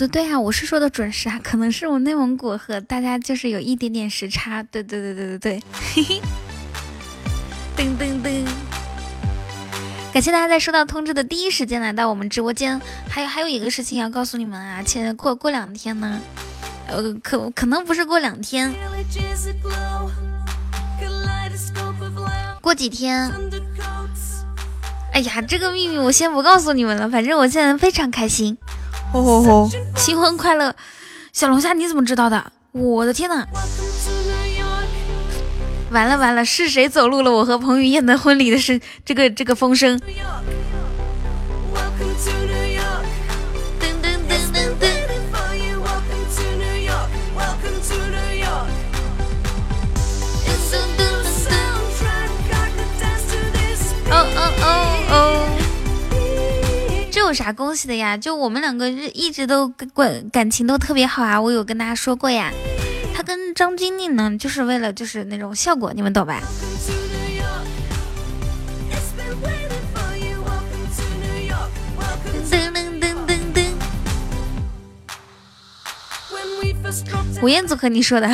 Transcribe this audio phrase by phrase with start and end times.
[0.00, 4.62] 对对啊，我是说的准时啊，可能是我内蒙古和大家就是有一点点时差。
[4.62, 5.62] 对对对对对对，
[5.94, 6.22] 嘿嘿。
[7.76, 8.46] 噔噔噔！
[10.10, 12.80] 感谢大家在收到通知的第一时间来到我们直播间。
[13.10, 16.18] 还有还有一个事情要告诉你们啊，且过过两天呢，
[16.88, 18.72] 呃，可可能不是过两天，
[22.62, 23.30] 过几天。
[25.12, 28.56] 哎呀，这个秘密我先不告诉你们了，反正我现在非常开心。
[29.12, 29.70] 吼吼吼！
[29.96, 30.74] 新婚快乐，
[31.32, 32.52] 小龙虾你怎么知道的？
[32.72, 33.46] 我的天哪！
[35.90, 40.00] 完了完了，是谁走漏了我和彭于晏的婚礼的声这个这个风声？
[57.30, 58.16] 有啥恭喜的呀？
[58.16, 62.50] 就我们两个一直都关感情都特别好啊，我有跟大家说过呀。
[63.14, 66.42] 他跟张钧甯呢，就是为了就是那种效果，你们懂吧？
[77.40, 78.28] 吴彦祖和你说的。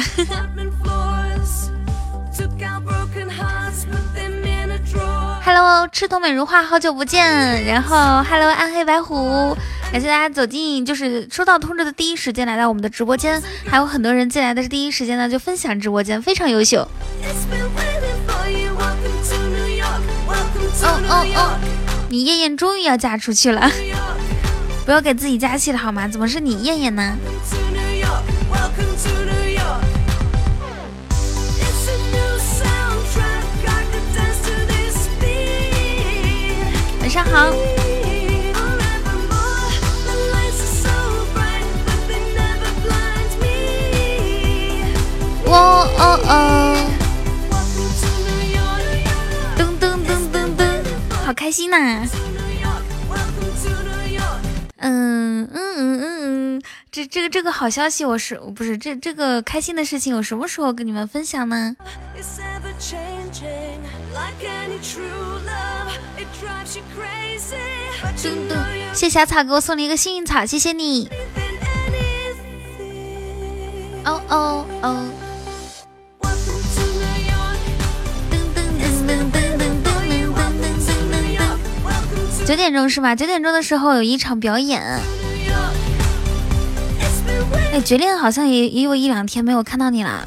[5.47, 7.65] Hello，赤瞳美如画，好久不见。
[7.67, 9.57] 然后，Hello，暗黑白虎，
[9.93, 13.41] 感谢大家走进，就是收到通知的第一时间来到我们的直播间。
[13.65, 16.81] 还有很多人进来的是第一时间呢，就分享直播间，非常优秀。
[20.83, 21.57] 哦哦哦，
[22.09, 23.71] 你燕燕终于要嫁出去了，
[24.85, 26.09] 不要给自己加戏了好吗？
[26.09, 27.17] 怎么是你燕燕呢？
[37.17, 37.47] 上好。
[45.47, 46.77] 哦哦哦！
[49.57, 50.61] 噔噔噔噔噔，
[51.25, 52.07] 好开心呐！
[54.77, 61.75] 嗯嗯嗯嗯嗯，这这个这个好消息，我是不是这这个开心的事情，我什么时候跟你们分享呢？
[68.95, 71.09] 谢小草给我送了一个幸运草，谢谢你。
[74.05, 75.05] 哦哦哦！
[82.47, 83.15] 九点钟是吧？
[83.15, 84.81] 九点钟的时候有一场表演。
[87.73, 90.27] 哎，绝恋好像也也有一两天没有看到你了。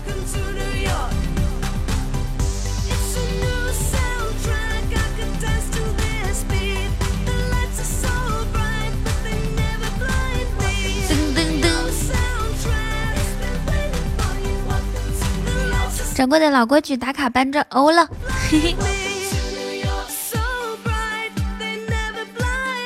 [16.20, 18.06] 掌柜的老规矩，打卡搬砖欧了。
[18.52, 18.76] 嘿 嘿。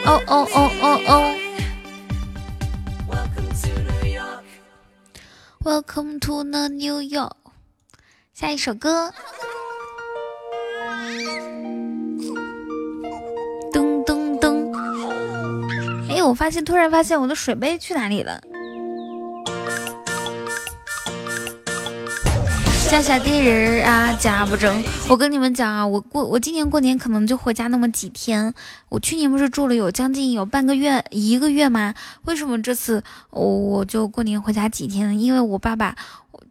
[0.05, 1.33] 哦哦哦哦哦。
[5.63, 7.31] Welcome to the New York。
[8.35, 9.11] 下一首歌。
[13.73, 14.77] 噔噔噔。
[16.07, 18.39] 哎，我发现，突然发现我的水杯去哪里了？
[22.93, 24.83] 家下地人啊，家不正。
[25.09, 28.53] 我跟你们讲啊，我过我今年过年可能就回家那么几天。
[28.87, 31.95] 我去年不是住了有将近有半个月一个月吗？
[32.25, 35.15] 为什么这次我我就过年回家几天呢？
[35.15, 35.95] 因为我爸爸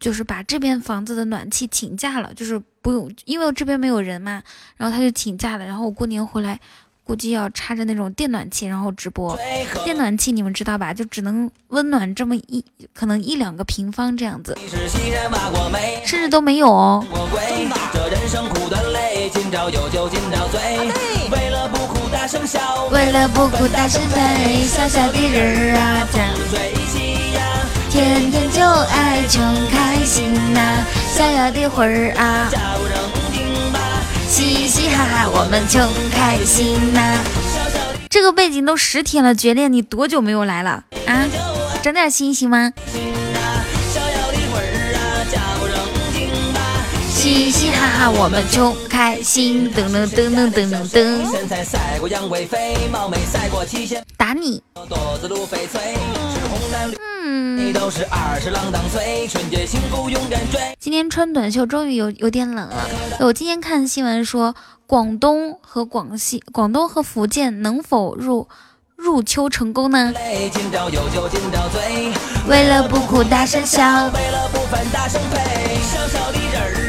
[0.01, 4.43] 就是把这边房子的暖气请假了，就是不用，因为这边没有人嘛，
[4.77, 5.65] 然后他就请假了。
[5.65, 6.59] 然后我过年回来。
[7.05, 9.39] 估计要插着那种电暖气，然后直播。
[9.85, 10.95] 电暖气你们知道吧？
[10.95, 12.65] 就只能温暖这么一，
[12.95, 14.57] 可能一两个平方这样子，
[16.05, 17.05] 甚至都没有哦。
[21.31, 26.07] 为了不哭大声笑，为了不哭大声飞，小小的人儿啊，
[27.91, 30.85] 天天就爱穷开心呐，
[31.15, 32.49] 逍遥的魂儿啊。
[34.43, 35.81] 嘻嘻哈哈，我们穷
[36.11, 37.17] 开心呐！
[38.11, 41.25] 这个背景都十天了，绝恋，你多久没有来了啊？
[41.81, 42.73] 整点心行吗？
[47.23, 49.73] 嘻嘻哈哈，我们穷开心！
[49.73, 51.23] 噔噔噔噔噔噔噔。
[54.17, 54.61] 打你！
[56.99, 57.73] 嗯。
[60.81, 62.89] 今天穿短袖终于有有点冷了。
[63.21, 64.57] 我今天看新闻说，
[64.89, 68.49] 广东和广西、广东和福建能否入
[68.97, 70.13] 入秋成功呢？
[72.49, 73.81] 为了不哭大声笑。
[74.07, 75.39] 为了不烦，大声呸。
[75.83, 76.82] 小小的人儿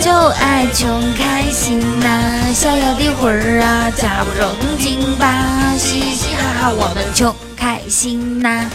[0.00, 8.70] 就爱穷开心呐，逍遥的魂儿啊，假不正经吧，嘻嘻哈哈我们穷开心呐。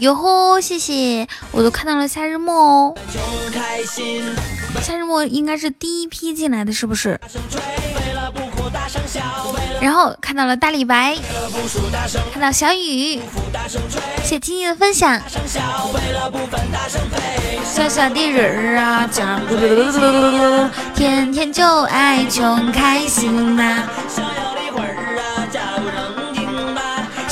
[0.00, 2.94] 哟吼，谢谢，我都看到了夏日末哦。
[4.82, 7.18] 夏日末应该是第一批进来的，是不是？
[9.80, 11.16] 然后看到了大李白，
[12.32, 13.20] 看到小雨，
[14.22, 15.20] 谢听你的分享。
[17.64, 19.08] 小小的人儿啊，
[20.94, 23.88] 天天就爱穷开心呐。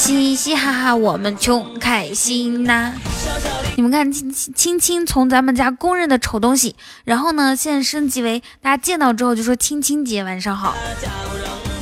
[0.02, 2.92] 嘻嘻哈哈，我们穷开心呐！
[3.76, 10.74] 你们看，青青青从咱们家公认的丑东西，然后呢，现在升级为大家见到之后就说青青姐晚上好。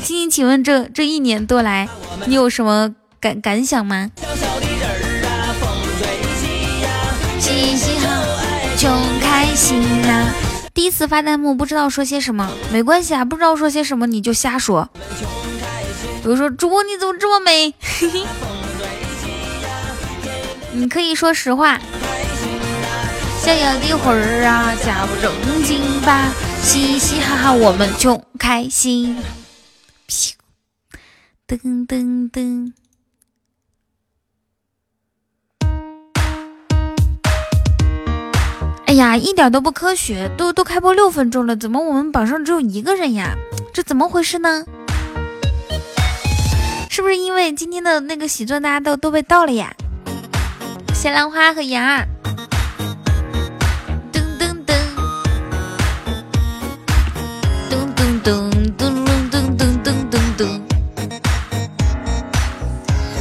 [0.05, 1.89] 青青，请问这这一年多来，
[2.27, 4.11] 你有什么感感想吗？
[7.39, 8.23] 嘻嘻哈，
[8.77, 10.27] 穷开心呐！
[10.75, 14.91] 第一次发弹幕不知道说些什么，没关系啊，不知道说些什么你就瞎说。
[16.23, 17.75] 比如说，主播你怎么这么美？
[20.73, 21.81] 你可以说实话。
[23.43, 25.33] 逍遥的魂儿啊，假不正
[25.65, 26.31] 经吧？
[26.63, 29.17] 嘻嘻哈哈，我们穷开心。
[31.49, 32.73] 噔噔噔。
[38.87, 40.31] 哎呀，一点都不科学！
[40.37, 43.35] 都都开播六分钟了，怎么我们榜上只有一个人呀？
[43.73, 44.67] 这怎么回事呢？
[47.01, 49.73] 是不是因为今天的那个喜钻大家都都被盗了呀？
[50.93, 52.07] 谢兰花和羊儿，
[54.13, 54.75] 噔噔噔，
[57.71, 58.85] 噔噔噔噔
[59.31, 60.61] 噔噔噔噔噔。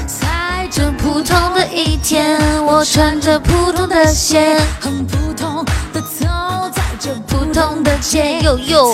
[0.05, 6.25] 在这普通的一天，我穿着普通的鞋，很普通的走
[6.73, 6.83] 在
[7.28, 8.94] 普通的街，又又。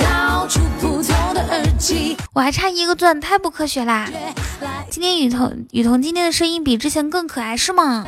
[2.33, 4.07] 我还差一个钻，太不科学啦！
[4.91, 8.05] 今天雨桐雨桐今天的声音比之前更可爱，是吗？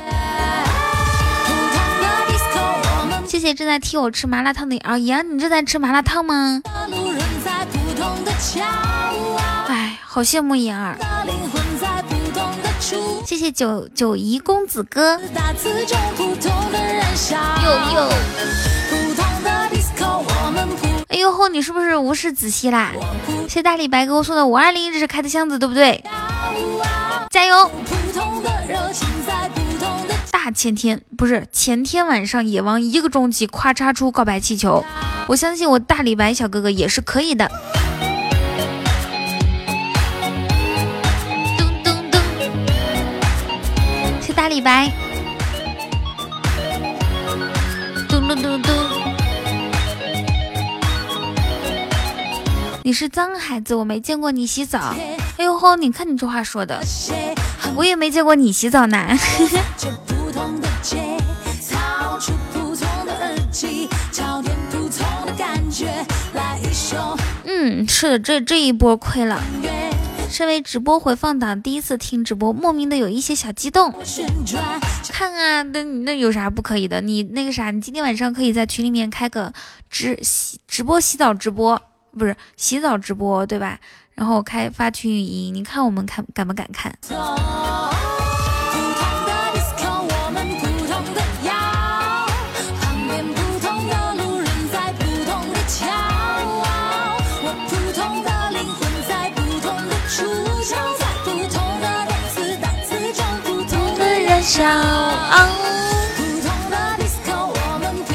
[3.27, 6.61] 谢谢正在替我吃麻辣烫的啊妍，你正在吃麻辣烫吗？
[9.67, 10.95] 哎，好羡慕妍儿。
[13.25, 15.19] 谢谢九九姨公子哥。
[17.63, 18.09] 哟哟。
[21.09, 22.91] 哎呦吼，你是不是无视子熙啦？
[23.47, 26.03] 谢谢大李白给我送的五二零，这是开的箱子对不对？
[27.29, 27.71] 加油！
[30.31, 34.83] 大前天不是前天晚上，野王一个终极夸嚓出告白气球，
[35.27, 37.49] 我相信我大李白小哥哥也是可以的。
[41.83, 42.21] 咚咚咚！
[44.21, 44.91] 谢大李白。
[48.09, 48.96] 咚咚咚咚。
[52.87, 54.95] 你是脏孩子，我没见过你洗澡。
[55.35, 56.81] 哎呦吼，你看你这话说的，
[57.75, 58.97] 我也没见过你洗澡呢。
[67.43, 69.43] 嗯，是的，这这一波亏了。
[70.29, 73.93] 身为直播回放党，第一次听直播，莫名的有一些小激动。
[75.11, 77.01] 看啊，那那有啥不可以的？
[77.01, 79.51] 你那个啥，你今天晚上可以在群里面开个
[79.89, 81.81] 直洗直播洗澡直播。
[82.17, 83.79] 不是洗澡直播对吧？
[84.15, 86.91] 然后开发群语音，你看我们看敢不敢看？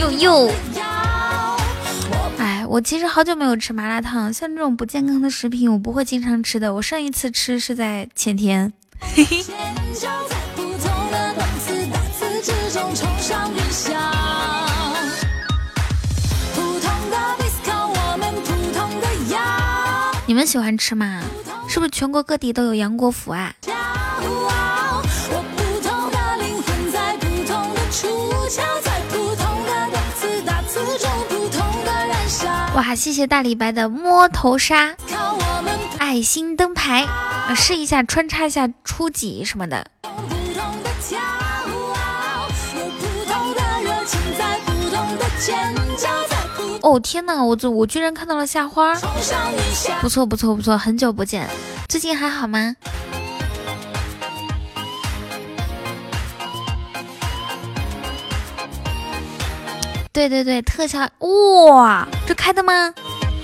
[0.00, 0.61] 又又。
[2.72, 6.72] 我其实好久没有吃麻辣烫，像这种不健康的食品，我不会经常吃的。
[6.72, 8.72] 我上一次吃是在前天。
[20.24, 21.20] 你们喜欢吃吗？
[21.68, 23.52] 是不是全国各地都有杨国福啊？
[32.74, 34.94] 哇，谢谢大李白的摸头杀，
[35.98, 37.06] 爱心灯牌，
[37.54, 39.86] 试一下穿插一下初级什么的。
[46.80, 48.94] 哦天哪，我这我居然看到了夏花，
[50.00, 51.48] 不错不错不错，很久不见，
[51.88, 52.74] 最近还好吗？
[60.12, 62.92] 对对对，特效哇，这开的吗？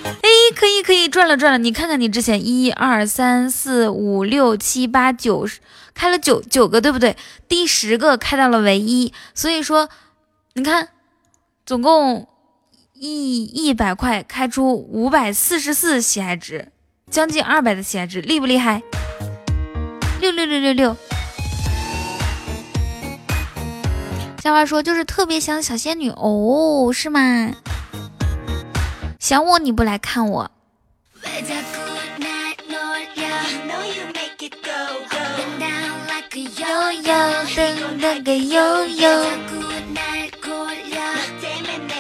[0.05, 1.59] 哎，可以可以，赚了赚了！
[1.59, 5.61] 你看看你之前一二三四五六七八九十，
[5.95, 7.17] 开了九九个，对不对？
[7.49, 9.89] 第十个开到了唯一，所以说
[10.55, 10.89] 你看，
[11.65, 12.29] 总共
[12.93, 16.71] 一一百块开出五百四十四喜爱值，
[17.11, 18.83] 将近二百的喜爱值，厉不厉害？
[20.21, 20.97] 六六六六六。
[24.41, 27.53] 小花说：“就是特别想小仙女哦，是吗？
[29.19, 30.51] 想我你不来看我。”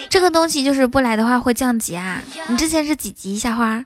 [0.08, 2.22] 这个东西就是不来的话会降级啊！
[2.46, 3.36] 你之前是几级？
[3.38, 3.84] 夏花？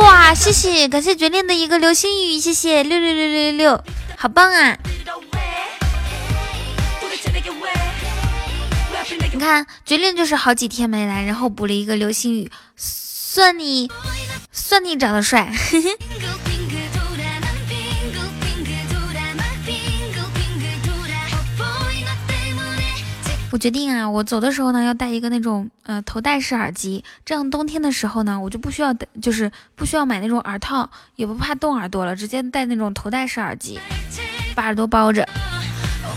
[0.00, 3.84] 哇，谢谢，感谢绝恋的一个流星雨，谢谢六六六六六六，
[4.16, 4.76] 好棒啊！
[9.32, 13.90] 你看，绝恋就是好几天没来，然后补了一个流星雨，算你
[14.52, 15.52] 算你长得帅。
[23.54, 33.78] 我决定啊，我走的时候呢，要带一个那种呃头戴式耳机，这样冬天的时候呢，我就不需要戴，就是不需要买那种耳套，也不怕冻耳朵了，直接戴那种头戴式耳机，
[34.56, 35.24] 把耳朵包着。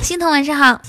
[0.01, 0.81] 心疼晚上好。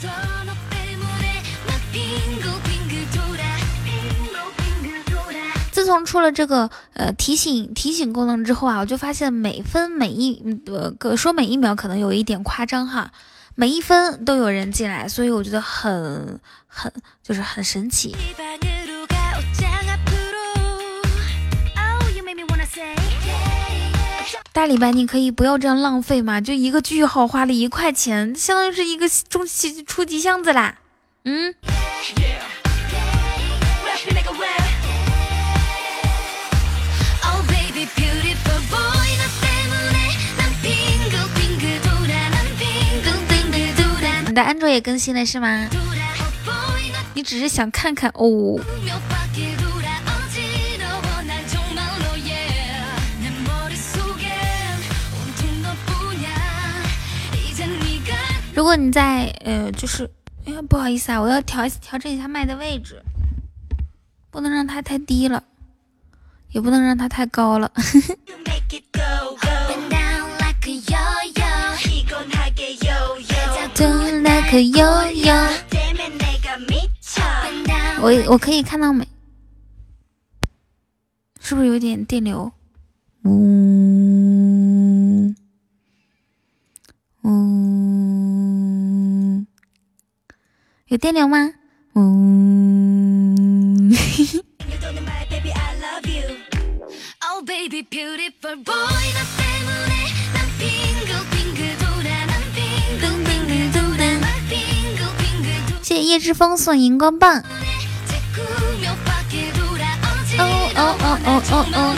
[5.71, 13.13] 自从出了这个呃提醒提醒功能之后啊，我就发现每分每一呃说每一秒可能有一点夸张哈。
[13.61, 16.39] 每一分都有人进来，所以我觉得很
[16.69, 16.93] 很
[17.25, 18.15] 就是很神奇。
[24.53, 26.41] 大礼拜你可以不要这样浪费嘛？
[26.41, 30.79] 就一个句号花了一块钱，相当于是一个中期初级箱子啦。
[31.25, 31.53] 嗯。
[44.43, 45.69] 安卓也更新了是吗？
[47.15, 48.59] 你只是想看看哦。
[58.55, 60.11] 如果你在呃，就是
[60.45, 63.01] 哎呀，不好意思啊，我要调调整一下麦的位置，
[64.31, 65.45] 不能让它太低了，
[66.51, 67.71] 也不能让它太高了。
[74.51, 75.35] 可悠悠
[78.01, 79.07] 我我可以看到没？
[81.39, 82.51] 是不是有点电流？
[83.25, 85.37] 嗯
[87.25, 88.27] 嗯，
[90.87, 91.53] 有电流吗？
[91.95, 93.93] 嗯。
[106.09, 107.43] 叶之风送荧光棒。
[110.39, 111.95] 哦哦哦哦哦哦！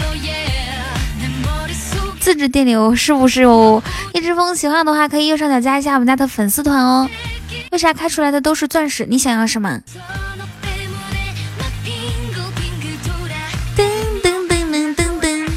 [2.19, 3.83] 自制电流是不是哦？
[4.15, 7.09] 叶之风喜欢的话，可以右上角加一下我们家的粉丝团哦。
[7.71, 9.07] 为啥开出来的都是钻石？
[9.09, 9.81] 你想要什么？
[13.77, 13.85] 噔
[14.23, 15.49] 噔噔噔噔噔！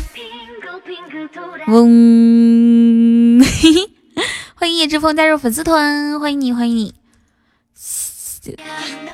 [1.67, 3.41] 嗡！
[4.55, 6.93] 欢迎叶之风加入粉丝团，欢迎你，欢迎你。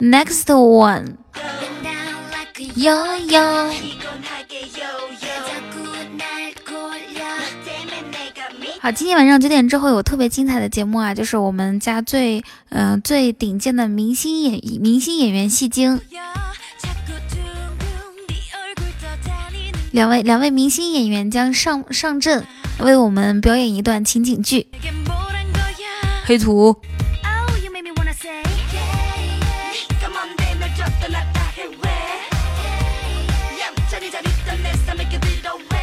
[0.01, 1.17] Next one，
[2.75, 3.74] 哟哟。
[8.79, 16.01] 好，今天晚上九点之后有特别精彩的节目啊，就是我们家最嗯最顶尖的明星演明星演员戏精，
[19.91, 22.43] 两位两位明星演员将上上阵
[22.79, 24.67] 为我们表演一段情景剧。
[26.25, 26.75] 黑土。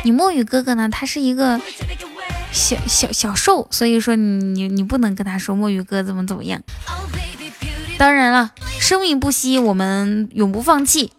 [0.07, 0.89] 你墨雨哥哥呢？
[0.89, 1.61] 他是一个
[2.53, 6.63] 小小小兽，所以说你你你不能跟他说墨雨哥怎么怎么样。
[7.99, 11.11] 当然了，生命不息，我们永不放弃。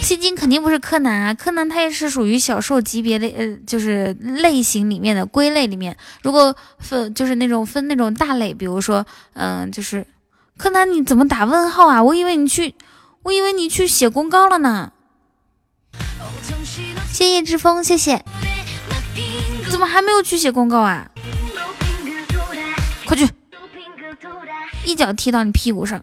[0.00, 5.96] 吸金肯定不是柯南啊，柯南他也是属于小受级别的，呃，就是类型里面的归类里面。
[6.22, 10.04] 如果分就是那种分那种大类，比如说，嗯，就是
[10.56, 12.02] 柯南你怎么打问号啊？
[12.02, 12.74] 我以为你去，
[13.22, 14.90] 我以为你去写公告了呢。
[17.12, 18.24] 谢谢之风，谢谢。
[19.70, 21.08] 怎么还没有去写公告啊？
[23.04, 23.28] 快去！
[24.84, 26.02] 一脚踢到你屁股上。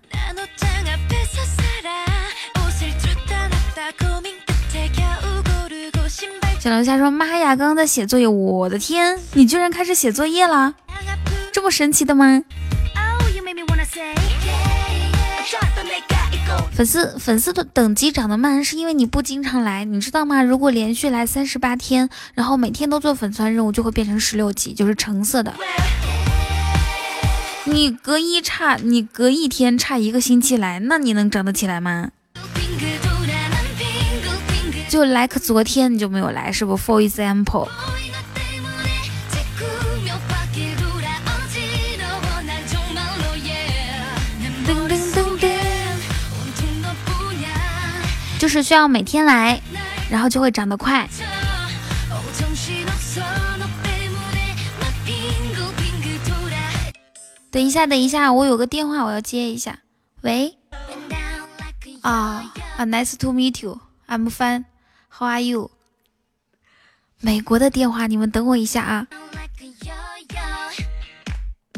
[6.59, 10.73] 小龙虾说：“妈呀，刚刚在写作业，我的天，你居然开始写作业了，
[11.51, 12.43] 这么神奇的吗？”
[16.77, 20.43] 粉丝粉丝的等级涨得慢，是因为你不经常来，你知道吗？
[20.43, 25.51] 如果连续来三十八天，然后每天都做粉钻任务，就会变成十六级，就是橙色的。
[27.65, 32.11] 你隔一差，你隔一天差一个星期来，那你能涨得起来吗？
[34.87, 37.67] 就 like 昨天你就没有来，是不？For example，
[48.47, 49.61] 就是需要每天来，
[50.09, 51.05] 然后就会长得快。
[57.51, 59.79] 等一下，等一下，我有个电话，我要接一下。
[60.21, 60.57] 喂？
[62.03, 64.63] 啊啊，Nice to meet you，I'm fine。
[65.09, 65.69] How are you？
[67.19, 69.07] 美国的电话，你们等我一下啊。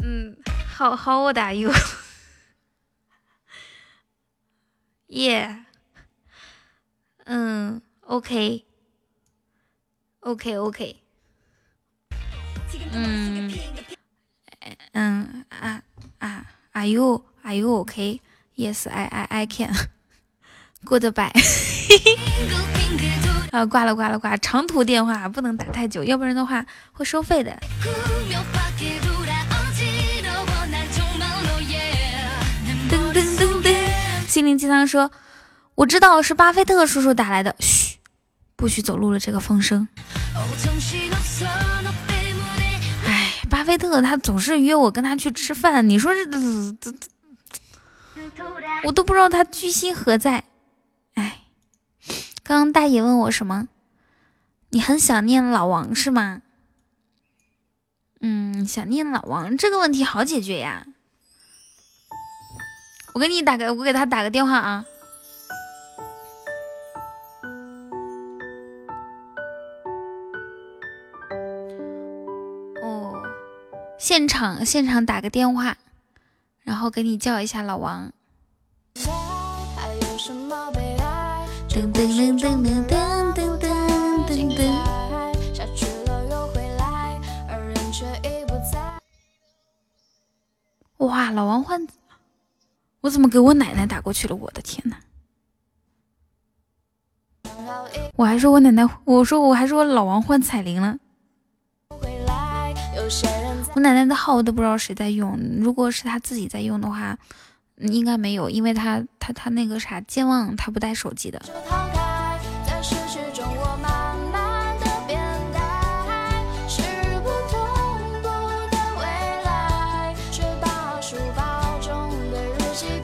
[0.04, 0.36] 嗯
[0.78, 1.52] ，How How old are
[5.08, 5.64] you？Yeah。
[7.32, 8.66] 嗯，OK，OK，OK。
[12.92, 13.52] 嗯，
[14.94, 15.80] 嗯啊
[16.18, 19.72] 啊，Are you Are you OK？Yes，I I I can。
[20.84, 21.30] Goodbye。
[23.52, 27.56] 啊，挂了挂了挂，长途电话不能打太久，要不然的话会收费的。
[32.90, 33.72] 噔噔噔噔，
[34.26, 35.12] 心灵鸡汤说，
[35.80, 37.96] 我知道是巴菲特叔叔打来的，嘘，
[38.54, 39.88] 不许走路了，这个风声。
[43.06, 47.08] 哎，巴菲特他总是约我跟他去吃饭，你说这这这，
[48.84, 50.44] 我都不知道他居心何在。
[51.14, 51.44] 哎
[52.42, 53.66] 刚刚大爷问我什么？
[54.68, 56.42] 你很想念老王是吗？
[58.20, 60.86] 嗯，想念老王这个问题好解决呀。
[63.14, 64.84] 我给你打个，我给他打个电话啊。
[74.10, 75.76] 现场现场打个电话，
[76.64, 78.10] 然后给你叫一下老王。
[78.96, 79.06] 噔
[81.68, 83.70] 噔噔噔噔噔噔噔
[84.26, 84.66] 噔噔。
[90.96, 91.86] 哇，老王换，
[93.02, 94.34] 我怎么给我奶奶打过去了？
[94.34, 94.96] 我的天呐！
[98.16, 100.98] 我还说我奶奶，我说我还说老王换彩铃了。
[103.80, 107.16] 我奶奶的号我都不知道谁在用，如果是他自己在用的话。
[107.78, 111.40] 应该没有，因为他他他那个啥健忘，他不带手机的。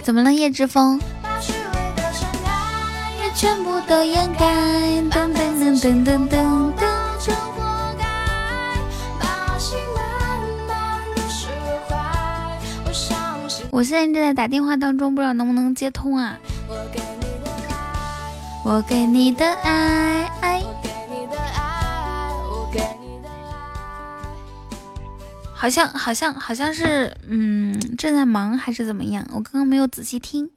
[0.03, 1.01] 怎么了，叶之风？
[3.35, 4.47] 全部都掩盖。
[5.11, 7.56] 噔噔噔噔噔噔。
[13.71, 16.39] 我现在正在打电话当中，不知道能不能接通啊？
[18.65, 22.33] 我给你的爱，我给你的爱，
[25.55, 29.25] 好像好像好像是，嗯，正在忙还是怎么样？
[29.31, 30.49] 我刚刚没有仔细听。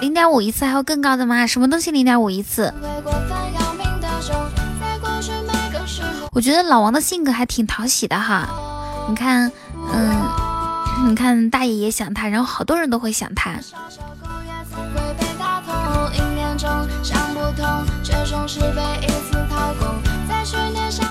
[0.00, 1.46] 零点五一次，还有更高的吗？
[1.46, 2.72] 什么东西零点五一次？
[6.36, 8.46] 我觉得老王的性格还挺讨喜的哈，
[9.08, 9.50] 你看，
[9.90, 13.52] 嗯，你看大爷也想他，然后好多人都会想他。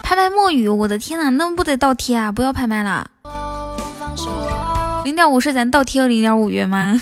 [0.03, 2.31] 拍卖墨雨，我的天呐，那不得倒贴啊！
[2.31, 3.09] 不要拍卖了，
[5.03, 7.01] 零点五是咱倒贴了零点五元吗？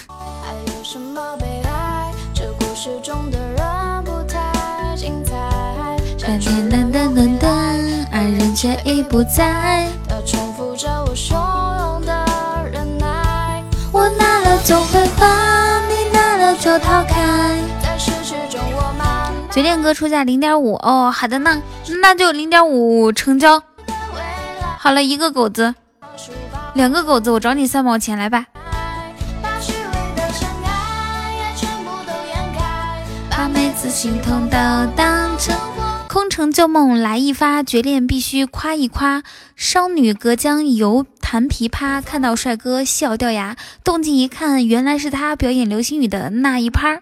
[8.64, 8.80] 噔噔噔噔噔。
[8.80, 9.90] 却已不在。
[13.92, 17.60] 我拿了总会还，你拿了就逃开。
[19.52, 21.62] 绝恋哥出价零点五哦，好的呢，
[22.02, 23.62] 那就零点五成交。
[24.80, 25.76] 好了，一个狗子，
[26.74, 28.46] 两个狗子，我找你三毛钱来吧。
[33.30, 34.58] 把每次心痛都
[34.96, 35.54] 当成
[36.14, 39.24] 空城旧梦来一发，绝恋必须夸一夸。
[39.56, 47.02] 商女隔江犹弹琵琶，看到帅哥笑掉牙，动静一看，原来是他表演流星雨的那一趴。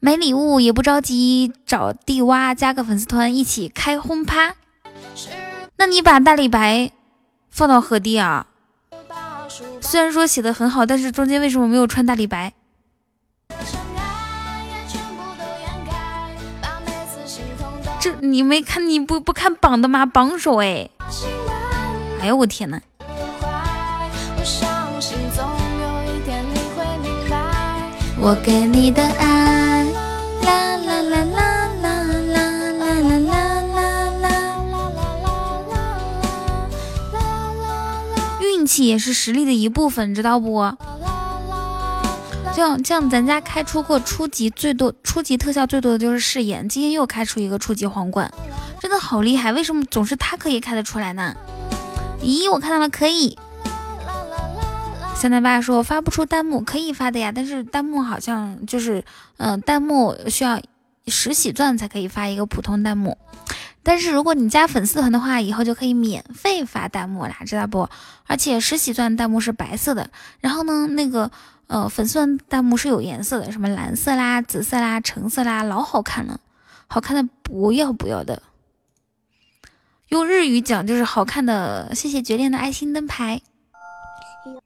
[0.00, 4.54] 没礼物也不着急，找地挖加个粉丝团一起开轰趴。
[5.76, 6.90] 那你把大李白
[7.50, 8.46] 放到何地啊？
[9.82, 12.54] 虽然说写的很好，但是中间为什么没有穿大李白？
[18.20, 20.04] 你没看你不不看榜的吗？
[20.06, 20.88] 榜首哎！
[22.20, 22.80] 哎呦我天呐！
[28.20, 29.58] 我给你的爱。
[38.84, 40.60] 也是实力的一部分，知道不？
[42.58, 48.28] 这样这样，咱家开出过初级最多、初级特效最多的就是誓言，今天又开出一个初级皇冠，
[48.80, 49.52] 真的好厉害！
[49.52, 51.36] 为什么总是他可以开得出来呢？
[52.20, 53.38] 咦，我看到了，可以。
[55.14, 59.04] 三奶爸说发不出弹幕，可以发的呀，但是弹幕好像就是，
[59.36, 60.60] 嗯，弹幕需要
[61.06, 63.16] 十喜钻才可以发一个普通弹幕。
[63.84, 67.88] 但是如果你加粉丝团的话，以后就可以免费发弹幕啦，知道不？
[68.26, 71.30] 而且十喜钻弹幕是白色的，然后呢，那个
[71.68, 76.40] 呃粉色弹幕是有颜色的，什么蓝色啦、紫色啦、橙色啦，老好看了，
[76.86, 78.42] 好看的不要不要的。
[80.08, 81.94] 用日语讲就是好看的。
[81.94, 83.42] 谢谢绝恋的爱心灯牌。
[84.46, 84.60] 嗯，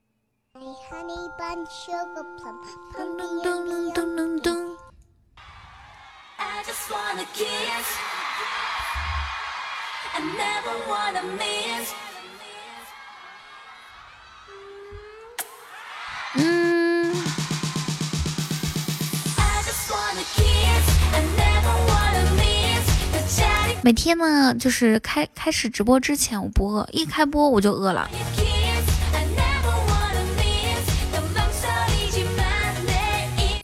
[23.84, 28.08] 每天呢，就是开开始直播之前我不饿，一开播我就饿了。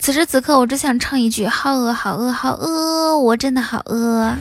[0.01, 4.35] 此时此刻，我只想唱一句：好饿，好饿，好饿，我真的好饿。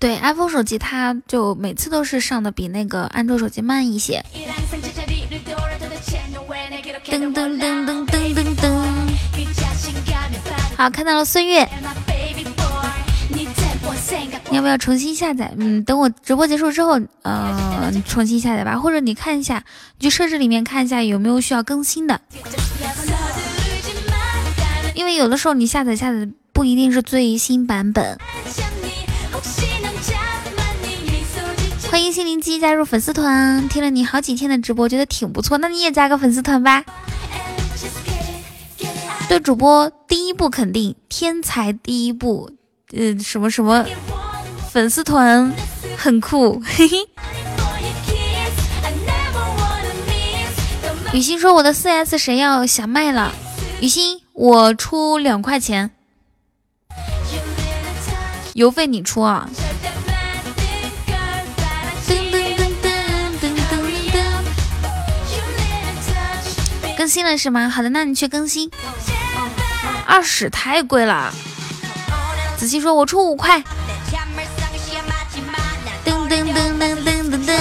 [0.00, 4.24] 对，iPhone 手机它就每次都是上的比那个安卓手机慢一些。
[7.04, 8.51] 噔噔噔噔噔噔噔。
[10.76, 11.68] 好，看到了孙悦。
[14.50, 15.50] 你要不要重新下载？
[15.56, 18.76] 嗯，等我直播结束之后，呃，重新下载吧。
[18.78, 19.64] 或者你看一下，
[19.98, 22.20] 你去设置里面看一下有没有需要更新的。
[24.94, 28.18] 因为有的时候你下载下载不一定是最新版本。
[31.90, 36.84] 欢迎心灵鸡加入粉丝团，听了你好几天的直播，觉得挺不错，那你也加个粉丝团吧。
[39.32, 42.50] 对主播第一步肯定，天才第一步，
[42.92, 43.82] 呃，什么什么
[44.70, 45.50] 粉丝团
[45.96, 46.98] 很酷，嘿嘿。
[51.14, 53.32] 雨欣说我的四 S 谁要想卖了？
[53.80, 55.92] 雨欣，我出两块钱，
[58.52, 59.48] 邮费你出啊。
[66.94, 67.68] 更新了是吗？
[67.68, 68.70] 好的，那你去更新。
[70.06, 71.32] 二十太贵了。
[72.56, 73.62] 子期说：“我出五块。”
[76.04, 77.58] 噔噔噔噔噔噔噔。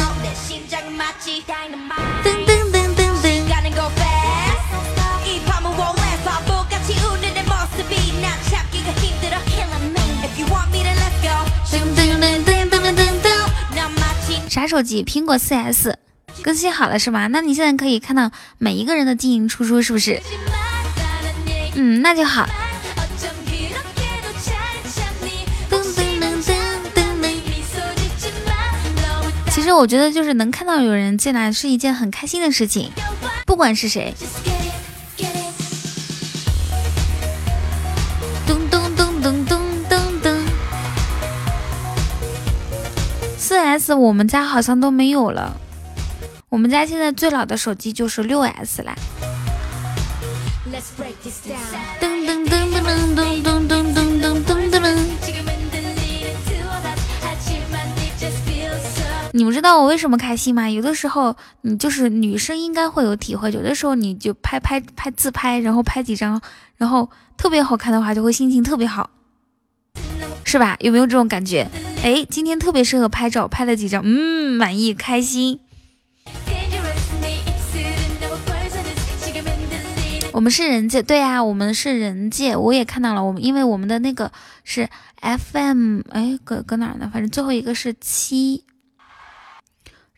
[2.23, 2.71] 噔噔噔。
[14.49, 15.03] 啥手机？
[15.03, 15.97] 苹果四 S。
[16.43, 17.27] 更新好了是吗？
[17.27, 20.21] 那你现在可以看到每一个人的进进出出，是不是？
[21.75, 22.47] 嗯，那就好。
[29.49, 32.91] 其实我觉得就是能看到有人进来是一件很开心的事情，
[33.45, 34.13] 不管是谁。
[38.47, 40.45] 咚咚咚咚咚咚咚。
[43.37, 45.55] 四 S 我们家好像都没有了。
[46.49, 48.95] 我们家现在最老的手机就是六 S 啦。
[50.65, 50.81] 噔噔
[51.21, 51.40] 噔
[59.41, 60.69] 你们知道我为什么开心吗？
[60.69, 66.39] 有的时候你就是女生应该会有体会，有的时候你就拍拍拍自拍，然后拍几张，
[66.77, 69.09] 然后特别好看的话，就会心情特别好，
[70.43, 70.77] 是吧？
[70.79, 71.67] 有没有这种感觉？
[72.03, 75.59] 哎，今天特别适合拍照，拍了几张，嗯，满意，开心。
[80.33, 83.23] 我们是人界，对呀，我们是人界，我也看到了。
[83.23, 84.31] 我们因为我们的那个
[84.63, 84.87] 是
[85.19, 87.09] FM，哎，搁搁哪呢？
[87.11, 88.65] 反正最后一个是七。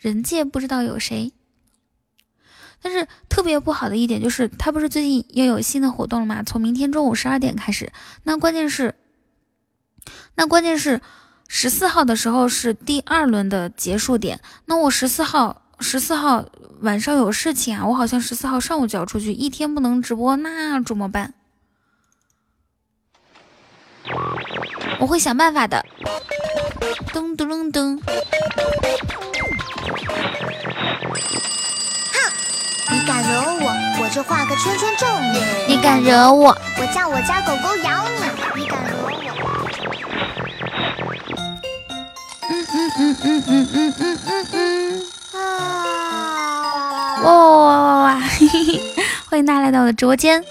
[0.03, 1.31] 人界不知道有谁，
[2.81, 6.43] 但是特别不好的一点就是，他不是最近又有新的活动了吗？
[6.43, 7.89] 从明天中午十二点开始。
[8.23, 8.95] 那关键是，
[10.35, 10.99] 那关键是
[11.47, 14.41] 十四号的时候是第二轮的结束点。
[14.65, 15.61] 那我十四号。
[15.79, 16.45] 十四号
[16.79, 21.33] 晚上有事情啊，我好像十四号上午就要出去，一天不能直播，那怎么办？
[24.99, 25.85] 我会想办法的。
[27.11, 27.99] 噔噔噔噔。
[32.13, 32.17] 哼，
[32.91, 35.43] 你敢惹我，我就画个圈圈咒你。
[35.67, 38.15] 你敢惹我，我叫我家狗狗咬你。
[38.61, 39.09] 你敢惹我？
[42.49, 44.57] 嗯嗯嗯嗯嗯嗯嗯嗯嗯。
[47.23, 48.19] 哇哇哇哇哇！
[48.19, 48.81] 嘿嘿嘿，
[49.29, 50.43] 欢迎大家来到我的直播间。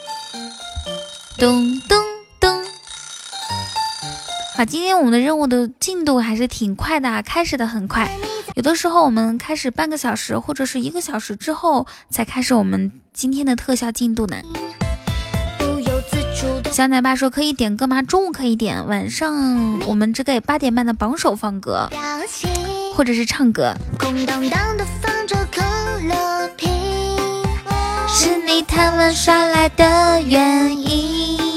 [1.37, 2.02] 咚咚咚！
[4.63, 8.09] 好，今天我们的任务的进度还是挺快的，开始的很快。
[8.55, 14.37] 有的时候我们开始半个小时或者是一个小时之后才开始我们今天的特效进度呢。
[16.71, 18.03] 小奶爸说可以点歌吗？
[18.03, 21.91] 中午可以点，晚上我们这个八点半的榜首放歌。
[22.95, 23.75] 或者是唱歌。
[28.07, 31.52] 是你贪玩耍赖的原因。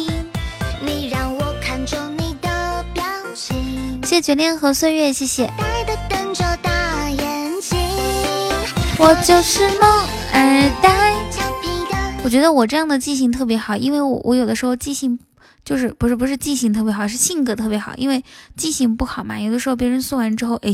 [4.21, 5.49] 绝恋和岁月，谢谢。
[8.97, 11.13] 我就是梦二代。
[12.23, 15.19] 我觉得我这样的记性特别好，因为我我有的时候记性。
[15.63, 17.91] 就是不是不是记性特别好，是性格特别好。
[17.97, 18.23] 因为
[18.55, 20.71] 记性不好嘛，有的时候别人送完之后，哎，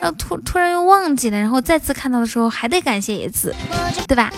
[0.00, 3.54] 然后突突然又忘记了，然后再次看到的时候还得感谢一次，
[4.08, 4.32] 对吧？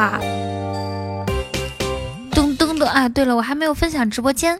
[0.00, 0.20] 哈哈哈！
[2.32, 3.06] 咚咚咚啊！
[3.06, 4.58] 对了，我还没有分享直播间。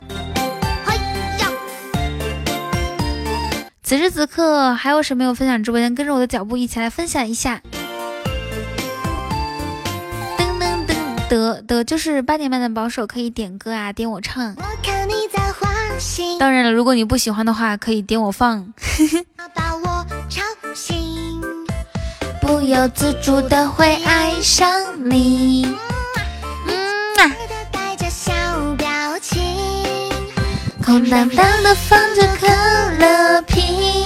[3.83, 5.95] 此时此刻还有谁没有分享直播间？
[5.95, 7.63] 跟着我的脚步一起来分享一下。
[10.37, 10.95] 噔噔噔，
[11.31, 14.55] 得得，就是八点半的保守可以点歌啊，点我唱。
[16.39, 18.75] 当然了，如果你不喜欢的话，可以点我放。
[22.51, 24.69] 不由自主的会爱上
[25.09, 25.73] 你。
[26.67, 26.75] 嗯
[27.19, 27.31] 啊。
[30.85, 32.49] 空荡荡的放着可
[32.99, 34.05] 乐瓶，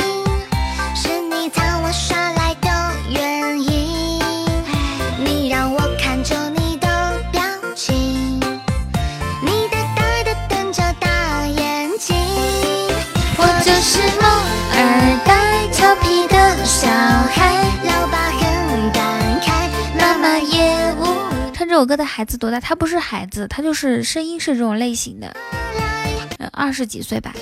[0.95, 2.69] 是你藏我耍赖的
[3.09, 4.21] 原因。
[5.25, 6.87] 你让我看着你的
[7.33, 7.41] 表
[7.75, 8.39] 情，
[9.41, 12.15] 你呆呆的瞪着大眼睛。
[13.39, 14.31] 我就是梦
[14.77, 16.87] 二代，调皮的小
[21.75, 22.61] 这首歌的孩子多大？
[22.61, 25.35] 他不是孩子，他就是声音是这种类型的，
[26.53, 27.35] 二十几岁吧。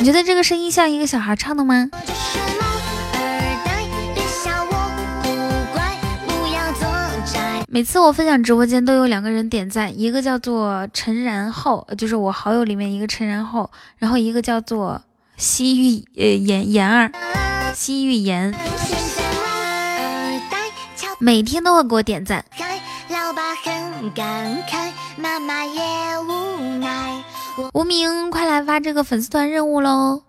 [0.00, 1.88] 你觉得这个声音像一个小孩唱的吗？
[7.68, 15.00] 每次我分享直播间都有两个人点赞，一个叫做陈然后，就是我好友里面一个陈然后，然后一个叫做
[15.36, 17.12] 西域呃言言儿，
[17.76, 18.52] 西域言，
[21.20, 22.44] 每天都会给我点赞。
[23.10, 25.82] 老爸很感慨，妈妈也
[26.20, 27.20] 无奈。
[27.72, 30.22] 无名，快来发这个粉丝团任务喽！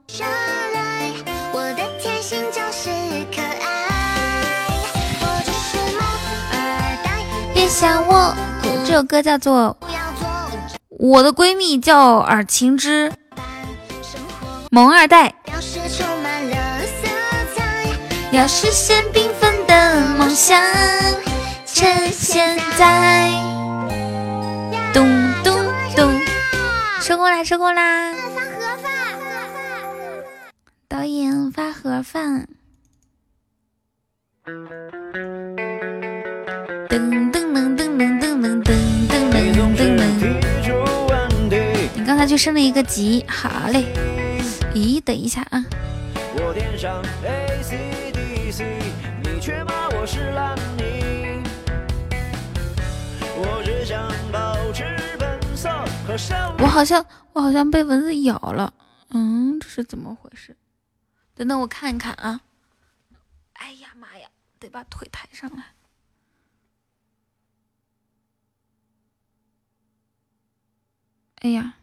[7.53, 8.35] 别想我，
[8.83, 9.77] 这首歌叫做
[10.89, 13.13] 《我的闺蜜叫尔晴之
[14.71, 15.27] 萌二代》，
[18.31, 20.59] 要实现缤纷的梦想。
[21.81, 23.31] 趁现在，
[24.93, 25.09] 咚
[25.43, 25.57] 咚
[25.95, 26.21] 咚，
[27.01, 28.13] 收工啦，收工啦！
[28.13, 28.93] 发盒饭，
[30.87, 32.47] 导演发盒饭。
[34.45, 34.61] 噔
[37.09, 38.69] 噔噔噔噔噔噔噔
[39.09, 40.21] 噔噔噔。
[41.95, 43.85] 你刚才就升了一个级，好嘞。
[44.75, 45.65] 咦，等一下啊。
[46.35, 46.53] 我
[56.59, 58.73] 我好像我好像被蚊子咬了，
[59.09, 60.55] 嗯，这是怎么回事？
[61.35, 62.41] 等等，我看一看啊。
[63.53, 64.27] 哎呀妈呀，
[64.59, 65.73] 得把腿抬上来。
[71.41, 71.73] 哎呀，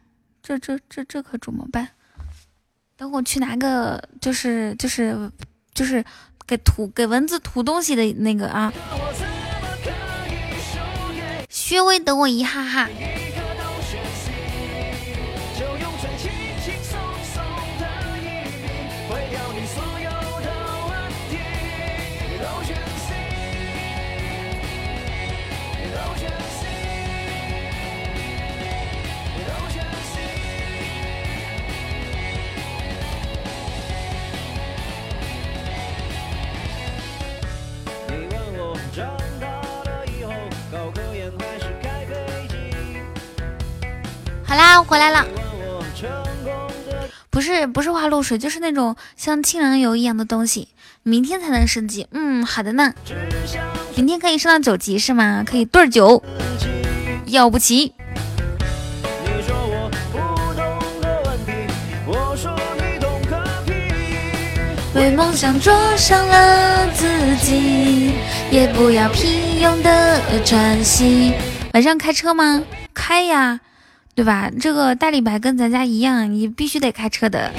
[0.41, 1.89] 这这这这可怎么办？
[2.95, 5.31] 等我去拿个，就是就是
[5.73, 6.03] 就是
[6.47, 8.71] 给涂给蚊子涂东西的那个啊。
[11.69, 12.89] 薛微，等我一哈哈。
[44.49, 45.23] 好啦，我回来了。
[47.29, 50.69] 不是不是花露水，就是那种像清凉油一样的东西。
[51.03, 52.07] 明天才能升级。
[52.11, 52.91] 嗯，好的呢。
[53.95, 55.43] 明天可以升到九级是吗？
[55.45, 56.23] 可以对九，
[57.27, 57.93] 要不起。
[64.95, 67.05] 为梦想灼伤了自
[67.37, 68.15] 己，
[68.49, 71.33] 也不要平庸的喘息。
[71.75, 72.63] 晚上开车吗？
[72.95, 73.59] 开呀。
[74.19, 74.51] 对吧？
[74.59, 77.49] 这个大李白跟咱家一样，你必须得开车的。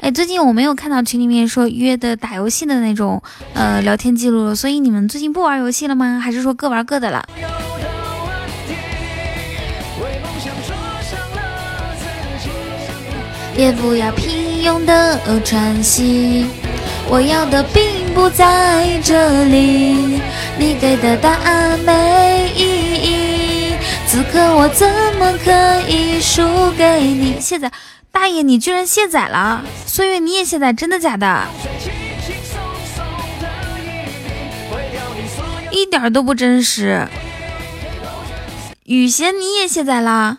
[0.00, 3.22] 哎，最近我没有看到群里面说约的打游戏的那种
[3.54, 6.18] 呃聊天记录，所以你们最近不玩游戏了吗？
[6.18, 7.24] 还是说各玩各的了？
[13.56, 16.46] 也不要平庸的喘息，
[17.08, 20.20] 我要的并不在这里。
[20.58, 23.74] 你给的答案没意义，
[24.08, 26.42] 此刻我怎么可以输
[26.72, 27.38] 给你？
[27.40, 27.70] 卸载，
[28.10, 29.62] 大爷，你居然卸载了！
[29.86, 31.46] 岁月，你也卸载，真的假的？
[35.70, 37.06] 一点都不真实。
[38.82, 40.38] 雨贤，你也卸载了？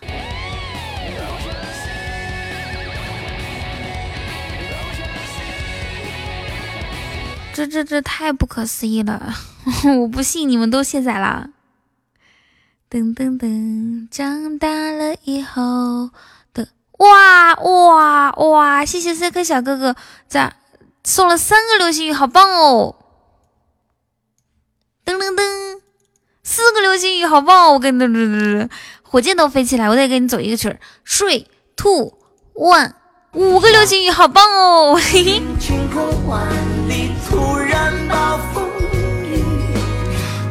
[7.70, 9.32] 这这太不可思议了！
[10.00, 11.50] 我不信你们都卸载了。
[12.90, 16.10] 噔噔噔，长大了以后
[16.52, 18.84] 的哇哇哇！
[18.84, 19.94] 谢谢 C 颗小哥哥
[20.26, 20.56] 咋
[21.04, 22.96] 送了三个流星雨，好棒哦！
[25.04, 25.80] 噔噔噔，
[26.42, 27.72] 四个流星雨，好棒！
[27.72, 28.68] 我跟噔噔噔，
[29.02, 30.80] 火箭都飞起来，我得跟你走一个曲儿。
[31.04, 32.18] 睡兔
[32.54, 32.94] one，
[33.34, 34.96] 五个流星雨，好棒哦！
[34.96, 36.59] 嘿嘿。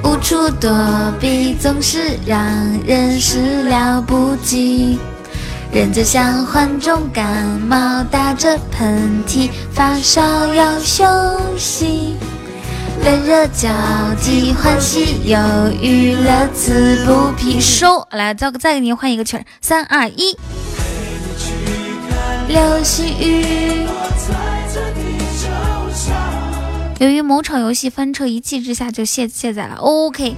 [0.04, 0.70] 无处躲
[1.20, 2.40] 避，总是让
[2.86, 5.00] 人始料不及。
[5.72, 11.06] 人就像患重感冒，打着喷嚏，发烧要休
[11.58, 12.16] 息。
[13.06, 13.70] 冷热交
[14.22, 15.38] 替，欢喜忧
[15.80, 17.62] 郁，乐此不疲。
[17.62, 20.36] 收，来，再再给您换一个曲儿，三二一，
[22.48, 23.86] 流星雨。
[27.00, 29.76] 由于某场游戏翻车，一气之下就卸卸载了。
[29.76, 30.36] OK，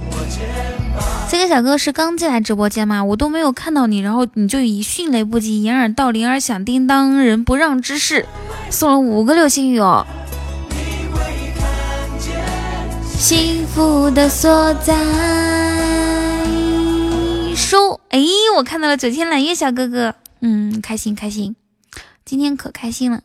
[1.28, 3.02] 这个小哥是刚进来直播间吗？
[3.02, 8.26] 我都没有看到你，然后你就以迅雷不及掩耳盗铃而响叮当人不让之势
[8.70, 10.06] 送了五个流星雨哦。
[13.18, 14.96] 幸福的所在，
[17.56, 18.00] 收。
[18.10, 18.20] 哎，
[18.56, 21.56] 我看到了九天揽月小哥哥，嗯，开心开心，
[22.24, 23.20] 今天可开心了。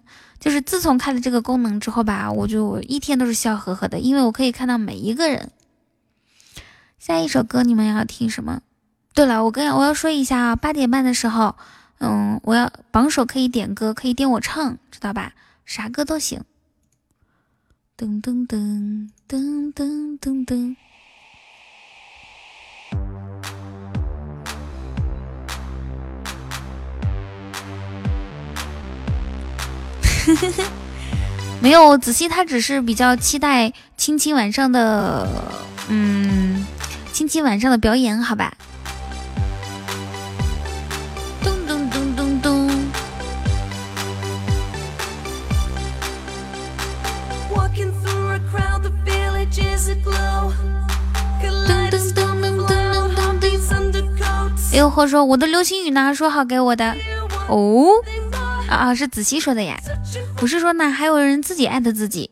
[0.47, 5.51] 就是自从开了这个功能之后吧，我就一天都是笑呵呵的，因为我可以看到每一个人。
[6.99, 8.61] 下一首歌你们要听什么？
[9.13, 11.57] 对了，我跟我要说一下啊，八点半的时候，
[11.97, 15.33] 嗯，我要榜首可以点歌，可以点我唱，知道吧？
[15.65, 16.45] 啥歌都行。
[17.97, 20.77] 噔噔噔噔噔噔噔。
[31.59, 35.28] 没有仔细，他只是比较期待青青晚上的，
[35.89, 36.65] 嗯，
[37.11, 38.53] 青青晚上的表演，好吧。
[41.43, 42.69] 咚咚咚咚咚。
[54.71, 56.13] 哎呦，呦呵说我的流星雨呢？
[56.13, 56.95] 说好给我的
[57.47, 57.89] 哦
[58.70, 59.78] 啊啊是子熙说的呀，
[60.36, 62.30] 不是说呢还有人自己艾特自己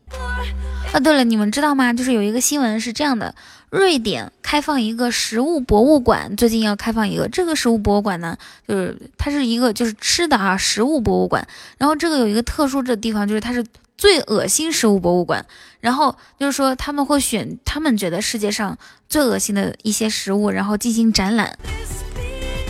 [0.93, 0.99] 啊。
[0.99, 1.93] 对了，你们知道吗？
[1.93, 3.33] 就是有一个新闻是这样的，
[3.69, 13.65] 瑞典开放一个食物博物馆，最近要开放一个这个食物博物馆呢，就是它是一个就是吃的啊食物博物馆，然后这个有一个特殊的地方就是它是。
[13.97, 15.45] 最恶心食物博物馆，
[15.79, 18.77] 然后就是说他们会选他们觉得世界上
[19.07, 21.57] 最恶心的一些食物，然后进行展览。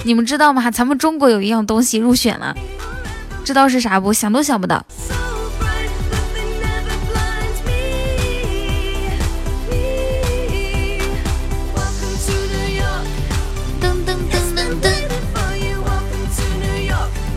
[0.03, 0.69] 你们知道吗？
[0.69, 2.55] 咱们中国有一样东西入选了，
[3.45, 4.11] 知道是啥不？
[4.11, 4.83] 想都想不到。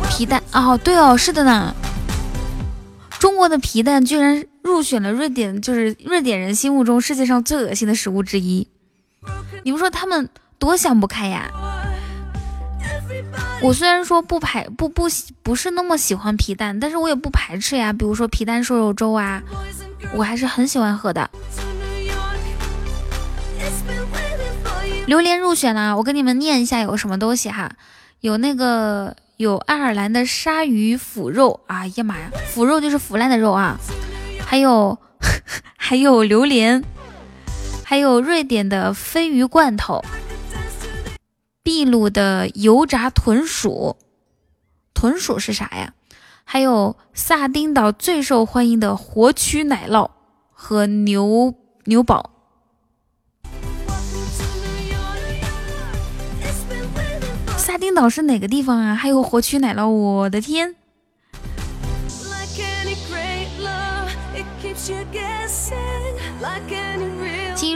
[0.09, 1.75] 皮蛋哦，对哦，是的呢。
[3.21, 8.67] 中国的皮蛋居然入选了瑞典，就是瑞典人心目中世界上最恶心的食物之一。
[9.63, 10.29] 你们说他们
[10.59, 11.51] 多想不开呀？
[13.61, 17.93] 我虽然说不排不不喜不是那么喜欢皮蛋，但是我也不排斥呀。
[17.93, 19.43] 比如说皮蛋瘦肉粥啊，
[20.15, 21.29] 我还是很喜欢喝的。
[25.07, 27.71] 榴莲入选了，我跟你们念一下有什么东西哈，
[28.21, 29.17] 有那个。
[29.39, 33.79] 有爱尔兰的鲨鱼腐肉，哎呀妈呀，腐肉就是腐烂的肉啊！
[34.45, 34.99] 还有
[35.79, 36.83] 还有榴莲，
[37.85, 40.05] 还有瑞典的鲱鱼罐头，
[41.69, 43.99] 秘鲁的油炸豚鼠，
[44.95, 45.93] 豚鼠是啥呀？
[46.43, 50.09] 还有萨丁岛最受欢迎的活蛆奶酪
[50.51, 51.55] 和牛
[51.85, 52.31] 牛堡。
[57.59, 58.95] 萨丁岛是哪个地方啊？
[58.95, 60.75] 还有活蛆奶酪，我的天！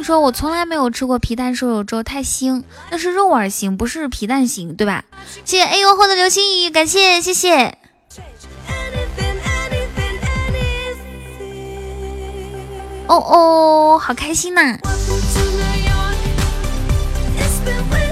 [0.02, 5.04] 说：“我从来没有吃过皮蛋瘦肉粥，太腥，那是肉丸型，不是皮蛋型，对吧？”
[5.44, 7.78] 谢谢 A U 后的流星雨，感谢谢谢。
[13.08, 14.78] 哦哦，好开心呐！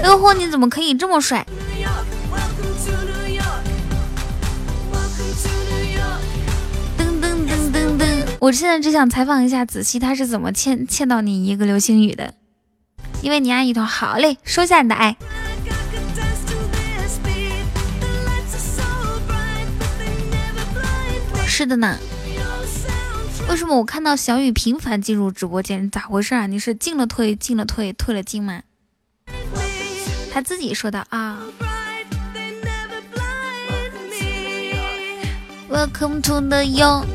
[0.03, 1.45] 哎呦嚯，你怎么可以这么帅？
[8.41, 12.33] 我现在只想采访一下子熙，他是怎么欠欠到你一个流星雨的？
[13.21, 15.15] 因为你爱雨桐，好嘞，收下你的爱。
[21.45, 21.99] 是的呢。
[23.47, 25.91] 为什么我看到小雨频繁进入直播间？
[25.91, 26.47] 咋回事啊？
[26.47, 28.63] 你是进了退，进了退，退了进吗？
[30.33, 31.37] 他自己说的啊。
[35.69, 37.05] Welcome to the York。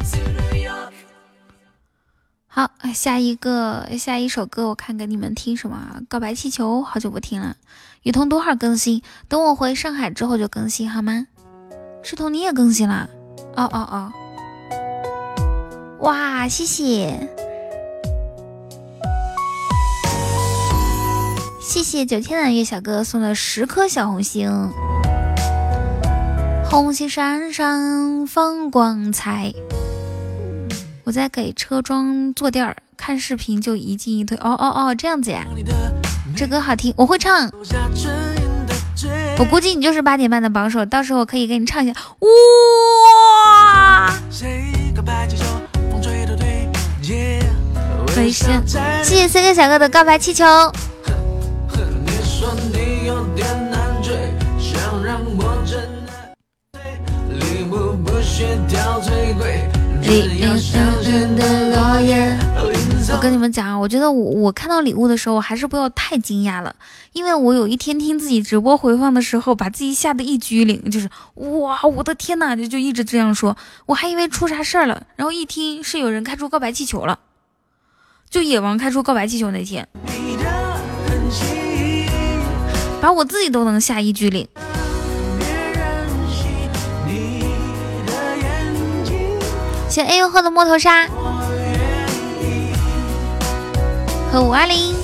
[2.59, 6.01] 好，下一个下一首歌，我看给你们听什么？
[6.09, 7.55] 告白气球，好久不听了。
[8.03, 9.03] 雨桐多会儿更新？
[9.29, 11.27] 等我回上海之后就更新好吗？
[12.03, 13.11] 石头你也更新了？
[13.57, 14.13] 哦哦哦！
[16.01, 17.29] 哇，谢谢。
[21.61, 24.51] 谢谢九天揽月小哥送的十颗小红心，
[26.65, 29.53] 红星闪闪放光彩。
[31.07, 34.37] 我在给车装坐垫儿，看视频就一进一退。
[34.39, 35.47] 哦哦哦，这样子呀，
[36.37, 37.49] 这歌好听，我会唱。
[39.39, 41.95] 我估计你就是八点半的榜首，到时候我可以给你唱一下。
[42.19, 44.13] 哇！
[48.11, 48.29] 谢
[49.05, 50.45] 谢三个小哥的告白气球。
[63.09, 66.75] 我跟你们讲啊，我觉得我我看到礼物的时候，还是不要太惊讶了，
[67.13, 77.19] 因为我有一天听自己直播回放的时候，把自己吓得一激灵，就是哇，我的天呐，就就一直这样说，我还以为出啥事儿了，然后一听是有人开出告白气球了，
[78.31, 79.89] 就野王开出告白气球那天。
[83.01, 84.47] 把我自己都能吓一激灵。
[89.97, 91.09] 谢 A U 号的摸头杀
[94.31, 94.95] 和五二零。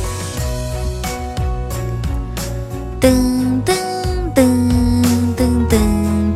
[3.01, 3.09] 噔
[3.65, 3.73] 噔
[4.35, 4.45] 噔
[5.35, 5.73] 噔噔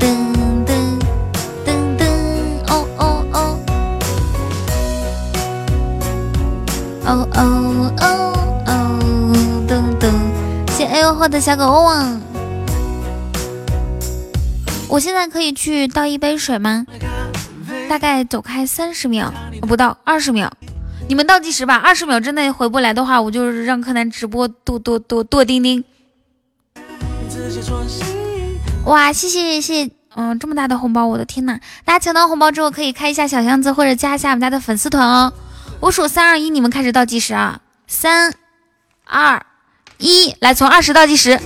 [0.00, 0.08] 噔
[0.64, 0.80] 噔
[1.66, 2.02] 噔噔
[2.66, 3.04] 哦哦
[3.34, 3.36] 哦
[7.04, 7.36] 哦哦
[8.64, 8.72] 哦。
[10.80, 12.18] 哎呦，我的小狗汪！
[14.88, 16.86] 我现在可以去倒一杯水吗？
[17.88, 19.32] 大概走开三十秒，
[19.62, 20.52] 不到二十秒。
[21.08, 25.84] 你们倒计时吧，二十秒之内回不来的话，我就让柯南直播剁剁剁剁钉钉。
[28.84, 31.58] 哇，谢谢谢谢，嗯，这么大的红包，我的天呐！
[31.84, 35.32] 大家抢到红包之后，可以开一下小箱子，或者加一下我们家的粉丝团哦。
[35.80, 37.60] 我数三二一，你们开始倒计时啊！
[37.86, 38.34] 三
[39.04, 39.44] 二
[39.98, 41.38] 一，来，从二十倒计时。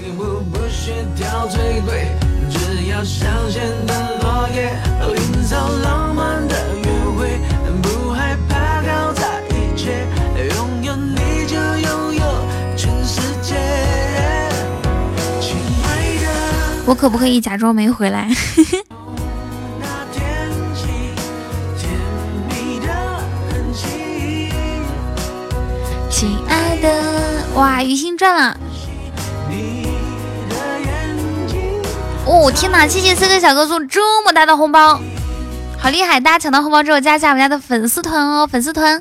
[16.91, 18.29] 我可不可以假装没回来？
[26.11, 26.91] 亲爱的，
[27.55, 28.59] 哇，鱼星赚了！
[32.27, 32.89] 哦，天哪！
[32.89, 35.01] 谢谢四个小哥送这么大的红包，
[35.79, 36.19] 好厉害！
[36.19, 39.01] 大家抢到红包之后，加一下我们家的粉丝团哦，粉丝团。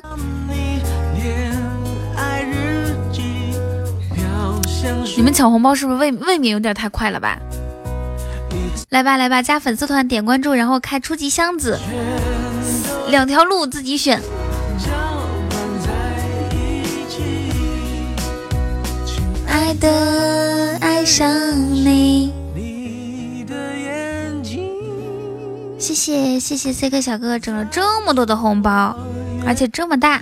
[5.16, 7.36] 你们抢红包是不是未未免有点太快了吧？
[8.90, 11.78] 来吧来吧，加粉丝团，点关注，然后开初级箱子，
[13.08, 14.20] 两条路自己选。
[19.46, 21.28] 爱的爱上
[21.84, 22.32] 你，
[25.78, 28.96] 谢谢谢谢 C 哥小哥哥整了这么多的红包，
[29.46, 30.18] 而且这么大，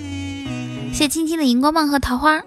[0.92, 2.42] 谢谢青青的荧光棒和桃花。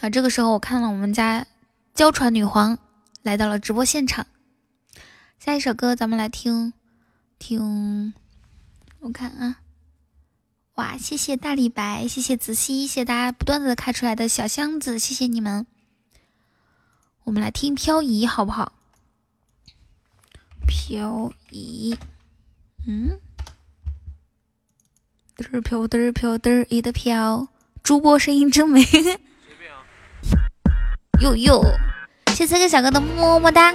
[0.00, 1.44] 啊，这个时候我看了我们家
[1.94, 2.78] 娇喘女皇。
[3.22, 4.26] 来到了直播现场，
[5.38, 6.72] 下一首歌咱们来听
[7.38, 8.12] 听，
[8.98, 9.60] 我看啊，
[10.74, 15.68] 哇，谢谢大李白，谢谢子熙，谢谢大家不断的开出来的小箱子，谢谢你们。
[17.22, 18.72] 我们来听漂移好不好？
[20.66, 21.96] 漂移，
[22.88, 23.20] 嗯，
[25.36, 27.46] 嘚儿飘嘚儿飘嘚儿一的飘，
[27.84, 28.84] 主播声音真美，
[31.20, 31.64] 呦呦，
[32.28, 33.72] 谢谢三个小哥的么么哒，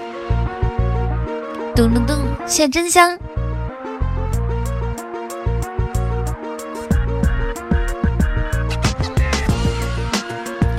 [1.76, 3.18] 咚咚咚，谢真香。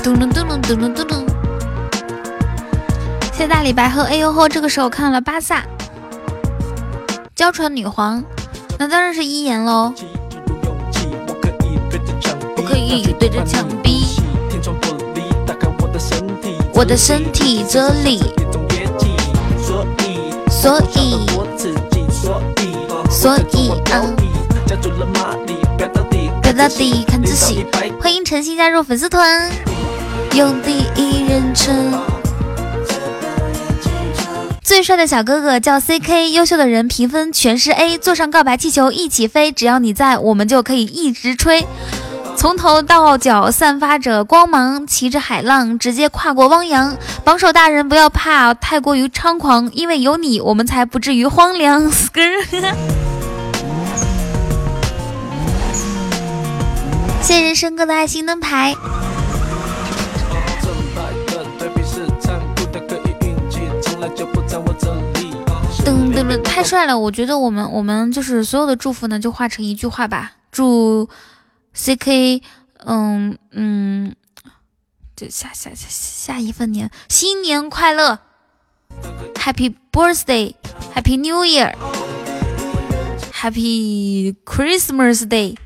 [0.02, 1.26] 咚咚咚咚咚咚咚咚！
[3.32, 5.64] 谢大李白和哎呦吼，这个时候看了巴萨，
[7.34, 8.22] 娇喘女皇，
[8.78, 9.94] 那当然是一言喽。
[12.54, 14.04] 不可以对着墙壁。
[16.78, 18.20] 我的身体这里，
[19.58, 21.26] 所以，所以，
[22.08, 24.14] 所以，所以，嗯，
[26.40, 27.66] 表到底看仔细。
[28.00, 29.50] 欢迎晨曦加入粉丝团，
[30.34, 32.00] 用第一人称。
[34.62, 41.66] 最帅的小哥哥叫 CK，优秀的人评分全是 A，坐上告白气球一起飞，只要你在，我们就可以一直吹。
[42.38, 46.96] 从头到脚散发着光芒，骑着海浪直接跨过汪洋。
[47.24, 51.90] 榜首大人不要怕，太过于猖狂，因为有你，我们才不至于荒凉。
[57.20, 58.72] 谢谢人生哥的爱心灯牌。
[65.84, 66.96] 噔噔噔，太帅了！
[66.96, 71.08] 我觉得我们我们就是所有的祝福呢，就化成一句话吧，祝。
[71.78, 72.42] C K，
[72.84, 74.16] 嗯嗯，
[75.14, 78.18] 就下下下下一份年，新年快乐
[79.36, 81.74] ，Happy Birthday，Happy New Year，Happy
[84.44, 85.56] Christmas Day。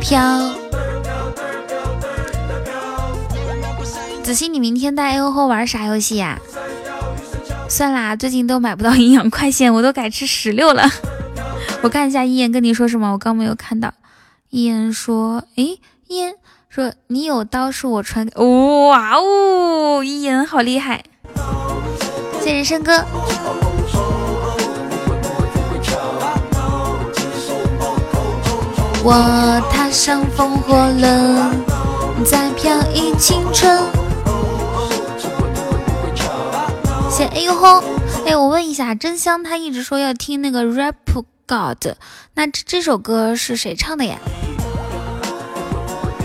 [0.00, 0.54] 飘，
[4.22, 6.38] 子熙，你明天带 A O 后玩啥游戏呀？
[7.68, 10.88] 算啦，最近都买不到营养快线，我都改吃石榴了。
[11.82, 13.92] 我看一下一言跟你说什么，我刚没有看到。
[14.50, 16.34] 一言说，诶，一言
[16.68, 21.04] 说你有刀是我传，哇哦，一言好厉害，
[22.42, 23.04] 谢人生哥。
[29.10, 29.14] 我
[29.72, 31.64] 踏上风火轮，
[32.26, 33.82] 再飘逸青春。
[37.10, 37.82] 谢哎呦吼！
[38.26, 40.92] 哎，我问一下，真香他一直说要听那个 Rap
[41.46, 41.96] God，
[42.34, 44.18] 那这这首歌是谁唱的呀？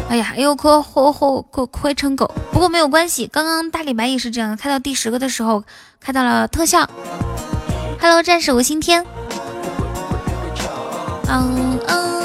[0.09, 2.29] 哎呀，哎呦哭吼吼哭哭成狗。
[2.51, 5.63] 不过没有关系，刚刚大李白也是这样，开到第十个的时候
[6.01, 6.89] 开到了特效。
[8.01, 9.05] Hello，战士吴新天。
[11.29, 12.22] 嗯嗯。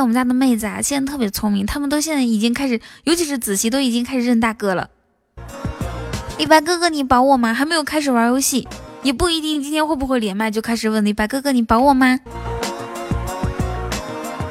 [0.00, 4.90] 我们家的妹子啊，现在特别聪明，他们都现在已经开始，尤其是子熙都已经开始认大哥了。
[6.38, 7.54] 李白哥哥，你保我吗？
[7.54, 8.66] 还没有开始玩游戏，
[9.02, 12.18] 也不一定今天会不会连麦就开始问李白哥哥，你保我吗？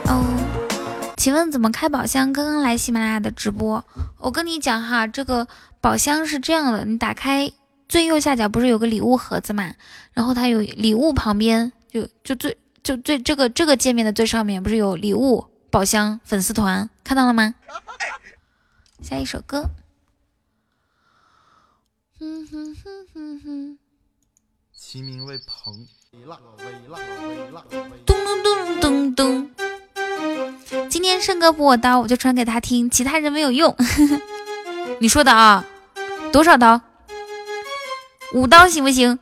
[0.05, 0.23] 哦，
[1.17, 2.31] 请问怎么开宝箱？
[2.31, 3.83] 刚刚来喜马拉雅的直播，
[4.19, 5.47] 我跟你讲哈，这个
[5.81, 7.51] 宝箱是这样的，你打开
[7.89, 9.73] 最右下角不是有个礼物盒子嘛？
[10.13, 12.57] 然后它有礼物旁边就就最。
[12.83, 17.55] 就最这个这个界面的最上面不是有礼物宝箱粉丝团看到了吗？
[19.01, 19.69] 下一首歌。
[22.19, 23.79] 哼哼哼哼哼。
[24.75, 25.87] 其名为鹏。
[28.05, 29.51] 咚咚咚咚咚。
[30.89, 33.75] 今天胜哥补我刀，我就传给他听，其他人没有用。
[35.01, 35.65] 你说的啊？
[36.31, 36.79] 多少刀？
[38.33, 39.17] 五刀行不行？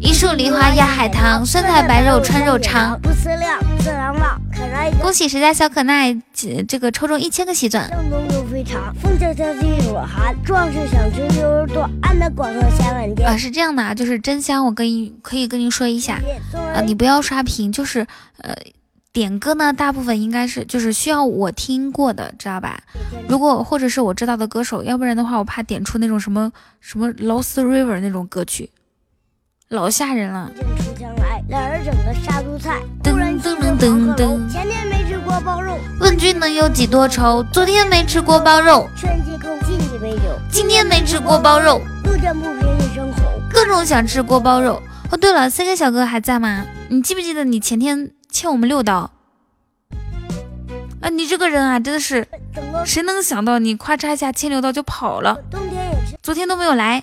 [0.00, 2.98] 一树梨花压海棠，酸菜白肉穿肉肠。
[3.02, 4.40] 不思量，自然忘
[5.00, 6.16] 恭喜谁家小可爱，
[6.66, 7.84] 这个抽中一千个喜钻。
[13.24, 16.18] 啊，是这样的啊，就是真香，我跟你可以跟您说一下
[16.74, 18.06] 啊，你不要刷屏，就是
[18.38, 18.54] 呃。
[19.12, 22.80] 点歌呢，大部分应该是就是需要我听过的，知道吧？
[23.28, 28.70] 如果或者是我知道的歌手，要不然的话，我怕点出那种什么什么 Lost River 那种歌曲，
[29.68, 30.50] 老吓人了。
[31.48, 34.38] 两人整个杀猪菜噔噔噔噔。
[35.98, 37.42] 问君能有几多愁？
[37.52, 38.88] 昨天没吃锅包肉。
[40.52, 41.80] 今天没吃锅包肉。
[42.04, 44.80] 路见不平一声吼各种想吃锅包肉。
[45.10, 46.64] 哦，对了，C K 小哥还在吗？
[46.88, 48.12] 你记不记得你前天？
[48.30, 49.10] 欠我们六刀
[51.00, 51.08] 啊！
[51.08, 52.26] 你这个人啊，真的是，
[52.84, 55.36] 谁能想到你咔嚓一下欠六刀就跑了？
[56.22, 57.02] 昨天都没有来。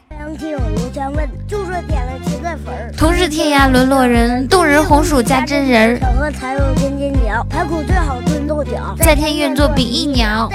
[2.98, 6.32] 同是天涯沦落人，动人红薯加真人儿。
[6.32, 8.96] 才有尖尖角，排骨最好炖豆角。
[9.00, 10.50] 在天愿作比翼鸟。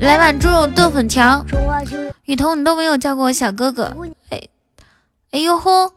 [0.00, 1.44] 来碗猪肉炖粉条。
[2.24, 3.94] 雨桐，你都没有叫过我小哥哥。
[4.30, 4.40] 哎，
[5.32, 5.92] 哎呦吼！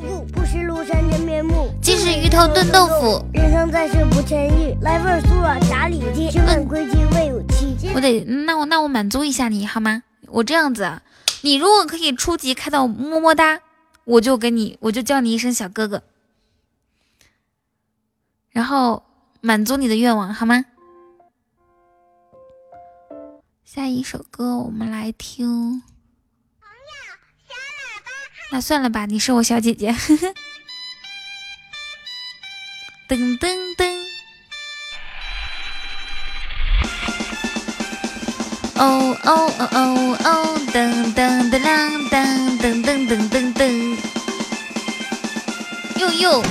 [0.00, 3.22] 不识庐山真面目，即使鱼头炖豆腐。
[3.34, 6.30] 人生在世不谦虚，来份酥软炸里脊。
[6.30, 7.90] 君问归期未有期。
[7.94, 10.02] 我得，那我那我满足一下你好吗？
[10.28, 11.02] 我这样子，
[11.42, 13.60] 你如果可以初级开到么么哒，
[14.04, 16.02] 我就给你，我就叫你一声小哥哥，
[18.50, 19.02] 然后
[19.42, 20.64] 满足你的愿望好吗？
[23.64, 25.82] 下一首歌我们来听。
[28.52, 29.90] 那算了吧，你是我小姐姐。
[33.08, 33.48] 噔噔
[33.78, 33.90] 噔，
[38.76, 43.96] 哦哦哦哦哦，噔噔噔噔噔噔噔噔噔噔，
[45.98, 46.44] 哟哟。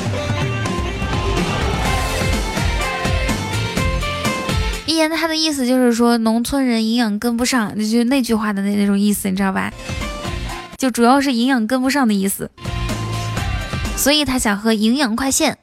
[4.87, 9.71] 一言他的意思就是说，农村人营养跟不上，就那句话的那那种意思，你知道吧？
[10.82, 12.49] 就主要是营养跟不上的意思，
[13.95, 15.55] 所以他想喝营养快线。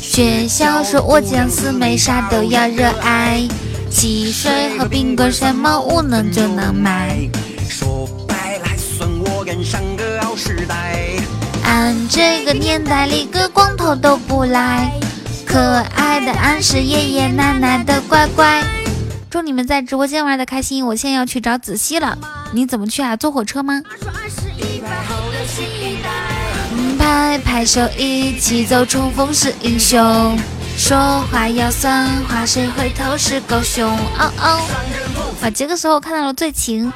[0.00, 3.42] 学校说我将死，没啥都要热爱，
[3.90, 7.28] 汽水和冰棍什么无能就能买。
[7.68, 11.16] 说白了还算我赶上个好时代。
[11.64, 14.92] 俺这个年代里个光头都不来，
[15.44, 15.58] 可
[15.96, 18.62] 爱的俺是爷爷奶奶的乖乖。
[19.30, 20.84] 祝你们在直播间玩的开心！
[20.84, 22.18] 我现在要去找子熙了，
[22.52, 23.16] 你怎么去啊？
[23.16, 23.80] 坐火车吗？
[26.98, 30.36] 拍拍手，一起走，冲锋是英雄。
[30.76, 33.88] 说话要算话，谁回头是狗熊？
[33.88, 34.66] 哦哦，
[35.42, 36.92] 啊，这个时候看到了最晴，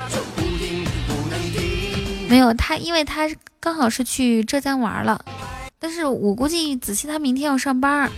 [2.29, 3.31] 没有他，因为他
[3.61, 5.25] 刚好是去浙江玩了，
[5.79, 8.11] 但是我估计子熙他明天要上班。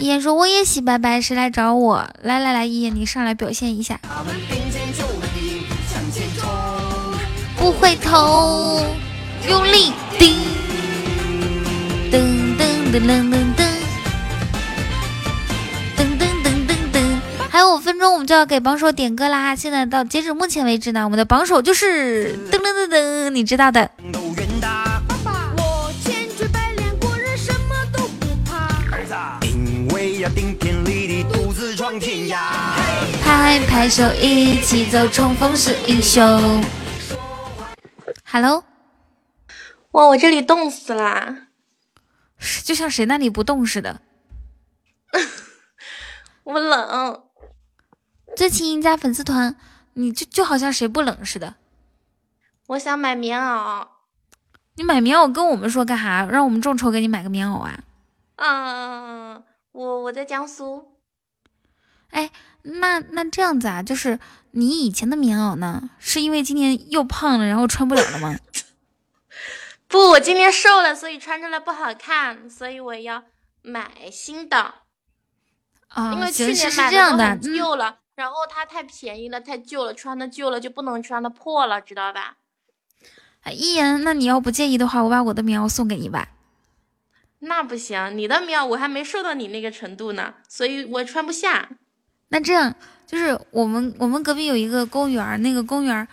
[0.00, 2.08] 一言说：“我也洗白白，谁来找我？
[2.22, 3.98] 来来来，一言你上来表现一下。
[7.56, 8.86] 不回头，
[9.48, 10.36] 用力顶，
[12.12, 12.20] 噔
[12.56, 13.64] 噔噔噔噔噔，
[15.96, 16.96] 噔噔噔噔噔。
[17.50, 19.56] 还有五分钟，我们就要给榜首点歌啦！
[19.56, 23.90] 现在到截止目前为止呢，我们的榜首就是噔噔噔噔，你知道的。”
[33.24, 36.62] 拍拍手，一起走，冲锋是英雄。
[38.24, 38.64] Hello，
[39.92, 41.48] 哇，我这里冻死啦，
[42.64, 44.02] 就像谁那里不冻似的。
[46.44, 47.22] 我冷。
[48.36, 49.56] 最亲加粉丝团，
[49.94, 51.54] 你就就好像谁不冷似的。
[52.66, 53.88] 我想买棉袄。
[54.74, 56.26] 你买棉袄跟我们说干啥？
[56.26, 57.80] 让我们众筹给你买个棉袄啊？
[58.36, 60.97] 嗯，我我在江苏。
[62.10, 62.30] 哎，
[62.62, 64.18] 那那这样子啊，就是
[64.52, 68.36] 你以前的棉袄呢，是因为今年又胖了，然后穿不了了吗？
[69.86, 73.24] 不，我今年瘦了，所以穿出来不好看，所以我要
[73.62, 74.74] 买新的。
[75.88, 82.36] 啊，因为去年买的旧了，然后它太便宜了，太旧了，穿的旧了就不能穿的破了，知道吧？
[83.42, 86.28] 哎，一言，那你要不介意的话，我把我的棉袄送给你吧。
[87.38, 91.70] 那不行，你的棉袄我还没瘦到你那个程度呢，所以我穿不下。
[92.30, 92.74] 那这样，
[93.06, 96.06] 就是我们我们隔壁有一个公园，那个公园，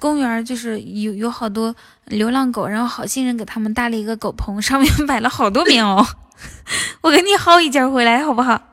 [0.00, 1.74] 公园就是有有好多
[2.06, 6.04] 流浪狗，然后好心人给他们搭了一个狗棚，上面 摆了好多棉袄，
[7.02, 8.60] 我给你薅一件回来好不好？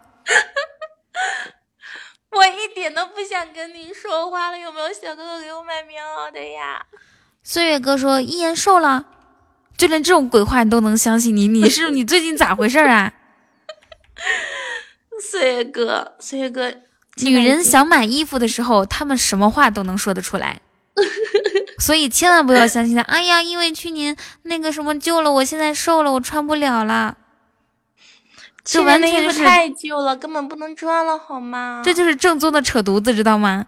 [2.31, 6.85] 我一点都不想跟你说话了，有没有小哥哥给我买棉袄的呀？
[7.43, 9.05] 岁月哥说一言瘦了，
[9.77, 11.35] 就连这种鬼话你都能相信？
[11.35, 13.13] 你你是你最近咋回事啊？
[15.21, 16.73] 岁月哥，岁月哥，
[17.17, 20.59] 女人想买衣服的时候，她们什么话都能说得出来，
[21.79, 23.01] 所以千万不要相信他。
[23.03, 27.17] 哎呀，因为去年那个什么旧了，我现在瘦了，我穿不了了。
[28.63, 31.81] 这完全就是太旧了，根本不能穿了，好吗？
[31.83, 33.65] 这就是正宗的扯犊子，知道吗？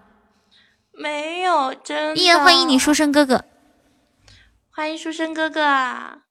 [0.95, 2.17] 没有，真。
[2.17, 3.43] 一言欢迎你，书生哥哥。
[4.69, 5.61] 欢迎书生哥哥。
[5.61, 6.21] 嗯，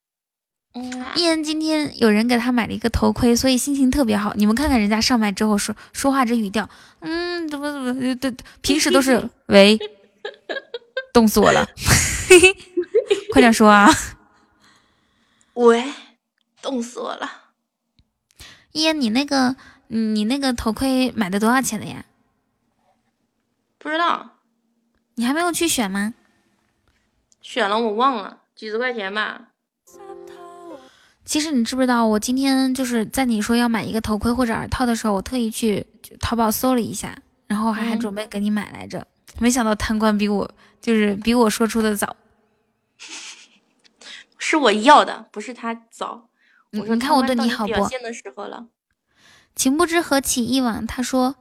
[1.15, 4.33] 一言今天有人给他买了一个头盔，所以心情特别好。
[4.35, 6.69] 你们看看人家上麦之后说说话这语调，
[7.01, 9.79] 嗯，怎么怎么对，平时都是喂，
[11.13, 11.69] 冻死我了，
[13.33, 13.91] 快点说啊！
[15.55, 15.93] 喂，
[16.63, 17.31] 冻死我了。
[18.73, 19.55] 一言，你那个
[19.89, 22.07] 你那个头盔买的多少钱的呀？
[23.79, 24.39] 不知道，
[25.17, 26.15] 你还没有去选吗？
[27.43, 29.49] 选了，我忘了，几十块钱吧。
[31.33, 35.87] 其实你知不知道，我今天就是在你说要买一个头盔或者耳套的时候，我特意去
[36.21, 37.17] 淘宝搜了一下，
[37.47, 39.07] 然后还还准备给你买来着。
[39.39, 42.15] 没想到贪官比我就是比我说出的早，
[44.37, 46.29] 是我要的，不是他早。
[46.69, 47.73] 你看我对你好不？
[47.73, 48.67] 表现的时候了。
[49.57, 51.35] 情不知何起一往，他说，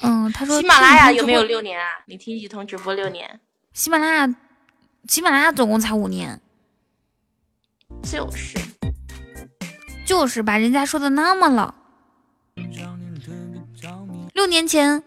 [0.00, 1.86] 嗯，他说喜马拉雅有没有六年啊？
[2.06, 3.38] 你听雨桐直播六年，
[3.72, 4.34] 喜马拉雅，
[5.06, 6.40] 喜马拉雅总共才五年。
[8.02, 8.58] 就是，
[10.04, 11.74] 就是把人家说的那么老。
[14.34, 15.02] 六年前，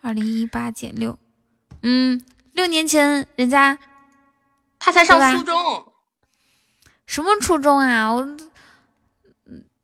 [0.00, 1.18] 二零一八减六，
[1.82, 2.20] 嗯，
[2.52, 3.78] 六年前人家
[4.78, 5.92] 他才上初中，
[7.06, 8.12] 什么初中啊？
[8.12, 8.36] 我，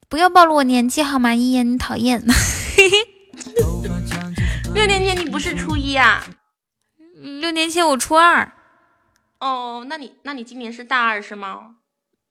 [0.08, 1.34] 不要暴露我年纪好吗？
[1.34, 2.24] 一言你讨厌。
[4.74, 6.24] 六年前你不是初一啊？
[7.40, 8.52] 六年前我初二。
[9.40, 11.76] 哦，那你那你今年是大二是吗？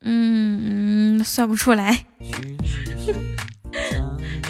[0.02, 2.06] 嗯嗯，算不出来。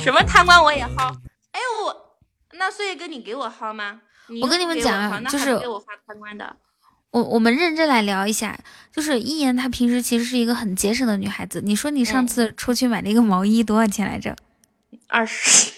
[0.01, 1.13] 什么贪官我也薅？
[1.51, 2.17] 哎我
[2.57, 4.01] 那岁月哥你给我薅吗？
[4.41, 6.55] 我跟你们讲啊，就是给我发贪官的。
[7.11, 8.57] 我我们认真来聊一下，
[8.91, 11.61] 就是一言她平时其实是一个很节省的女孩子。
[11.61, 14.35] 你说你上次出去买了一个毛衣多少钱来着？
[15.09, 15.71] 二十。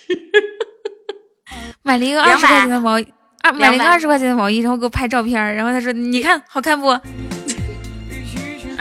[1.81, 6.87] 买了一个二十块钱的毛衣，二买了一个二十块钱的毛衣，然后给我拍照片，然后他说你看好看不？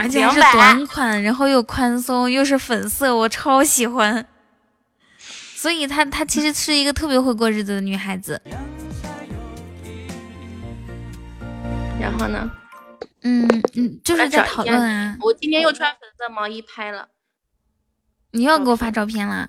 [0.03, 4.27] 而且还是短款，然后又宽松，又是粉色，我超喜欢。
[5.17, 8.41] 所以她她其实是一个特别会过日子的女孩子。
[12.01, 12.51] 然后呢？
[13.21, 15.15] 嗯嗯，就是在讨论啊。
[15.21, 17.07] 我今天又穿粉色毛衣拍了。
[18.31, 19.47] 你又给我发照片啦？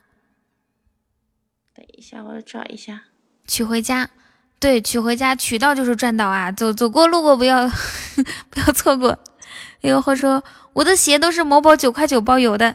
[1.74, 3.02] 等一下，我找一下。
[3.48, 4.08] 取回家，
[4.60, 6.52] 对，取回家，取到就是赚到啊！
[6.52, 7.68] 走走过路过不要
[8.50, 9.18] 不要错过。
[9.90, 12.74] 有话说，我的鞋都是某宝九块九包邮的，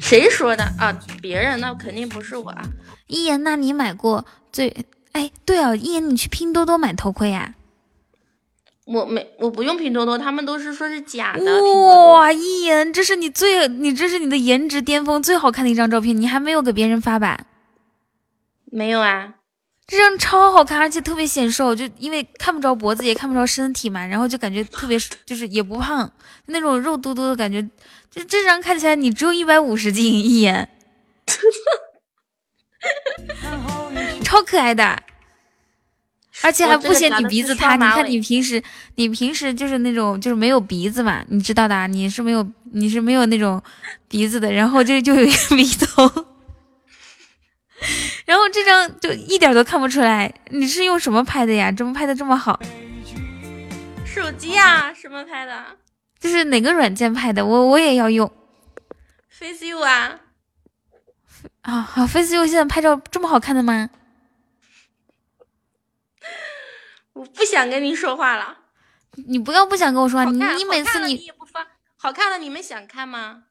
[0.00, 0.96] 谁说的啊？
[1.22, 2.62] 别人那肯定不是我啊。
[3.06, 4.86] 一言，那你买过最？
[5.12, 7.54] 哎，对啊，一言，你去拼多多买头盔呀？
[8.86, 11.44] 我没，我不用拼多多，他们都是说是假的。
[12.12, 17.40] 哇，一言，这是你最，你这是你的颜值巅峰，最好看的一张照片，你还没有给别人发吧？
[18.66, 19.34] 没有啊。
[19.90, 26.08] 这张超好看，而且特别显瘦，就因为看不着脖子，也看不着身体嘛，然后就感觉特别，就是也不胖，
[26.46, 27.60] 那种肉嘟嘟的感觉。
[28.08, 30.68] 就这张看起来你只有一百五十斤一眼，
[34.22, 35.02] 超可爱的，
[36.42, 37.74] 而且还不嫌你鼻子塌。
[37.74, 38.62] 你看你平时，
[38.94, 43.60] 你平时就是那种就是没有鼻子嘛，你知道的，你是没有你是没有那种
[44.06, 46.26] 鼻子的，然后就就有一个鼻头。
[48.30, 51.72] 然后这张就一点都看不出来，你是用什么拍的呀？
[51.72, 52.60] 怎么拍的这么好？
[54.06, 55.76] 手机呀，什么拍的？
[56.20, 57.44] 就是哪个软件拍的？
[57.44, 58.32] 我我也要用。
[59.28, 60.20] Face You 啊。
[61.62, 63.90] 啊，好，Face You 现在拍照这么好看的吗？
[67.14, 68.58] 我不想跟你说话了。
[69.26, 71.28] 你不要不想跟我说话，你你每次你
[71.96, 73.42] 好看的你们想看吗？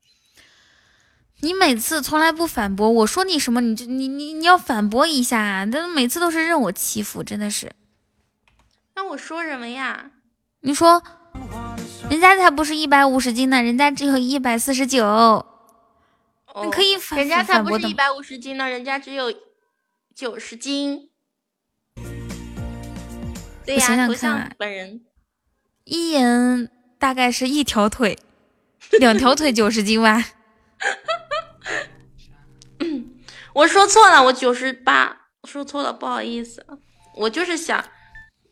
[1.42, 7.72] 你每次从来不反驳，我说你什么你就你你你要反驳一下，但每次都是任我欺负，真的是。
[8.96, 10.12] 那我说什么呀？
[10.62, 11.02] 你说，
[12.10, 15.46] 人家才不是一百五十斤呢，人家只有一百四十九。
[16.64, 19.34] 你可以反人家才不是一百五十斤呢，人家只有
[20.14, 21.10] 九十斤。
[23.66, 25.02] 对呀，想想看，本人。
[25.86, 28.20] 一人大概是一条腿，
[29.00, 30.26] 两条腿九十斤吧。
[33.60, 36.66] 我说错了，我九十八，说错了，不好意思。
[37.16, 37.84] 我就是想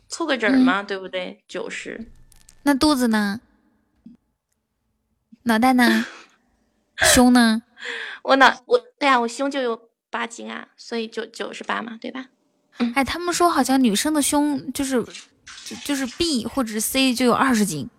[0.10, 1.44] 凑个整嘛，对不对？
[1.48, 2.12] 九十。
[2.64, 3.40] 那肚子呢？
[5.44, 6.06] 脑袋呢？
[7.14, 7.64] 胸呢？
[8.24, 12.28] 我脑我对呀，我胸就有八斤啊，所以就九十八嘛，对吧？
[12.96, 15.06] 哎，他们说好像女生的胸就是。
[15.84, 17.90] 就是 B 或者是 C 就有二十斤，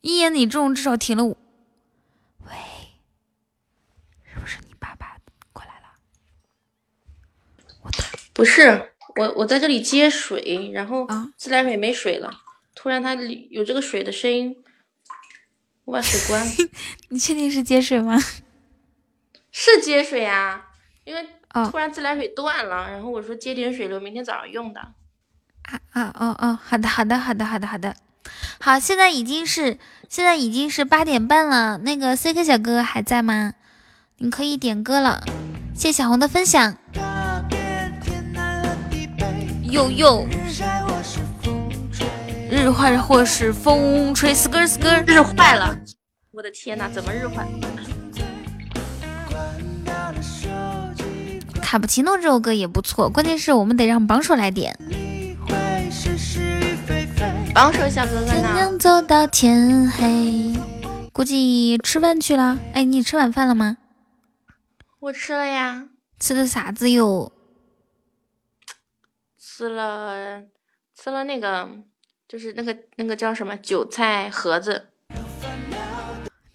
[0.00, 1.36] 一言你这种至少挺了五。
[2.46, 2.52] 喂，
[4.24, 5.18] 是不是你爸爸
[5.52, 5.88] 过来了？
[7.82, 7.90] 我
[8.34, 11.06] 不是，我我在这里接水，然后
[11.36, 12.30] 自来水没水了，
[12.74, 13.14] 突然它
[13.48, 14.56] 有这个水的声音，
[15.84, 16.52] 我把水关了。
[17.10, 18.18] 你确定是接水吗？
[19.52, 20.66] 是接水啊，
[21.04, 21.24] 因为
[21.70, 24.80] 突然自来水断了，然后我说接点水流，明天早上用的。
[24.80, 27.94] 啊啊哦哦，好的好的好的好的好的，
[28.60, 29.78] 好，现在已经是
[30.08, 33.54] 现在已经是八点半了，那个 C K 小哥哥还在吗？
[34.18, 35.22] 你可以点歌了，
[35.72, 36.76] 谢小红的分享。
[39.74, 40.24] 呦呦，
[42.48, 45.76] 日坏或是风吹，skr skr，日坏了，
[46.30, 47.44] 我的天哪，怎么日坏？
[51.60, 54.78] 卡布奇诺这首歌也不错，关键是我们得让榜首来点。
[57.52, 58.78] 榜首小哥哥呢？
[58.78, 60.54] 走到天黑，
[61.12, 62.56] 估计吃饭去了。
[62.74, 63.78] 哎，你吃晚饭了吗？
[65.00, 65.86] 我吃了呀。
[66.20, 67.32] 吃的啥子哟？
[69.56, 70.42] 吃了，
[70.96, 71.68] 吃了那个，
[72.26, 74.88] 就是那个那个叫什么韭菜盒子。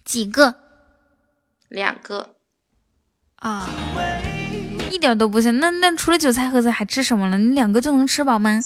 [0.04, 0.54] 几个？
[1.70, 2.36] 两个。
[3.36, 3.66] 啊，
[4.90, 5.60] 一点都不行。
[5.60, 7.38] 那那除了韭菜盒子还吃什么了？
[7.38, 8.60] 你两个就能吃饱吗？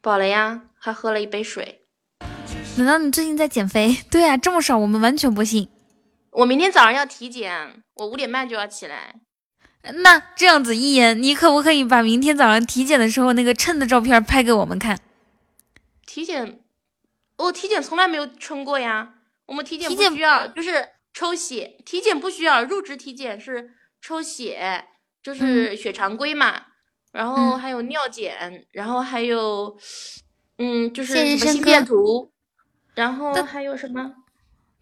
[0.00, 0.62] 饱了呀。
[0.78, 1.82] 还喝了一杯水，
[2.76, 4.04] 难道你最近在减肥？
[4.08, 5.68] 对啊，这么少，我们完全不信。
[6.30, 9.16] 我明天早上要体检，我五点半就要起来。
[9.82, 14.98] 那这样子，一言，你可不可以把明天早上体检的时候那个称的照片拍给我们看？
[16.06, 16.60] 体检，
[17.36, 19.14] 我体检从来没有称过呀。
[19.46, 21.76] 我们体检不需要，就是抽血。
[21.84, 24.84] 体检不需要，入职体检是抽血，
[25.22, 26.62] 就是血常规嘛。
[27.10, 29.76] 然后还有尿检，然后还有。
[30.58, 32.30] 嗯，就是什么心电图，
[32.94, 34.14] 然后还有什么？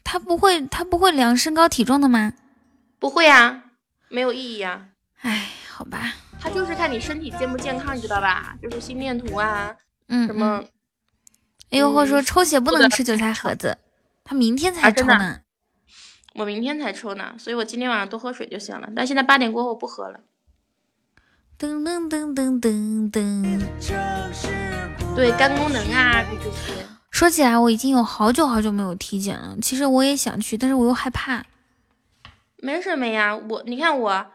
[0.05, 2.35] 他不会，他不会量身高体重的吗？
[2.99, 3.65] 不会啊，
[4.09, 4.89] 没有意义啊。
[5.23, 8.57] 哎，好吧，他就是看你身体健不健康，你知道吧？
[8.63, 9.75] 就是心电图啊，
[10.09, 10.65] 嗯，什么？
[11.71, 13.79] 哎呦，或者说抽血不能吃韭菜盒子，
[14.25, 15.41] 他明天才抽呢。
[16.35, 18.89] 我明天才抽呢，所以我今天晚上多喝水就行了。
[18.95, 20.21] 但现在八点过后不喝了。
[21.59, 23.61] 噔噔噔噔噔噔。
[25.15, 26.87] 对肝功能啊，这些。
[27.11, 29.57] 说起来，我已经有好久好久没有体检了。
[29.61, 31.45] 其实我也想去，但是我又害怕。
[32.59, 34.27] 没什么呀，我你看我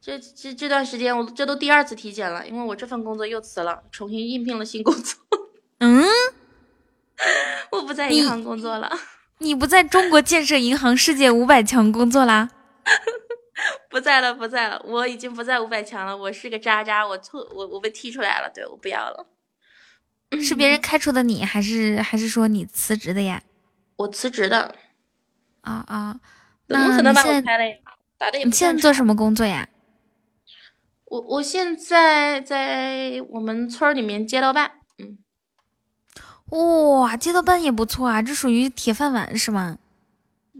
[0.00, 5.20] 这这这段时间，我这都第二次体检了，因为我这份工作又辞了，重新应聘了新工作。
[5.78, 6.04] 嗯，
[7.70, 8.90] 我不在银行工作了。
[9.38, 12.50] 你不在中国建设银行世界五百强工作啦？
[13.90, 16.16] 不在了，不在了，我已经不在五百强了。
[16.16, 18.50] 我是个渣渣，我错，我我被踢出来了。
[18.54, 19.26] 对，我不要了。
[20.42, 23.42] 是别人开除的你，还是还是说你辞职的呀？
[23.96, 24.74] 我辞职的。
[25.60, 26.20] 啊啊，
[26.66, 27.76] 怎么可能把我开了呀？
[28.16, 29.68] 打的也你现在做什么工作呀？
[31.10, 34.70] 我我现在在我们村里面街道办。
[34.98, 35.18] 嗯。
[36.50, 39.78] 哇，街道办也不错啊，这属于铁饭碗是吗？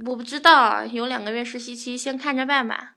[0.07, 2.97] 我不知道，有两个月实习期，先看着办吧。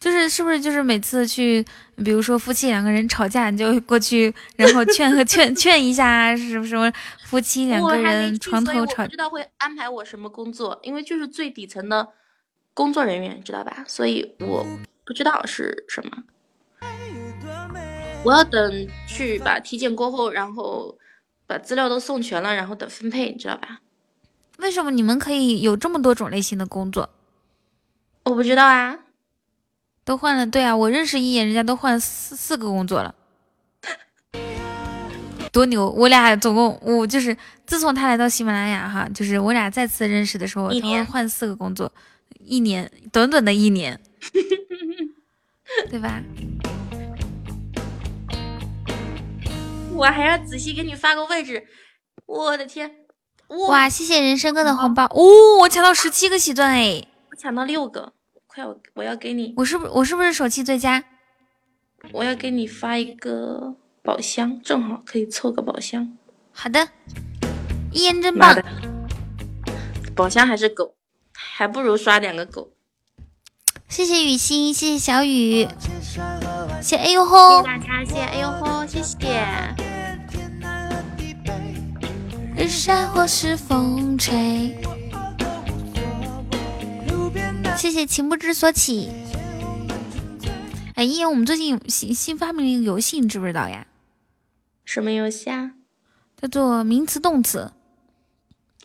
[0.00, 1.64] 就是是不是就是每次去，
[2.04, 6.92] 比如说夫妻两个人吵架，你就过去，然后劝和劝劝一下，什么什么
[7.26, 9.04] 夫妻两个人床头吵。
[9.04, 12.08] 我知道会安排我什么工作，因为就是最底层的
[12.74, 13.84] 工作人员，知道吧？
[13.86, 14.66] 所以我
[15.04, 16.24] 不知道是什么。
[18.24, 20.96] 我要等去把体检过后，然后
[21.46, 23.80] 把资料都送全了，然后等分配，你知道吧？
[24.58, 27.08] 为什么你们可以有这么多种类型的工作？
[28.24, 28.98] 我不知道啊，
[30.04, 30.46] 都换了。
[30.46, 33.14] 对啊，我认识一眼，人家都换四四个工作了，
[35.50, 35.88] 多牛！
[35.88, 37.34] 我俩总共我就是
[37.66, 41.90] 自从他来到喜马拉雅哈，就是我俩再次认识的时候，他会换四个工作，
[42.40, 43.98] 一年短短的一年，
[45.88, 46.20] 对吧？
[49.98, 51.66] 我还要仔细给你发个位置，
[52.24, 52.88] 我的天！
[53.68, 55.58] 哇，谢谢人生哥的红包哦！
[55.60, 58.12] 我抢到十七个喜钻哎，我抢到六个，
[58.46, 61.02] 快我我要给你，我是不我是不是手气最佳？
[62.12, 63.74] 我要给你发一个
[64.04, 66.16] 宝箱，正好可以凑个宝箱。
[66.52, 66.88] 好的，
[67.90, 68.56] 一言真棒。
[70.14, 70.94] 宝箱还是狗，
[71.32, 72.70] 还不如刷两个狗。
[73.88, 75.66] 谢谢雨欣，谢谢小雨，
[76.82, 79.87] 谢哎呦吼，谢谢大家，谢谢哎呦吼，谢谢。
[82.60, 84.76] 日晒或是风吹。
[87.76, 89.12] 谢谢情不知所起。
[90.96, 93.86] 哎，一言，我们最近新新发明了一个游戏，你知不知道呀？
[94.84, 95.74] 什么游戏啊？
[96.42, 97.70] 叫做名词动词。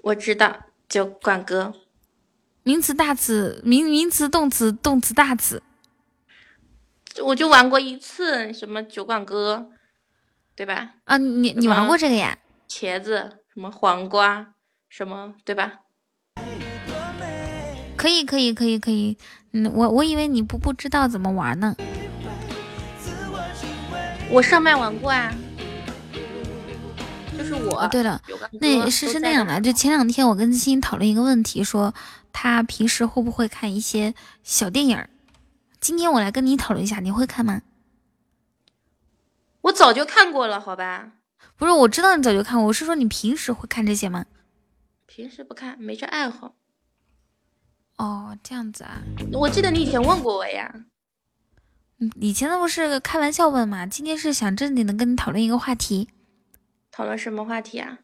[0.04, 1.74] 我知道，就管哥。
[2.62, 5.64] 名词大词，名名词动词，动词大词。
[7.24, 9.72] 我就玩过一次，什么酒馆歌，
[10.56, 10.94] 对吧？
[11.06, 12.38] 啊，你你玩过这个呀？
[12.70, 13.40] 茄子。
[13.54, 14.56] 什么黄瓜，
[14.90, 15.82] 什么对吧？
[17.96, 19.16] 可以可以可以可以，
[19.52, 21.76] 嗯，我我以为你不不知道怎么玩呢。
[24.32, 25.32] 我上麦玩过啊，
[27.38, 27.88] 就是我。
[27.90, 28.20] 对了，
[28.60, 31.94] 那是是那样的，就前两天我跟欣欣讨论一个问题，说
[32.32, 35.08] 他平时会不会看一些小电影？
[35.80, 37.62] 今天我来跟你讨论一下，你会看吗？
[39.62, 41.12] 我早就看过了，好吧。
[41.58, 44.26] 不是，我知道你早就看过，我是说你平时会看这些吗？
[45.06, 46.56] 平时不看，没这爱好。
[47.98, 49.02] 哦，这样子啊。
[49.34, 50.74] 我记得你以前问过我呀。
[52.00, 56.10] 嗯，以前那不是开玩笑问嘛，今天是想正经的跟你讨论一个话题。
[56.92, 58.00] 讨论什么话题啊？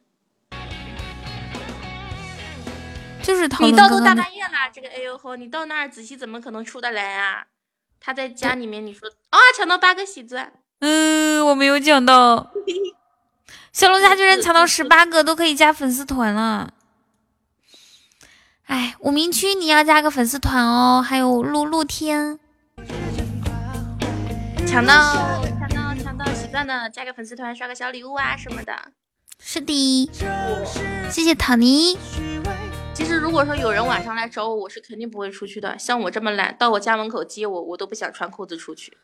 [3.24, 3.74] 就是讨论。
[3.74, 7.48] 你到都大半夜了，这个哎呦吼，你到那儿仔细怎么可能出得来啊？
[8.00, 10.54] 他在家里面，你说啊，抢到八个喜钻。
[10.80, 12.52] 嗯，我没有抢到。
[13.80, 16.74] 小龙虾居然抢到十八个，都可以加粉丝团了。
[18.66, 21.02] 哎，五名区你要加个粉丝团哦。
[21.02, 22.38] 还有露露天，
[24.68, 28.92] 抢到抢到抢到喜钻的，加个粉丝团，刷个小礼物啊什么的。
[29.40, 30.12] 是的，
[31.10, 31.98] 谢谢唐尼。
[32.94, 35.80] 其实如果说有人晚上来找我，我是肯定不会出去的。
[35.80, 38.98] 像我这么懒，到我家门口接我，我都不想穿裤子出去。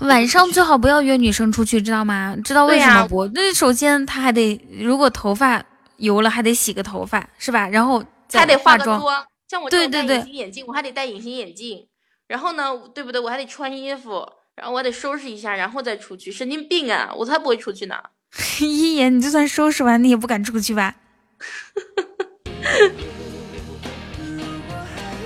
[0.00, 2.34] 晚上最好不要约女生出去，知道吗？
[2.42, 3.26] 知道为什么不？
[3.28, 5.62] 那首先他还得，如果头发
[5.96, 7.68] 油了，还得洗个头发，是吧？
[7.68, 9.00] 然后还得化妆。
[9.48, 11.86] 像我对对对，隐形眼镜，我还得戴隐形眼镜。
[12.28, 13.20] 然后呢，对不对？
[13.20, 16.30] 我还得穿衣服，然后我还得收拾一下，然后再出去。
[16.32, 17.12] 神经病啊！
[17.16, 17.96] 我才不会出去呢。
[18.60, 20.94] 一言，你就算收拾完，你也不敢出去吧？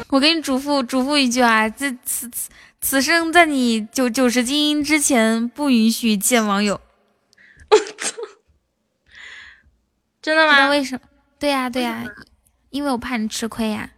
[0.09, 2.49] 我给你嘱咐嘱咐一句啊，这此此。
[2.87, 6.83] 此生在你九九十斤之前不允许见网友。
[7.71, 8.19] 我操！
[10.21, 10.69] 真的吗？
[10.69, 11.01] 为什么？
[11.39, 12.05] 对呀对呀，
[12.69, 13.93] 因为我怕你吃亏呀。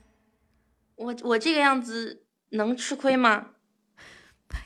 [0.95, 3.47] 我我这个样子能吃亏吗？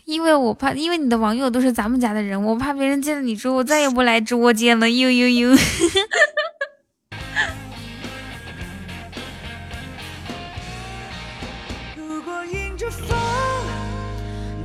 [0.04, 4.90] 因为我怕，因为你的网友都是咱们家的人，我怕别人见了你之后再也不来直播间了。
[4.90, 5.56] 呦呦呦！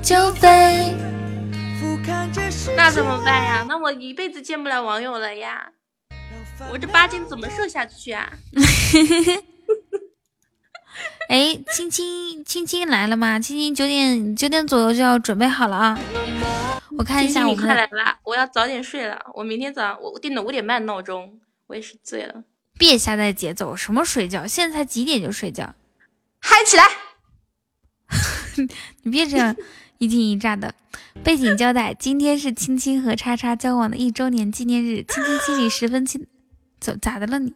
[0.05, 0.95] 就飞。
[2.77, 3.65] 那怎么办呀？
[3.67, 5.71] 那我一辈子见不了网友了呀！
[6.71, 8.31] 我这八斤怎么瘦下去啊？
[11.27, 13.39] 哎，青青青青来了吗？
[13.39, 15.99] 青青九点九点左右就要准备好了啊！
[16.99, 19.19] 我看一下，我快来了，我要早点睡了。
[19.33, 22.43] 我明天早上我定的五点半闹钟，我也是醉了。
[22.77, 24.45] 别瞎带节奏，什么睡觉？
[24.45, 25.73] 现在才几点就睡觉？
[26.39, 26.83] 嗨起来！
[29.01, 29.55] 你别这样。
[29.97, 30.75] 一惊一乍的
[31.23, 36.27] 背景交代：今天是青青和叉叉交往的一周年纪念日，青青心里十分亲。
[36.79, 37.53] 怎咋的了你？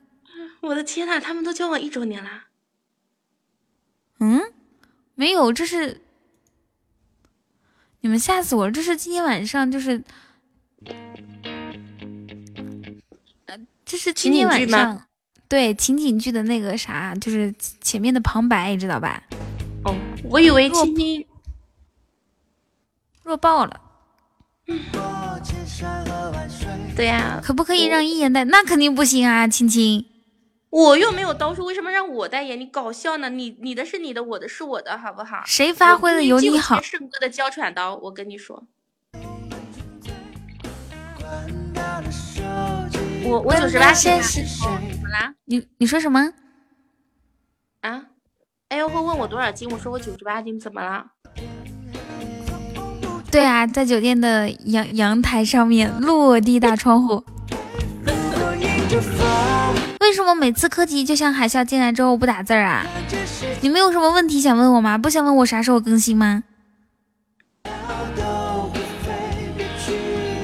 [0.62, 2.46] 我的天呐，他们都交往一周年啦！
[4.20, 4.42] 嗯，
[5.16, 6.02] 没有，这是
[8.02, 8.72] 你们吓死我了！
[8.72, 10.02] 这是今天晚上，就是，
[13.46, 15.06] 呃，这是今天晚上
[15.48, 19.24] 对情景剧的那个啥，就是前面的旁白，你知道吧？
[19.84, 21.26] 哦，我以为青青。
[23.30, 23.80] 弱爆了！
[26.96, 28.44] 对呀，可不可以让一言代？
[28.46, 30.04] 那肯定不行啊，亲亲。
[30.72, 32.60] 我又没有刀术，为什么让我代言？
[32.60, 33.30] 你搞笑呢？
[33.30, 35.44] 你你的是你的，我的是我的，好不好？
[35.46, 36.82] 谁发挥的有你好？
[36.82, 38.64] 圣哥的娇喘刀，我跟你说。
[43.24, 45.36] 我我九十八斤，怎么啦？
[45.46, 46.34] 你你说什么？
[47.82, 48.06] 啊？
[48.70, 49.70] 哎呦，会问我多少斤？
[49.70, 51.12] 我说我九十八斤，怎么了？
[53.32, 57.24] 对啊，在酒店的阳阳台上面，落地大窗户。
[60.02, 62.84] 为什么每次柯基就像海啸进来之后不打字啊？
[63.62, 64.98] 你们有什么问题想问我吗？
[64.98, 66.44] 不想问我啥时候更新吗？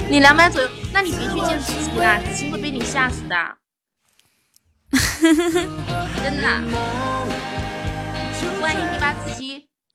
[0.08, 3.36] 你两百左右，那你别去见子晴啊，子晴会被你吓死的。
[6.24, 6.48] 真的，
[8.62, 9.45] 万一你把子期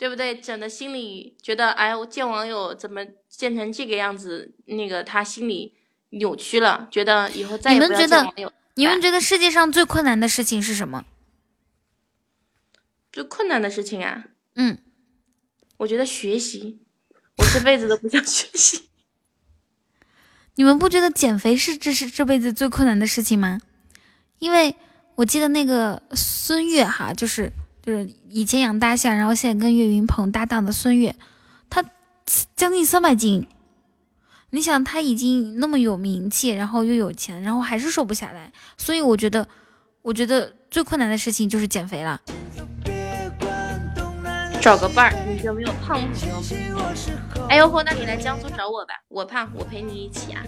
[0.01, 4.55] 对不对整的心里觉得，哎，我见网友怎么见成这个样子？
[4.65, 5.75] 那个他心里
[6.09, 8.51] 扭曲了，觉得以后再也不要见网友。
[8.77, 11.05] 你们觉得世界上最困难的事情是什么？
[13.13, 14.25] 最困难的事情啊？
[14.55, 14.79] 嗯，
[15.77, 16.81] 我觉得学习，
[17.37, 18.89] 我这辈子都不想学习。
[20.57, 23.61] 你们不觉得减肥是这是这辈子最困难的事情吗？
[24.39, 24.75] 因为
[25.17, 27.53] 我记得那个孙悦哈，就是
[27.83, 31.15] 就是以前养大象，然后现在跟岳云鹏搭档的孙悦，
[31.69, 31.85] 他
[32.55, 33.47] 将近三百斤。
[34.51, 39.47] 你想他已经那么有名气，然后又有钱，然后还是瘦不下来，所以我觉得，
[40.03, 42.21] 我觉得最困难的事情就是减肥了。
[44.61, 46.43] 找个伴儿，你有没有胖朋友？
[47.49, 50.43] 哎呦呵，那你来江苏找我吧，我胖，我陪你一起啊。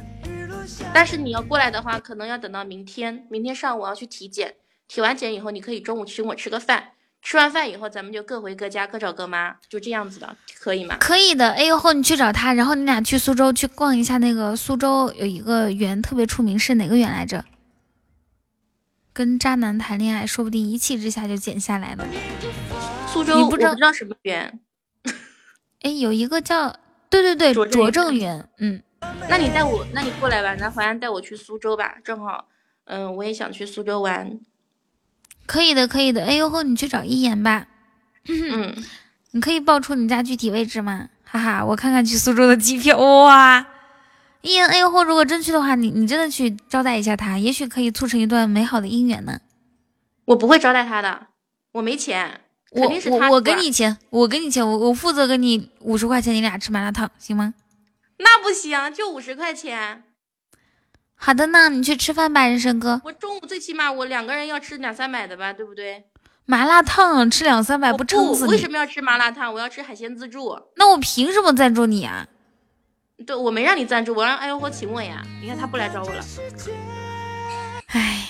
[0.93, 4.57] 但是你要过来的话，可能要等到明天，明天上午要去体检，
[4.87, 6.91] 体完检以后，你可以中午请我吃个饭。
[7.23, 10.97] 吃完饭以后，咱们就各回各家，各找各妈，就这样子的，可以吗？
[10.99, 11.53] 可以的。
[11.53, 17.45] 哎呦后你去找他，然后你俩去苏州去逛一下那个苏州有一个园特别出名，是哪个园来着？
[19.13, 22.05] 跟渣男谈恋爱，说不定一气之下就减下来了。
[23.07, 24.59] 苏州，你不知道什么园？
[25.83, 26.75] 哎，有一个叫……
[27.09, 28.49] 对对对，拙政园。
[28.59, 28.83] 嗯，
[29.29, 32.49] 那你带我，那你过来吧，那淮安带我去苏州吧，正好，
[32.87, 34.41] 嗯，我也想去苏州玩。
[35.53, 36.25] 可以的，可以的。
[36.25, 37.67] 哎呦呵，你去找一言吧。
[38.27, 38.75] 嗯，
[39.33, 41.11] 你可以报出你家具体位置吗？
[41.25, 42.97] 哈哈，我看看去苏州的机票。
[42.97, 43.67] 哇，
[44.41, 49.39] 一言，哎呦呵，如果真去的话，你你真的去招待一下他，也许可以促成一段美好的姻缘呢。
[50.25, 51.27] 我不会招待他的，
[51.73, 52.41] 我没钱。
[52.71, 57.53] 我我我给你钱，我给你钱，我我负责给你五十块钱，你俩吃麻辣烫，行吗？
[58.17, 60.03] 那不行，就五十块钱。
[61.25, 63.01] 好的呢，你去吃饭吧，人生哥。
[63.05, 66.03] 我中午最起码我两个人要吃两三百的吧，对不对？
[66.47, 68.51] 麻辣烫吃两三百不撑死你？
[68.51, 69.55] 为什么要吃麻辣烫？
[69.55, 70.59] 我要吃海鲜自助。
[70.75, 72.27] 那我凭什么赞助你啊？
[73.25, 75.23] 对，我没让你赞助，我让哎呦我请我呀。
[75.41, 76.25] 你看他不来找我了。
[77.87, 78.27] 唉，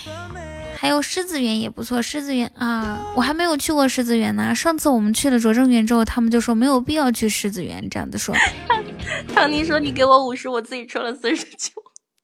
[0.77, 4.55] 还有狮子园也不错，狮子园啊，我还没有去过狮子园呢。
[4.55, 8.35] 上次我们去了拙政园之后，他们就说没有必要去狮子园，这样子说。
[9.35, 11.71] 唐宁说你给我五十，我自己充了四十九。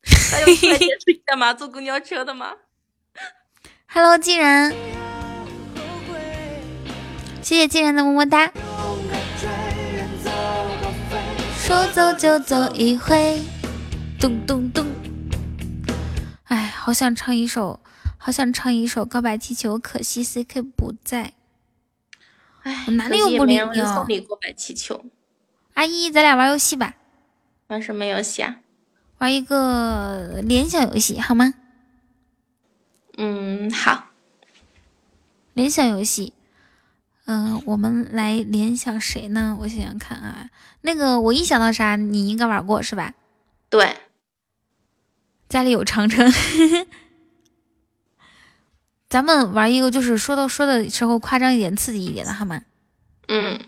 [0.31, 1.53] 还有快点自己干嘛？
[1.55, 2.55] 坐公交车的吗
[3.87, 4.73] ？Hello，既然，
[7.43, 8.53] 谢谢既然的么么哒。
[11.57, 13.43] 说走就走一回，
[14.19, 14.87] 咚咚咚。
[16.45, 17.81] 哎，好想唱一首，
[18.17, 21.35] 好想唱一首《告白气球》，可惜 CK 不在。
[22.63, 25.05] 哎，我哪里有不理你送你告白气球。
[25.75, 26.95] 阿姨，咱俩玩游戏吧。
[27.69, 28.57] 玩什么游戏啊？
[29.19, 31.55] 玩一个联想游戏好吗？
[33.17, 34.07] 嗯，好。
[35.55, 36.33] 联想游戏，
[37.27, 39.57] 嗯，我们来联想谁呢？
[39.61, 40.51] 我想想看啊，
[40.83, 43.15] 那个我一想到啥，你应该玩过是吧？
[43.69, 43.97] 对。
[45.49, 46.31] 家里有长城。
[49.09, 52.63] 咱们玩一个，就是说到说的时候夸张一点、刺激一点的好吗？
[53.27, 53.59] 嗯。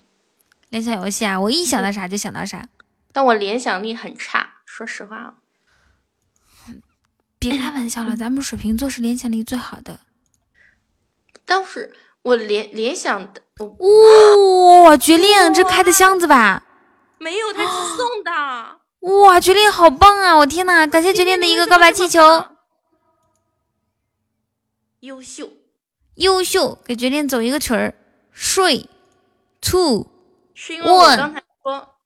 [0.68, 2.68] 联想游戏啊，我一想到啥就想到啥。
[3.12, 4.49] 但我联想力很差，
[4.80, 5.34] 说实话。
[7.38, 10.00] 别开玩笑了，咱们水瓶座是联想力最好的。
[11.44, 13.42] 倒是我联联想的，
[14.86, 16.62] 哇，绝恋这开的箱子吧？
[17.18, 18.80] 没有，他是送的。
[19.00, 20.38] 哇，绝恋好棒啊！
[20.38, 22.46] 我天呐，感谢绝恋的一个告白气球。
[25.00, 25.50] 优秀，
[26.14, 27.94] 优秀，给绝恋走一个曲儿。
[28.32, 28.88] 睡
[29.60, 30.06] ，two，
[30.54, 31.96] 是因为我刚才说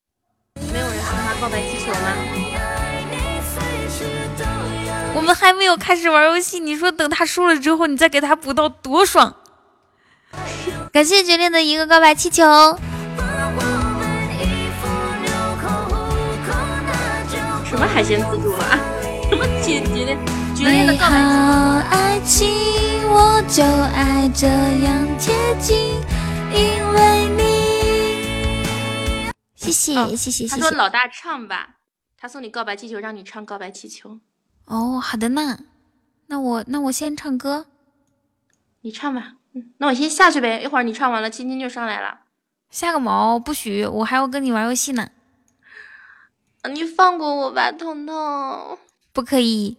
[0.72, 2.43] 没有人送他告白气球吗？
[5.15, 9.36] 我们还没有开始玩游戏，你说等他输了之后，你再给他补刀多爽！
[10.93, 12.45] 感谢绝恋的一个告白气球。
[17.65, 18.78] 什么海鲜自助啊？
[19.31, 20.19] 什么决决定
[20.55, 21.16] 决定的告白？
[21.91, 22.49] 爱情
[23.09, 25.77] 我就爱这样贴近，
[26.53, 27.43] 因为你。
[29.57, 30.49] 谢谢谢谢谢谢。
[30.49, 31.77] 他说老大唱吧，
[32.16, 34.20] 他送你告白气球，让你唱告白气球。
[34.66, 35.59] 哦，好的呢，
[36.27, 37.66] 那我那我先唱歌，
[38.81, 39.35] 你唱吧。
[39.53, 42.20] 嗯，那我先下去呗，一会儿你唱完了，青青就上来了。
[42.70, 45.09] 下个毛，不许，我还要跟你玩游戏呢。
[46.73, 48.78] 你放过我吧，彤彤。
[49.12, 49.77] 不可以，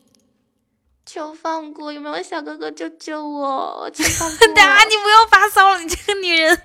[1.06, 3.90] 求放过，有没有小哥哥救救我？
[3.92, 4.48] 求放过。
[4.64, 6.62] 啊，你不要发骚了，你这个女人，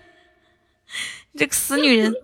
[1.32, 2.14] 你这个死女人。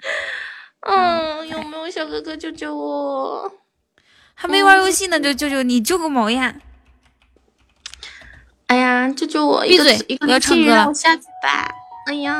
[0.80, 3.52] 嗯，有没有小哥哥救救我？
[4.42, 6.54] 还没玩游戏呢，就救救你，救个毛呀！
[8.68, 9.60] 哎呀，救救我！
[9.60, 9.98] 闭嘴！
[10.22, 10.94] 我要唱歌了。
[10.94, 11.68] 下去吧。
[12.06, 12.34] 哎呀。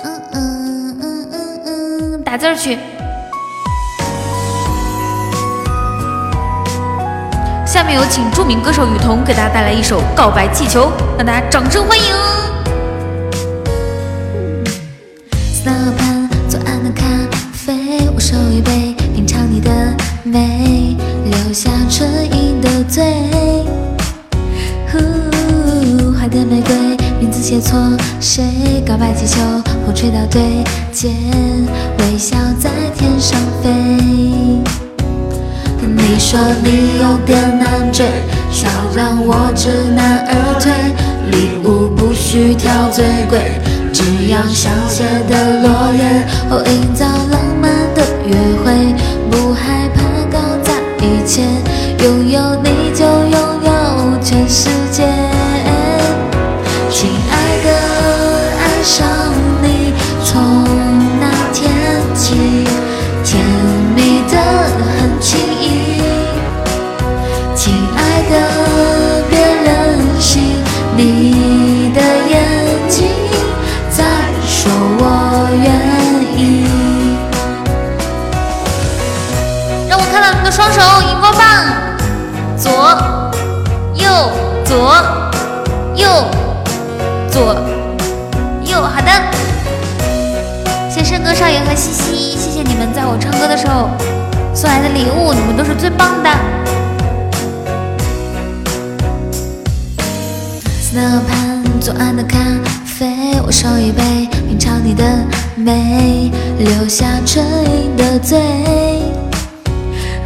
[0.00, 2.78] 嗯嗯嗯嗯嗯，打字去。
[7.66, 12.04] 下面有请著名歌手雨桐给大家带来一首《告白气球》，让大家掌声欢迎。
[15.68, 17.04] 那盘左岸的咖
[17.52, 19.70] 啡，我手一杯，品尝你的
[20.24, 20.96] 美，
[21.26, 23.04] 留下唇印的嘴。
[26.18, 26.74] 花店玫瑰，
[27.20, 27.78] 名字写错，
[28.18, 29.38] 谁告白气球，
[29.84, 31.10] 风吹到对街，
[31.98, 33.70] 微笑在天上飞。
[35.82, 38.06] 你说你有点难追，
[38.50, 40.72] 想让我知难而退，
[41.30, 43.60] 礼物不需挑最贵。
[43.98, 47.47] 只要香榭的落叶，哦，营造浪
[93.58, 93.88] 时候
[94.54, 96.30] 送来的礼物，你们都是最棒的。
[100.94, 102.38] 那盘左岸的咖
[102.86, 104.28] 啡，我手一杯。
[104.46, 105.04] 品尝你的
[105.56, 108.38] 美，留下唇印的嘴。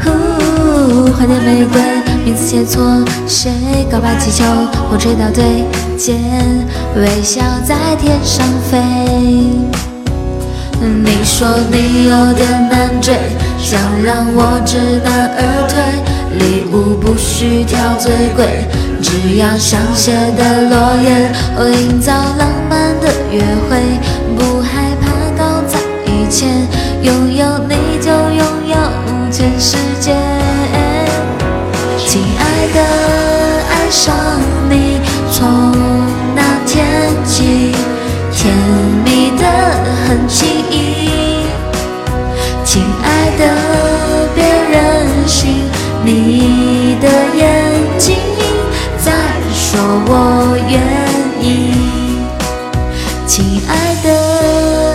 [0.04, 1.80] 呼，花店玫瑰，
[2.24, 3.50] 名字写错，谁
[3.90, 4.44] 告白气球，
[4.90, 5.64] 风吹到对
[5.96, 6.20] 肩，
[6.96, 8.78] 微笑在天上飞。
[10.82, 13.14] 你说你有点难追，
[13.58, 15.80] 想让我知难而退，
[16.38, 18.66] 礼物不需挑最贵，
[19.00, 23.78] 只要香榭的落叶，哦，营造浪漫的约会，
[24.36, 26.46] 不害怕搞砸一切，
[27.02, 28.76] 拥有你就拥有
[29.30, 30.16] 全世界。
[32.06, 32.80] 亲爱的，
[33.70, 34.14] 爱上
[34.68, 35.00] 你，
[35.32, 35.72] 从
[36.34, 36.84] 那天
[37.24, 37.72] 起，
[38.32, 38.52] 甜
[39.04, 39.46] 蜜的
[40.06, 40.61] 很轻。
[43.38, 45.64] 的，别任性，
[46.04, 47.42] 你的眼
[47.98, 48.16] 睛
[48.98, 49.12] 在
[49.52, 50.80] 说我愿
[51.40, 51.46] 意。
[53.26, 54.08] 亲爱的，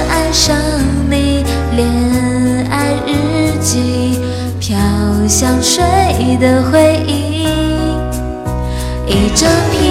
[0.10, 0.56] 爱上
[1.10, 1.44] 你，
[1.76, 1.88] 恋
[2.70, 3.10] 爱日
[3.60, 4.20] 记，
[4.60, 4.78] 飘
[5.28, 5.84] 香水
[6.40, 7.48] 的回忆，
[9.08, 9.82] 一整瓶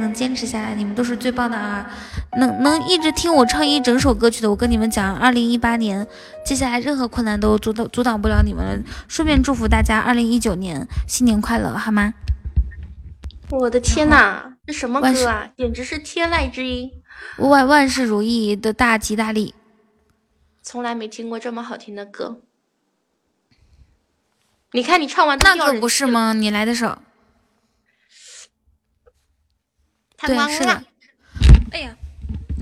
[0.00, 1.88] 能坚持下来，你们都是最棒的啊！
[2.36, 6.06] 能能一直听我唱一整首歌曲的，我跟你们讲，二零一八年
[6.44, 8.84] 接下来任何困难都阻挡阻挡不了你们。
[9.06, 12.14] 顺便祝福大家二零一九年新年快乐，好吗？
[13.50, 15.50] 我的天哪，这什么歌啊？
[15.56, 16.90] 简直是天籁之音！
[17.38, 19.54] 万万事如意的大吉大利，
[20.62, 22.40] 从来没听过这么好听的歌。
[24.72, 26.32] 你看你唱完那可不是吗？
[26.32, 27.02] 你来的少。
[30.26, 30.84] 对，是的。
[31.72, 31.96] 哎呀，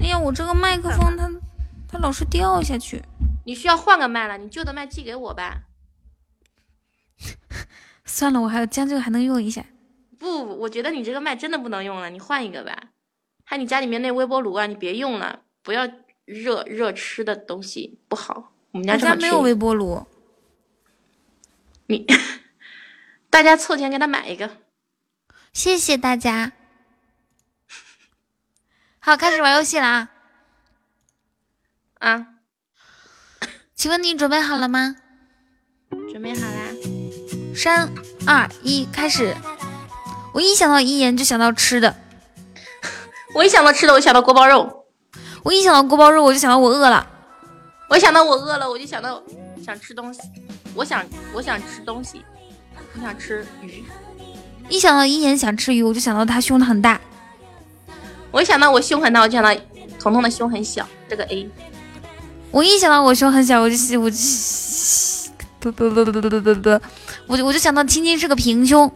[0.01, 1.31] 哎呀，我这个麦克风它
[1.89, 3.03] 它老是掉下去。
[3.45, 5.63] 你需要换个麦了，你旧的麦寄给我吧。
[8.05, 9.65] 算了，我还有将就还能用一下。
[10.19, 12.77] 不，我觉得你这个麦真的不能用了，你换一个吧。
[13.45, 15.89] 还你家里面那微波炉啊，你别用了，不要
[16.25, 18.53] 热热吃的东西不好。
[18.73, 20.07] 我们家家没有微波炉。
[21.87, 22.07] 你
[23.31, 24.59] 大家凑钱给他买一个，
[25.53, 26.53] 谢谢大家。
[29.09, 30.09] 好，开始玩游戏了啊！
[31.99, 32.27] 啊，
[33.75, 34.97] 请问你准备好了吗？
[36.13, 36.61] 准备好啦！
[37.57, 37.89] 三
[38.27, 39.35] 二一，开始！
[40.35, 41.97] 我一想到一言就想到吃的，
[43.35, 44.85] 我一想到吃的，我想到锅包肉；
[45.43, 47.07] 我一想到锅包肉，我就想到我饿了；
[47.89, 49.23] 我想到我饿了，我就想到
[49.65, 50.21] 想吃东西。
[50.75, 51.03] 我想，
[51.33, 52.23] 我想吃东西，
[52.95, 53.83] 我想吃鱼。
[54.69, 57.01] 一想到一言想吃鱼，我就想到他胸很大。
[58.31, 59.55] 我一想到我胸很大，我就想到
[59.99, 60.87] 彤彤的胸很小。
[61.09, 61.49] 这个 A。
[62.51, 64.17] 我一想到我胸很小，我就我就
[65.61, 66.81] 不不不不不不不不，
[67.27, 68.91] 我就我就想到青青是个平胸。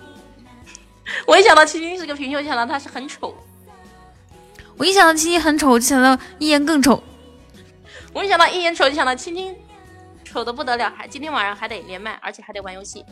[1.26, 3.34] 我一想到青青是个平胸，就想到他是很丑。
[4.76, 7.02] 我一想到青青很丑，我就想到一言更丑。
[8.12, 9.54] 我一想到一言丑，就想到青青。
[10.24, 13.04] 丑的不得了，还今天晚上还得连麦，而且还得玩游戏。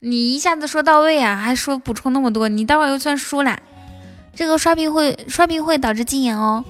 [0.00, 3.58] 你一下子说到位啊，还说补充那么多，你待会儿又算输了。
[4.34, 6.64] 这个刷屏会刷屏会导致禁言哦。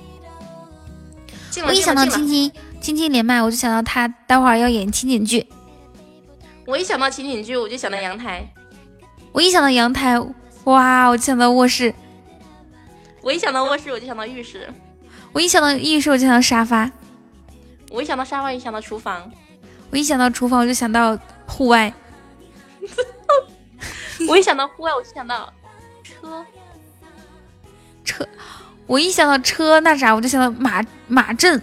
[1.66, 2.51] 我一想到青青
[2.81, 5.47] 青青连麦，我就想到他待会儿要演情景剧。
[6.66, 8.47] 我一想到情景剧，我就想到阳台。
[9.32, 10.19] 我一想到阳台，
[10.65, 11.95] 哇，我就想到卧室。
[13.20, 14.69] 我一想到卧室，我就想到浴室。
[15.32, 16.91] 我一想到浴室，我就想到沙发。
[17.91, 19.31] 我一想到沙发，一想到厨房；
[19.91, 21.16] 我一想到厨房，我就想到
[21.47, 21.93] 户外；
[24.28, 25.53] 我一想到户外，我就想到
[26.03, 26.45] 车
[28.05, 28.25] 车；
[28.87, 31.59] 我一想到车，那啥，我就想到马马震；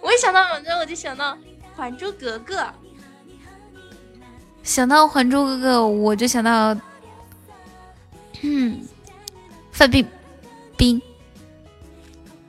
[0.00, 1.34] 我一想到马震，我就想到
[1.76, 2.56] 《还珠格格》；
[4.62, 6.76] 想到《还珠格格》，我就想到
[8.42, 8.80] 嗯，
[9.72, 10.06] 范冰
[10.76, 11.00] 冰。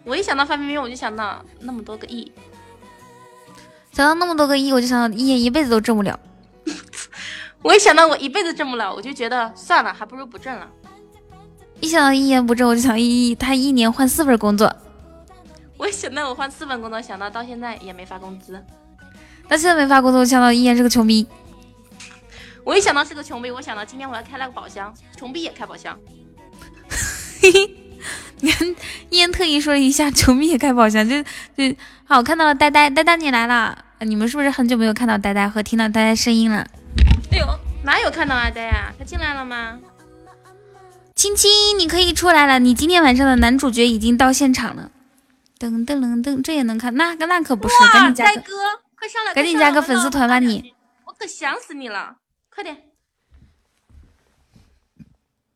[0.03, 2.31] 我一想到范冰冰，我就想到那么多个亿。
[3.91, 6.19] 想到那么多个亿，我就想到一言一辈子都挣不了。
[7.61, 10.68] 我一想到我一辈子挣不了，我就觉得算了，还不如不挣了。
[11.81, 14.73] 一想到一言不挣，我就想一他一年换四份工作。
[15.77, 18.53] 我一想到我换四份工作，想到到现在也没发工资。
[19.47, 21.27] 到现在没发工资，我想到一言是个穷逼。
[22.63, 25.97] 我一想到是个穷逼，我想到今天我要开了个宝箱，穷逼也开宝箱。
[27.41, 27.71] 嘿嘿。
[28.41, 28.67] 你看，
[29.09, 31.75] 一言特意说了一下，穷逼也开宝箱，就就
[32.05, 32.17] 好。
[32.17, 36.65] 我看到了呆呆，呆呆你来了，你们是不是很久没有看到呆呆和听到呆呆声音了？
[37.31, 37.45] 哎呦，
[37.83, 38.93] 哪有看到阿呆啊？
[38.97, 39.79] 他进来了吗？
[41.22, 44.89] 青青，你可以出来了，你今天晚上的男主角已经到现场了。
[45.60, 46.95] 噔噔噔噔，这也能看？
[46.95, 48.41] 那那可不是，赶紧加个，
[48.98, 50.73] 快上来，赶紧加个粉丝团吧你。
[51.06, 52.15] 我可想死你了，
[52.49, 52.76] 快点。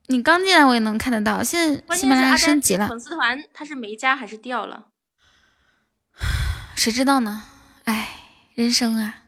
[0.06, 2.88] 你刚进来我也能看得到，现在喜马拉雅升级了。
[2.88, 4.86] 粉丝团他是没加还是掉了？
[6.76, 7.42] 谁知道呢？
[7.86, 8.10] 哎，
[8.54, 9.24] 人生啊！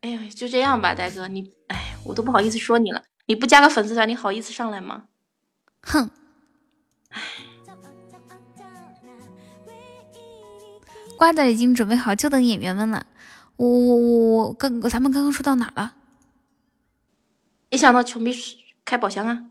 [0.00, 3.04] 哎呦，就这样吧，呆哥，你哎，我都不好意思说你了。
[3.26, 5.04] 你不加个粉丝团，你好意思上来吗？
[5.82, 6.10] 哼！
[7.10, 7.20] 哎，
[11.16, 13.06] 瓜子已经准备好，就等演员们了。
[13.56, 15.94] 我我我我刚咱们刚刚说到哪了？
[17.70, 18.32] 一想到穷逼
[18.84, 19.44] 开宝箱啊！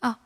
[0.00, 0.16] 哦，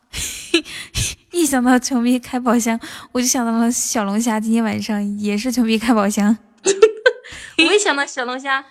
[1.31, 2.79] 一想到穷逼开宝箱，
[3.11, 4.39] 我就想到了小龙虾。
[4.39, 6.37] 今天晚上也是穷逼开宝箱。
[7.57, 8.63] 我一想到小龙虾，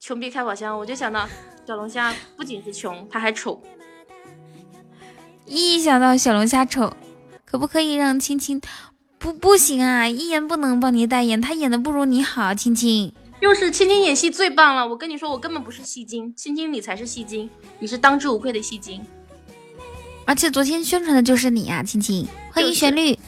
[0.00, 1.28] 穷逼开宝箱，我就想到
[1.66, 3.62] 小龙虾不仅是穷，他还丑。
[5.54, 6.96] 一想到小龙虾丑，
[7.44, 8.58] 可不可以让青青？
[9.18, 10.08] 不，不行啊！
[10.08, 13.12] 一言不能帮你代言，他演的不如你好，青青。
[13.40, 14.88] 又是青青演戏最棒了。
[14.88, 19.02] 我跟你说，我根本不是戏精，青青你才是戏精，你是当之无愧的戏精。
[20.24, 23.18] 而且昨天宣传的就是你呀，青青，欢迎旋律，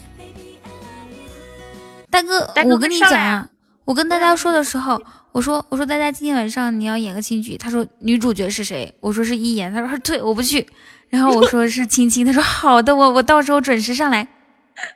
[2.08, 3.50] 大哥，我跟你讲啊，
[3.84, 4.98] 我跟大家说的时候，
[5.32, 8.94] 我说我说大家今天晚上你要演个新剧，他说女主角是谁？
[9.00, 10.66] 我说是一言，他说对，我不去。
[11.14, 14.26] 然后我说是亲亲，他说好的，我我到时候准时上来。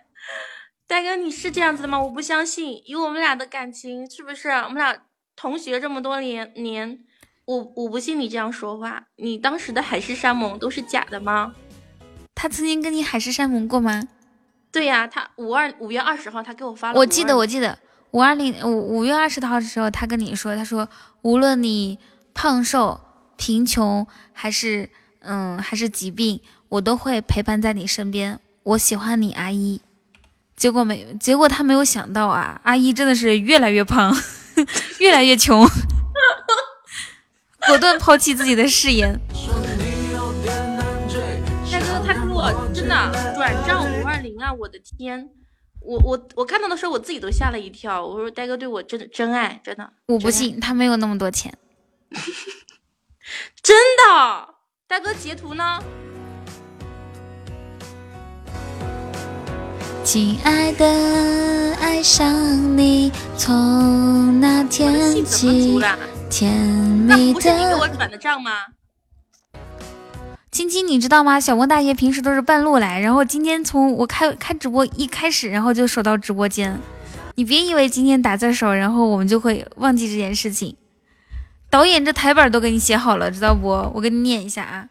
[0.89, 2.03] 大哥，你是这样子的吗？
[2.03, 4.49] 我不相信，以我们俩的感情，是不是？
[4.49, 4.97] 我们俩
[5.37, 6.99] 同学这么多年年，
[7.45, 9.05] 我我不信你这样说话。
[9.15, 11.55] 你当时的海誓山盟都是假的吗？
[12.35, 14.03] 他曾经跟你海誓山盟过吗？
[14.73, 16.99] 对呀，他五二五月二十号他给我发了。
[16.99, 17.79] 我记得，我记得
[18.11, 20.89] 五二零五五月二十号的时候，他跟你说，他说
[21.23, 22.01] 无论你
[22.35, 23.01] 胖瘦、
[23.37, 24.91] 贫穷还是
[25.21, 28.39] 嗯还是疾病，我都会陪伴在你身边。
[28.63, 29.81] 我喜欢你，阿姨。
[30.57, 34.13] 结果没，结果他没有想到啊，阿姨真的是越来越胖，
[34.99, 35.65] 越来越穷，
[37.67, 39.19] 果断抛弃自己的誓言。
[41.71, 44.53] 大哥，他给我真的转账五二零啊！
[44.53, 45.31] 我的天，
[45.81, 48.05] 我我我看到的时候我自己都吓了一跳。
[48.05, 49.93] 我说，呆哥对我真的真爱，真的。
[50.07, 51.57] 我不信，他没有那么多钱。
[53.63, 54.48] 真的，
[54.89, 55.63] 大哥截图呢？
[60.03, 65.79] 亲爱的，爱上你，从那天起，
[66.31, 67.35] 甜蜜的。
[67.35, 68.51] 不是你给我转的账吗？
[70.51, 71.39] 青青，你知道吗？
[71.39, 76.81] 小翁大爷平时都是半路来，然后今天从我开开直播一开始，然后就守到直播间。
[77.35, 80.75] 你别以为今天打字少，然后我们就会忘记这件事情。
[81.71, 83.69] 导演这台本都给你写好了，知道不？
[83.95, 84.89] 我给你念一下啊。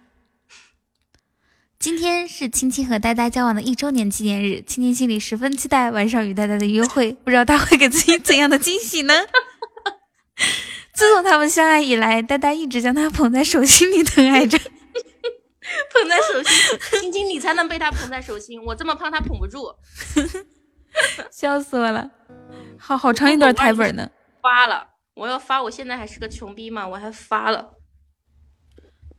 [1.80, 9.14] 今天是青青和呆呆交往的一周年纪念日，青青心里十分期待晚上与呆呆的约会，不知道他会给自己怎样的惊喜呢？
[10.94, 19.74] 自从他们相爱以来，呆呆一直将他捧在手心里疼爱着，捧在手心， 青青你才能被他捧在手心，我这么胖他捧不住，
[21.32, 22.10] 笑死我了，
[22.80, 24.10] 好好长一段台本呢。
[24.41, 24.88] 发了，
[25.18, 27.73] 我要发，我现在还是个穷逼嘛，我还发了。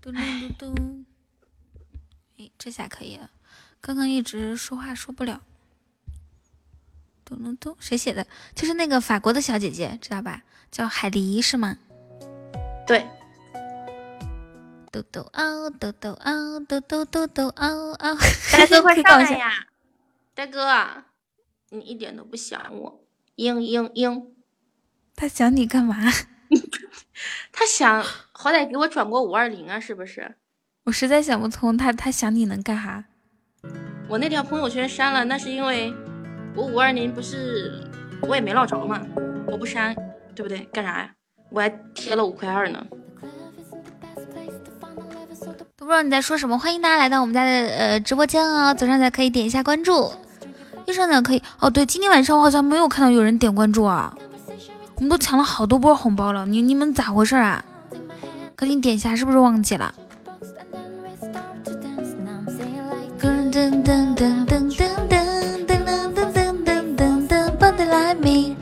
[0.00, 0.18] 嘟嘟
[0.58, 1.04] 嘟嘟。
[2.56, 3.30] 这下可以了，
[3.80, 5.42] 刚刚一直说话说不了。
[7.24, 8.24] 咚咚咚，谁写的？
[8.54, 10.44] 就是那个法国的小姐姐，知道吧？
[10.70, 11.76] 叫海狸是吗？
[12.86, 13.04] 对。
[14.92, 18.14] 豆豆嗷，豆豆嗷，豆豆豆豆嗷嗷。
[18.52, 19.66] 大哥 快上来呀！
[20.32, 21.04] 大哥，
[21.70, 23.04] 你一点都不想我。
[23.36, 24.37] 嘤嘤嘤。
[25.18, 25.96] 他想你干嘛？
[27.52, 28.00] 他想，
[28.30, 30.36] 好歹给我转过五二零啊，是不是？
[30.86, 33.04] 我实在想不通，他他想你能干啥？
[34.08, 35.92] 我那条朋友圈删了，那是因为
[36.54, 37.82] 我五二零不是
[38.22, 39.04] 我也没落着嘛，
[39.48, 39.92] 我不删，
[40.36, 40.60] 对不对？
[40.72, 41.10] 干啥呀？
[41.50, 42.86] 我还贴了五块二呢。
[45.76, 48.72] 都不知道你在说什么，欢迎大家来到我们家的呃直播间啊！
[48.72, 50.12] 左上角可以点一下关注，
[50.86, 51.68] 右上角可以哦。
[51.68, 54.14] 对，今天晚上我好像没有看到有人点关注啊，
[54.98, 57.64] 我们都抢了好多波红包了，你你们咋回事啊？
[58.56, 59.94] 赶紧点一下，是不是忘记了？
[63.20, 64.76] 噔噔噔噔噔噔
[65.66, 66.34] 噔噔噔
[66.64, 68.56] 噔噔噔，Body like me。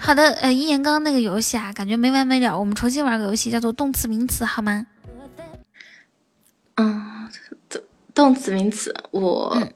[0.00, 4.86] 好的，呃，一言刚刚那个游戏啊，感觉没完没了，我们重新玩个游戏，叫做动词名词，好吗？
[6.76, 7.28] 嗯，
[7.68, 7.82] 动
[8.14, 9.68] 动词名词，我我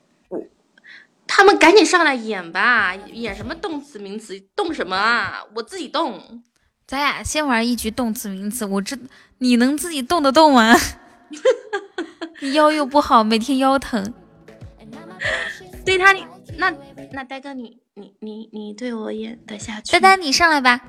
[1.28, 4.40] 他们赶紧上来演吧，演什么动词名词？
[4.56, 5.44] 动什么啊？
[5.54, 6.42] 我自己动。
[6.86, 8.98] 咱俩先玩一局动词名词，我这
[9.38, 10.74] 你能自己动得动吗？
[12.40, 14.14] 你腰又不好，每天腰疼。
[15.84, 16.26] 对他，你
[16.56, 16.72] 那
[17.12, 19.92] 那呆哥，你你你你对我演得下去？
[19.92, 20.80] 呆呆，你上来吧。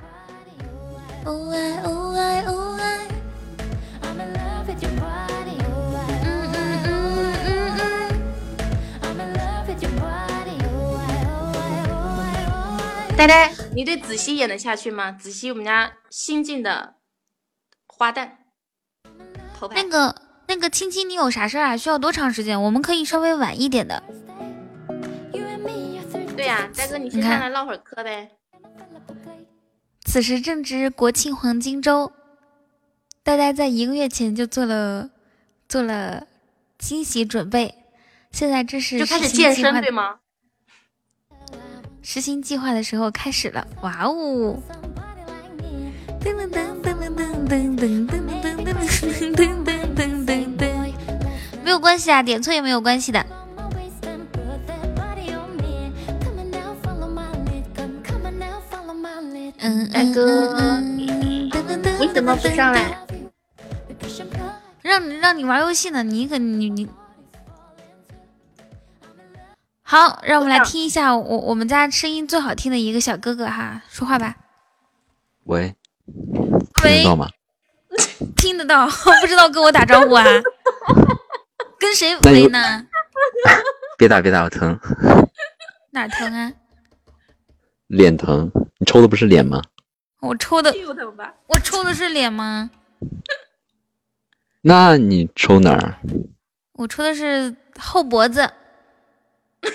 [13.20, 15.12] 呆呆，你对子熙演得下去吗？
[15.12, 16.96] 子熙，我们家新进的
[17.86, 18.30] 花旦。
[19.72, 20.16] 那个
[20.48, 21.76] 那个青青，你有啥事儿啊？
[21.76, 22.64] 需要多长时间？
[22.64, 24.02] 我们可以稍微晚一点的。
[26.38, 28.32] 对呀，呆哥，你先上来唠会儿嗑呗。
[30.06, 32.14] 此时正值国庆黄金周，
[33.22, 35.10] 呆呆在一个月前就做了
[35.68, 36.26] 做了
[36.78, 37.84] 惊喜准备，
[38.32, 40.20] 现在这是就开始健身对吗？
[42.02, 44.58] 实行计划的时候开始了，哇哦！
[46.22, 48.20] 噔噔噔噔噔噔噔噔。
[49.10, 50.62] 噔噔噔噔噔，
[51.64, 53.26] 没有关系啊，点错也没有关系的。
[59.62, 62.98] 嗯，大哥，你怎么不上来？
[64.82, 66.88] 让让你玩游戏呢，你可你你。
[69.92, 74.36] 好，让我们来听一下我我们家声音最好听的一个小哥哥哈，说话吧。
[75.46, 75.76] 喂，
[76.76, 77.28] 听得到吗？
[78.38, 78.86] 听得到，
[79.20, 80.24] 不知道跟我打招呼啊？
[81.80, 82.86] 跟谁喂呢？
[83.98, 84.80] 别打别打，我疼。
[85.90, 86.54] 哪疼啊？
[87.88, 88.52] 脸疼。
[88.78, 89.60] 你抽的不是脸吗？
[90.20, 90.72] 我抽的。
[91.48, 92.70] 我抽的是脸吗？
[94.62, 95.98] 那你抽哪儿？
[96.74, 98.48] 我抽的是后脖子。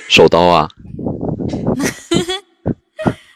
[0.09, 0.69] 手刀啊？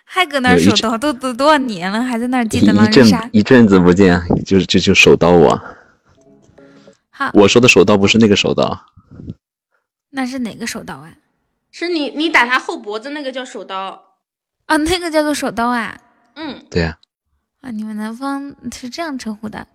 [0.04, 3.28] 还搁那手刀，都都多少年了，还在那记得狼人杀。
[3.32, 5.60] 一阵子不见，就就就手刀我。
[7.10, 8.86] 好，我说的手刀不是那个手刀。
[10.10, 11.14] 那是哪个手刀啊？
[11.70, 14.16] 是你你打他后脖子那个叫手刀。
[14.66, 16.00] 啊，那个叫做手刀啊。
[16.34, 16.98] 嗯，对呀。
[17.60, 19.66] 啊，你们南方是这样称呼的。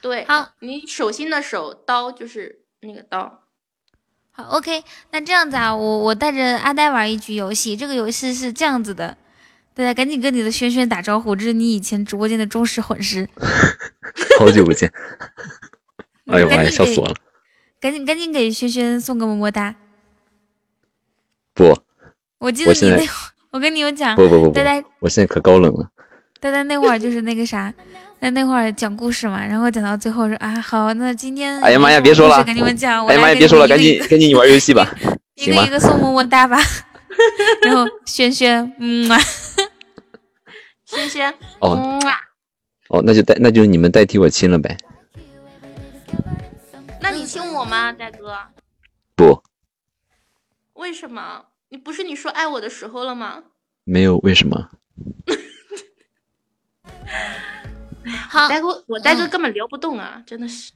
[0.00, 3.42] 对，好，你手心的手刀就是那个刀。
[4.40, 9.16] 好，OK，那这样子啊，我我带着阿呆玩一局游戏，这个游戏是这样子的，
[9.74, 13.28] 大家赶紧跟你的轩轩打招呼，这是你以前直播间的忠实粉丝。
[14.38, 14.90] 好久不见，
[16.26, 17.14] 哎呦妈呀，笑死我了！
[17.80, 19.74] 赶紧赶紧给轩轩送个么么哒。
[21.52, 21.76] 不，
[22.38, 25.90] 我记得你那会儿，我跟你有讲，不不不不，呆呆，我现在可高冷了。
[26.40, 27.74] 呆呆那会儿就是那个啥。
[28.20, 34.94] 那那会儿讲故事嘛，然后讲到最后说啊，好，那今天哎呀妈呀，别说了，跟你们讲，哎呀妈呀，别说了，赶紧 赶紧你玩游戏吧，
[35.36, 36.58] 一个一个送么么哒吧，
[37.64, 39.18] 然后轩轩，嗯啊，
[40.84, 41.30] 轩轩，
[41.60, 42.16] 哦，嗯啊，
[42.88, 44.76] 哦，那就代那就你们代替我亲了呗。
[47.00, 48.36] 那你亲我吗，大哥？
[49.16, 49.42] 不。
[50.74, 51.44] 为什么？
[51.70, 53.42] 你不是你说爱我的时候了吗？
[53.84, 54.68] 没有，为什么？
[58.28, 60.72] 好，呆哥，我呆哥根本聊不动啊，真的是。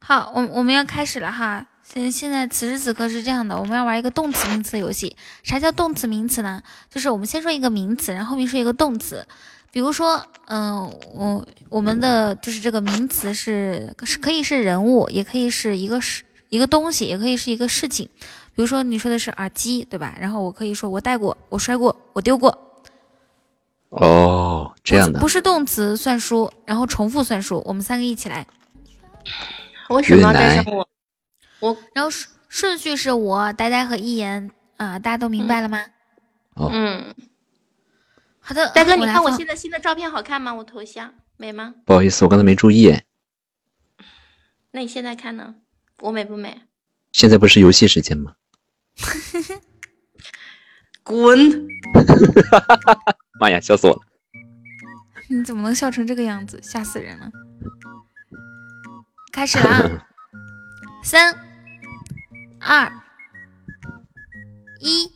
[0.00, 1.66] 好，我我们要开始了哈。
[1.82, 5.16] 现现在此时此刻是这样的，我们要玩一个动词名词的游戏。
[5.42, 6.62] 啥叫动词名词呢？
[6.90, 9.26] 就是我们先说一个名词，然后后面说一个动词。
[9.70, 18.08] 比如说，嗯，我我们的就是这个名词是是可以是人物，也可以是一个事一个东西，也可以是一个事情。
[18.54, 20.16] 比如说你说的是耳机，对吧？
[20.18, 22.63] 然后我可以说我戴过，我摔过，我丢过。
[23.96, 28.46] 哦，这样的不是动词算数，然后重复算数，我们三个一起来。
[29.90, 30.88] 为什么要带上我？
[31.60, 35.84] 我然后顺顺序是我呆呆和一言啊，大家都明白了吗？
[36.54, 37.14] 哦，嗯，
[38.40, 40.52] 好的，呆哥，你看我现在新的照片好看吗？
[40.52, 41.74] 我头像美吗？
[41.84, 42.96] 不好意思，我刚才没注意。
[44.72, 45.54] 那你现在看呢？
[46.00, 46.62] 我美不美？
[47.12, 48.34] 现在不是游戏时间吗？
[51.04, 51.68] 滚！
[53.40, 54.00] 妈呀，笑死我了！
[55.28, 56.60] 你怎么能笑成这个样子？
[56.62, 57.30] 吓死人了！
[59.32, 60.06] 开始了啊！
[61.02, 61.34] 三、
[62.60, 62.92] 二、
[64.80, 65.10] 一，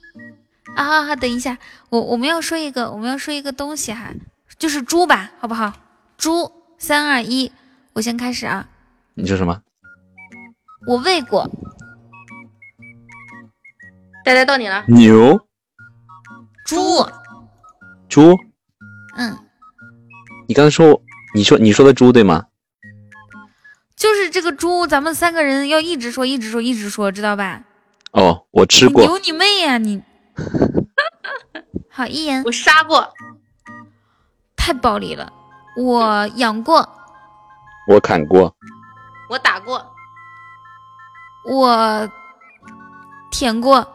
[0.77, 1.57] 啊好好，等一下，
[1.91, 4.13] 我我们要说一个，我们要说一个东西哈，
[4.59, 5.73] 就是猪吧，好不好？
[6.17, 7.53] 猪，三二一，
[7.93, 8.69] 我先开始啊！
[9.15, 9.63] 你说什么？
[10.87, 11.49] 我喂过。
[14.25, 14.85] 呆呆到你了。
[14.89, 15.39] 牛。
[16.67, 16.77] 猪。
[16.77, 17.11] 猪。
[19.17, 19.39] 嗯。
[20.49, 21.03] 你刚才说，
[21.35, 22.47] 你说你说的猪对吗？
[23.97, 27.65] 就是这个猪，咱们三个人要一直说，一直说，一直说，知道吧？
[28.13, 29.03] 哦，我吃过。
[29.03, 30.03] 牛你妹呀你！
[31.91, 32.43] 好，一言。
[32.45, 33.13] 我杀过。
[34.57, 35.33] 太暴力了。
[35.77, 36.89] 我养过。
[37.89, 38.55] 我砍过。
[39.29, 39.85] 我打过。
[41.45, 42.09] 我
[43.31, 43.87] 舔过。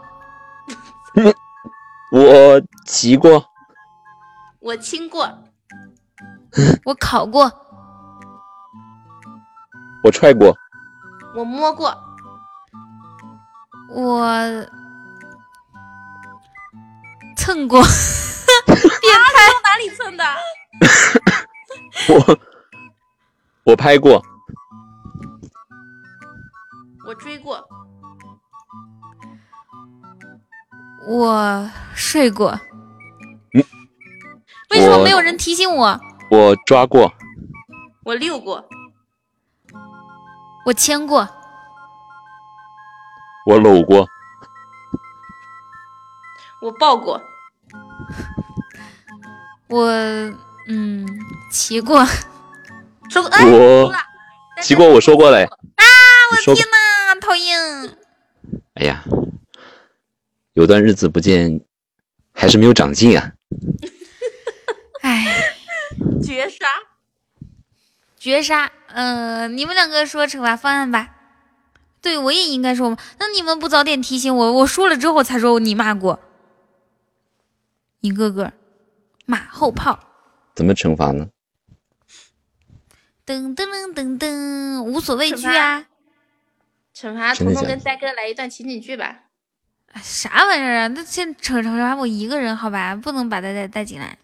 [2.12, 3.44] 我骑过。
[4.64, 5.28] 我亲过。
[6.86, 7.52] 我烤过。
[10.04, 10.54] 我踹过，
[11.34, 11.96] 我摸过，
[13.90, 14.28] 我
[17.38, 17.82] 蹭过，
[18.68, 19.40] 变态！
[19.64, 20.24] 哪里蹭的？
[22.10, 22.38] 我
[23.64, 24.22] 我拍过，
[27.08, 27.66] 我追过，
[31.08, 32.60] 我睡过。
[34.74, 36.00] 嗯，为什么没有人提醒我？
[36.32, 37.14] 我抓过，
[38.06, 38.64] 我遛过。
[40.66, 41.28] 我牵过，
[43.46, 44.08] 我搂过，
[46.62, 47.22] 我抱过，
[49.68, 49.88] 我
[50.70, 51.06] 嗯
[51.52, 52.06] 骑过，
[53.10, 53.94] 说过哎，我
[54.62, 55.84] 骑过，我说过嘞啊！
[56.32, 57.60] 我天呐，讨厌！
[58.76, 59.04] 哎呀，
[60.54, 61.60] 有段日子不见，
[62.34, 63.34] 还是没有长进啊！
[65.94, 66.66] 哎，绝杀，
[68.18, 68.72] 绝杀！
[68.88, 71.16] 嗯、呃，你们两个说惩罚方案吧。
[72.02, 72.98] 对，我也应该说。
[73.20, 76.20] 那你们不早点提醒我，我输了之后才说你骂过。
[78.02, 78.54] 一个个
[79.26, 80.00] 马后炮。
[80.56, 81.30] 怎么惩罚呢？
[83.26, 85.86] 噔噔噔噔噔，无所畏惧啊！
[86.94, 89.22] 惩罚彤彤跟呆哥来一段情景剧吧。
[90.02, 90.88] 啥玩意儿啊？
[90.88, 92.94] 那先惩惩罚我一个人好吧？
[92.96, 94.18] 不能把呆呆带进来。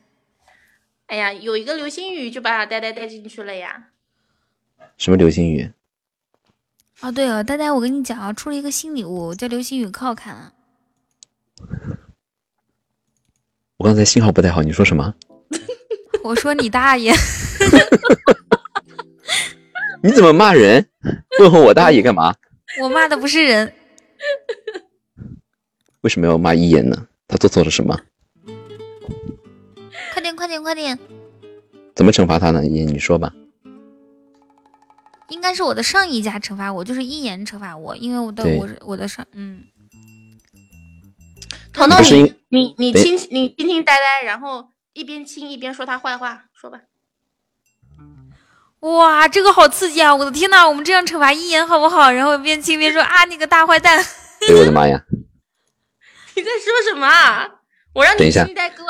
[1.09, 3.89] 哎呀，有一个流星雨就把呆呆带进去了呀。
[4.97, 5.71] 什么流星雨？
[7.01, 10.53] 哦，对了，呆呆，我跟你讲啊，出了一个新礼物，叫流星雨，可好看了。
[13.77, 15.15] 我刚才信号不太好，你说什么？
[16.23, 17.11] 我说你大爷！
[20.03, 20.87] 你怎么骂人？
[21.39, 22.35] 问候我大爷干嘛？
[22.81, 23.73] 我骂的不是人。
[26.01, 27.07] 为什么要骂一言呢？
[27.27, 27.99] 他做错了什么？
[30.19, 30.99] 快点，快点，快点！
[31.95, 32.59] 怎么惩罚他呢？
[32.59, 33.31] 你，你说吧。
[35.29, 39.63] 应该是我的上一家惩罚我，就是一言惩罚我，因为我的我我的上嗯。
[41.71, 46.81] 彤彤，你你你亲你亲亲呆呆，然后一边亲一边说他坏话，说吧。
[48.81, 50.13] 哇，这个好刺激啊！
[50.13, 52.11] 我的天呐，我们这样惩罚一言好不好？
[52.11, 53.97] 然后边亲边说啊，你个大坏蛋！
[53.97, 55.01] 哎我的妈呀！
[56.35, 57.47] 你在说什么啊？
[57.93, 58.83] 我让你亲呆哥。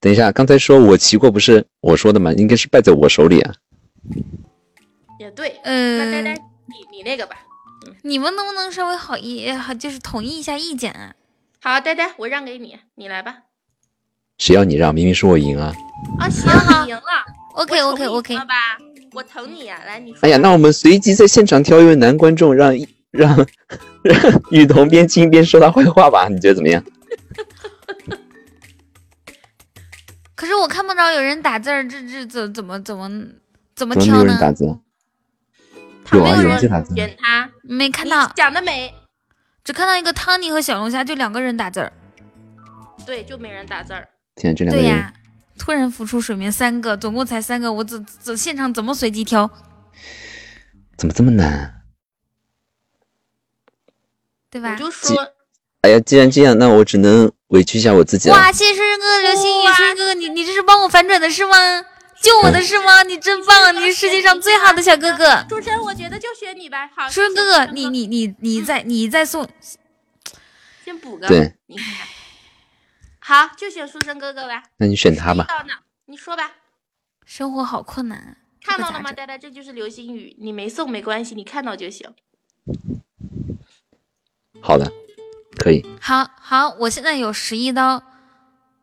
[0.00, 2.32] 等一下，刚才说我骑过不是我说的吗？
[2.34, 3.54] 应该是败在我手里啊。
[5.18, 6.34] 也对，嗯，那呆呆，
[6.66, 7.36] 你你那个吧。
[8.02, 11.14] 你们能不能稍微好一好，就是统一一下意见啊？
[11.60, 13.38] 好，呆呆，我让给你，你来吧。
[14.38, 14.94] 谁要你让？
[14.94, 15.74] 明明是我赢啊！
[16.20, 16.48] 啊，行，
[16.84, 17.02] 你赢了。
[17.54, 18.36] OK OK OK。
[18.36, 18.78] 好吧，
[19.12, 20.14] 我疼你呀，来你。
[20.20, 22.72] 哎呀，那我们随机在现场挑一位男观众，让
[23.10, 23.36] 让
[24.02, 26.28] 让雨桐边亲边说他坏话吧？
[26.28, 26.80] 你觉得怎么样？
[30.48, 33.08] 是我看不着有人打字儿，这这怎怎么怎么
[33.76, 34.12] 怎么挑呢？
[34.12, 34.64] 没有人打字。
[36.12, 36.94] 有啊，有人在打字。
[36.94, 38.26] 选他，没看到。
[38.34, 38.94] 讲的美。
[39.62, 41.92] 只看到一个汤尼和小龙虾，就两个人打字儿。
[43.04, 44.08] 对，就没人打字儿。
[44.34, 44.90] 天，这两个人。
[44.90, 45.12] 对呀，
[45.58, 49.50] 突然浮出水面三个，总共才三个，我怎怎现场怎么随机挑？
[50.96, 51.82] 怎么这么难？
[54.50, 54.72] 对吧？
[54.72, 55.34] 我就说。
[55.82, 58.34] 哎呀，既然这样，那我只能委屈一下我自己了。
[58.34, 61.84] 哇，谢谢顺顺哥哥，流星雨，顺顺哥哥，你你这是帮我反转的是吗？
[62.20, 63.02] 救我的是吗？
[63.04, 65.46] 你真棒，你是世界上最好的小哥哥。
[65.48, 66.90] 书生，我觉得就选你吧。
[66.94, 69.48] 好，书生哥哥，你你你你再你再送，
[70.84, 71.28] 先补个。
[71.28, 71.54] 对。
[73.20, 74.64] 好，就选书生哥哥吧。
[74.78, 75.46] 那你选他吧。
[76.06, 76.52] 你说吧。
[77.24, 78.36] 生活好困难。
[78.64, 79.38] 看到了吗，呆呆？
[79.38, 80.36] 这就是流星雨。
[80.40, 82.12] 你没送没关系，你看到就行。
[84.60, 84.90] 好的，
[85.58, 85.84] 可以。
[86.00, 88.02] 好好，我现在有十一刀，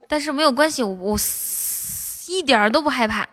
[0.08, 1.18] 但是没有关系，我我。
[2.28, 3.24] 一点儿都不害怕，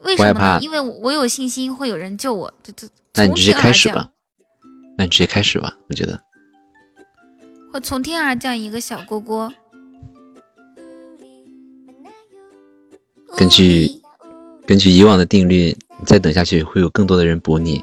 [0.00, 0.58] 为什么呢？
[0.60, 2.52] 因为我有信心会有人救我。
[2.62, 4.10] 这这，那你直接开始吧。
[4.98, 6.20] 那你直接开始吧，我觉得。
[7.72, 9.50] 会从天而降一个小锅锅。
[13.38, 13.90] 根据
[14.66, 17.82] 根据以往的定律，你再等下去会有更多的人补你。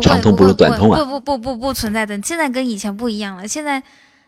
[0.00, 1.04] 长痛不如短痛啊！
[1.04, 3.46] 不不不不不存在的，现在跟以前不一样了。
[3.46, 3.82] 现在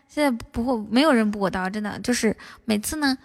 [0.07, 2.35] 现在不会没有人补我刀，真的就是
[2.65, 3.17] 每次呢。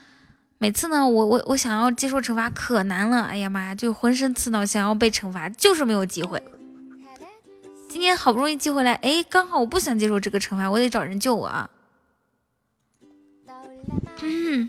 [0.61, 6.43] 每次呢，我我我想要接受惩罚可难了，哎呀妈呀，就浑身刺挠，想要被惩罚就是没有机会。
[7.89, 11.71] 今天好不容易寄回来，哎，刚好我不想接受这个惩罚，我得找人救我啊。
[14.21, 14.69] 嗯，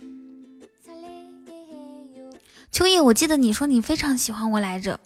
[2.72, 5.00] 秋叶，我记得你说你非常喜欢我来着，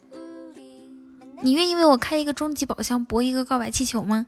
[1.44, 4.26] 你愿意为我开一个终极宝箱，博一个告白气球吗？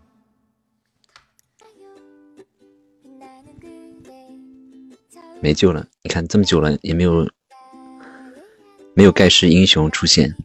[5.40, 5.88] 没救了！
[6.04, 7.32] 你看这么久了也没有
[8.96, 10.36] 没有盖世英雄出现，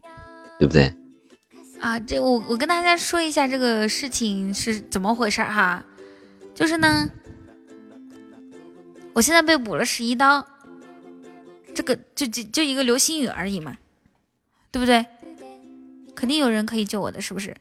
[0.61, 0.95] 对不对？
[1.81, 5.85] 啊，这我我跟大家说一下这个事情是怎么回事哈，
[6.55, 7.11] 就是呢，
[9.13, 10.47] 我现在被补了十一刀，
[11.75, 13.77] 这个就就就一个流星雨而已嘛，
[14.71, 15.05] 对不对？
[16.21, 17.57] 肯定有人可以救我的，是不是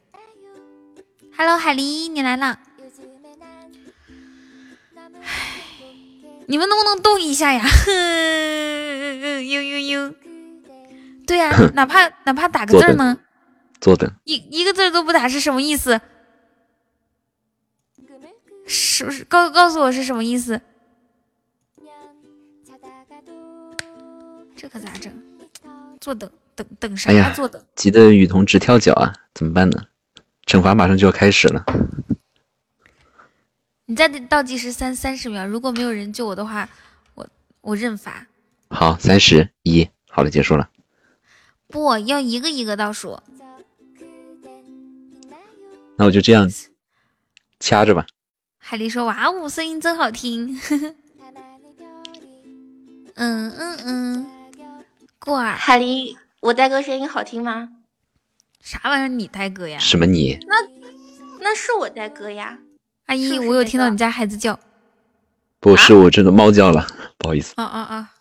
[1.34, 2.60] ？Hello，海狸，你来了。
[6.46, 7.64] 你们能不能动一下呀？
[7.86, 10.14] 呦呦呦！
[11.26, 13.18] 对呀， 哪怕哪怕打个字呢？
[13.80, 14.12] 坐等。
[14.24, 15.98] 一一个字都不打是什么意思？
[18.66, 20.60] 是不是告告诉我是什么意思？
[24.54, 25.10] 这可咋整？
[25.98, 26.30] 坐等
[26.62, 27.32] 等等啥？
[27.32, 27.62] 坐等。
[27.74, 29.14] 急得雨桐直跳脚啊！
[29.34, 29.82] 怎么办呢？
[30.46, 31.64] 惩罚马上就要开始了。
[33.86, 36.68] 你再倒计时三三十秒，如果没有人救我的话，
[37.14, 37.26] 我
[37.60, 38.26] 我认罚。
[38.68, 40.68] 好，三十一，好了，结束了。
[41.66, 43.20] 不要一个一个倒数。
[45.96, 46.48] 那我就这样
[47.58, 48.06] 掐着吧。
[48.58, 50.58] 海丽说：“哇哦，声音真好听。
[53.14, 54.26] ”嗯嗯嗯，
[55.18, 55.56] 过儿。
[55.56, 57.68] 海丽，我呆哥声音好听吗？
[58.60, 59.08] 啥玩意儿？
[59.08, 59.78] 你呆哥呀？
[59.78, 60.38] 什么你？
[60.46, 60.56] 那
[61.40, 62.58] 那是我呆哥呀。
[63.06, 64.58] 阿姨，我有听到你家孩子叫，
[65.58, 66.86] 不是我这个猫叫了，
[67.18, 67.52] 不好意思。
[67.56, 68.14] 啊啊啊！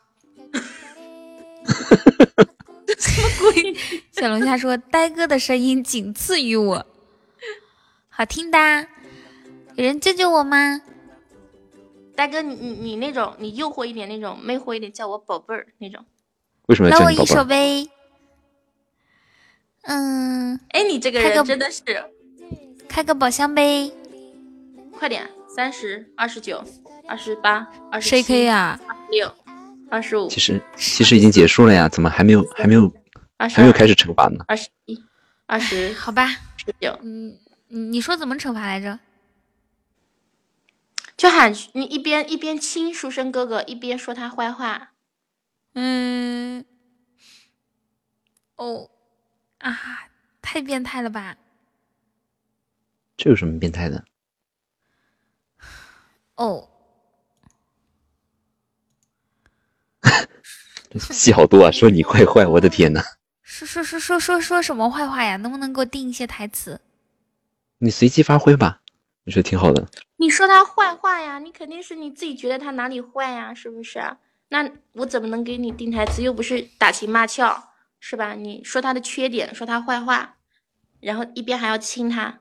[2.97, 3.73] 什么鬼？
[4.11, 6.85] 小龙虾说：“呆哥的声音仅次于我，
[8.09, 8.57] 好听的，
[9.75, 10.81] 有人救救我吗？”
[12.15, 16.03] 呆哥，你你你那种，你诱惑一点那种，魅惑一点，叫我宝贝儿那种。
[16.65, 17.87] 为什么要叫我一首呗。
[19.89, 21.83] 嗯，哎，你这个人真的是。
[22.87, 23.91] 开个宝箱呗，
[24.91, 26.63] 快点，三十二十九
[27.07, 28.79] 二十八二十谁 K 呀？
[29.09, 29.31] 六
[29.89, 30.27] 二十五。
[30.27, 32.91] 其实其实已经结束了呀，怎么还没有还没有
[33.37, 34.45] 还没有开始惩罚呢？
[34.47, 35.03] 二十一
[35.47, 36.95] 二十，好吧，十九。
[37.01, 37.35] 嗯，
[37.67, 38.99] 你说怎么惩罚来着？
[41.17, 44.91] 就喊你一边一边亲书生哥哥，一边说他坏话。
[45.73, 46.63] 嗯，
[48.55, 48.89] 哦，
[49.59, 50.07] 啊，
[50.41, 51.37] 太变态了吧！
[53.17, 54.05] 这有什么变态的？
[56.35, 56.69] 哦，
[61.11, 61.71] 戏好多啊！
[61.71, 63.03] 说你坏坏，我的天呐！
[63.43, 65.35] 说说说说说说什么坏话呀？
[65.37, 66.79] 能不能给我定一些台词？
[67.79, 68.81] 你随机发挥吧，
[69.25, 69.85] 我觉得挺好的。
[70.15, 71.39] 你说他坏话呀？
[71.39, 73.53] 你肯定是你自己觉得他哪里坏呀？
[73.53, 74.01] 是不是？
[74.47, 76.21] 那我怎么能给你定台词？
[76.23, 77.68] 又不是打情骂俏，
[77.99, 78.33] 是吧？
[78.33, 80.35] 你说他的缺点，说他坏话，
[80.99, 82.39] 然后一边还要亲他。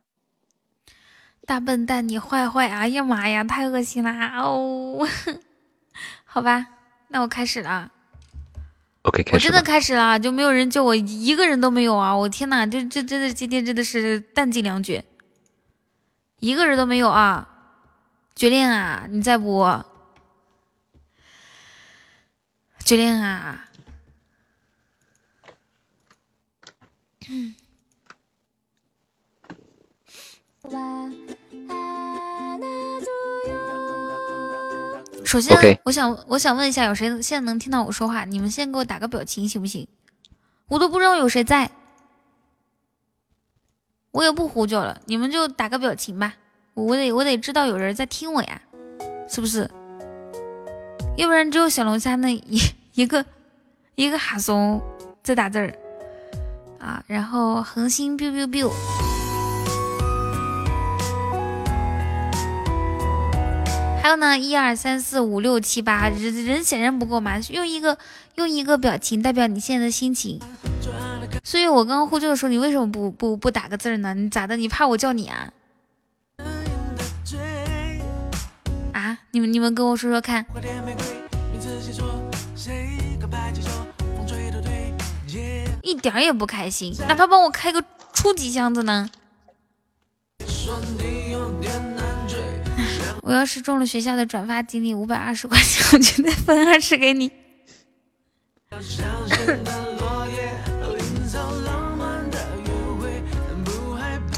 [1.46, 2.68] 大笨蛋，你坏坏！
[2.68, 5.06] 哎呀妈呀，太恶心了哦！
[6.24, 6.66] 好吧，
[7.08, 7.90] 那我开始了。
[9.02, 9.36] OK，开始。
[9.36, 12.14] 我真的开始了，就没有人救我，一个人都没有啊！
[12.14, 15.04] 我天呐，这这真的今天真的是弹尽粮绝，
[16.40, 17.48] 一个人都没有啊！
[18.34, 19.82] 绝恋啊，你在不？
[22.84, 23.67] 绝恋啊！
[27.30, 27.54] 嗯。
[35.24, 38.24] 首先，我想我想问一下，有谁现在能听到我说话？
[38.24, 39.86] 你们先给我打个表情行不行？
[40.68, 41.70] 我都不知道有谁在，
[44.10, 46.34] 我也不呼叫了，你们就打个表情吧。
[46.74, 48.62] 我得我得知道有人在听我呀，
[49.28, 49.70] 是不是？
[51.16, 52.60] 要不然只有小龙虾那一
[52.94, 53.24] 一个
[53.96, 54.80] 一个哈怂
[55.22, 55.74] 在打字儿
[56.78, 58.70] 啊，然后恒星 biu biu biu。
[64.00, 67.98] 还有呢，一二三四五六七八，人人显然不够嘛，用一个
[68.36, 70.40] 用一个表情代表你现在的心情。
[71.44, 74.14] 所以我刚刚呼救的时候，你为什么不不不打个字呢？
[74.14, 74.56] 你咋的？
[74.56, 75.52] 你怕我叫你啊？
[78.92, 79.18] 啊？
[79.32, 80.46] 你们你们跟我说说看。
[85.88, 87.82] 一点也不开心，哪怕帮我开个
[88.12, 89.08] 初级箱子呢？
[93.22, 97.32] 我要是中了学校的转发锦鲤五百二十块钱，我就得分二十给你。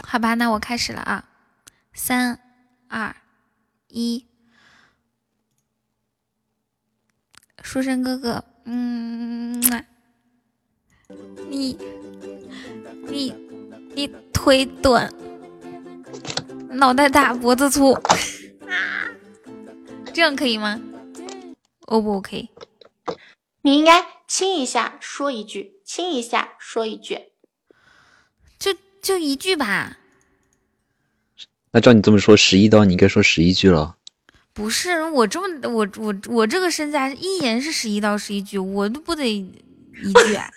[0.05, 1.25] 好吧，那我开始了啊，
[1.93, 2.39] 三
[2.89, 3.15] 二
[3.89, 4.25] 一，
[7.63, 9.61] 书生哥哥，嗯，
[11.49, 11.77] 你
[13.09, 13.35] 你
[13.95, 15.13] 你腿短，
[16.71, 17.99] 脑袋大，脖子粗。
[20.13, 20.81] 这样可以吗
[21.87, 22.49] ？O 不 OK？
[23.63, 27.19] 你应该亲一下，说一句，亲一下，说一句，
[28.59, 29.99] 就就一句吧。
[31.73, 33.97] 那照你这么说，十一刀你应该说十一句了。
[34.53, 39.49] 不是我这么我我我这个身价一言是十一刀十一句，我都不得一
[40.27, 40.51] 句啊。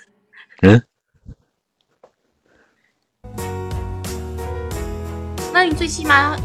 [0.63, 0.81] 嗯。
[5.53, 6.35] 那你最起码。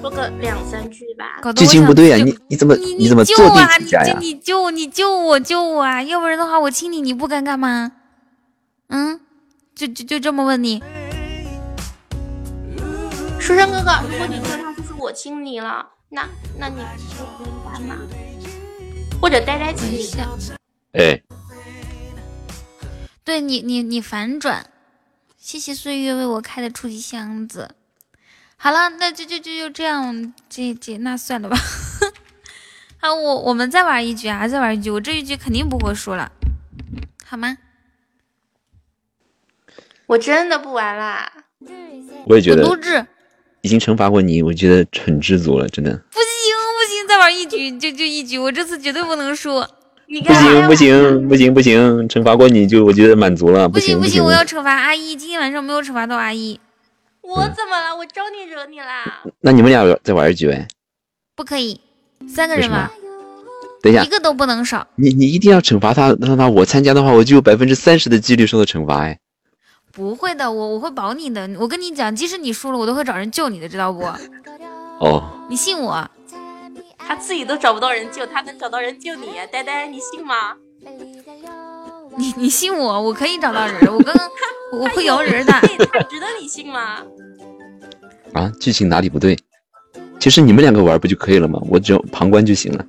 [0.00, 1.42] 说个两三句吧。
[1.52, 3.68] 剧情不对呀，你你怎么你怎么救啊？
[3.78, 6.02] 你你救你救我救我啊！
[6.02, 7.92] 要不然的话，我亲你你不尴尬吗？
[8.88, 9.20] 嗯，
[9.74, 10.82] 就就就这么问你。
[13.38, 16.26] 书生哥哥，如果你说他就是我亲你了，那
[16.58, 16.76] 那你
[17.36, 17.96] 不应该吗？
[19.20, 20.08] 或者呆呆亲你？
[20.92, 21.22] 哎，
[23.30, 24.66] 对你你你反转，
[25.38, 27.76] 谢谢岁月为我开的初级箱子。
[28.56, 31.56] 好了，那就就就就这样，这这那算了吧。
[32.98, 36.32] 啊，我我们再玩一局啊，再玩一局，我这一局肯定不会输了，
[37.24, 37.56] 好吗？
[40.06, 41.32] 我真的不玩啦。
[42.26, 42.64] 我也觉得。
[42.64, 43.06] 录制。
[43.62, 45.92] 已经惩罚过你，我觉得很知足了，真的。
[45.92, 49.64] 不行不行，再玩一局就就一局，我这次绝对不能输。
[50.12, 53.68] 你不行不行不行不行，惩罚过你就我觉得满足了。
[53.68, 56.58] 不行不行，我要惩罚阿一，今天晚上没有惩罚到阿一。
[57.22, 57.96] 我怎么了？
[57.96, 59.22] 我招你惹你啦？
[59.40, 60.66] 那你们俩再玩一局呗？
[61.36, 61.80] 不可以，
[62.28, 62.90] 三个人玩。
[63.80, 64.84] 等一下，一个都不能少。
[64.96, 69.16] 你你一定要惩罚他，让他我参加的话，我就有百分之三十的几率受到惩罚哎。
[69.92, 71.48] 不会的，我我会保你的。
[71.56, 74.02] 我跟你讲，即使你输了，我都会找人救你的，知道不？
[74.98, 75.22] 哦。
[75.48, 76.10] 你信我？
[77.06, 79.34] 他自己都找不到人救，他能找到人救你？
[79.50, 80.54] 呆呆，你信吗？
[82.16, 83.02] 你你信我？
[83.02, 84.30] 我可以找到人，我刚刚
[84.72, 85.52] 我会摇人的。
[85.52, 87.02] 他值得你信吗？
[88.32, 89.36] 啊，剧情哪里不对？
[90.18, 91.58] 其实你们两个玩不就可以了吗？
[91.68, 92.84] 我只要旁观就行了。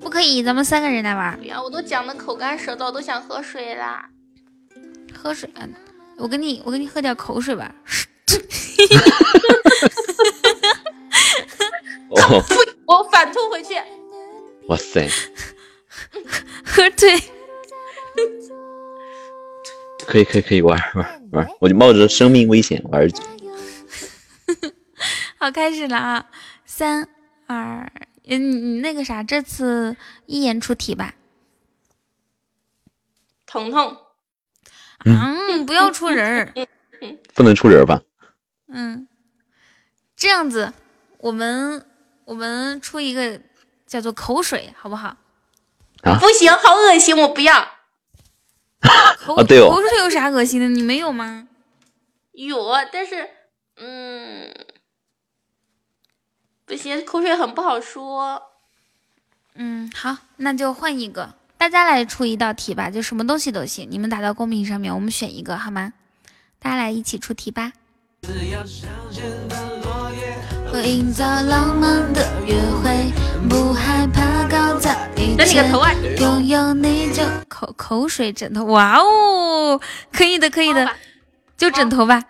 [0.00, 1.38] 不可以，咱们三个人来玩。
[1.42, 4.08] 哎呀，我都讲的口干舌燥，都想喝水啦。
[5.12, 5.66] 喝水啊！
[6.16, 7.74] 我给你，我给你喝点口水吧。
[12.16, 12.42] 哦，
[12.86, 13.74] 我反吐回去。
[14.68, 15.08] 哇塞！
[16.64, 17.18] 喝醉。
[20.06, 23.22] 可以可以可以玩玩玩，我就冒着生命危险玩一局。
[25.38, 26.30] 好，开始了啊！
[26.66, 27.08] 三
[27.46, 27.90] 二，
[28.26, 29.96] 嗯，你那个啥，这次
[30.26, 31.14] 一言出题吧。
[33.46, 33.96] 彤彤，
[35.06, 36.66] 嗯，不要出人儿，
[37.34, 38.02] 不能出人吧？
[38.68, 39.08] 嗯，
[40.16, 40.72] 这样子，
[41.18, 41.86] 我们
[42.24, 43.40] 我们出一个
[43.86, 45.16] 叫做口水，好不好？
[46.02, 47.68] 啊，不行，好恶心，我不要。
[49.18, 50.68] 口对哦，口水有啥恶心的？
[50.68, 51.48] 你没有吗？
[52.32, 53.30] 有，但是，
[53.76, 54.54] 嗯，
[56.66, 58.42] 不行，口水很不好说。
[59.54, 65.92] 嗯，好，那就换一个，大家来出一道题吧，就什么东西都行，你们打到公屏上面，我们选一个好吗？
[66.58, 67.72] 大家来一起出题吧。
[70.74, 73.12] 我营造浪漫的约会，
[73.48, 75.62] 不害怕搞砸一切。
[76.20, 79.80] 拥有你就口口水枕头，哇哦，
[80.12, 80.84] 可以的，可以的，
[81.56, 82.24] 就枕头吧。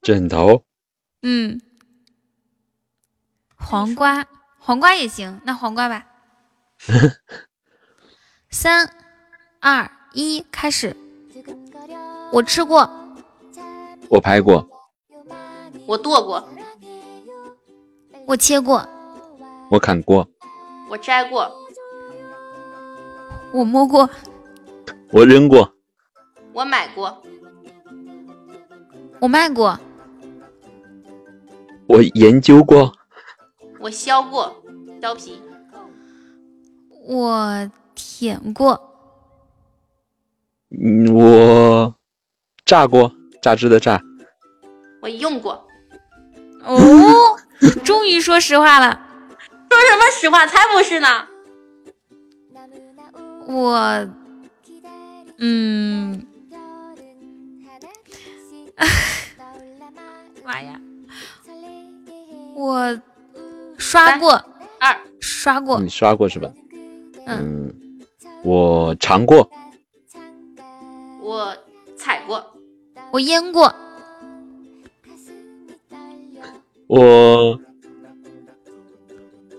[0.00, 0.62] 枕头。
[1.22, 1.60] 嗯。
[3.56, 4.24] 黄瓜，
[4.60, 6.06] 黄瓜也行，那黄瓜吧。
[8.48, 8.88] 三、
[9.58, 10.96] 二、一，开始。
[12.30, 12.88] 我吃过。
[14.08, 14.64] 我拍过。
[15.84, 16.48] 我剁过。
[18.28, 18.86] 我切过，
[19.70, 20.28] 我砍过，
[20.90, 21.50] 我摘过，
[23.54, 24.06] 我摸过，
[25.10, 25.72] 我扔过，
[26.52, 27.22] 我买过，
[29.18, 29.80] 我卖过，
[31.86, 32.92] 我研究过，
[33.80, 34.54] 我削过，
[35.00, 35.40] 削皮，
[37.06, 38.78] 我舔过，
[40.78, 41.94] 嗯，我
[42.66, 43.10] 榨过，
[43.40, 43.98] 榨汁的榨，
[45.00, 45.66] 我用过，
[46.66, 46.76] 哦。
[47.84, 49.00] 终于说实话了，
[49.70, 50.46] 说什么实话？
[50.46, 51.26] 才不是呢！
[53.46, 54.08] 我，
[55.38, 56.26] 嗯，
[60.44, 60.80] 妈呀，
[62.54, 63.00] 我
[63.78, 64.44] 刷过。
[64.80, 66.50] 二，刷过，你刷过是吧？
[67.26, 67.74] 嗯，
[68.44, 69.50] 我尝过，
[71.20, 71.56] 我
[71.96, 72.54] 踩过，
[73.10, 73.74] 我腌过。
[76.88, 77.60] 我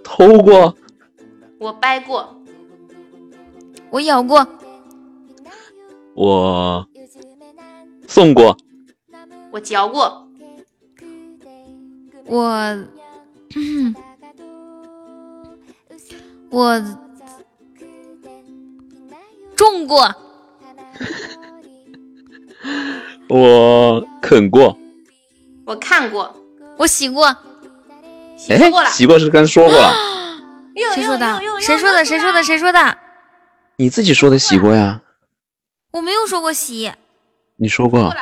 [0.03, 0.76] 偷过，
[1.60, 2.35] 我掰过，
[3.91, 4.47] 我咬过，
[6.15, 6.88] 我
[8.07, 8.57] 送过，
[9.51, 10.27] 我嚼过，
[12.26, 12.88] 我
[16.49, 16.81] 我
[19.56, 20.15] 种过，
[23.30, 24.76] 我啃过，
[25.65, 26.35] 我看过。
[26.80, 27.35] 我洗过，
[28.38, 28.89] 洗过了。
[28.89, 29.93] 洗过是刚说过 了。
[30.95, 31.41] 谁说的？
[31.60, 32.06] 谁说的？
[32.06, 32.41] 谁说的？
[32.41, 32.97] 谁说的？
[33.76, 35.01] 你自己说的洗过呀。
[35.91, 36.93] 我没有说过洗。
[37.57, 38.15] 你说过。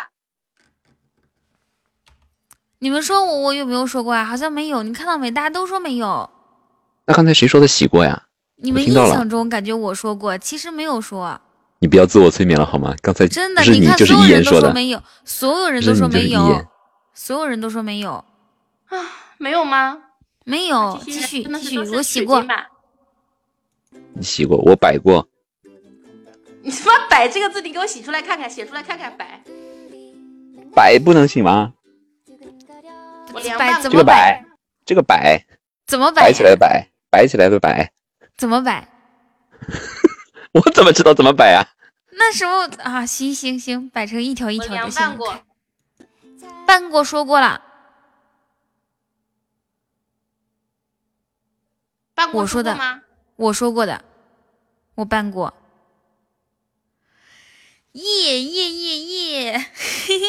[2.79, 4.25] 你们说我我有没有说过啊？
[4.25, 4.81] 好像没有。
[4.81, 5.29] 你看到没？
[5.29, 6.27] 大家都说没有。
[7.05, 8.23] 那刚才谁说的洗过呀？
[8.55, 11.39] 你们印象中感觉我说过，其实没有说。
[11.77, 12.95] 你不要自我催眠了好吗？
[13.03, 16.65] 刚才真的，你看所有人都说没有，所有人都说没有，
[17.13, 18.25] 所有人都说没有。
[18.89, 18.97] 啊，
[19.37, 20.03] 没有吗？
[20.45, 22.43] 没有，继续继续，我洗过。
[24.13, 25.27] 你洗过，我摆过。
[26.63, 29.41] 你他妈摆这个字，你给我洗出来看看，写出来看看，摆。
[30.73, 31.73] 摆不能行吗？
[33.33, 34.43] 我凉拌这个摆，
[34.85, 35.45] 这个摆
[35.85, 36.23] 怎么摆？
[36.23, 37.91] 摆起来的摆，摆起来的摆。
[38.37, 38.87] 怎么摆？
[40.53, 41.67] 我怎么知道怎么摆啊？
[42.11, 44.75] 那时候啊，行行行，摆成一条一条的。
[44.75, 45.39] 凉拌过，
[46.65, 47.61] 拌过说过了。
[52.33, 53.01] 我说的吗？
[53.35, 54.03] 我说过的，
[54.95, 55.53] 我办过。
[57.93, 59.57] 耶耶耶耶！
[59.57, 60.25] 嘿嘿，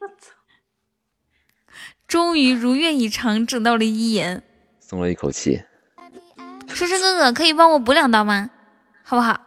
[0.00, 0.32] 我操！
[2.06, 4.42] 终于如愿以偿，整到了一言，
[4.80, 5.62] 松了一口气。
[6.68, 8.50] 书生哥哥，可以帮我补两刀吗？
[9.02, 9.40] 好不好？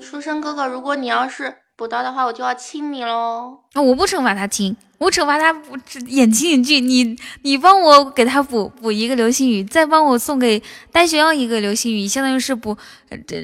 [0.00, 3.64] 书生哥哥，如果你要是补刀的话，我就要亲你喽。
[3.72, 4.76] 那我不惩罚他亲。
[5.04, 5.76] 我惩罚他不
[6.06, 12.74] 演情景剧，你你帮我给他补补一个流星雨，再帮我送给戴学耀一个流星雨，相当于是补，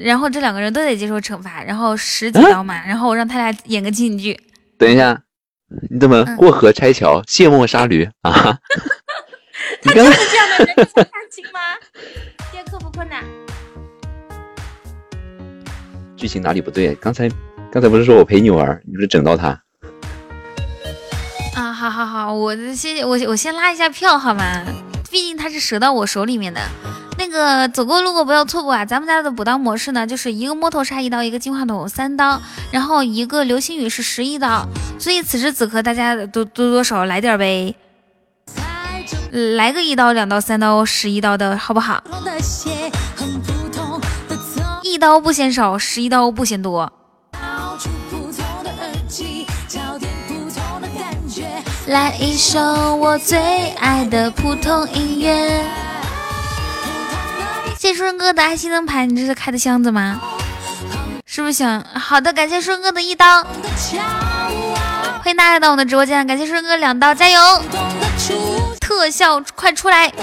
[0.03, 4.39] 然后这两个人都得接受惩罚，然后十几刀嘛，然后我让他俩演个情景剧。
[4.79, 5.21] 等一下，
[5.91, 8.57] 你怎么过河拆桥、卸磨杀驴啊？
[9.83, 11.59] 他就是这样的人，你想看清吗？
[12.51, 13.23] 爹克服困难。
[16.17, 16.95] 剧情哪里不对？
[16.95, 17.29] 刚才
[17.71, 19.61] 刚才不是说我陪你玩，你不是整到他？
[22.33, 24.63] 我先我我先拉一下票好吗？
[25.09, 26.61] 毕竟他是折到我手里面的。
[27.17, 28.83] 那个走过路过不要错过啊！
[28.83, 32.41] 咱们家的补刀模式呢，就是一个摸头杀一刀，一个金话筒三刀，
[32.71, 34.65] 然后一个流星雨是十一刀。
[34.97, 37.75] 所以此时此刻大家多多多少来点呗，
[39.31, 42.01] 来个一刀、两刀、三刀、十一刀的好不好？
[44.81, 46.91] 一刀不嫌少，十一刀不嫌多。
[51.87, 52.59] 来一首
[52.95, 55.65] 我最爱的普通音乐。
[57.77, 60.21] 谢顺哥的爱心灯牌，你这是开的箱子吗？
[61.25, 62.31] 是不是想好的？
[62.31, 67.39] 感谢顺哥的一刀，欢迎大家来到我的直播间，感谢顺哥两刀，加油！
[68.79, 70.13] 特效快出来！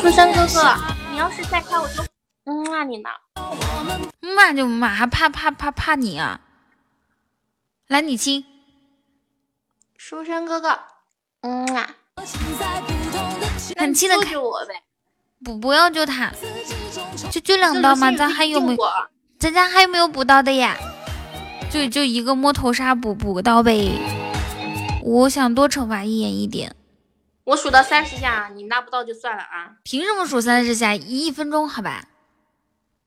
[0.00, 0.74] 顺山哥哥，
[1.12, 2.02] 你要是再开，我就
[2.70, 3.10] 骂你呢。
[4.34, 6.40] 骂就骂，还怕怕怕怕你啊？
[7.88, 8.42] 来，你亲。
[10.08, 10.78] 书生哥哥，
[11.40, 11.90] 嗯啊，
[13.76, 14.84] 很亲的救我呗，
[15.44, 16.30] 不不要救他，
[17.28, 18.78] 就就两刀嘛，咱还有没有？
[19.36, 20.76] 咱家还有没有补刀的呀？
[21.72, 23.98] 就就一个摸头杀补补个刀呗。
[25.02, 26.76] 我想多惩罚一眼一点。
[27.42, 29.74] 我数到三十下，你拿不到就算了啊。
[29.82, 30.94] 凭什么数三十下？
[30.94, 32.04] 一分钟好吧？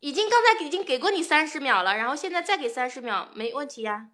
[0.01, 4.07] 已经刚才已经给过你三十秒了，然后现在再给三十秒，没问题呀。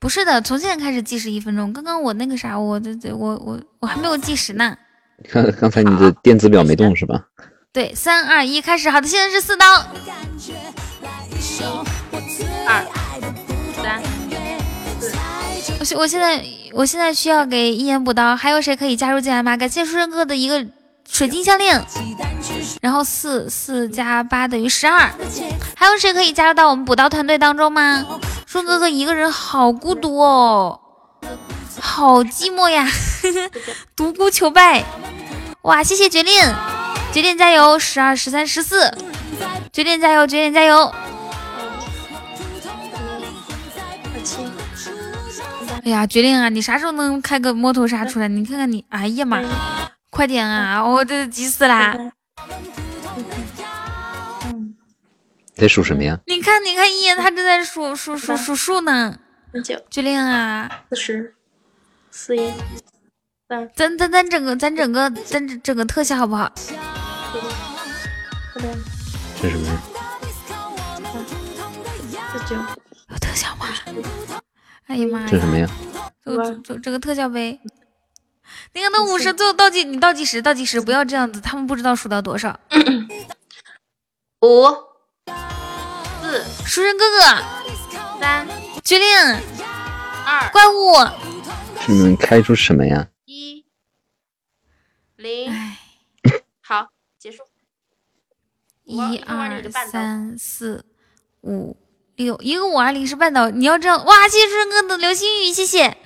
[0.00, 1.70] 不是的，从现在开始计时一分钟。
[1.74, 4.74] 刚刚我那个啥，我这这我我我还没有计时呢。
[5.30, 7.22] 刚刚才你的电子表没动是吧？
[7.70, 8.88] 对，三二一，开始。
[8.88, 9.66] 好的，现在是四刀。
[12.66, 12.82] 二
[13.82, 14.02] 三
[14.98, 15.94] 四。
[15.94, 19.54] 我我现在我现在需要给一言补刀，还有谁可以加入进来吗？
[19.54, 20.66] 感谢书生哥的一个
[21.06, 21.84] 水晶项链。
[22.80, 25.10] 然后四四加八等于十二，
[25.76, 28.04] 还有谁可以加入到我们补刀团队当中吗？
[28.50, 30.80] 顺哥哥一个人好孤独哦，
[31.78, 32.84] 好寂寞呀，
[33.94, 34.84] 独孤求败。
[35.62, 36.52] 哇，谢谢绝恋，
[37.12, 37.78] 绝恋加油！
[37.78, 38.92] 十二、十三、十四，
[39.72, 40.92] 绝恋加油，绝恋加油！
[45.84, 48.26] 哎呀，绝恋啊，你啥时候能开个摸头杀出来？
[48.26, 49.40] 你看看你，哎呀妈，
[50.10, 51.96] 快点啊，我这急死啦！
[55.54, 56.18] 在数什么呀？
[56.26, 59.18] 你看，你看，一眼他正在数数数数数呢。
[59.64, 60.84] 九，九令啊！
[60.90, 61.34] 四十，
[62.10, 62.52] 四一，
[63.48, 63.68] 三。
[63.74, 66.50] 咱咱咱整个咱整个咱整个特效好不好？
[69.42, 69.82] 这是什么？
[72.32, 72.56] 四九。
[73.08, 73.66] 有特效吗？
[74.86, 75.26] 哎呀妈呀！
[75.28, 75.68] 这什么呀？
[76.24, 77.60] 就就这个特效呗。
[78.72, 82.58] 那个那五十最后倒计，你倒计时，倒计时，不要这样子，他们不知道数到多少。
[84.42, 84.89] 五。
[86.60, 87.18] 四，书生哥哥，
[88.20, 88.46] 三，
[88.84, 89.06] 决定，
[90.24, 90.94] 二，怪物，
[91.88, 93.08] 你们开出什么呀？
[93.24, 93.64] 一，
[95.16, 95.52] 零，
[96.62, 96.88] 好，
[97.18, 97.42] 结束。
[98.84, 100.84] 一二三四
[101.42, 101.76] 五
[102.16, 103.48] 六，一个五二零是半刀。
[103.50, 105.96] 你要这样，哇，谢谢书生哥的流星雨，谢谢。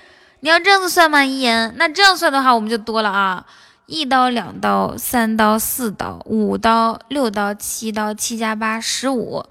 [0.40, 1.24] 你要这样子算吗？
[1.24, 3.46] 一言，那这样算的话，我们就多了啊。
[3.86, 9.44] 一刀、两刀、三刀、四刀、五刀、六刀、七刀，七加八十五。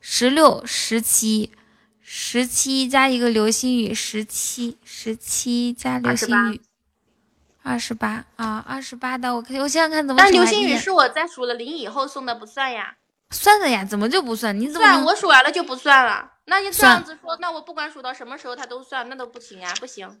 [0.00, 1.52] 十六、十七、
[2.00, 6.60] 十七加一个流星雨，十七、十七加流星雨，
[7.62, 10.22] 二十八啊，二十八的，我看我想想看怎么。
[10.22, 12.96] 但流星雨是我在数了零以后送的，不算呀？
[13.30, 14.58] 算的呀，怎么就不算？
[14.58, 15.04] 你怎么算？
[15.04, 16.32] 我数完了就不算了？
[16.46, 20.20] 那你这样子说，那我不管数到什么时候它都算，那都不行呀，不行。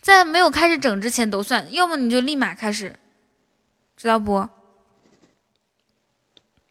[0.00, 2.96] 在没有开始整之前都算，要么你就立马开始，
[3.96, 4.48] 知道不？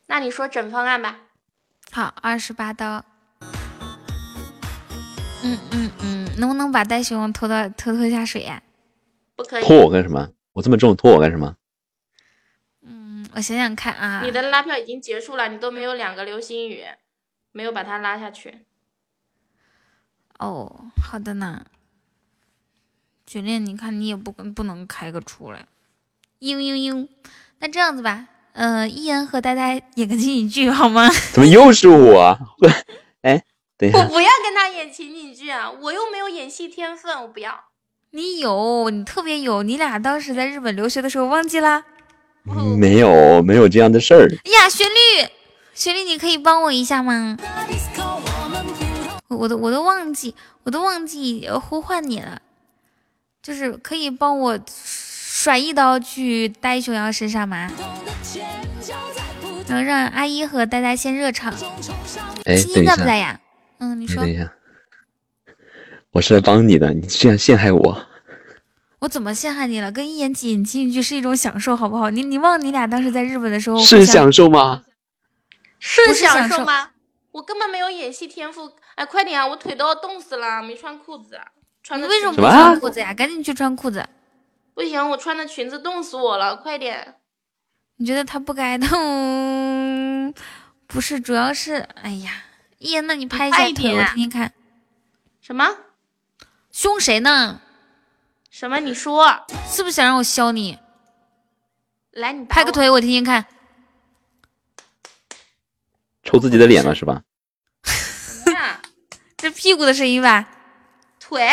[0.06, 1.20] 那你说整方案吧。
[1.92, 3.04] 好，二十八刀。
[5.42, 8.62] 嗯嗯嗯，能不能把袋熊拖到拖拖下水呀？
[9.36, 9.64] 不可以。
[9.64, 10.30] 拖我干什么？
[10.54, 11.56] 我这么重，拖我干什么？
[12.82, 14.22] 嗯，我想想看啊。
[14.24, 16.84] 你的拉票已经结束了，你都没有两个流星雨，
[17.52, 18.66] 没有把它拉下去。
[20.38, 21.66] 哦，好的呢。
[23.26, 25.68] 绝恋，你看你也不不能开个出来。
[26.40, 27.08] 嘤嘤嘤，
[27.60, 28.28] 那这样子吧。
[28.60, 31.10] 嗯，伊恩和呆呆演个情景剧好吗？
[31.32, 32.38] 怎么又是我？
[33.24, 33.42] 哎，
[33.78, 35.72] 等一下，我不要跟他演情景剧啊！
[35.72, 37.58] 我又没有演戏天分，我不要。
[38.12, 39.64] 你有，你特别有。
[39.64, 41.86] 你俩当时在日本留学的时候忘记啦？
[42.78, 44.28] 没有，没有这样的事儿。
[44.28, 45.30] 呀，旋律，
[45.74, 47.38] 旋律，你可以帮我一下吗？
[49.30, 52.42] 我都我都忘记，我都忘记呼唤你了，
[53.42, 54.60] 就是可以帮我
[55.32, 57.72] 甩一刀去呆熊羊身上吗？
[59.68, 61.54] 然后让阿姨和呆呆先热场。
[62.46, 63.40] 哎，在不在呀？
[63.78, 64.24] 嗯，你说。
[64.24, 64.52] 等一下，
[66.12, 68.08] 我是来帮你的，你这样陷害我。
[68.98, 69.92] 我怎么陷害你了？
[69.92, 72.10] 跟一言演进去是一种享受，好不好？
[72.10, 74.82] 你你忘你俩当时在日本的时候是享受吗？
[75.78, 76.90] 是享受吗？
[77.34, 78.72] 我根本没有演戏天赋。
[78.96, 79.46] 哎，快点啊！
[79.46, 81.40] 我腿都要冻死了，没穿裤子。
[81.84, 83.14] 穿的为什么不穿裤子呀？
[83.14, 84.04] 赶紧去穿裤子。
[84.80, 87.16] 不行，我穿的裙子冻死我了，快点。
[87.98, 90.34] 你觉得他不该冻？
[90.88, 92.46] 不是，主要是，哎呀，
[92.78, 94.54] 一言，那你拍一下腿，我听听看。
[95.42, 95.68] 什么？
[96.72, 97.60] 凶谁呢？
[98.50, 98.80] 什么？
[98.80, 100.80] 你说是不是想让我削你？
[102.12, 103.48] 来，你拍个腿，我听听看。
[106.24, 107.22] 抽自己的脸了是吧？
[107.84, 108.82] 什么呀？
[109.36, 110.50] 这屁股的声音吧？
[111.20, 111.46] 腿。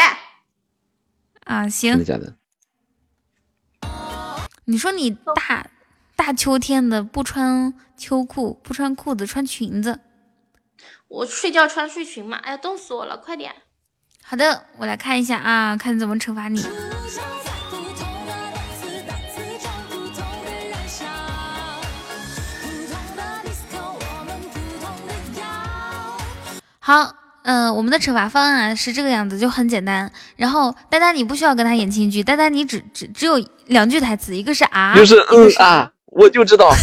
[1.43, 1.91] 啊，行。
[1.91, 2.33] 真的假的？
[4.69, 5.71] 你说你大
[6.17, 10.01] 大秋天的不穿秋裤，不穿裤子，穿裙子。
[11.07, 12.37] 我睡觉穿睡裙嘛？
[12.39, 13.17] 哎呀，冻死我了！
[13.17, 13.55] 快点。
[14.25, 16.61] 好的，我来看一下啊，看怎么惩罚你。
[26.81, 27.15] 好，
[27.47, 30.11] 嗯，我们的惩罚方案是这个样子，就很简单。
[30.35, 36.75] 然后丹丹，你不需要跟他演情剧，丹丹你只只只有两句台词，一个是啊，就是嗯啊，我就知道。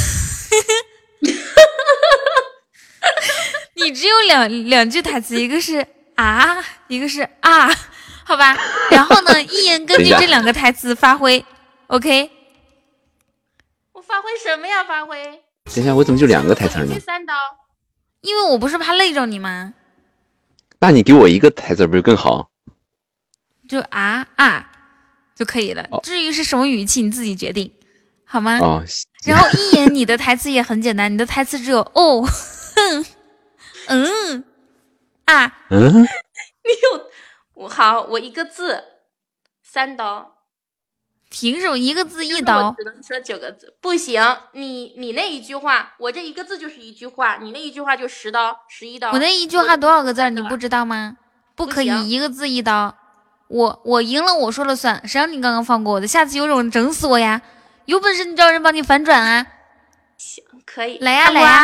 [3.76, 5.86] 你只有两两句台词，一个是。
[6.16, 7.68] 啊，一个是啊，
[8.24, 8.56] 好吧，
[8.92, 11.44] 然后呢，一言根据这两个台词发挥
[11.88, 12.30] ，OK。
[13.94, 14.84] 我发挥什么呀？
[14.84, 15.42] 发挥？
[15.74, 17.00] 等一下，我怎么就两个台词呢？
[17.00, 17.34] 三刀。
[18.22, 19.74] 因为我不是怕累着你吗？
[20.84, 22.52] 那你给我一个台词不是更好？
[23.70, 24.70] 就啊啊
[25.34, 25.88] 就可以了。
[26.04, 27.72] 至于是什么语气，你自己决定，
[28.26, 28.60] 好吗？
[28.60, 28.84] 哦。
[29.26, 33.06] 然后一言，你的台词也很简单，你的台词只有哦，哼，
[33.88, 34.44] 嗯。
[35.24, 37.08] 啊，嗯， 你有
[37.54, 38.84] 我好，我一个字，
[39.62, 40.33] 三刀，
[41.34, 42.72] 凭什么一个字一刀？
[42.78, 49.12] 只能说九个字，不行，你你那一句话，我这一个字就是一句话，你那一句话就十刀，十一刀。
[49.12, 51.18] 我那一句话多少个字你不知道吗？
[51.56, 52.96] 不可以一个字一刀，
[53.48, 56.06] 我我赢了，我说了算，谁让你刚刚放过我的？
[56.06, 57.42] 下次有种整死我呀！
[57.86, 59.48] 有本事你找人帮你反转啊！
[60.16, 61.64] 行，可以，来呀来呀，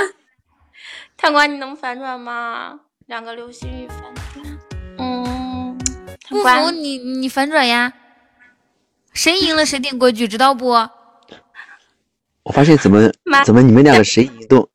[1.16, 2.80] 贪官 你能反转吗？
[3.06, 4.02] 两个流星雨反
[4.34, 4.58] 转，
[4.98, 5.78] 嗯，
[6.28, 7.94] 不服你你反转呀？
[9.14, 10.70] 谁赢了谁定规矩，知道不？
[12.44, 13.12] 我发现怎么
[13.46, 14.70] 怎么你们两个谁赢都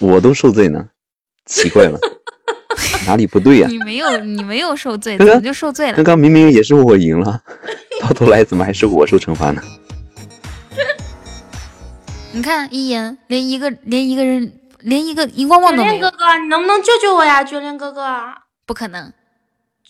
[0.00, 0.88] 我都受罪呢？
[1.46, 1.98] 奇怪了，
[3.06, 3.68] 哪里不对呀？
[3.68, 5.96] 你没有你没有受罪，怎么就受罪了？
[5.96, 7.42] 刚刚明明也是我赢了，
[8.00, 9.62] 到头来怎么还是我受惩罚呢？
[12.32, 14.60] 你看一言连一个连一个人。
[14.84, 16.10] 连一个荧光棒都没有。
[16.10, 17.42] 哥哥，你能不能救救我呀？
[17.42, 18.22] 九连哥哥，
[18.66, 19.10] 不可能，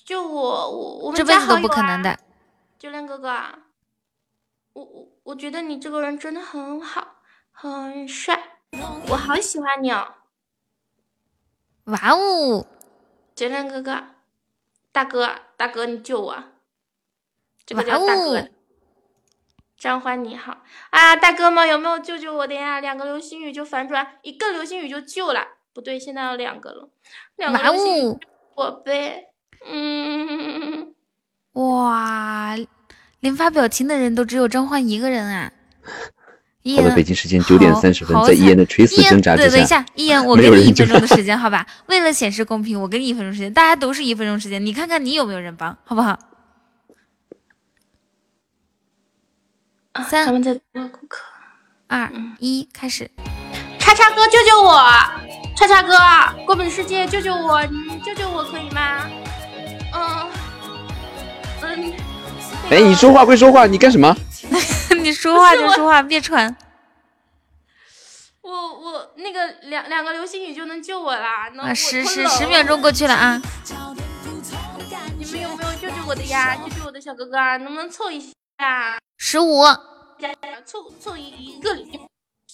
[0.06, 0.70] 救我！
[0.70, 2.16] 我我们这辈子都不可能的。
[2.84, 3.30] 绝恋哥哥，
[4.74, 7.16] 我我我觉得你这个人真的很好，
[7.50, 8.58] 很帅，
[9.08, 10.06] 我好喜欢你哦！
[11.84, 12.66] 哇哦，
[13.34, 14.04] 绝恋哥哥，
[14.92, 16.44] 大哥大哥，你救我！
[17.64, 18.50] 这个叫大哥。
[19.78, 20.58] 张欢你好
[20.90, 22.80] 啊，大哥们有没有救救我的呀？
[22.80, 25.42] 两个流星雨就反转，一个流星雨就救了。
[25.72, 26.90] 不对，现在有两个了。
[27.36, 28.18] 两个流星雨，
[28.54, 29.32] 我呗。
[29.64, 30.94] 嗯，
[31.52, 32.54] 哇，
[33.24, 35.50] 连发表情的人都只有张欢一个人啊！
[36.76, 41.66] 好的，北京时间九点三十分，在一言的垂死挣扎之下，等一下，一言，我给你一分钟的时间，好吧？
[41.88, 46.18] 为了显示公平，我给你一分钟时间，大家都是一分钟时间，你看看你有没有人帮，好不好？
[50.10, 51.22] 三，他们在做顾客。
[51.86, 53.10] 二一，开始。
[53.78, 54.82] 叉叉哥，救救我！
[55.56, 57.64] 叉叉哥，过本世界，救救我！
[57.64, 59.08] 你救救我可以吗？
[59.94, 60.30] 嗯
[61.62, 62.13] 嗯。
[62.70, 64.14] 哎，你说话归说话，你干什么？
[65.02, 66.56] 你说话就说话，别喘。
[68.42, 71.48] 我我那个两两个流星雨就能救我啦！
[71.58, 73.40] 啊，十十十秒钟过去了啊！
[75.18, 76.56] 你们有没有救救我的呀？
[76.56, 78.98] 救救我的小哥哥，能不能凑一下？
[79.16, 79.62] 十五，
[80.66, 81.76] 凑凑一一个，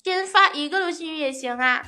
[0.04, 1.82] 先发一个流星雨也行啊。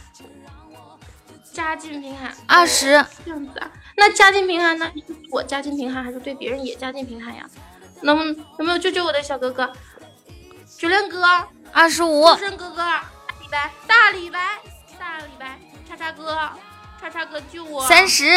[1.53, 3.71] 家境贫寒，二十，这样子啊？
[3.97, 4.91] 那家境贫寒呢？
[5.31, 7.49] 我家境贫寒，还是对别人也家境贫寒呀？
[8.03, 9.71] 能有没有救救我的小哥哥？
[10.79, 11.23] 九连哥，
[11.73, 13.05] 二十五，主哥哥，大
[13.41, 14.59] 李白，大李白，
[14.99, 15.59] 大李白，
[15.89, 16.37] 叉叉哥，
[17.01, 18.37] 叉叉哥救我，三十，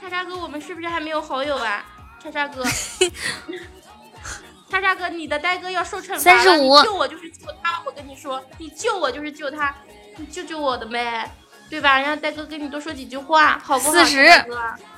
[0.00, 1.84] 叉叉哥，我们是不是还没有好友啊？
[2.22, 2.64] 叉叉哥，
[4.70, 6.18] 叉叉哥，你的呆哥要受惩罚了。
[6.18, 9.74] 三十五，救我就是救他，我跟你说，你救我就是救他，
[10.16, 11.30] 你救救我的呗，
[11.68, 12.00] 对吧？
[12.00, 13.92] 让呆哥跟你多说几句话，好不好？
[13.92, 14.26] 四十。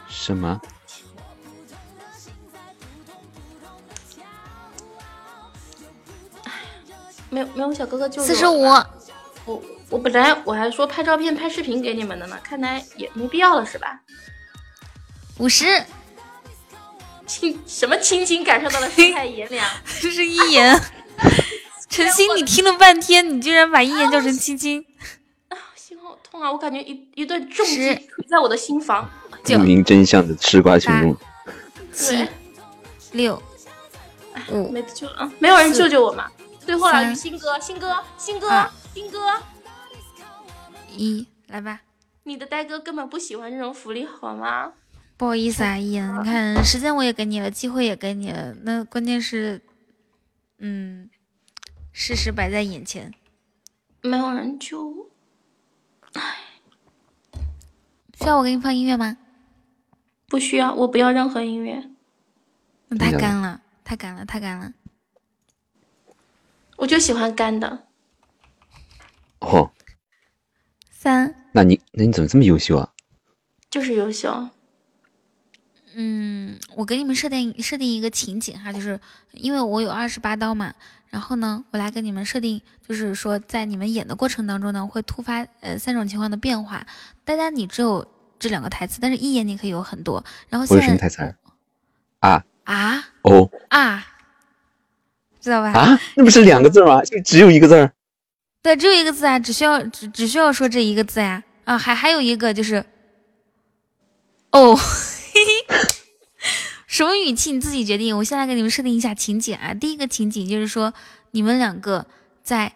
[0.08, 0.60] 什么？
[7.32, 8.62] 没有没有小哥哥救四十五，
[9.46, 14.02] 我我本来我还说拍照片拍视频给你们的呢，看来也没必要了是吧？
[15.38, 15.82] 五十，
[17.26, 19.66] 亲什么亲亲感受到了世态炎凉，
[19.98, 20.78] 这是一言。
[21.88, 24.84] 陈星，你听了半天，你居然把一言叫成亲亲，
[25.48, 26.52] 啊，心好痛啊！
[26.52, 29.10] 我感觉一一顿重击锤在我的心房。
[29.44, 31.16] 不明真相的吃瓜群众，
[31.92, 32.26] 七
[33.12, 33.42] 六
[34.50, 36.30] 五，没得救了，没有人救救我吗？
[36.64, 39.18] 最后了，新哥，新哥，新哥，新哥，
[40.96, 41.80] 一来吧。
[42.24, 44.72] 你的呆哥根本不喜欢这种福利，好吗？
[45.16, 49.60] 不好意思啊，一言，你看时间我也给你了，机会也给你了，那关键是，
[50.58, 51.10] 嗯，
[51.92, 53.12] 事实摆在眼前，
[54.00, 55.06] 没有人救我，
[56.14, 56.36] 唉。
[58.18, 59.16] 需要我给你放音乐吗？
[60.28, 61.90] 不需要，我不要任何音乐。
[62.88, 64.72] 那太干了，太干了，太干了。
[66.82, 67.86] 我就喜欢干的。
[69.38, 69.70] 哦，
[70.90, 71.32] 三。
[71.52, 72.88] 那你那你怎么这么优秀啊？
[73.70, 74.48] 就是优秀。
[75.94, 78.98] 嗯，我给你们设定设定一个情景哈，就是
[79.30, 80.74] 因为我有二十八刀嘛，
[81.08, 86.84] 然后呢，我来给你们设定，就是说在你们演的过程当中呢，会突发呃三种情况的变化。
[87.24, 88.04] 大家你只有
[88.40, 90.24] 这两个台词，但是一言你可以有很多。
[90.48, 91.32] 然后现在什么台词？
[92.18, 94.08] 啊啊哦啊。
[95.42, 95.72] 知道吧？
[95.72, 97.02] 啊，那不是两个字吗？
[97.02, 97.92] 就只有一个字儿。
[98.62, 101.42] 对，只有一个字啊，只需要只只需要说这一个字呀。
[101.64, 102.84] 啊，还还有一个就是，
[104.52, 104.82] 哦，嘿
[105.68, 105.76] 嘿
[106.86, 108.16] 什么语气你自己决定。
[108.16, 109.74] 我先来给你们设定一下情景啊。
[109.74, 110.92] 第一个情景就是说，
[111.32, 112.06] 你们两个
[112.44, 112.72] 在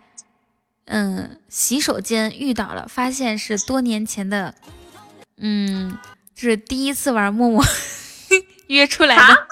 [0.86, 4.55] 嗯洗手间遇到了，发现是多年前的，
[5.38, 5.98] 嗯，
[6.34, 7.64] 就是第一次玩陌陌
[8.68, 9.45] 约出来的。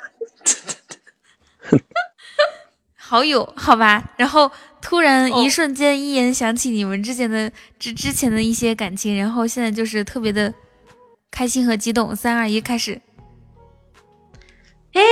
[3.07, 4.51] 好友，好吧，然后
[4.81, 10.53] 突然一瞬间，一眼想起你们之前的之之前的一些感情，然后现在就是特别的
[11.31, 12.17] 开心和激动。
[12.17, 12.99] 三二一，开始。
[14.95, 15.03] 哎，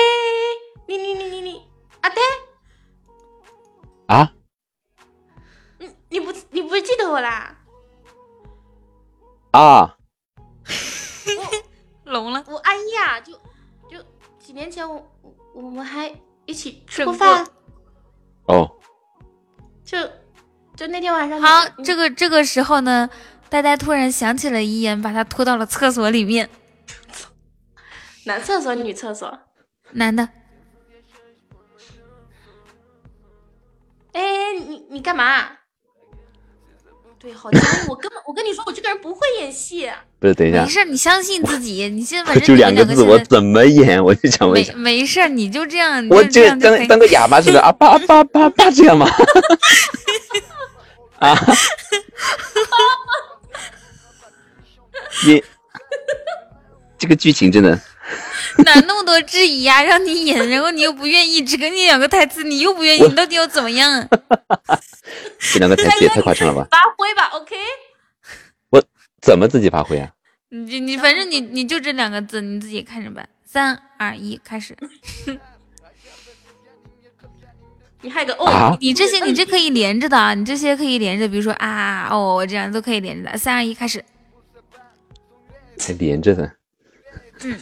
[0.89, 1.63] 你你你你你，
[2.01, 2.17] 阿呆
[4.07, 4.33] 啊？
[5.79, 7.59] 你你不你不记得我啦？
[9.51, 9.97] 啊？
[12.05, 12.43] 聋了。
[12.49, 13.35] 我安逸啊，就
[13.91, 14.03] 就
[14.39, 15.07] 几年前，我
[15.55, 16.11] 我们还
[16.47, 17.47] 一起吃过饭。
[18.47, 18.71] 哦，
[19.85, 19.99] 就
[20.77, 23.09] 就那天晚上，好，这个这个时候呢，
[23.49, 26.51] 呆呆突然想起了遗言，把他拖到了厕所里面。
[28.27, 29.39] 男厕所，女厕所，
[29.93, 30.29] 男的。
[34.13, 34.23] 哎，
[34.67, 35.62] 你你干嘛？
[37.23, 37.69] 对，好僵硬。
[37.89, 39.89] 我根本，我跟你说，我这个人不会演戏。
[40.19, 40.65] 不是，等一下。
[40.65, 41.89] 没事，你相信自己。
[41.89, 44.03] 你现在反正就两个字，我怎么演？
[44.03, 44.73] 我就想问一下。
[44.73, 46.05] 没没事，你就这样。
[46.09, 49.09] 我这当当个哑巴似的 啊叭叭叭叭这样吗？
[51.21, 51.39] 啊！
[55.25, 55.41] 你
[56.99, 57.81] 这个剧情真的。
[58.65, 59.83] 哪那么多质疑呀？
[59.83, 64.09] 让你演，然后你又不愿意，只给你两个台词，你又不愿意，你到底要怎么样？
[65.39, 66.67] 这两个台词也太夸张了吧！
[66.71, 67.57] 发挥吧，OK。
[68.71, 68.83] 我
[69.21, 70.11] 怎么自己发挥啊？
[70.51, 73.29] 你你反正你你就这两个字，你自己看着办。
[73.45, 74.77] 三二一，开始。
[78.03, 83.39] 你还有个哦，你这些你这可以连着的，你这些可以连着，比如说啊哦这样都可以连着的。
[83.39, 84.05] 三二一，开始。
[85.79, 86.53] 还连着的。
[87.43, 87.59] 嗯。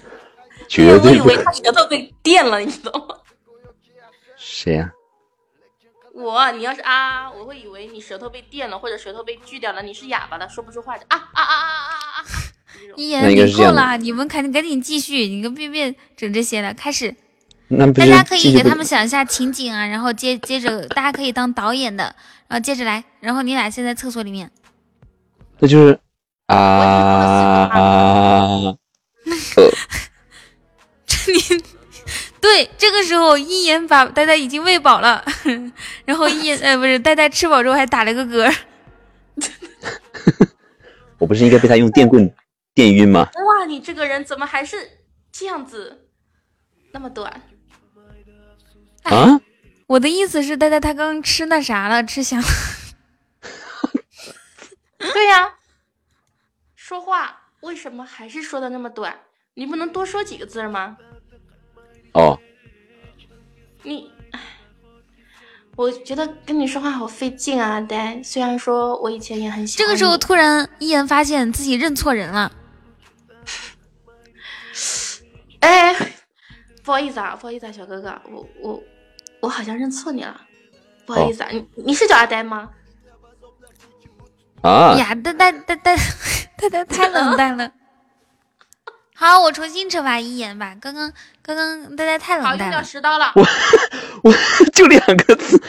[0.71, 1.11] 绝对。
[1.11, 3.17] 我以为他舌头被电了，你知道吗？
[4.37, 4.93] 谁呀？
[6.15, 12.23] 我，你要是啊，我会以为你舌头被电了，或者舌头被锯掉了，你是哑巴的，说不出话的啊啊啊啊啊啊！
[12.97, 17.15] 一言，你够了，你们赶紧赶紧继续，你别别整这些了，开始。
[17.95, 22.15] 大家可以给他们想一下情景啊，然后接接着大家可以当导演的，
[22.49, 24.51] 然后接着来，然后你俩现在厕所里面。
[25.59, 25.99] 那就是
[26.47, 27.69] 啊。
[31.33, 31.65] 你
[32.41, 35.25] 对这个时候，一言把呆呆已经喂饱了，
[36.05, 38.55] 然后一言呃不是呆呆吃饱之后还打了个嗝。
[41.19, 42.33] 我不是应该被他用电棍
[42.75, 43.29] 电晕吗？
[43.35, 44.77] 哇，你这个人怎么还是
[45.31, 46.09] 这样子，
[46.93, 47.43] 那么短？
[49.03, 49.41] 啊？
[49.87, 52.43] 我的意思是，呆呆他刚吃那啥了，吃香。
[54.99, 55.55] 对呀，
[56.77, 59.19] 说话为什么还是说的那么短？
[59.55, 60.97] 你不能多说几个字吗？
[62.13, 62.39] 哦，
[63.83, 64.11] 你，
[65.77, 68.21] 我觉得跟你说话好费劲啊，呆。
[68.23, 69.87] 虽然说我以前也很喜欢。
[69.87, 72.53] 这个时候突然一言发现自己认错人了。
[75.61, 75.95] 哎，
[76.83, 78.83] 不好意思啊，不好意思啊，小哥哥，我我
[79.41, 80.41] 我好像认错你了，
[81.07, 82.69] 不好意思啊，你你是叫阿呆吗？
[84.63, 85.97] 啊呀，呆呆呆呆
[86.57, 87.73] 呆呆太冷淡了。
[89.21, 90.75] 好，我重新惩罚一言吧。
[90.81, 92.59] 刚刚刚刚大家太冷淡了。
[92.59, 93.31] 好，用掉十刀了。
[93.35, 93.47] 我
[94.25, 94.33] 我
[94.73, 95.63] 就两个字。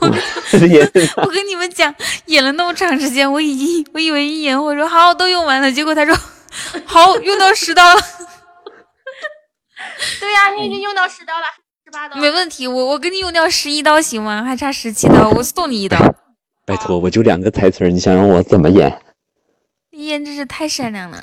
[0.00, 0.06] 我
[1.22, 1.94] 我跟你们讲，
[2.24, 6.18] 演了那么长时间，我已经我以为一言会说好都用完了，结果他说
[6.86, 8.00] 好用到十刀了。
[10.18, 11.44] 对呀，你已经用到十刀了，
[11.84, 12.16] 十八刀。
[12.16, 14.42] 没问题，我我给你用掉十一刀行吗？
[14.42, 15.98] 还差十七刀，我送你一刀。
[16.64, 18.98] 拜托，我就两个台词，你想让我怎么演？
[19.90, 21.22] 一言真是太善良了。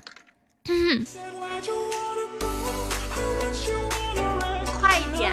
[4.79, 5.31] 快一点！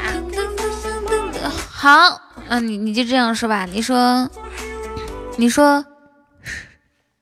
[1.70, 3.66] 好，嗯，你你就这样说吧。
[3.66, 4.28] 你说，
[5.36, 5.84] 你说，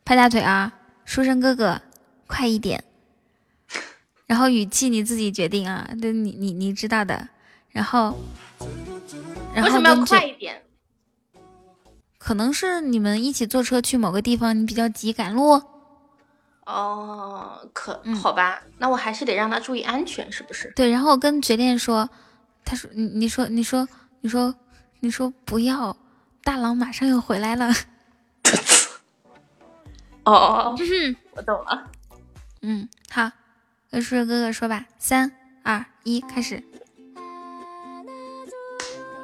[0.05, 0.73] 拍大腿啊，
[1.05, 1.81] 书生哥哥，
[2.27, 2.85] 快一点。
[4.27, 7.29] 然后语气你自己决定啊，对，你你你知道的。
[7.71, 8.19] 然后，
[9.53, 10.63] 然后为什么要快一点？
[12.19, 15.61] 可能是你们一起坐车去某个地方，你比较急赶路。
[16.67, 20.73] 哦，可好吧，那我还是得让他注意安全，是不是？
[20.75, 22.09] 对，然后跟绝恋说，
[22.65, 23.87] 他说，你你说你说
[24.21, 24.55] 你说
[25.01, 25.97] 你说不要，
[26.43, 27.71] 大郎马上要回来了。
[30.25, 30.75] 哦，
[31.33, 31.91] 我懂了。
[32.63, 33.31] 嗯，好，
[33.91, 35.31] 跟叔叔哥哥说吧，三
[35.63, 36.65] 二一，开始。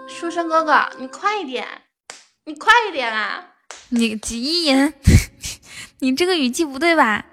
[0.06, 1.66] 书生哥哥，你快一点，
[2.44, 3.46] 你快一点啊！
[3.88, 4.92] 你急一言，
[6.00, 7.24] 你这个语气不对吧？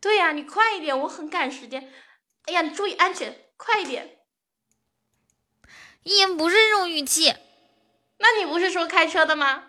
[0.00, 1.90] 对呀，你快一点，我很赶时间。
[2.44, 4.18] 哎呀，你注意安全，快一点。
[6.04, 7.34] 一言不是这种语气，
[8.18, 9.64] 那你不是说开车的吗？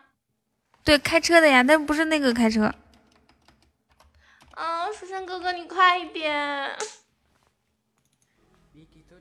[0.83, 2.73] 对，开车的呀，但不是那个开车。
[4.51, 6.77] 啊，书生哥哥，你快一点。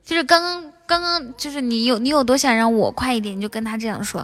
[0.04, 4.20] 就是刚刚刚刚，就是你有你有多想让我快一点，你就跟他这样说。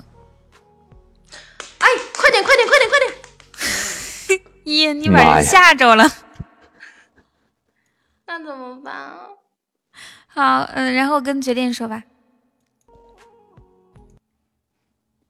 [1.79, 4.43] 哎，快点，快点，快点，快点！
[4.65, 6.05] 一言，你把人吓着了。
[8.27, 9.29] 那怎么办啊？
[10.27, 12.03] 好，嗯，然后跟决定说吧。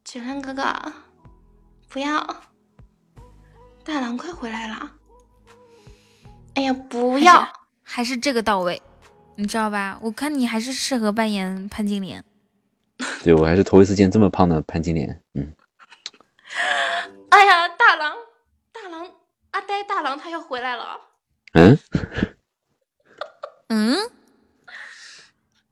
[0.05, 0.62] 绝恋哥哥，
[1.89, 2.24] 不要！
[3.82, 4.93] 大郎快回来了！
[6.55, 7.48] 哎呀，不要！
[7.82, 8.81] 还是这个到位，
[9.36, 9.98] 你知道吧？
[10.02, 12.23] 我看你还是适合扮演潘金莲。
[13.24, 15.23] 对，我还是头一次见这么胖的潘金莲。
[15.35, 15.52] 嗯。
[17.31, 18.14] 哎呀，大郎，
[18.70, 19.10] 大郎，
[19.52, 21.01] 阿呆大郎他要回来了。
[21.55, 21.78] 嗯。
[23.74, 23.96] 嗯，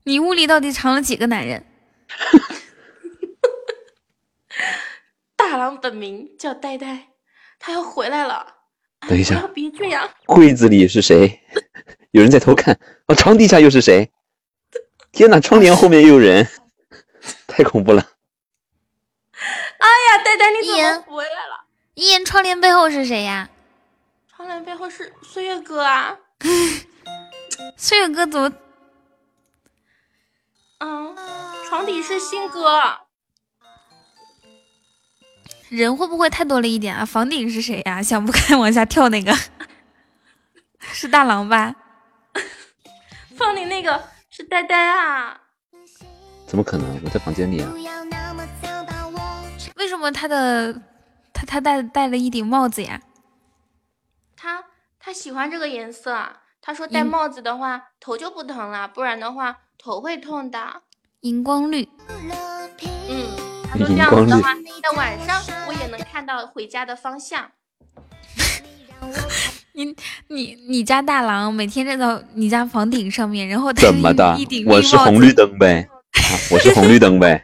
[0.04, 1.66] 你屋里到底藏了几个男人？
[5.36, 7.08] 大郎本名叫呆呆，
[7.58, 8.54] 他要回来了。
[9.06, 10.08] 等一下，别这样。
[10.24, 11.42] 柜子里是谁？
[12.12, 12.80] 有人在偷看。
[13.06, 14.10] 哦，床底下又是谁？
[15.12, 16.48] 天哪，窗帘后面又有人，
[17.46, 18.12] 太恐怖了。
[19.32, 21.66] 哎呀，呆呆你怎么回来了？
[21.92, 23.50] 一言，窗帘背后是谁呀？
[24.26, 26.18] 窗帘背后是岁月哥啊。
[27.76, 28.52] 岁月哥怎么？
[30.78, 31.16] 嗯，
[31.68, 32.80] 床底是新哥。
[35.68, 37.04] 人会不会太多了一点啊？
[37.04, 38.02] 房顶是谁呀？
[38.02, 39.32] 想不开往下跳那个
[40.92, 41.74] 是大郎吧？
[43.36, 45.40] 房顶那个是呆呆啊？
[46.46, 47.00] 怎么可能？
[47.04, 47.72] 我在房间里啊。
[49.76, 50.72] 为什么他的
[51.32, 53.00] 他他戴戴了一顶帽子呀？
[54.36, 54.64] 他
[54.98, 56.36] 他喜欢这个颜色。
[56.70, 60.56] 他说戴帽子的话头就不疼了，不然的话头会痛的。
[61.22, 61.82] 荧光绿，
[63.08, 63.26] 嗯，
[63.68, 67.50] 他说这样子的话，在晚上我也能看到回家的方向。
[69.74, 69.96] 你
[70.28, 74.36] 你你家大郎每天站到你家房顶上面，然后怎么的？
[74.38, 75.88] 一顶我是红绿灯呗，
[76.52, 77.42] 我是红绿灯呗，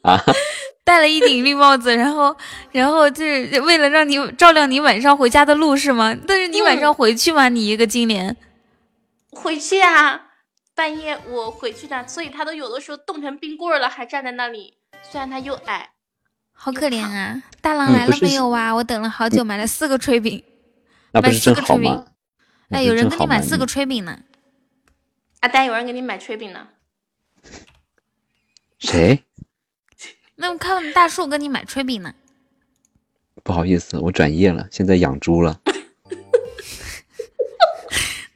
[0.00, 0.18] 啊。
[0.82, 2.34] 戴了一顶绿帽子，然后，
[2.72, 6.16] 然后就是为了让你照亮你晚上回家的路是吗？
[6.26, 7.50] 但是你晚上回去吗？
[7.50, 8.34] 你一个金莲。
[9.32, 10.28] 回去啊，
[10.74, 14.78] 半夜我回去的，所以他都有的时候冻成冰棍了，还站在那里。
[15.02, 15.90] 虽然他又矮，
[16.52, 17.42] 好可怜啊！
[17.60, 18.72] 大郎来了没有啊？
[18.72, 20.44] 我等了好久，买了四个炊饼，
[21.12, 22.06] 买四个炊饼。
[22.68, 24.20] 哎，有人给你买四个炊饼呢。
[25.40, 26.68] 阿呆，有人给你买炊饼呢。
[28.78, 29.24] 谁？
[30.36, 32.14] 那我看大树给你买炊饼呢。
[33.42, 35.60] 不好意思，我转业了，现在养猪了。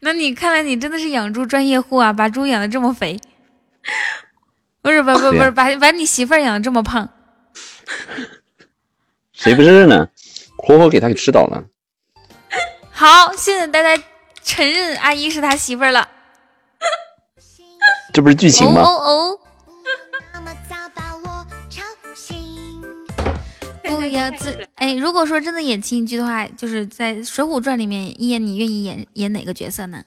[0.07, 3.19] 那你看来你真的是养猪专业户啊，把猪养的这么肥，
[4.81, 7.09] 不是不不不是把把你媳妇儿养的这么胖，
[9.33, 10.09] 谁不是呢？
[10.57, 11.65] 活活给他给吃倒了。
[12.93, 14.01] 好，现在呆呆
[14.45, 16.09] 承认阿姨是他媳妇儿了，
[18.13, 18.83] 这不是剧情吗？
[18.83, 19.41] 哦哦。
[24.17, 30.05] 要自哎，如果说真的演情景剧的话，就是在《水浒传》里面，一言你愿意演演哪个角色呢？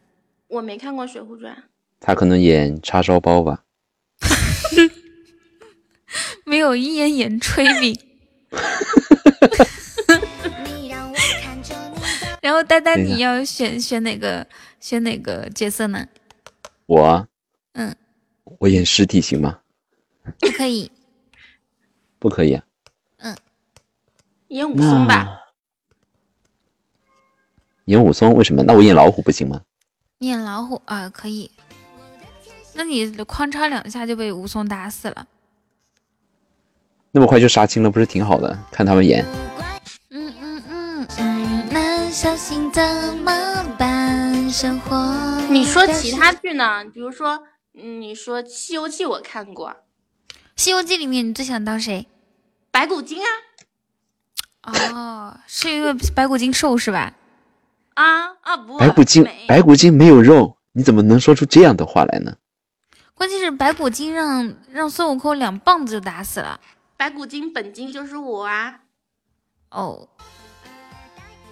[0.47, 1.55] 我没看过《水浒传》，
[1.99, 3.63] 他可能演叉烧包吧。
[6.45, 7.97] 没有一言演炊饼。
[12.41, 14.47] 然后呆呆，你要选选哪个
[14.79, 16.07] 选哪个角色呢？
[16.87, 17.27] 我，
[17.73, 17.95] 嗯，
[18.59, 19.59] 我演尸体行吗？
[20.39, 20.91] 不可以，
[22.17, 22.63] 不可以啊。
[24.49, 25.35] 嗯，演武松吧。
[27.85, 28.61] 演武松为什么？
[28.63, 29.61] 那我演老虎不行吗？
[30.19, 31.49] 演老虎啊，可以。
[32.73, 35.27] 那你哐嚓两下就被武松打死了。
[37.11, 38.57] 那么快就杀青了，不是挺好的？
[38.71, 39.25] 看他们演。
[40.09, 42.83] 嗯嗯嗯嗯，那小心怎
[43.17, 44.49] 么办？
[44.49, 45.41] 生活。
[45.49, 46.85] 你说其他剧呢？
[46.85, 49.69] 比如说，你说《西游记》，我看过。
[50.55, 52.07] 《西游记》里面你最想当谁？
[52.71, 53.27] 白骨精啊。
[54.93, 57.13] 哦，是因为白骨精瘦是吧？
[57.95, 58.77] 啊啊不！
[58.77, 62.35] 白骨精，白骨精没有肉，你怎么能说出这样的话来呢？
[63.13, 66.59] 关键是白骨精让让孙悟空两棒子就打死了。
[66.95, 68.81] 白骨精本精就是我啊！
[69.71, 70.07] 哦，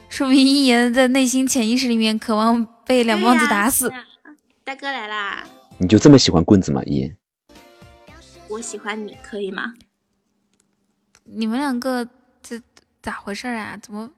[0.10, 3.92] 说明一言在内心潜意识里面渴望被两棒子打死。
[4.64, 5.44] 大哥来啦！
[5.78, 6.82] 你就这么喜欢棍子吗？
[6.86, 7.18] 一言，
[8.50, 9.74] 我喜欢你，可以吗？
[11.26, 12.12] 你们两个这
[13.08, 13.80] 咋回事啊？
[13.82, 14.10] 怎么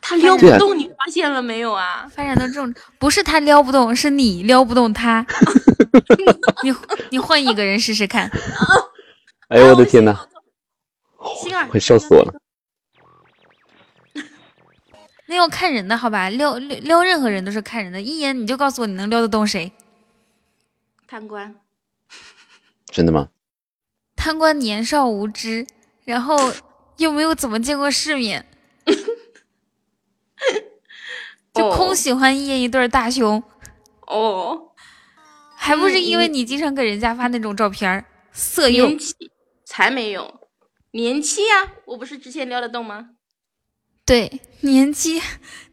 [0.00, 0.76] 他撩不动？
[0.76, 2.10] 你发现了没有啊？
[2.12, 5.24] 发展到这种，不是他撩不动，是你撩不动他。
[6.64, 6.74] 你
[7.10, 8.28] 你换一个人试试看。
[9.46, 10.26] 哎呦我的天哪！
[11.70, 12.34] 快笑死我了。
[15.26, 18.02] 那要看人的好吧，撩撩撩任何人都是看人的。
[18.02, 19.70] 一眼你就告诉我，你能撩得动谁？
[21.06, 21.54] 贪官。
[22.86, 23.28] 真的吗？
[24.16, 25.64] 贪官年少无知，
[26.04, 26.52] 然后
[26.96, 28.46] 又没有怎么见过世面，
[31.54, 33.42] 就空喜欢一言一对大胸。
[34.06, 34.70] 哦。
[35.56, 38.90] 还不是因为你经常给人家发那种照片色诱。
[39.64, 40.40] 才没有，
[40.92, 43.10] 年期呀，我不是之前撩得动吗？
[44.04, 45.22] 对，年期，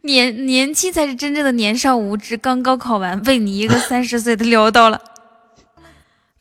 [0.03, 5.02] 年年期才是真正的年少无知，刚高考完被你一个 三十岁的撩到了，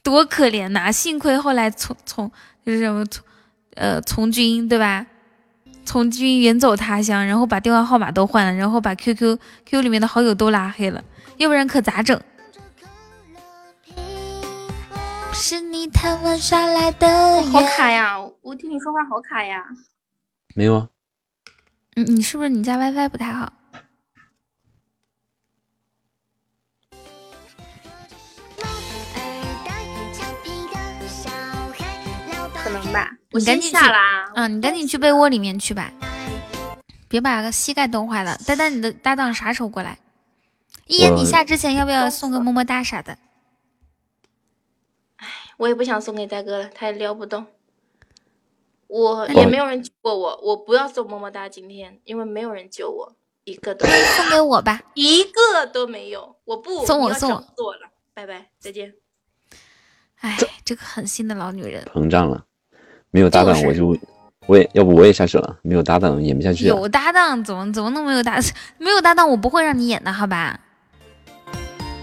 [0.03, 0.93] 多可怜呐！
[0.93, 2.31] 幸亏后来从从
[2.65, 3.25] 就是什么从
[3.77, 5.07] 呃从军对吧？
[5.85, 11.03] 从军远走他乡，然后把电话号码都换了，然后把 QQ QQ 里面的好友都拉黑了，
[11.39, 12.21] 要不然可咋整？
[15.33, 17.43] 是你贪玩耍来的。
[17.45, 18.17] 好卡呀！
[18.43, 19.65] 我听你说话好卡呀。
[20.55, 20.89] 没有啊。
[21.95, 23.53] 你，你是不是你家 WiFi 不太好？
[33.33, 34.33] 我赶紧下啦。
[34.35, 35.93] 嗯，你赶紧去被窝里面去吧，
[37.09, 38.37] 别把膝盖冻坏了。
[38.47, 39.99] 呆呆，你的搭档啥时候过来？
[40.87, 43.17] 一言，你下之前要不要送个么么哒啥的？
[45.17, 45.29] 哎
[45.59, 47.47] 我也不想送给呆哥了，他也撩不动，
[48.89, 57.37] 我也没有人救过我，我不要送么么哒，今天因为没有人救我，一个都送给我吧，一个都没有，我不送我送我
[57.75, 58.95] 了，拜拜，再见。
[60.21, 62.47] 哎，这个狠心的老女人膨胀了，
[63.11, 63.97] 没有搭档我就
[64.47, 66.67] 我也要不我也下去了，没有搭档演不下去。
[66.67, 68.39] 有搭档怎么怎么能没有搭
[68.79, 70.59] 没有搭档我不会让你演的好吧？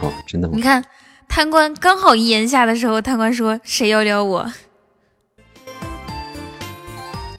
[0.01, 0.53] 哦，真的吗？
[0.55, 0.84] 你看。
[1.29, 4.49] 贪官刚好一言下的时候，贪官说：“谁要撩我？”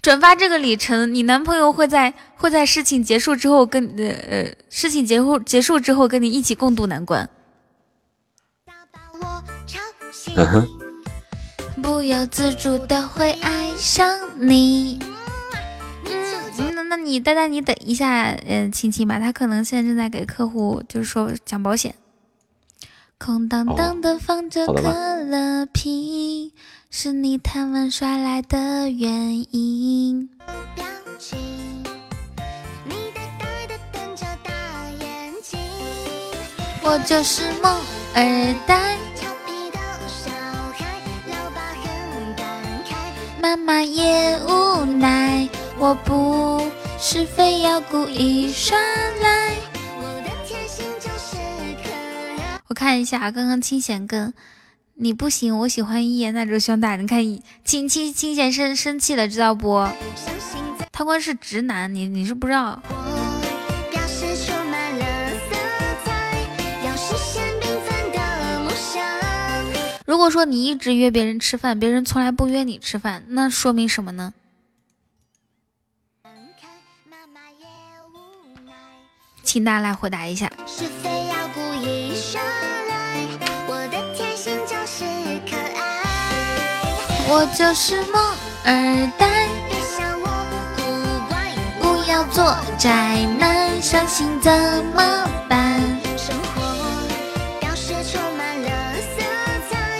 [0.02, 7.28] 转发这个里程，你男朋友会在会在事情结束之后跟呃呃事情结束结束之后跟你一起共度难关。
[11.82, 14.06] 不由自主的会爱上
[14.36, 14.98] 你。
[16.58, 21.94] 嗯，那那你呆呆，你等一下，嗯，亲亲吧，他可能现在正在给客户就是说讲保险。
[23.18, 26.52] 空荡荡的放着可乐瓶，
[26.90, 30.30] 是你贪玩耍赖的原因。
[36.90, 37.70] 我就是梦
[38.14, 38.96] 儿呆，
[43.40, 45.48] 妈妈也无奈，
[45.78, 48.76] 我不是非要故意耍
[49.22, 49.54] 赖。
[50.00, 50.84] 我的天性。
[52.74, 54.32] 看一下，刚刚清闲跟
[54.94, 56.94] 你不行，我喜欢一言那种胸大。
[56.94, 57.20] 你看，
[57.64, 59.84] 清清清闲生生气了，知道不？
[60.92, 62.80] 他光是直男，你你是不知道。
[70.28, 74.34] 果说你一直约别人吃饭，别人从来不约你吃饭，那说明什么呢？
[79.42, 80.52] 请大家来回答一下。
[87.30, 88.02] 我就是
[91.80, 94.52] 不要做宅男，伤心怎
[94.94, 95.77] 么办？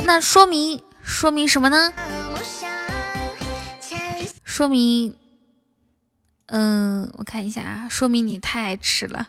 [0.08, 1.92] 那说明说明什么呢？
[4.42, 5.14] 说明，
[6.46, 9.28] 嗯，我看一下啊，说明你太爱吃了。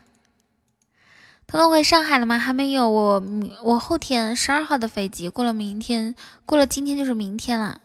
[1.47, 2.39] 彤彤回上海了吗？
[2.39, 3.22] 还没有，我
[3.61, 6.15] 我后天十二号的飞机，过了明天，
[6.45, 7.81] 过了今天就是明天了。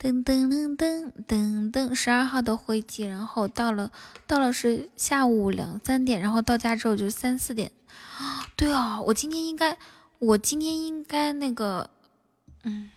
[0.00, 3.92] 噔噔噔噔噔噔，十二号的飞机，然后到了
[4.26, 7.70] 到了是下午两三点，然后到家之后就三四点。
[8.56, 9.76] 对啊，我今天应该。
[10.20, 11.88] 我今天应该那个，
[12.64, 12.90] 嗯，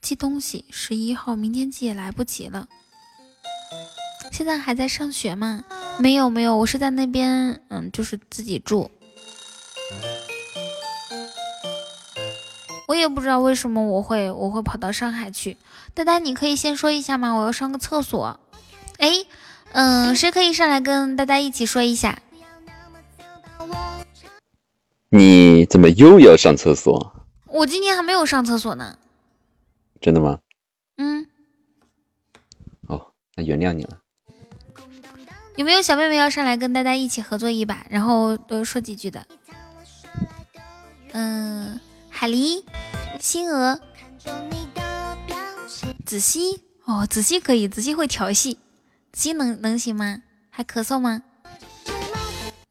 [0.00, 2.68] 寄东西，十一号，明天寄也来不及了。
[4.30, 5.64] 现在还在上学吗？
[5.98, 8.88] 没有没有，我是在那边，嗯，就是自己住。
[12.86, 15.56] 我也不知道为什么我会我会跑到上海去。
[15.92, 17.32] 呆呆，你可以先说一下吗？
[17.32, 18.38] 我要上个厕所。
[18.98, 19.26] 哎，
[19.72, 22.22] 嗯，谁可以上来跟呆呆一起说一下？
[25.16, 27.12] 你怎么又要上厕所？
[27.46, 28.98] 我今天还没有上厕所呢。
[30.00, 30.40] 真的吗？
[30.98, 31.26] 嗯。
[32.86, 33.98] 哦，那原谅你了。
[35.56, 39.26] 有没有小妹妹要上来跟大家一起合作一把，然后多说几句的？
[41.12, 41.80] 嗯，
[42.10, 42.62] 海狸、
[43.18, 43.80] 星娥、
[46.04, 48.58] 子熙哦，子熙可以，子熙会调戏，
[49.12, 50.22] 子熙能能行吗？
[50.50, 51.22] 还咳嗽吗？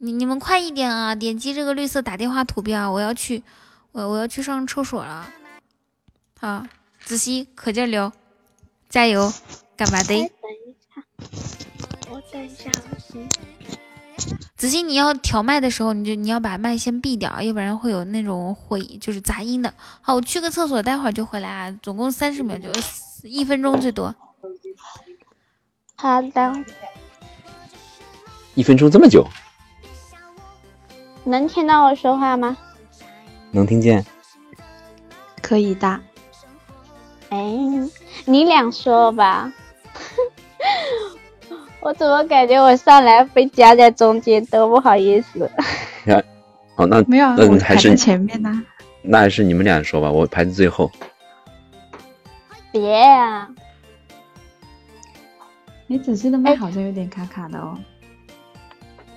[0.06, 1.16] 你你们快一点啊！
[1.16, 3.42] 点击这个绿色打电话图标，我要去，
[3.92, 5.28] 我我要去上厕所了。
[6.40, 6.64] 好，
[7.04, 8.12] 子熙可劲溜，
[8.88, 9.34] 加油，
[9.76, 10.10] 干嘛的？
[10.10, 10.28] 等一
[10.94, 11.04] 下，
[12.12, 12.70] 我等一下，
[14.56, 19.74] 子熙，你要调麦的时候，你就你要把麦先闭掉，要不然会有那种回就是杂音的。
[20.02, 22.70] 好，我去个厕所，待会儿就回来啊，总共三十秒，就
[23.24, 24.14] 一分钟最多。
[25.96, 26.64] 好的。
[28.54, 29.28] 一分钟这么久？
[31.26, 32.56] 能听到我说话吗？
[33.52, 34.06] 能听见，
[35.42, 36.00] 可以的。
[37.30, 37.58] 哎，
[38.26, 39.52] 你俩说吧。
[41.82, 45.50] 我怎么感觉我上来被夹在中间，都不好意思。
[46.04, 46.24] 看，
[46.76, 48.64] 哦，那没有，那还是前面呢。
[49.02, 50.92] 那还是你们俩说吧，我排在最后。
[52.72, 53.48] 别呀！
[55.88, 57.78] 你仔细的麦好像有点卡卡的哦。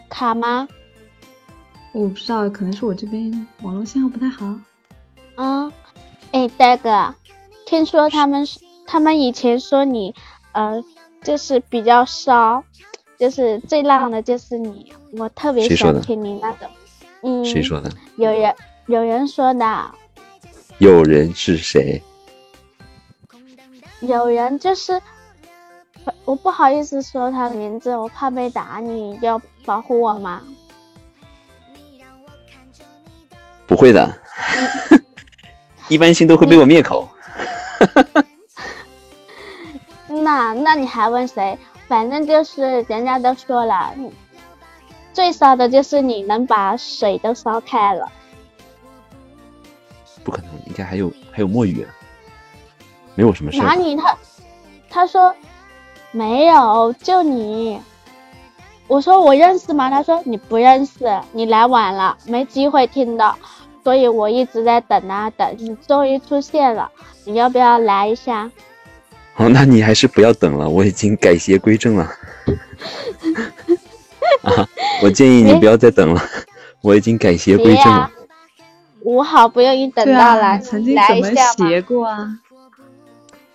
[0.09, 0.69] 卡吗？
[1.99, 4.47] 我不知道，可能是我这边网络信号不太好。
[5.35, 5.73] 啊，
[6.31, 7.13] 哎，大哥，
[7.67, 8.47] 听说他们
[8.87, 10.15] 他们以前说你，
[10.53, 10.81] 呃，
[11.25, 12.63] 就是比较骚，
[13.19, 16.69] 就是最浪的就是你，我特别想听你那种。
[17.23, 17.45] 嗯。
[17.45, 17.91] 谁说的？
[18.17, 18.55] 有人
[18.87, 19.91] 有人说的。
[20.79, 22.01] 有人是谁？
[24.03, 25.03] 有人就是，
[26.25, 30.41] 我不好意思说他的名字，我怕被打，你要保护我吗？
[33.79, 34.13] 会的，
[35.87, 37.09] 一般性都会被我灭口。
[40.09, 41.57] 那那你还问谁？
[41.87, 43.95] 反正就是人家都说了，
[45.13, 48.11] 最骚的就是你能把水都烧开了。
[50.25, 51.87] 不可能，应该还有还有墨雨，
[53.15, 53.59] 没有什么事。
[53.59, 54.17] 哪里他
[54.91, 55.33] 他说
[56.11, 57.81] 没有，就你。
[58.89, 59.91] 我说我认识吗？
[59.91, 63.39] 他说你不认识，你来晚了，没机会听到。
[63.85, 66.91] 所以我一直在等啊等，你终于出现了，
[67.25, 68.51] 你要不要来一下？
[69.37, 72.05] 哦，那你还是不要等了，我已经改邪归正了。
[74.43, 74.69] 啊，
[75.03, 76.23] 我建议你不要再等了，
[76.83, 78.11] 我已经改邪归正了。
[79.03, 82.29] 我好不容易等到了，曾经怎么邪过啊？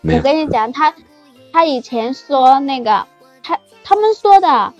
[0.01, 0.93] 我跟你讲，他
[1.51, 3.05] 他以前说那个，
[3.43, 4.73] 他他们说的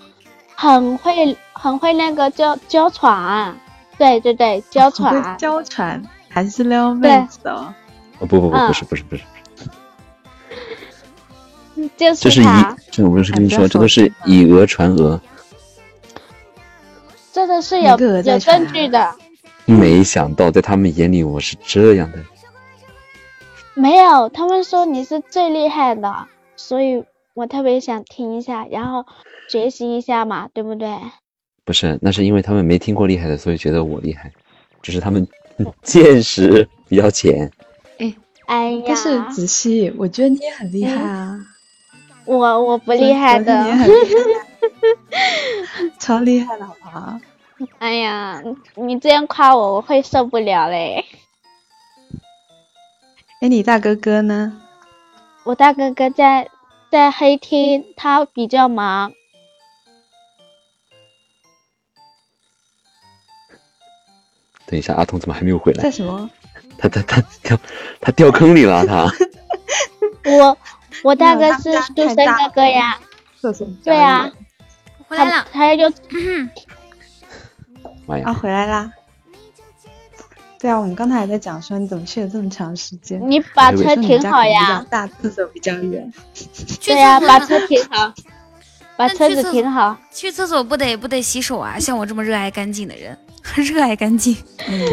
[0.54, 3.56] 很会很会那个叫娇喘。
[3.98, 7.72] 对对对， 娇喘，娇喘还是撩妹子哦？
[8.20, 9.22] 哦不不不，不是不是不是，
[11.96, 12.46] 就是这是以
[12.90, 15.20] 这我不是跟你说，这都是以讹传讹。
[17.32, 19.14] 这都是有有证据的。
[19.66, 22.18] 没想到在他们眼里我是这样的。
[23.74, 27.04] 没有，他们说你是最厉害的，所以
[27.34, 29.04] 我特别想听一下，然后
[29.48, 30.96] 学习一下嘛，对不对？
[31.64, 34.32] 不是，那是因为他们没听过厉害的，所以觉得我厉害，
[34.82, 35.26] 只是他们
[35.82, 37.50] 见识比较浅。
[37.98, 38.14] 哎
[38.46, 38.82] 哎呀！
[38.86, 41.40] 但是子熙，我觉得你也很厉害啊。
[42.26, 43.64] 我我不厉害的。
[45.98, 47.18] 超厉害的好不好？
[47.78, 48.42] 哎呀，
[48.74, 51.04] 你这样夸我，我会受不了嘞。
[53.40, 54.60] 哎，你大哥哥呢？
[55.44, 56.48] 我大哥哥在
[56.90, 59.12] 在黑厅，他比较忙。
[64.74, 65.84] 等一下，阿童怎么还没有回来？
[65.84, 66.28] 在什么？
[66.76, 67.56] 他他他掉
[68.00, 69.08] 他掉坑里了，他。
[70.26, 70.58] 我
[71.04, 72.98] 我大哥是书生哥哥呀。
[73.84, 74.28] 对呀。
[75.06, 75.86] 回来了，他就。
[78.24, 78.90] 啊，回来啦。
[80.58, 83.20] 对啊，我们刚才还在讲说你怎么去了这么长时间。
[83.30, 84.84] 你把车停好呀。
[84.90, 86.12] 大，厕所比较远。
[86.84, 88.12] 对呀，把车停好，
[88.96, 89.96] 把车子停好。
[90.10, 91.78] 去厕所不得不得洗手啊！
[91.78, 93.16] 像我这么热爱干净的人，
[93.56, 94.36] 热爱干净。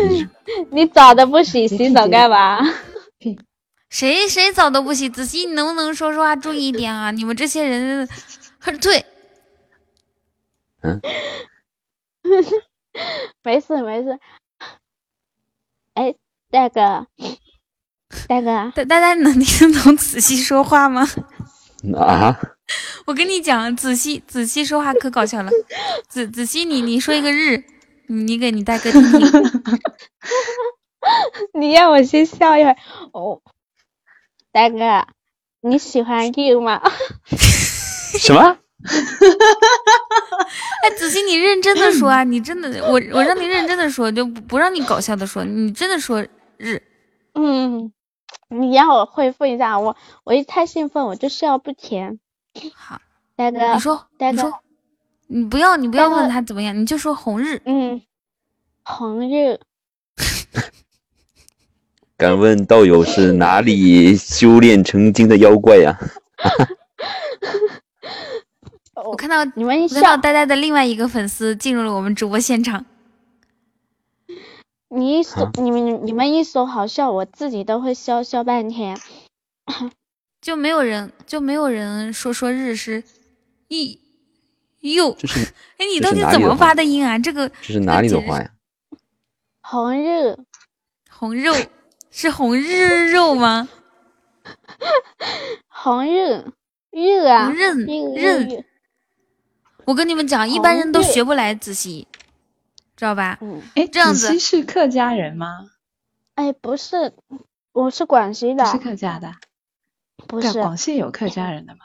[0.71, 2.59] 你澡 都不洗，洗澡干嘛？
[3.89, 5.09] 谁谁澡都不洗？
[5.09, 7.11] 子熙，你能不能说说话注意一点啊？
[7.11, 8.07] 你们这些人，
[8.81, 9.05] 对。
[10.81, 11.01] 嗯。
[13.43, 14.19] 没事没事。
[15.93, 16.13] 哎，
[16.49, 17.07] 大哥，
[18.27, 21.07] 大哥，大大家能听懂子熙说话吗？
[21.97, 22.39] 啊！
[23.05, 25.51] 我跟你讲，子熙子熙说话可搞笑了。
[26.07, 27.63] 子子熙，你你说一个日，
[28.11, 29.21] 你给你大哥听听。
[31.53, 32.75] 你让我先笑一会儿。
[33.13, 33.41] 哦，
[34.51, 35.07] 大哥，
[35.61, 36.81] 你喜欢日吗？
[38.19, 38.57] 什么？
[40.83, 42.23] 哎，子欣，你认真的说啊！
[42.23, 45.43] 你真的，我我让你认真的说，就不让你搞笑的说。
[45.45, 46.25] 你真的说
[46.57, 46.81] 日？
[47.33, 47.93] 嗯，
[48.49, 52.19] 你让我恢复一下，我我一太兴奋我就笑不甜。
[52.75, 52.99] 好，
[53.35, 54.51] 大哥，你说，大哥，
[55.33, 57.61] 你不要你不要问他怎么样，你就说红日。
[57.65, 58.01] 嗯，
[58.83, 59.57] 红日。
[62.17, 65.97] 敢问道友是哪里修炼成精的妖怪呀？
[69.05, 72.85] 我看到你们看到呆呆的另外一个粉丝进入了我们直播现场。
[74.89, 78.99] 你一说你们你们一说好笑，我自己都会笑笑半天。
[80.41, 83.01] 就没有人就没有人说说日是
[83.69, 83.97] 一
[84.81, 85.11] 又，
[85.77, 87.17] 哎，你到底怎么发的音啊？
[87.17, 88.51] 这个这是哪里的话呀？
[89.61, 90.37] 红日
[91.09, 91.53] 红肉
[92.09, 93.69] 是红日肉吗？
[95.67, 96.45] 红日
[96.89, 97.85] 日啊，红日
[98.15, 98.65] 日。
[99.85, 102.07] 我跟你们讲，一般人都学不来子熙，
[102.95, 103.37] 知道吧？
[103.41, 105.69] 嗯，哎，这样子是客家人吗？
[106.35, 107.13] 哎，不是，
[107.71, 108.65] 我是广西的。
[108.65, 109.33] 是客家的？
[110.27, 111.79] 不是，广西有客家人的吗？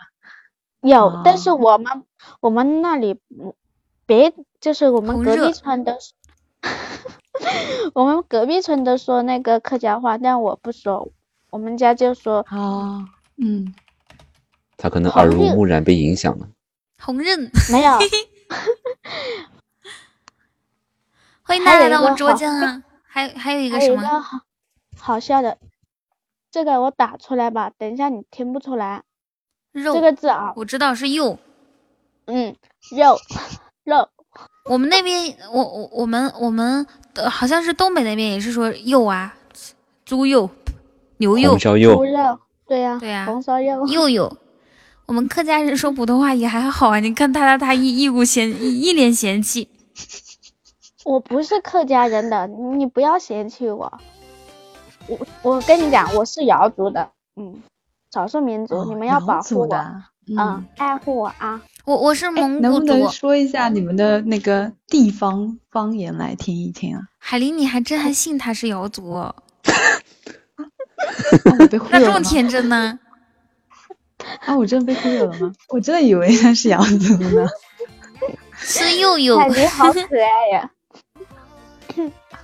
[0.81, 2.05] 有，但是我们
[2.41, 3.21] 我们那里
[4.07, 5.99] 别就是我们隔壁村的，
[7.95, 11.11] 我们隔壁村的说那个客家话，但我不说，
[11.51, 12.47] 我们家就说。
[12.51, 13.05] 哦，
[13.37, 13.75] 嗯，
[14.77, 16.49] 他可能耳濡目染被影响了。
[17.03, 17.99] 红润 没有，
[21.43, 22.83] 欢迎大家来到我直播间啊！
[23.03, 24.03] 还还有一个什么？
[24.21, 24.41] 好
[24.99, 25.59] 好笑的，
[26.51, 29.03] 这个我打出来吧，等一下你听不出来。
[29.73, 31.39] 肉这个字啊，我知道是肉。
[32.27, 32.55] 嗯，
[32.91, 33.19] 肉
[33.85, 34.09] 肉。
[34.65, 36.87] 我们那边，我我我们我们
[37.31, 39.35] 好像是东北那边也是说肉啊，
[40.05, 40.51] 猪肉、
[41.19, 41.97] 牛肉、猪肉，
[42.67, 44.37] 对呀对呀，红烧肉，肉肉。
[45.07, 49.69] 我们客家人说普通话也还好啊，你看他他他一一股嫌一脸嫌弃。
[51.05, 54.01] 我不是客家人的，你不要嫌弃我。
[55.07, 57.63] 我我跟你讲，我是瑶族的，嗯，
[58.11, 59.77] 少数民族，你们要保护我，
[60.37, 61.63] 嗯，爱护我啊。
[61.87, 62.63] 我我是蒙古族。
[62.63, 67.03] 能不能说一下你们的那个地方方言来听一听啊？
[67.17, 69.15] 海林，你还真还信他是瑶族？
[71.45, 72.99] 那这么天真呢？
[74.45, 74.57] 啊！
[74.57, 75.53] 我真的被忽悠了吗？
[75.71, 77.47] 我真的以为他是瑶族呢。
[78.59, 80.71] 是佑佑，海林好可爱呀！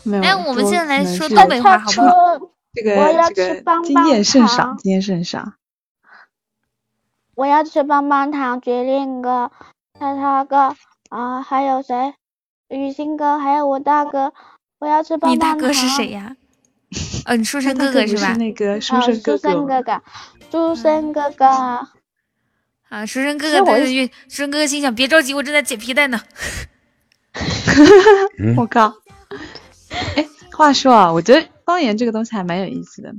[0.05, 0.23] 没有。
[0.23, 2.13] 哎，我们现在来说东北话好不好？
[2.75, 2.95] 这个
[3.35, 5.55] 这个经验甚少，经验甚少。
[7.43, 9.51] 我要吃棒棒糖，绝令哥、
[9.99, 10.77] 叉叉哥
[11.09, 12.15] 啊，还有谁？
[12.69, 14.33] 雨欣哥，还有我大哥。
[14.79, 15.57] 我要吃棒棒糖。
[15.57, 16.37] 你大哥是谁呀？
[17.27, 18.35] 嗯， 书生哥哥是吧？
[18.35, 19.37] 那个书生哥哥。
[19.37, 20.03] 书生哥哥，
[20.53, 21.45] 书生哥哥
[22.89, 26.21] 啊，书生哥哥对对对，书生哥哥心想：别着急，我正在解皮带呢。
[28.39, 28.95] 嗯 我靠！
[30.15, 30.25] 哎，
[30.57, 33.13] 话说啊，我觉得方言这个东西还蛮有意思的。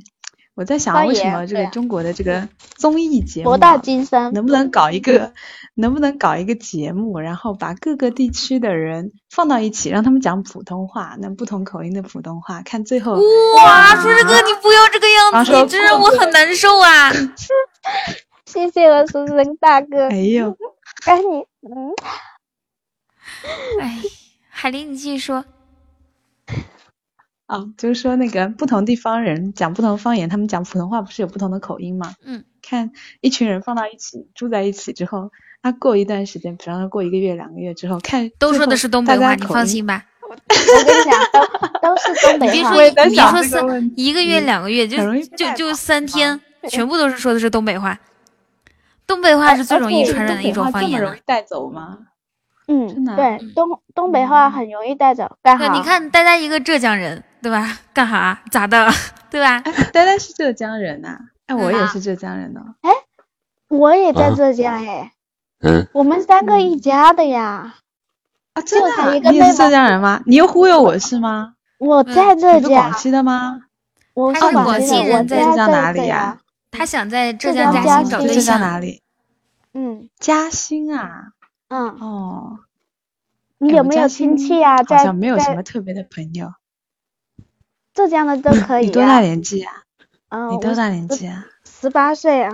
[0.55, 4.31] 我在想，为什么这个中国的这个综艺节目博大啊精深。
[4.33, 5.33] 能不能搞一个，
[5.73, 13.13] 能不能搞一个节目，然后把各个地区的人放到一起，让他们讲普通话，那不同口音的普通话，看最后
[13.55, 17.11] 哇，说这个你不要这个样子，这让我很难受啊！
[18.45, 20.09] 谢谢我叔叔大哥。
[20.09, 20.55] 哎呦，
[21.05, 21.91] 哎你，嗯，
[23.81, 23.99] 哎，
[24.49, 25.43] 海林，你继续说。
[27.45, 32.13] 啊，就是说那个不同地方人讲不同方言，他们讲普通话不是有不同的口音吗？
[32.23, 32.91] 嗯，看
[33.21, 35.31] 一群人放到一起住在一起之后，
[35.61, 40.05] 他过一段时间，比方说过一个月、两个月之后，看后都说的是东北话，你放心吧。
[40.23, 40.35] 我
[40.85, 42.53] 跟你讲，都都是东北话。
[42.53, 44.97] 别说我也在想这个别说三一个月两个月，就
[45.37, 46.39] 就就三天，
[46.69, 47.99] 全部都是说的是东北话。
[49.05, 51.09] 东北话是最容易传染的一种东北话这么方言了。
[51.09, 51.99] 容易带走吗？
[52.67, 55.37] 嗯真，的啊对，东东北话很容易带走，
[55.73, 57.77] 你看大家一个浙江人，对吧？
[57.93, 58.41] 干哈？
[58.49, 58.89] 咋的？
[59.29, 59.57] 对吧？
[59.65, 62.89] 哎，呆呆是浙江人呐、哎，我嗯也是浙江人呢哦。
[63.67, 65.11] 我也在啊浙江哎，
[65.61, 67.75] 嗯，我们三个一家的呀。
[68.53, 70.21] 啊，真的啊、就他一个你也是浙江人吗？
[70.25, 71.55] 你又忽悠我是吗？
[71.79, 73.61] 我嗯在浙江你是广，西的吗？
[74.13, 76.37] 我他是广西人我在浙江哪里呀？
[76.71, 78.59] 他想在浙浙江江嘉兴找对浙江象。
[78.61, 79.01] 哪里？
[79.73, 81.29] 嗯嘉兴啊。
[81.69, 82.59] 嗯，哦，
[83.57, 84.77] 你有没有亲兴戚呀？
[84.77, 86.53] 好在像没有什么特别的朋友。
[87.93, 89.19] 浙江的都可以你多大。
[89.19, 89.73] 年纪啊？
[90.29, 91.45] 嗯，你多大年纪啊？
[91.81, 92.51] 十八岁啊。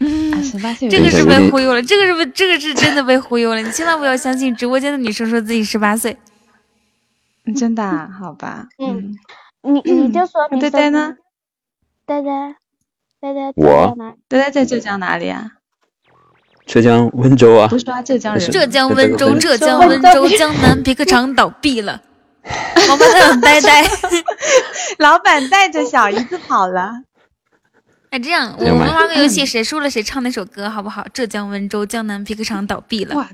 [0.00, 3.60] 嗯，十八岁这个是被忽悠了，这个是不，这个是真的被忽悠了。
[3.60, 6.16] 你千万不要相信直播间的女生说自己十八岁。
[7.54, 8.08] 真的啊？
[8.18, 8.68] 好吧。
[8.78, 9.16] 嗯
[9.62, 11.16] 你你就说呆呆呢？
[12.06, 12.56] 呆呆，
[13.20, 13.94] 呆呆我？
[14.26, 15.52] 呆呆在浙江哪里啊？
[16.64, 18.50] 浙江温州啊不，是说浙江人？
[18.50, 22.00] 浙江温州，浙江温州，江南皮革厂倒闭了。
[22.88, 23.84] 王八蛋呆呆。
[24.98, 27.02] 老板带着小姨子跑了。
[28.10, 31.06] 哎，这样，我们玩个游戏，谁输了谁唱那首歌，好不好？
[31.14, 33.14] 浙江温州，江南皮革厂倒闭了。
[33.14, 33.28] 哇，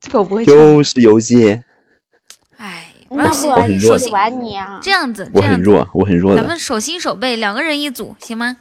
[0.00, 0.52] 这个我不会唱。
[0.54, 1.62] 又是游戏，
[2.56, 4.80] 哎，玩游戏那不然很弱是手心玩你啊？
[4.82, 6.42] 这样子，我很弱，我很弱的。
[6.42, 8.56] 咱们手心手背两个人一组，行吗？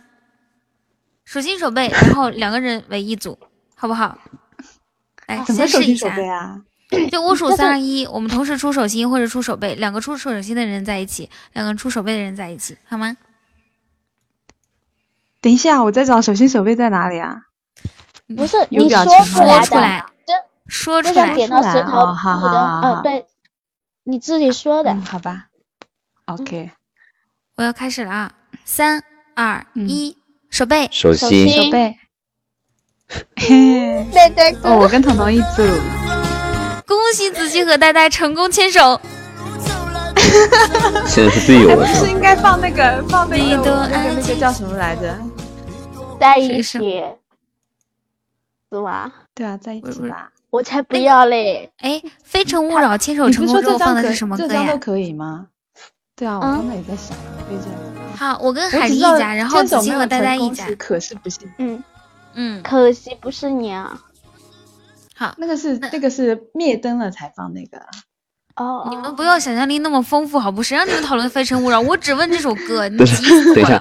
[1.25, 3.40] 手心手背，然后两个人为一组，
[3.75, 4.19] 好不好？
[5.25, 6.27] 来，先试一下手心手背。
[6.27, 6.61] 啊？
[7.10, 13.16] 就我数三二一，我们同时出手心或者出手背，两个出手心的人在一起，两个出手背的人在一起，好吗？
[15.42, 17.44] 等一下，我在找手心手背在哪里啊？
[18.36, 20.34] 不是有你说表情吗出来的，
[20.68, 21.14] 说出来，说出来。
[21.14, 23.26] 就像点到石头哦好好，好好嗯，对，
[24.03, 25.48] 你自己说的嗯，，好吧。
[26.26, 26.72] OK，
[27.56, 28.32] 我要开始了啊！
[28.64, 29.03] 三
[29.36, 30.18] 二嗯一，
[30.50, 30.88] 手背。
[30.92, 31.98] 手手心心手背。
[33.36, 36.00] 嘿，对对哦，我跟彤彤一组。
[36.92, 39.00] 恭喜子熙和呆呆成功牵手。
[41.08, 42.00] 现在是队友哎，了是？
[42.02, 45.18] 不是应该放那个放那个那个那个叫什么来着？
[46.20, 47.02] 在一起，
[48.70, 49.10] 是吧？
[49.34, 50.30] 对啊，在一起吧。
[50.50, 51.72] 我才不要嘞！
[51.78, 51.92] 哎，
[52.26, 54.78] 《非诚勿扰》牵手成功之后放的是什么歌呀浙江都？
[54.78, 55.48] 可以吗？
[56.14, 57.16] 对啊，我嗯刚才也在想，
[57.48, 57.80] 可以这样。
[58.18, 60.66] 好，我跟海只知道狸一家，然后子熙和呆呆一家。
[60.78, 61.82] 可是不行，嗯，
[62.34, 63.98] 嗯，可惜不是你啊。
[65.22, 67.77] 好，那个是那个是灭灯了才放那个。
[68.56, 70.64] 哦，你们哦不要想象力那么丰富，好不？
[70.64, 71.80] 谁让你们讨论《非诚勿扰》？
[71.85, 73.80] 我只问这首歌，你等一下。，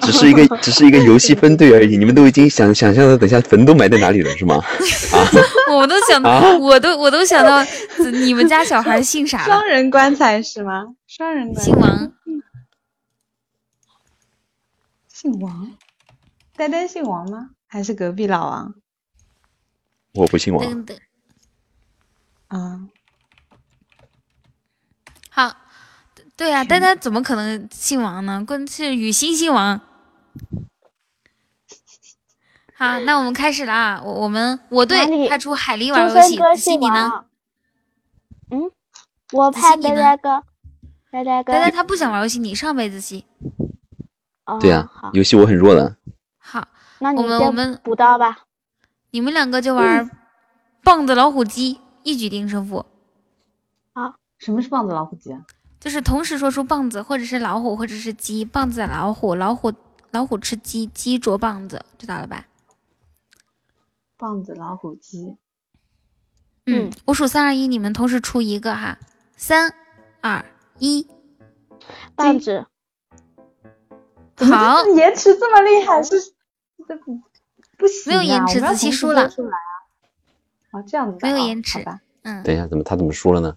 [0.00, 4.60] 只是一个 只是一个游戏分队而已，你们都已经想想象的，等下坟都埋在哪里了是吗？
[5.72, 6.20] 我都想
[6.60, 7.64] 我都我都想到
[8.24, 9.64] 你们家小孩姓啥了双？
[9.64, 10.84] 人棺材是吗？
[11.06, 11.64] 双人棺材。
[11.64, 12.12] 姓王。
[15.08, 15.72] 姓王。
[16.56, 17.50] 呆呆姓王吗？
[17.68, 18.74] 还是隔壁老王？
[20.14, 20.98] 我不姓王，噔噔。
[22.48, 22.80] 啊，
[25.30, 25.56] 好，
[26.36, 28.44] 对呀、呆呆怎么可能姓王呢？
[28.46, 29.80] 关是雨欣姓王。
[32.74, 34.02] 好， 那我们开始了啊！
[34.04, 37.24] 我我们我队派出海狸玩游戏你呢？
[38.50, 38.70] 嗯，
[39.32, 40.42] 我子派呆呆哥，
[41.10, 41.60] 呆呆哥呆。
[41.60, 43.24] 呆他不想玩游戏，你上呗，子琪。
[44.44, 45.96] 哦对呀、好，游戏我很弱的，
[46.36, 46.68] 好，
[46.98, 48.44] 那你我们我们补刀吧。
[49.12, 50.10] 你们两个就玩
[50.82, 52.84] 棒子老虎鸡，一举定胜负。
[54.38, 55.40] 什么是棒子老虎机啊？
[55.78, 59.72] 就是同时说出棒子，或者是老虎，或者是鸡，棒子老虎，老虎
[60.10, 62.46] 老虎吃鸡，鸡啄棒子，知道了吧？
[64.16, 65.36] 棒子老虎鸡。
[66.66, 68.98] 嗯嗯，我数三二一，你们同时出一个哈，
[69.36, 69.72] 三
[70.20, 70.44] 二
[70.78, 71.06] 一，
[72.16, 72.66] 棒子，
[74.38, 76.02] 好 延迟这么厉害？
[76.02, 76.18] 是
[76.88, 76.96] 这
[77.82, 79.28] 不不行、啊，没有延迟子琪同时输了啊。
[80.70, 83.54] 哦，这样子没有哦延迟吧嗯，等一下，怎么他怎么输了呢？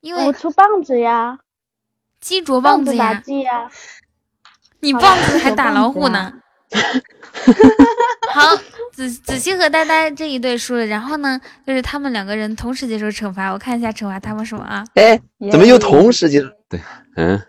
[0.00, 1.38] 因为我出棒子呀，
[2.20, 3.68] 鸡啄棒子呀，鸡呀。
[4.80, 6.32] 你棒子还打老虎呢。
[8.34, 8.56] 好，
[8.92, 13.50] 子子熙和呆呆这一对输了，然后呢，就是他们两个人同时接受惩罚。
[13.50, 14.84] 我看一下惩罚他们什么啊？
[14.94, 16.48] 哎，怎么又同时接受？
[16.68, 16.80] 对，
[17.16, 17.40] 嗯，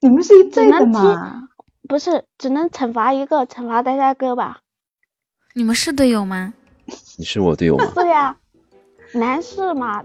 [0.00, 1.48] 你们是一对的只能嘛？
[1.88, 4.60] 不是，只能惩罚一个，惩罚呆呆哥吧？
[5.54, 6.54] 你们是队友吗？
[7.16, 7.84] 你是我队友吗？
[7.94, 8.36] 对呀、
[9.14, 10.02] 男士嘛，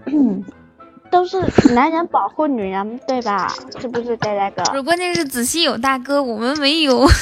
[1.10, 1.40] 都是
[1.74, 3.48] 男人保护女人，对吧？
[3.80, 4.62] 是不是呆呆哥？
[4.64, 7.06] 不是，关键是子熙有大哥，我们没有。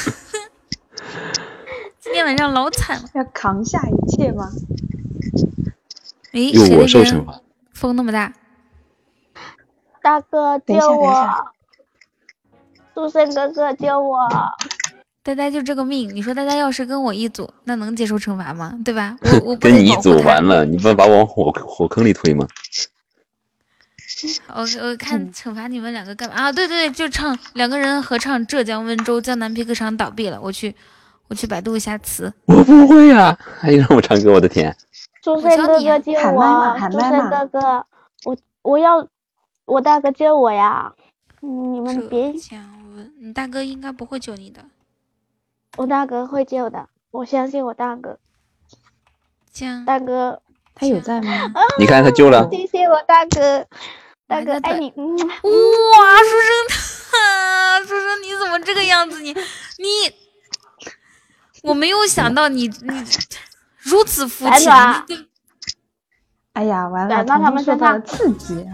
[1.99, 3.09] 今天晚上老惨了。
[3.13, 4.49] 要扛下一切吗？
[6.33, 7.39] 诶，由我谁受惩罚。
[7.73, 8.33] 风那么大？
[10.01, 11.51] 大哥等一下救我等一下！
[12.93, 14.19] 书生哥哥救我！
[15.25, 18.77] 呆呆就这个命，你说呆呆要是跟我一组，那能接受惩罚吗？
[18.85, 19.17] 对吧？
[19.23, 22.47] 我 我跟你一组完了，你不把我往火火坑里推吗？
[24.53, 26.51] 我我 看嗯惩罚你们两个干嘛啊？
[26.51, 30.75] 对对对，就唱两个人合唱《浙江温州江南皮革厂倒闭了》，我去
[31.27, 32.31] 我去百度一下词。
[32.45, 34.75] 我不会呀、还让我唱歌，我的天！
[35.23, 36.77] 书生哥哥救喊麦嘛我！
[36.77, 37.85] 书喊麦嘛生哥哥，
[38.25, 39.07] 我我要
[39.65, 40.93] 我大哥救我呀！
[41.41, 42.59] 嗯你们别，浙江
[42.95, 44.63] 温，你大哥应该不会救你的。
[45.77, 48.17] 我大哥会救的，我相信我大哥。
[49.51, 50.41] 江大哥，
[50.73, 51.51] 他有在吗？
[51.77, 53.65] 你看他救了，谢谢我大哥，
[54.27, 54.93] 大哥爱你。
[54.95, 56.67] 嗯，哇，书生
[57.11, 59.21] 他，书生你怎么这个样子？
[59.21, 60.13] 你你，
[61.63, 63.05] 我没有想到你你
[63.79, 64.71] 如此肤浅
[66.53, 68.65] 哎呀，完了，转到他们受到了刺激。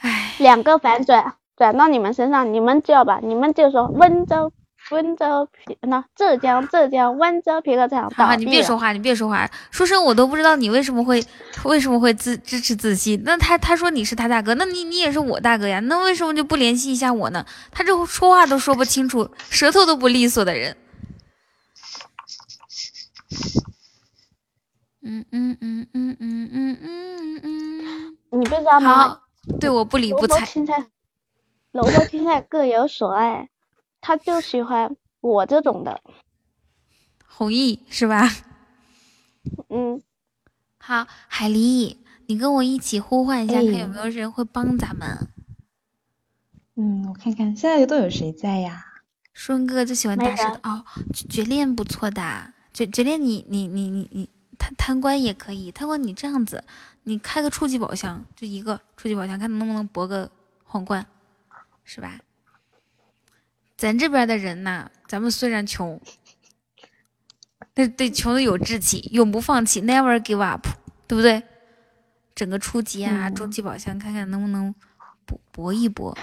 [0.00, 4.52] 哎，两个反转转到你们身上，你们救吧，你们就说温州。
[4.90, 9.48] 温州皮那浙江浙江温州皮革厂倒闭了你别说话，你别说话。
[9.70, 11.22] 书生我都不知道你为什么会
[11.64, 13.16] 为什么会支支持子熙。
[13.24, 17.44] 那他他说你是他大哥，那你你也是我大哥呀，那为什么就不联系一下我呢？
[17.70, 20.76] 他这说话都说不清楚，舌头都不利索的人。
[25.02, 28.18] 嗯嗯嗯嗯嗯嗯嗯嗯。
[28.30, 29.08] 你不知道吗？
[29.08, 29.20] 好，
[29.60, 30.40] 对我不理不睬。
[30.40, 30.86] 卜青菜，
[31.72, 33.48] 萝卜青菜各有所爱，
[34.08, 36.00] 他就喜欢我这种的。
[37.26, 38.26] 弘毅是吧？
[39.68, 40.00] 嗯，
[40.80, 45.28] 好，海狸，你跟我一起呼唤一下，哎看有没有人会帮咱们。
[46.76, 48.82] 嗯，我看看现在都有谁在呀？
[49.34, 56.64] 顺哥就喜欢大舌头哦，绝绝恋不错的，绝绝恋你你你你你贪贪官也可以，贪官你这样子，
[57.02, 60.30] 你开个初级宝箱，就一个初级宝箱，看能不能博个
[60.64, 61.06] 皇冠，
[61.84, 62.18] 是吧？
[63.78, 66.00] 咱这边的人呐，咱们虽然穷，
[67.72, 70.66] 但对穷的有志气，永不放弃，never give up，
[71.06, 71.40] 对不对？
[72.34, 74.74] 整个初级啊、嗯中级宝箱，看看能不能
[75.24, 76.18] 搏搏一搏，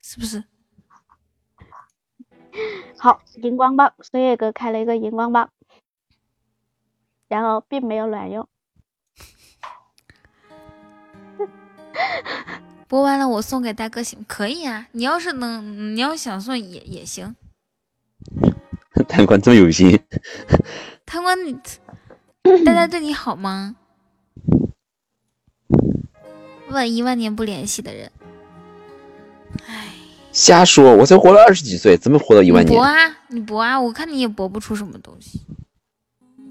[0.00, 0.42] 是不是？
[2.98, 5.50] 好，荧光棒，孙月哥开了一个荧光棒，
[7.28, 8.48] 然后并没有卵用。
[12.86, 14.88] 播完了我送给大哥行可以啊？
[14.92, 17.34] 你要是能，你要想送也也行。
[19.08, 19.98] 贪官这么有心，
[21.04, 21.58] 贪官你，
[22.64, 23.76] 大家对你好吗？
[26.68, 28.10] 问一万年不联系的人，
[29.66, 29.88] 哎，
[30.32, 30.96] 瞎说！
[30.96, 32.72] 我才活了二十几岁，怎么活到一万年？
[32.72, 33.80] 你搏啊，你博啊！
[33.80, 35.42] 我看你也博不出什么东西。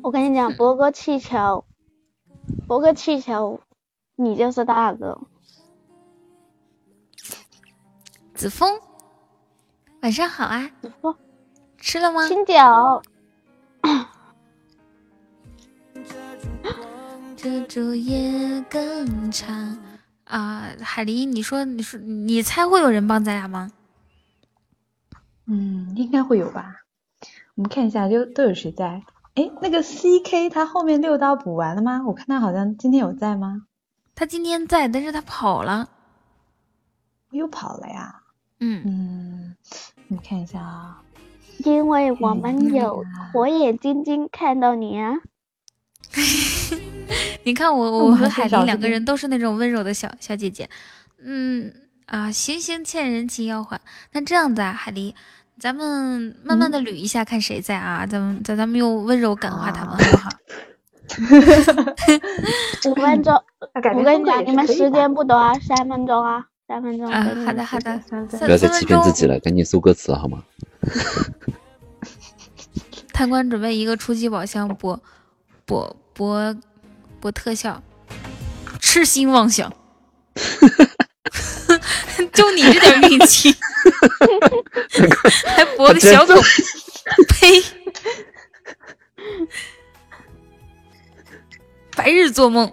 [0.01, 1.65] 我跟你讲，博个气球，
[2.67, 3.59] 博个气球，
[4.15, 5.19] 你就是大哥。
[8.43, 8.77] 子枫，
[10.01, 10.69] 晚上好啊！
[10.81, 11.15] 子枫
[11.77, 12.27] 吃了吗？
[12.27, 13.01] 青椒，
[17.38, 19.77] 这昼夜更长
[20.25, 20.67] 啊！
[20.81, 23.72] 海狸，你说，你说，你猜会有人帮咱俩吗？
[25.45, 26.81] 嗯，应该会有吧。
[27.55, 29.01] 我们看一下，就都有谁在？
[29.35, 32.03] 哎，那个 C K 他后面六刀补完了吗？
[32.05, 33.67] 我看他好像今天有在吗？
[34.13, 35.88] 他今天在，但是他跑了。
[37.31, 38.19] 又跑了呀。
[38.66, 39.56] 嗯，嗯，
[40.08, 41.01] 你看一下啊。
[41.59, 45.16] 因为我们嗯有火眼金睛看到你啊。
[47.43, 50.69] 你看我，我和海是找这个狸两个人都是那种温柔的小小姐姐。
[51.22, 51.74] 嗯
[52.06, 53.80] 啊，行行，欠人情要还。
[54.14, 55.14] 那这样子啊，海狸，
[55.59, 58.06] 咱们慢慢的捋一下，看谁在啊？
[58.06, 60.30] 咱们咱咱们用温柔感化他们，好不好？
[62.90, 63.33] 五分钟，
[63.82, 67.09] 感我跟你讲，你们时间不多啊，三分钟啊，三分钟。
[67.09, 68.00] 啊好的好的。
[68.09, 70.43] 三分三不要再欺骗自己了，赶紧搜歌词好吗？
[73.14, 75.00] 贪官准备一个初级宝箱博
[75.66, 76.56] 博博
[77.19, 77.82] 博特效。
[78.80, 79.72] 痴心妄想，
[82.33, 83.53] 就你这点运气，
[85.56, 86.35] 还博个小狗，
[87.30, 87.64] 呸！
[91.95, 92.72] 白日做梦。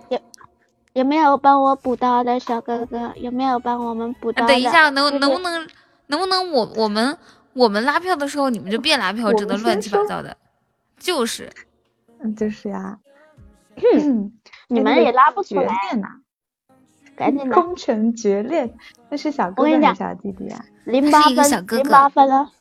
[0.92, 3.12] 有有没有帮我补刀的小哥哥？
[3.16, 4.46] 有没有帮我们补刀？
[4.46, 5.66] 等一下，能能不能
[6.08, 7.16] 能不能我我们
[7.54, 10.36] 我们拉票的时候，你们就别拉票，整的乱七八糟的。
[10.98, 11.50] 就是，
[12.22, 12.98] 嗯，就是呀。
[14.68, 16.20] 你们也拉不出来呐！
[17.16, 18.72] 赶紧的，攻城绝恋，
[19.08, 20.64] 那是小哥哥还是小弟弟啊？
[20.84, 22.52] 零八分，零八分了，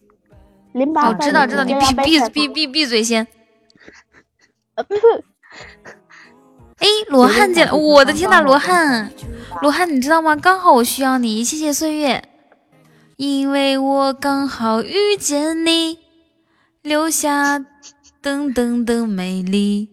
[0.72, 1.20] 零八分。
[1.20, 3.28] 知道知道，你闭闭闭闭闭嘴先。
[4.76, 4.96] 呃不。
[6.80, 7.72] 哎，罗汉进来！
[7.72, 9.12] 我的天呐，罗汉，
[9.62, 10.36] 罗汉，你知道吗？
[10.36, 12.24] 刚好我需要你，谢谢岁月，
[13.18, 16.00] 因为我刚好遇见你，
[16.82, 17.60] 留下
[18.24, 19.90] 噔噔的美丽。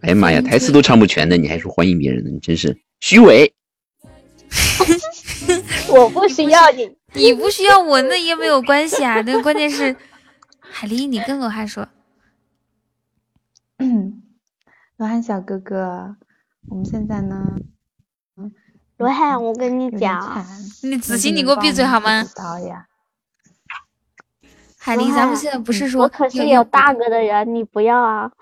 [0.00, 2.30] 哎呀妈呀，台词都唱不全的，你还说欢迎别人呢？
[2.30, 3.52] 你真是虚伪。
[5.88, 9.20] 我不需要你，你不需要我，那也没有关系啊。
[9.22, 9.94] 那关键是
[10.58, 11.86] 海狸，你跟罗汉说。
[14.96, 16.16] 罗汉小哥哥，
[16.68, 17.58] 我们现在呢？
[18.96, 20.42] 罗汉，我跟你讲，
[20.82, 22.24] 你子欣，你给我闭嘴好吗？
[24.78, 28.32] 海林，咱们现在不是说我可是有大哥的人，你不要啊！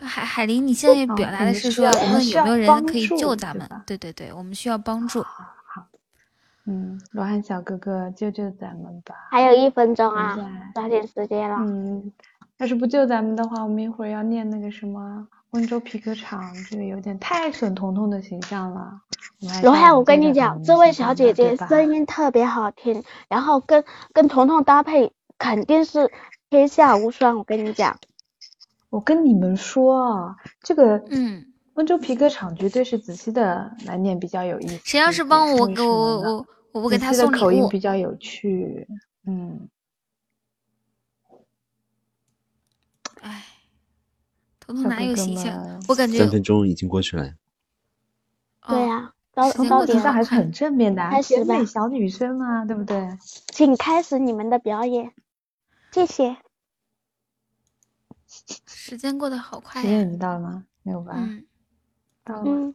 [0.00, 3.68] 海海林，你现在表达的是说，我们有没有人可以救咱们？
[3.86, 5.22] 对对对，我们需要帮助。
[5.22, 5.86] 好，
[6.64, 9.14] 嗯，罗汉小哥哥，救救咱们吧！
[9.30, 10.38] 还有一分钟啊，
[10.74, 11.56] 抓紧时间了。
[11.60, 12.10] 嗯。
[12.58, 19.00] 要是不救咱们的话，我们一会儿要念那个什么温州皮革厂，这个有点太损彤彤的形象了。
[19.62, 26.10] 罗汉，我跟你讲，这位小姐姐声音特别好听，然后跟跟彤彤搭配肯定是
[26.48, 27.36] 天下无双。
[27.38, 27.98] 我跟你讲，
[28.88, 34.80] 我跟你们说啊，这个嗯，温州皮革厂绝对是子熙的来念比较有意思。
[34.84, 38.86] 谁要是帮我给我我我我给他送礼物，口音比较有趣，
[39.26, 39.68] 嗯。
[44.66, 45.82] 彤彤哪有形象？
[45.88, 47.32] 我感觉三分钟已经过去了。
[48.66, 53.18] 对呀，高高点上还是很正面的，甜美小女生嘛，对不对？
[53.48, 55.12] 请开始你们的表演，
[55.92, 56.36] 谢谢。
[58.66, 60.64] 时间过得好快时间已经到了吗？
[60.82, 61.14] 没有吧？
[61.16, 61.44] 嗯，
[62.24, 62.74] 到了，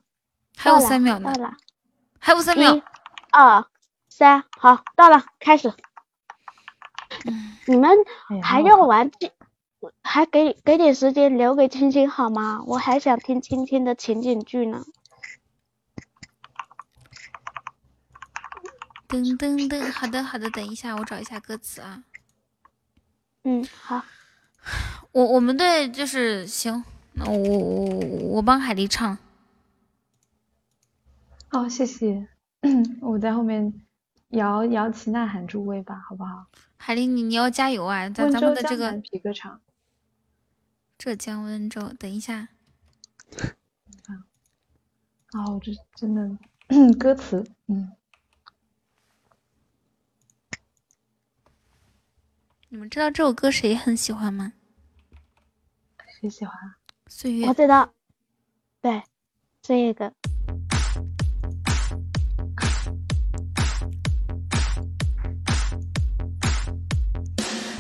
[0.56, 1.34] 还有三秒呢。
[1.34, 1.58] 到了，
[2.19, 2.76] 还有三秒。
[2.76, 2.84] 一、
[3.32, 3.66] 二、
[4.08, 5.74] 三，好，到了，开始。
[7.66, 7.90] 你们
[8.43, 9.09] 还要玩？
[10.03, 12.61] 还给给点时间留给青青好吗？
[12.66, 14.83] 我还想听青青的情景剧呢。
[19.08, 22.03] 噔噔噔，好的好的，等一下我找一下歌词啊。
[23.43, 24.03] 嗯，好。
[25.14, 26.83] 我我们队就是行，
[27.14, 27.99] 那我我
[28.35, 29.17] 我帮海丽唱。
[31.51, 32.27] 哦，谢谢。
[33.01, 33.74] 我在后面
[34.30, 36.45] 摇摇旗呐喊助威吧，好不好？
[36.77, 38.09] 海丽，你你要加油啊！
[38.09, 39.59] 咱咱们的这个皮革厂。
[41.00, 42.50] 浙江温州，等一下。
[44.06, 46.38] 啊，我，这真的
[47.00, 47.95] 歌词，嗯。
[52.68, 54.52] 你们知道这首歌谁很喜欢吗？
[56.19, 56.53] 谁喜欢？
[57.08, 57.48] 岁月。
[57.48, 57.94] 我知道。
[58.82, 59.02] 对，
[59.61, 60.14] 这个。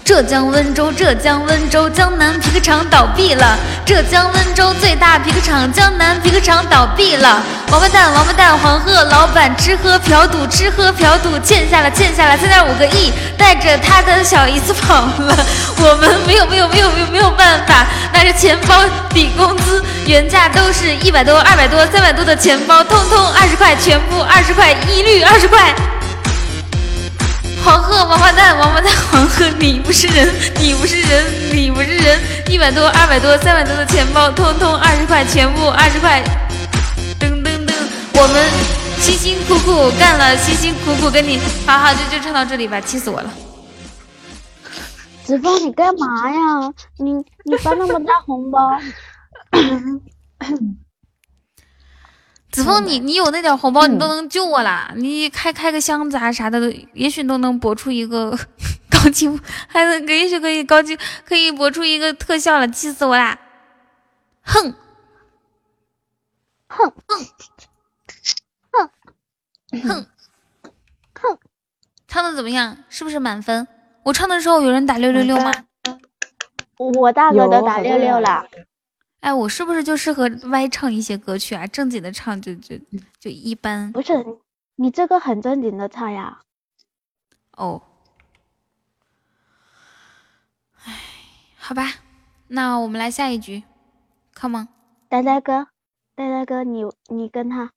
[0.09, 3.55] 浙江温州，浙江温州，江南皮革厂倒闭了。
[3.85, 7.39] 浙江温州最大皮革厂江南皮革厂倒闭了。
[7.71, 15.45] 王八蛋，王八蛋，黄鹤老板吃喝嫖赌，吃喝嫖赌，欠下了，欠下了三点五个亿，带着他的小姨子跑了。
[15.77, 25.71] 我们没有，没有，没有，没有，没有办法，拿着钱包抵工资，原价都是一百多、二百多、三百多的钱包，通通二十块，全部二十块，一律二十块。
[27.63, 30.27] 黄鹤，王八蛋，王八蛋， 黄鹤，你不是人，
[30.59, 36.23] 你不是人，你不是人，一百多、二百多、三百多的钱包，通通二十块，全部二十块。
[37.19, 37.73] 噔噔噔，
[38.13, 38.49] 我们
[38.99, 43.29] 辛辛苦苦干了，辛辛苦苦跟你，好好就就唱到这里吧，气死我了。
[45.25, 46.73] 子枫，你干嘛呀？
[46.97, 47.13] 你
[47.43, 48.79] 你发那么大红包？
[52.51, 54.91] 子枫，你你有那点红包，你都能救我啦！
[54.95, 56.59] 你开开个箱子啊啥的，
[56.93, 58.31] 也许都能博出一个
[58.89, 63.37] 高清，还能也许可以高清，可以博出一个特效了，气死我啦！
[64.41, 64.73] 哼，
[66.67, 67.27] 哼哼
[68.71, 68.89] 哼
[69.83, 70.07] 哼
[71.13, 71.39] 哼，
[72.07, 72.77] 唱的怎么样？
[72.89, 73.67] 是不是满分？
[74.03, 75.51] 我唱的时候有人打六六六吗？
[76.77, 78.43] 我大哥都打六六了。
[79.21, 81.67] 哎，我是不是就适合歪唱一些歌曲啊？
[81.67, 82.77] 正经的唱就就
[83.19, 83.91] 就一般。
[83.91, 84.13] 不是，
[84.75, 86.39] 你这个很正经的唱呀。
[87.57, 87.81] 哦。
[90.85, 90.93] 哎，
[91.57, 91.95] 好吧，
[92.47, 93.63] 那我们来下一局
[94.33, 94.67] ，Come on，
[95.09, 95.67] 呆呆哥，
[96.15, 97.69] 呆呆哥，你你跟他，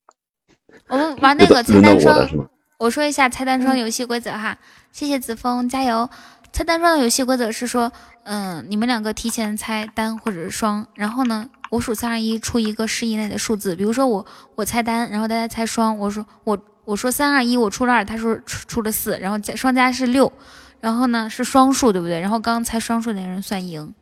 [0.87, 2.49] 我们玩那个菜单双。
[2.79, 4.57] 我说一下菜单双游戏规则哈，
[4.93, 6.09] 谢谢子枫，加油。
[6.53, 7.91] 菜单双的游戏规则是说，
[8.25, 20.33] 嗯，你们两个提前猜单或者是双，然后呢，我数三二一出一个十以内的数字，比如说我我猜单，然后大家猜双，我说我我说三二一，我出了二，他说出出了四，然后加双加是六，
[20.81, 22.21] 然后呢是双数，对不对？
[22.21, 23.93] 然后刚刚猜双数那个人算赢，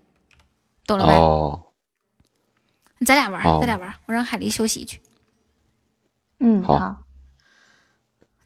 [0.86, 1.14] 懂了吧？
[1.14, 1.62] 哦，
[3.06, 5.00] 咱俩玩，咱俩玩，我让海狸休息去。
[6.40, 6.96] 嗯，好。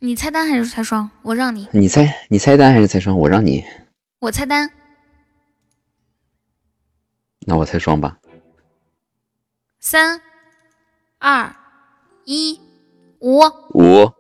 [0.01, 1.11] 你猜单还是猜双？
[1.23, 1.67] 我让你。
[1.73, 3.19] 你猜，你猜单还是猜双？
[3.19, 3.65] 我让你。
[4.21, 4.71] 我猜单，
[7.47, 8.17] 那我猜双吧。
[9.81, 10.21] 三、
[11.19, 11.55] 二、
[12.25, 12.59] 一，
[13.21, 13.41] 五。
[13.75, 14.11] 五。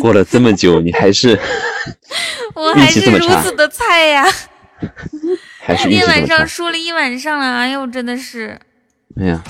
[0.00, 1.38] 过了这么久，你还是
[2.54, 4.26] 我 还是如此的菜呀！
[5.82, 8.58] 今天晚上输了一晚上了，哎呦，真的是。
[9.18, 9.42] 哎呀，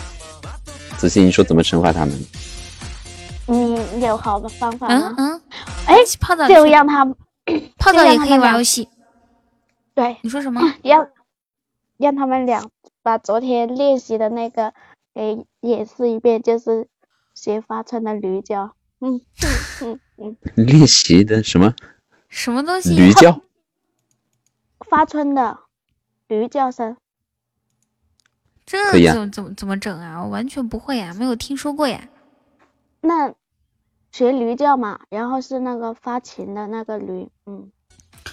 [0.96, 2.24] 子欣，你说怎么惩罚他们？
[3.48, 5.14] 嗯有好的方法吗？
[5.18, 5.42] 嗯嗯，
[5.86, 7.04] 哎，泡澡就让他
[7.78, 8.88] 泡澡也可以玩游戏。
[9.94, 10.60] 对，你说什么？
[10.82, 11.08] 让
[11.96, 12.68] 让他们俩
[13.02, 14.74] 把昨天练习的那个
[15.14, 16.88] 给演示一遍，就是
[17.34, 18.74] 学发春的驴叫。
[19.00, 19.20] 嗯
[19.82, 20.36] 嗯嗯。
[20.54, 21.74] 练习的什么？
[22.28, 22.94] 什么东西？
[22.94, 23.40] 驴叫。
[24.90, 25.58] 发春的
[26.28, 26.96] 驴叫声。
[28.66, 30.22] 这怎么怎么怎么整啊？
[30.24, 32.08] 我完全不会呀，没有听说过呀。
[33.00, 33.32] 那
[34.16, 37.70] 学驴叫嘛，然后是那个发情的那个驴，嗯，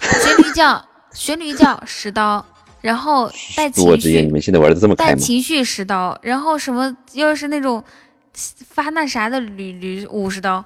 [0.00, 0.82] 学驴叫，
[1.12, 2.42] 学驴叫十刀，
[2.80, 7.84] 然后带情绪，你们现在玩的这么开带情绪十刀，然后什么又是那种
[8.32, 10.64] 发那啥的驴驴五十刀。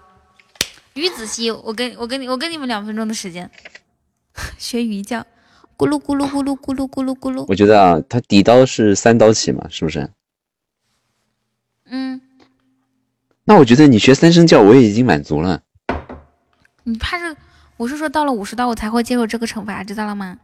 [0.95, 3.51] 于子熙，我跟我跟你我跟你们两分钟的时间，
[4.57, 5.19] 学驴叫，
[5.77, 7.45] 咕噜咕噜咕噜咕噜咕噜咕噜。
[7.49, 10.09] 我觉得啊，他底刀是三刀起嘛，是不是？
[11.87, 12.21] 嗯。
[13.49, 15.63] 那我觉得你学三声叫我也已经满足了。
[16.85, 17.35] 你怕是？
[17.79, 20.37] 我是说到了五十刀我才会接受这个惩罚，知道了吗？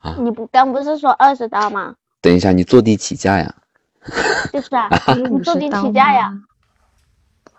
[0.00, 0.14] 啊！
[0.18, 1.94] 你不刚不是说二十刀吗？
[2.20, 3.54] 等一下，你坐地起价呀？
[4.52, 4.90] 就是啊，
[5.30, 6.30] 你坐地起价呀。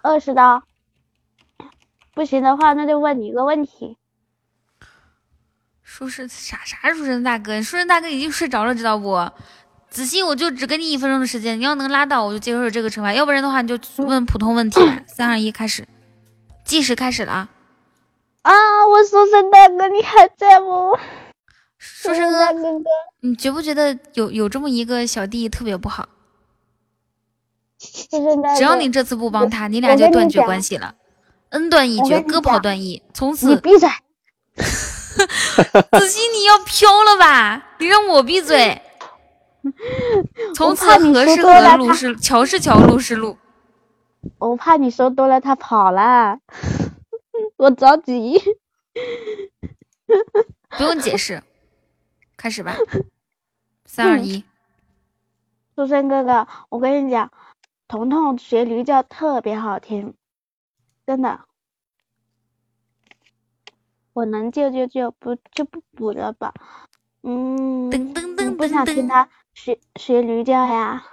[0.03, 0.61] 二十刀，
[2.13, 3.97] 不行的话那就问你一个问题。
[5.81, 6.93] 书生啥啥？
[6.93, 9.27] 书生大哥，书生大哥已经睡着了，知道不？
[9.89, 14.79] 子熙，我就只给你一分钟的时间，你要能拉到，我就接受这个惩罚；要不然的话，你就问普通问题。
[15.07, 15.87] 三二一，开始，
[16.63, 17.49] 计时开始了啊！
[18.43, 18.53] 啊，
[18.87, 20.97] 我说声大哥，你还在不？
[21.77, 22.85] 书生哥哥，
[23.21, 26.07] 你觉不觉得有有这么一个小弟特别不好？
[28.57, 30.93] 只要你这次不帮他，你俩就断绝关系了，
[31.49, 33.49] 恩断义绝，割袍断义，从此。
[33.49, 33.89] 你闭嘴！
[34.55, 34.63] 子
[36.07, 37.69] 熙，你要飘了吧？
[37.79, 38.81] 你让我闭嘴。
[40.55, 43.37] 从此何是何，路是桥是桥，路是路。
[44.37, 46.39] 我怕你说多了，他跑了，
[47.57, 48.41] 我着急。
[50.77, 51.41] 不用解释，
[52.35, 52.75] 开始吧。
[53.85, 54.43] 三二一。
[55.75, 57.31] 书生哥哥，我跟你讲，
[57.87, 60.13] 彤彤学驴叫特别好听，
[61.07, 61.39] 真的。
[64.13, 66.53] 我能救就救，不就不补了吧。
[67.23, 67.89] 嗯，
[68.57, 69.29] 不想听他。
[69.61, 71.03] 学学驴叫呀！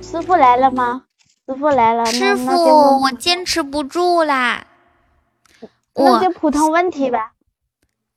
[0.00, 1.04] 师傅来了吗？
[1.46, 4.66] 师傅来了，师傅，我坚持不住啦。
[5.94, 7.34] 那就普通问题吧。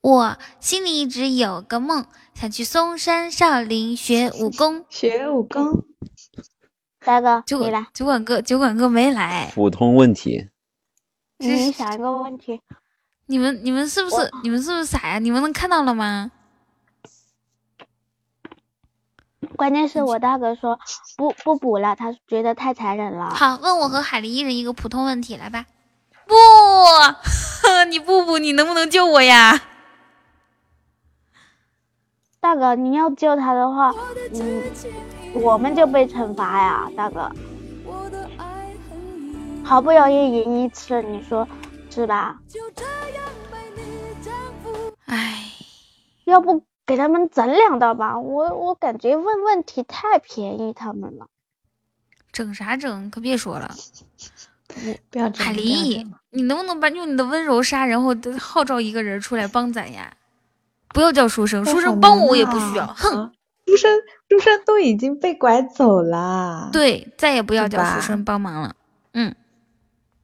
[0.00, 4.82] 我心里一直有个梦，想去嵩山少林学武功。
[4.88, 5.84] 学武功。
[7.04, 7.86] 大哥，你来。
[7.92, 9.52] 酒馆哥，酒馆哥没来。
[9.54, 10.48] 普通问题。
[11.36, 12.58] 你想一个问题。
[13.26, 15.18] 你们你们是不是你们是不是傻呀？
[15.18, 16.32] 你们能看到了吗？
[19.46, 20.78] 关键是我大哥说
[21.16, 23.30] 不不补了，他觉得太残忍了。
[23.30, 25.64] 好，问我和海狸一人一个普通问题，来吧。
[26.26, 26.34] 不，
[27.88, 29.60] 你不补，你能不能救我呀？
[32.40, 33.92] 大哥，你要救他的话，
[34.32, 34.62] 嗯，
[35.34, 37.30] 我们就被惩罚呀，大哥。
[39.64, 41.48] 好不容易赢一次，你说
[41.90, 42.38] 是吧？
[45.06, 45.42] 唉，
[46.24, 46.62] 要不？
[46.86, 51.26] 给他们整两道吧，我我感觉问问题太便宜他们了。
[52.32, 53.10] 整啥整？
[53.10, 53.74] 可别说了，
[54.68, 60.12] 不要这样不要这海狸，你能不能把用你的温柔杀，然后号召一个人出来帮咱呀？
[60.90, 62.84] 不要叫书生，书生帮我我也不需要。
[62.84, 63.32] 啊哼，
[63.66, 63.98] 书生
[64.28, 68.76] 书生都已经被拐走了。，对，再也不要叫书生帮忙了。
[69.12, 69.34] 嗯，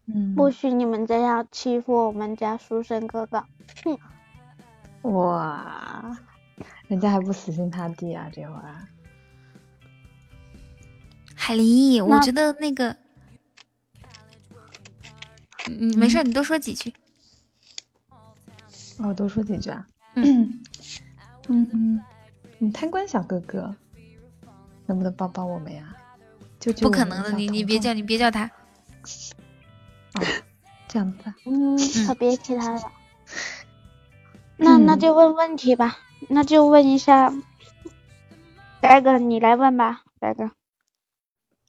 [0.07, 3.45] 嗯，不许你们这样欺负我们家书生哥哥。
[3.85, 3.99] 哼
[5.03, 6.17] 哇，
[6.89, 8.89] 人家还不死心塌地啊，这会儿。
[11.35, 12.97] 海狸，我觉得那个，
[15.67, 16.93] 嗯，没事，你多说几句。
[18.99, 19.87] 哦，多说几句啊。
[20.15, 20.61] 嗯
[21.49, 22.05] 嗯嗯，
[22.61, 23.75] 嗯，贪官小哥哥，
[24.87, 25.97] 能不能帮帮我们呀？
[26.61, 28.45] 救救不可能的，你你别叫，你别叫他。
[30.15, 30.23] 哦，
[30.87, 31.35] 这样子啊。
[31.47, 32.93] 嗯，可别提他了。
[34.59, 37.33] 那那嗯就问问题吧，那就问一下，
[38.81, 40.51] 白哥，你来问吧，白哥。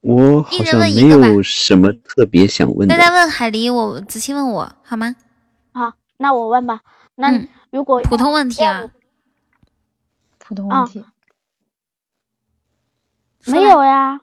[0.02, 3.02] 我好像没有什么特别想问的大。
[3.02, 5.16] 家问海狸，我仔细问我好吗？
[5.72, 6.82] 好，那我问吧。
[7.16, 8.92] 那嗯如果普通问题啊，啊
[10.40, 11.06] 普通问题。
[13.46, 14.22] 没有呀，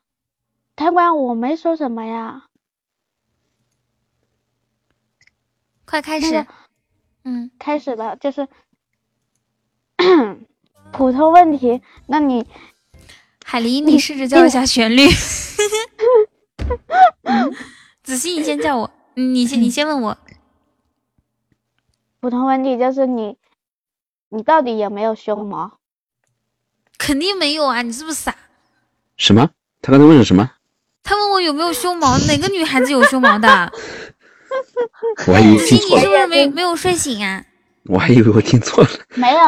[0.77, 2.45] 贪官我没说什么呀。
[5.85, 6.47] 快开始。
[7.25, 8.49] 嗯，开始吧，就是
[10.93, 11.81] 普通问题。
[12.07, 12.47] 那你
[13.45, 15.09] 海狸，你试着叫一下旋律。
[18.03, 20.19] 子熙，你先叫我，你先你先问我。
[22.21, 23.37] 普通问题就是你，
[24.29, 25.79] 你到底有没有胸毛？
[26.99, 28.35] 肯定没有啊，你是不是傻？
[29.17, 29.51] 什么？
[29.81, 30.51] 他刚才问了什么？
[31.03, 33.49] 他问我有没有胸毛，哪个女孩子有胸毛的？
[35.27, 37.45] 我还以为子熙，听错了，你是不是没没有睡醒啊？
[37.91, 38.91] 我还以为我听错了。
[39.17, 39.41] 没有，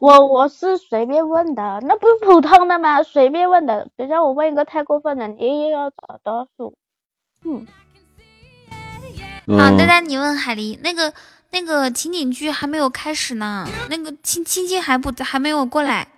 [0.00, 3.02] 我我是随便问的，那不是普通的吗？
[3.02, 6.74] 随便问的，谁让我问一个太过分的，你又要找多数。
[7.44, 7.66] 嗯，
[9.58, 11.12] 啊，哦丹丹，你问海狸，那个
[11.50, 16.08] 那个情景剧还没有开始呢，那个亲亲亲还不还没有过来。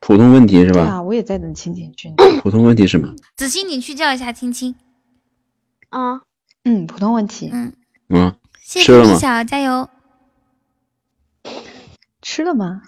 [0.00, 0.82] 普通问题是吧？
[0.82, 2.16] 啊，我也在等情景剧呢。
[2.42, 3.14] 普通问题是吗？
[3.36, 4.74] 子欣，你去叫一下青青。
[5.90, 6.22] 啊，
[6.64, 7.50] 嗯，普通问题。
[7.52, 7.72] 嗯，
[8.08, 8.34] 嗯，
[8.64, 9.88] 谢谢米小，加油。
[12.22, 12.82] 吃了吗？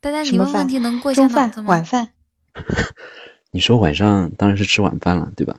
[0.00, 1.84] 大家，什么饭你问问题能过一下中饭脑子、吗晚？
[1.84, 2.10] 饭？
[3.50, 5.58] 你说晚上当然是吃晚饭了，对吧？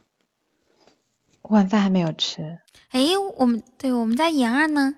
[1.42, 2.60] 晚饭还没有吃。
[2.90, 3.02] 哎，
[3.38, 4.96] 我们对我们家妍儿呢？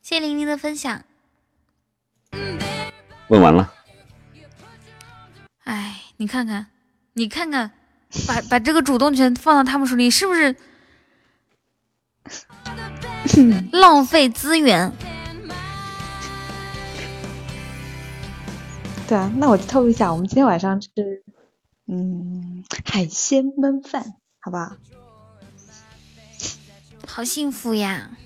[0.00, 1.04] 谢谢玲玲的分享。
[3.28, 3.72] 问完了，
[5.64, 6.66] 哎，你看看，
[7.14, 7.72] 你看看，
[8.26, 10.54] 把把这个主动权放到他们手里，是不是
[13.72, 14.92] 浪费资源？
[19.12, 20.88] 对啊，那我就透露一下，我们今天晚上吃，
[21.86, 24.74] 嗯，海鲜焖饭，好不好？
[27.06, 28.16] 好幸福呀！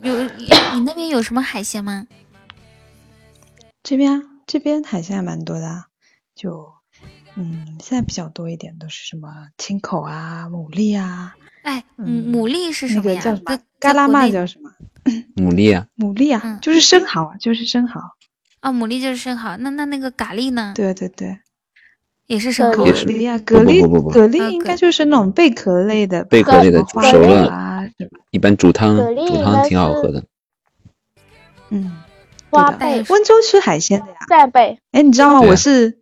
[0.00, 2.06] 有 你那边有什么海鲜吗？
[3.82, 5.88] 这边啊，这边海鲜还蛮多的啊，
[6.34, 6.72] 就，
[7.34, 13.16] 嗯，现在比较多一点都是什么青口啊、牡蛎啊，哎，嗯牡蛎是什么呀？
[13.16, 13.62] 个叫什么在？
[13.80, 14.70] 嘎拉嘛在国内叫什么？
[15.36, 18.00] 牡蛎啊， 牡蛎啊，嗯就是生蚝啊，就是生蚝。
[18.60, 19.56] 啊，牡蛎就是生蚝。
[19.58, 20.72] 那那那个蛤蜊呢？
[20.76, 21.38] 对对对，
[22.26, 27.84] 也是生蚝也是蛤蜊啊，蛤蜊，不不不不蛤蜊应该就是那种贝壳类的，贝壳类的花熟了，啊，
[28.30, 30.24] 一般煮汤煮汤挺好喝的。
[31.70, 31.92] 嗯，
[32.50, 34.18] 花贝贝、温州吃海鲜的呀。
[34.28, 35.40] 扇贝，哎，你知道吗？
[35.40, 35.98] 我是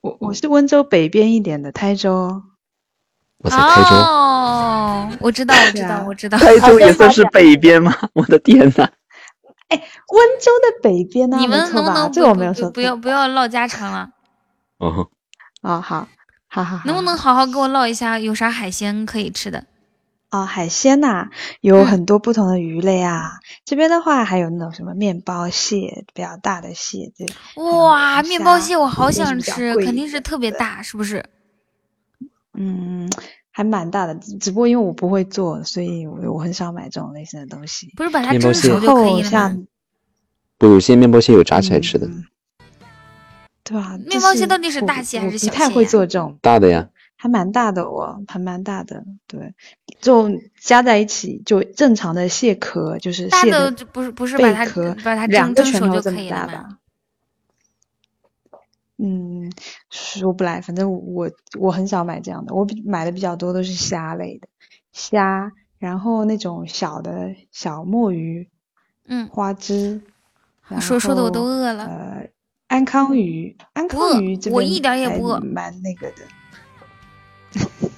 [0.00, 2.42] 我我是温州北边一点的台州哦，
[3.42, 6.38] 我在台州，哦，我知道，我知道，我知道。
[6.38, 7.94] 台州也算是北边吗？
[8.14, 8.88] 我的天呐！
[9.68, 11.58] 哎温州的北边呢、你们？
[11.72, 14.10] 能不能这我不没有说错不不要不要唠家常了？
[14.78, 15.08] 哦，
[15.62, 16.06] 哦，好，
[16.48, 19.64] 好好好，能不能好好给我唠一下有啥海鲜可以吃的？
[20.30, 21.28] 哦，海鲜呐、
[21.60, 23.32] 有嗯很多不同的鱼类啊。
[23.64, 27.26] 这边的话还有那种什么面包蟹，比较大的蟹，对
[27.64, 31.24] 哇，面包蟹我好想吃，肯定是特别大，是不是？
[32.62, 33.10] 嗯
[33.50, 34.14] 还蛮大的。
[34.14, 37.92] 只只不过因为我不会做，所以我我很少买这种类型的东西。
[37.96, 39.56] 不是把它面包蟹蒸熟就可以了吗？
[40.58, 42.24] 不，有些面包蟹有炸起来吃的，嗯
[43.64, 43.98] 对吧？
[44.06, 46.88] 面包蟹到底是我大蟹还我不太会是小蟹呀做这种大的呀。
[47.16, 49.54] 还蛮大的哦，还蛮大的，对，
[50.00, 50.28] 就
[50.60, 56.46] 加在一起就正常的蟹壳，就是大蟹的就不是不是把它贝壳，把它两个拳蒸蒸熟就头这么可以了吗？
[56.46, 56.78] 大吧？
[59.04, 59.50] 嗯，
[59.90, 64.46] 说不来，反正我我很少买这样的，我比买的比较多都是虾类的，
[64.92, 65.50] 虾，
[65.80, 68.48] 然后那种小的小墨鱼、
[69.08, 70.00] 嗯，花枝，
[70.80, 71.84] 说说的我都饿了。
[71.84, 72.28] 呃，
[72.68, 76.22] 安康鱼，安康鱼这边我一点也不饿蛮那个的。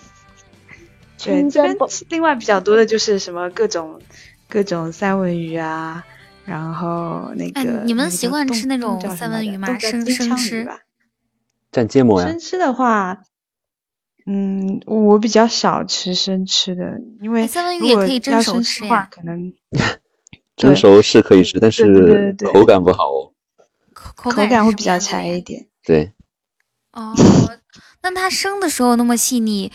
[1.23, 1.77] 对，这边
[2.09, 4.01] 另外比较多的就是什么各种
[4.49, 6.03] 各种三文鱼啊，
[6.47, 9.79] 然后那个你们习惯吃那种三文鱼吗？
[9.79, 10.67] 生生吃？
[11.75, 12.29] 蘸芥末呀？
[12.29, 13.23] 生吃的话，
[14.27, 19.09] 嗯，我比较少吃生吃的，因为三文鱼也可以蒸熟吃呀。
[19.11, 19.53] 可能
[20.57, 23.33] 蒸熟是可以吃，但是口感不好哦。
[23.93, 25.67] 口口感会比较柴一点。
[25.85, 26.13] 对。
[26.93, 27.13] 哦，
[28.03, 29.73] 那它生的时候那么细腻，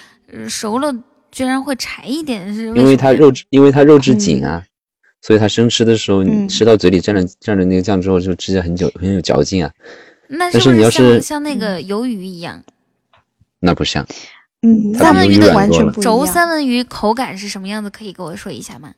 [0.47, 0.95] 熟了
[1.29, 2.67] 居然会柴一点，是？
[2.67, 4.63] 因为它肉质，因为它肉质紧啊，
[5.21, 9.69] 所以它生吃的时候，你吃到嘴里蘸着蘸着那个酱之后，就吃起来很久很有嚼劲啊。
[10.29, 12.63] 那是不是像像那个鱿鱼一样？
[13.59, 14.05] 那不像。
[14.61, 17.89] 嗯，三文鱼的完全不轴三文鱼口感是什么样子？
[17.89, 18.93] 可以跟我说一下吗？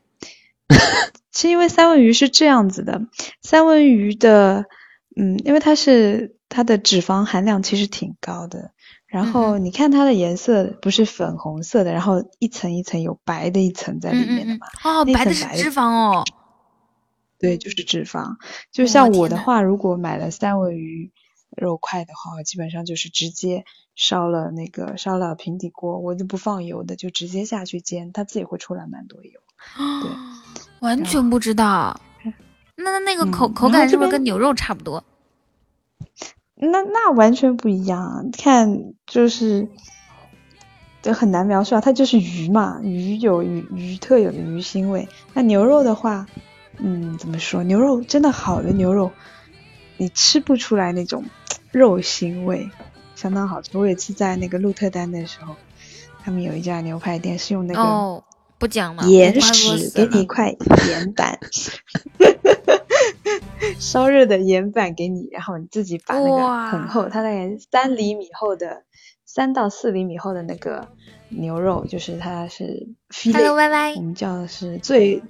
[1.31, 3.01] 是因为三文鱼是这样子的，
[3.41, 4.65] 三文鱼的，
[5.15, 8.71] 嗯，因为它是它的脂肪含量其实挺高的，
[9.07, 14.67] 然后你看它的颜色不是粉红色的，然后一层一层有白的一层在里面的嘛？
[14.83, 16.25] 哦，白的是脂肪哦。
[17.39, 18.35] 对，就是脂肪。
[18.71, 21.11] 就像我的话，如果买了三文鱼
[21.55, 23.65] 肉块的话，基本上就是直接
[23.95, 29.31] 烧了那个烧了平底锅，我就不放油的，就直接下去煎，它自己会出来蛮多油。
[30.01, 30.11] 对。
[30.79, 31.99] 完全不知道，
[32.75, 35.03] 那那个口口感是不是跟牛肉差不多？
[36.55, 39.67] 那那完全不一样，看就是
[41.03, 41.81] 就很难描述啊。
[41.81, 45.07] 它就是鱼嘛，鱼有鱼鱼特有的鱼腥味。
[45.33, 46.25] 那牛肉的话，
[46.77, 47.63] 嗯，怎么说？
[47.63, 49.11] 牛肉真的好的牛肉，
[49.97, 51.23] 你吃不出来那种
[51.71, 52.69] 肉腥味，
[53.15, 53.77] 相当好吃。
[53.77, 55.55] 我有一次在那个鹿特丹的时候，
[56.23, 58.23] 他们有一家牛排店是用那个哦。
[58.57, 60.55] 不讲了，岩石给你一块
[60.87, 61.39] 岩板，
[63.79, 68.83] 烧热的岩板给你，然后你自己把那个很厚，它大概三厘米厚的，
[69.25, 70.87] 三到四厘米厚的那个
[71.29, 72.87] 牛肉，就是它是
[73.33, 75.23] Hello Y Y，我们叫的是最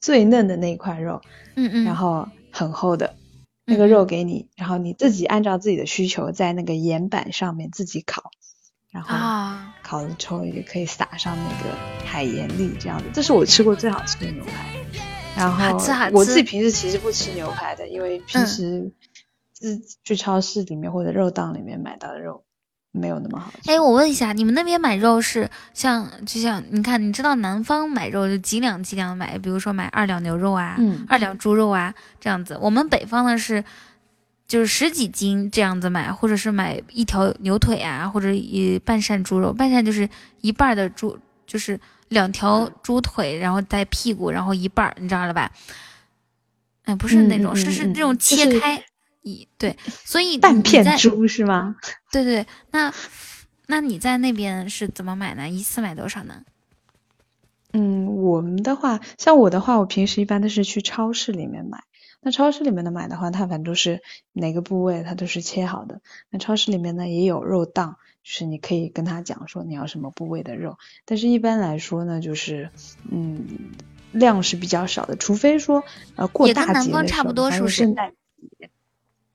[0.00, 1.20] 最嫩的那一块肉，
[1.54, 3.14] 嗯嗯，然后很厚的
[3.68, 8.30] 那个肉给你，然后你自己按照自己的需求在那个岩板上面自己烤。
[8.90, 9.14] 然后
[9.82, 14.74] 烤了之后也可以撒上那个海盐粒，这样子，这是我吃过最好吃的牛排。
[15.36, 15.78] 然后
[16.12, 18.90] 我自己平时其实不吃牛排的，因为平时
[19.52, 22.44] 自去超市里面或者肉档里面买到的肉
[22.98, 23.70] 没有那么好吃。
[23.70, 30.76] 哎，我问一下，你们那边买肉是像就像你看，你知道南方买肉就几两几两买，比如说买二两牛肉啊，
[31.08, 32.58] 二两猪肉啊这样子。
[32.60, 33.64] 我们北方的是。
[34.48, 40.08] 就是十几斤这样子买，或者是买一条牛腿啊，或者一半扇猪肉，半扇就是
[40.40, 41.78] 一半的猪，就是
[42.08, 45.52] 两条猪腿，然后带屁股，然后一半，你知道了吧？
[46.84, 48.82] 哎，不是那种，是是那种切开，
[49.28, 51.76] 一对，所以半片猪是吗？
[52.10, 52.92] 对对，那
[53.66, 55.48] 那你在那边是怎么买呢？
[55.48, 56.42] 一次买多少呢？
[57.72, 61.82] 嗯，我们的话，像我的话，我平时一般都是去超市里面买。
[62.20, 66.00] 那超市里面的买的话，它反正都是哪个部位它都是切好的。
[66.30, 70.78] 那超市里面呢也有肉档，就是你可以跟他讲说你要什么部位的肉。
[71.04, 72.70] 但是一般来说呢，就是
[73.10, 73.46] 嗯
[74.10, 75.84] 量是比较少的，除非说
[76.16, 78.12] 呃过大节的时候，还有圣诞
[78.58, 78.70] 节。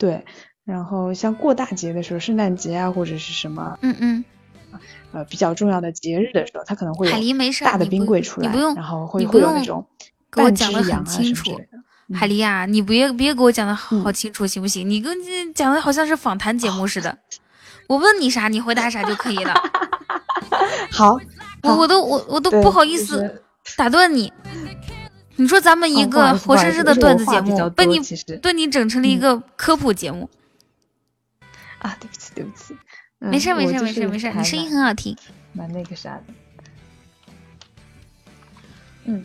[0.03, 0.25] 对，
[0.65, 4.25] 然后像过大节的时候，圣诞节啊或者是什么，嗯嗯，
[5.13, 7.13] 呃比较重要的节日的时候，它可能会有
[7.61, 9.87] 大的冰柜出来，然后会会有那种
[10.29, 12.17] 半只羊啊什么的。
[12.17, 14.89] 海狸呀，你别别给我讲的好清楚行不行？
[14.89, 15.17] 你跟
[15.53, 17.17] 讲的好像是访谈节目似的。
[17.87, 19.53] 我问你啥，你回答啥就可以了。
[20.91, 21.17] 好，
[21.61, 23.41] 我我都我我都不好意思
[23.77, 24.33] 打断你。
[25.35, 27.99] 你说咱们一个活生生的段子节目，被你
[28.41, 30.29] 被你整成了一个科普节目。
[31.79, 32.75] 啊，对不起对不起。
[33.19, 35.17] 没事没事没事没事，你声音很好听。
[35.53, 36.23] 蛮那个啥的。
[39.05, 39.23] 嗯。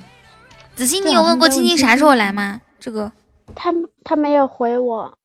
[0.74, 2.60] 子欣，你有问过青青啥时候来吗？
[2.78, 3.10] 这个
[3.54, 5.18] 他他没有回我，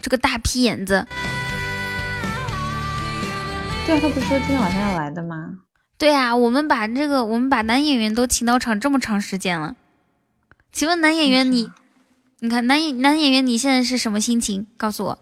[0.00, 1.06] 这个大屁眼子。
[3.86, 5.58] 对啊，他不是说今天晚上要来的吗？
[5.98, 9.74] 对啊，我们把这个我们把男演员都请到场这么长时间了，
[10.70, 11.72] 请问男演员你，
[12.38, 14.68] 你看男演男演员你现在是什么心情？
[14.76, 15.18] 告诉我。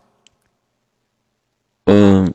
[1.87, 2.35] 嗯，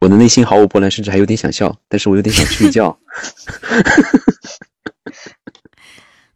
[0.00, 2.98] 我的内心毫无波澜，甚至还有点想笑，但是我有点想睡觉。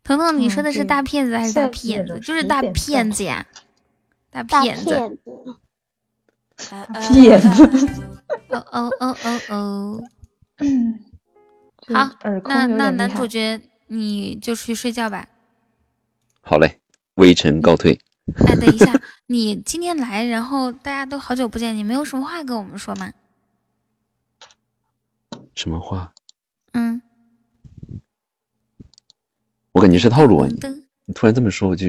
[0.05, 2.21] 彤彤，你说的是大骗子还是大骗子？
[2.21, 3.47] 就是大骗子呀，
[4.31, 5.19] 大骗子。
[7.11, 7.49] 骗子。
[8.51, 10.03] 哦哦哦哦哦。
[10.59, 12.11] 好，
[12.45, 15.29] 那那男主角你就去睡觉吧。
[16.41, 16.81] 好嘞，
[17.15, 18.01] 微臣告退。
[18.47, 18.93] 哎，等一下，
[19.29, 23.13] 你今天来，然后大家都好久不见，你没有什么话跟我们说吗？
[25.55, 26.13] 什么话？
[26.73, 27.01] 嗯，
[29.73, 30.49] 我感觉是套路啊！
[30.49, 30.59] 你
[31.07, 31.87] 你突然这么说，我就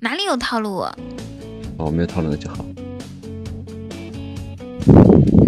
[0.00, 0.84] 哪里有套路？
[1.78, 2.64] 哦，没有套路那就好。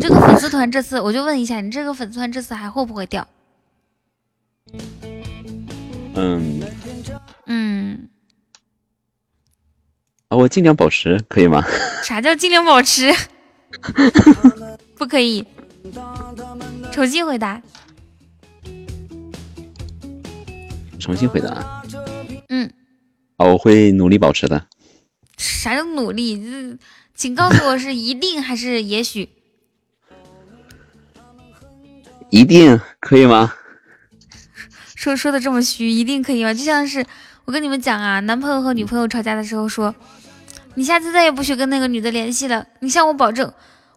[0.03, 3.25] 你这个粉丝团这次，我就问一下，你这个粉丝团这次还会不会掉？
[6.17, 6.61] 嗯
[7.47, 8.09] 嗯，
[10.27, 11.63] 啊，我尽量保持，可以吗？
[12.03, 13.13] 啥叫尽量保持？
[14.99, 15.47] 不可以。
[16.91, 17.63] 重新回答。
[20.99, 21.85] 重新回答。
[22.49, 22.69] 嗯。
[23.37, 24.67] 啊，我会努力保持的。
[25.39, 26.77] 啥叫努力？
[27.15, 29.29] 请告诉我是一定还是也许？
[32.33, 33.53] 一定可以吗？
[34.97, 36.55] 说说的这么虚，一定可以吗？
[36.55, 37.05] 就像是
[37.45, 39.95] 我跟你们讲啊，男朋友和女朋友吵架的时候说，
[40.75, 43.53] 你下次再也不许跟那个女的联系了，你向我保证，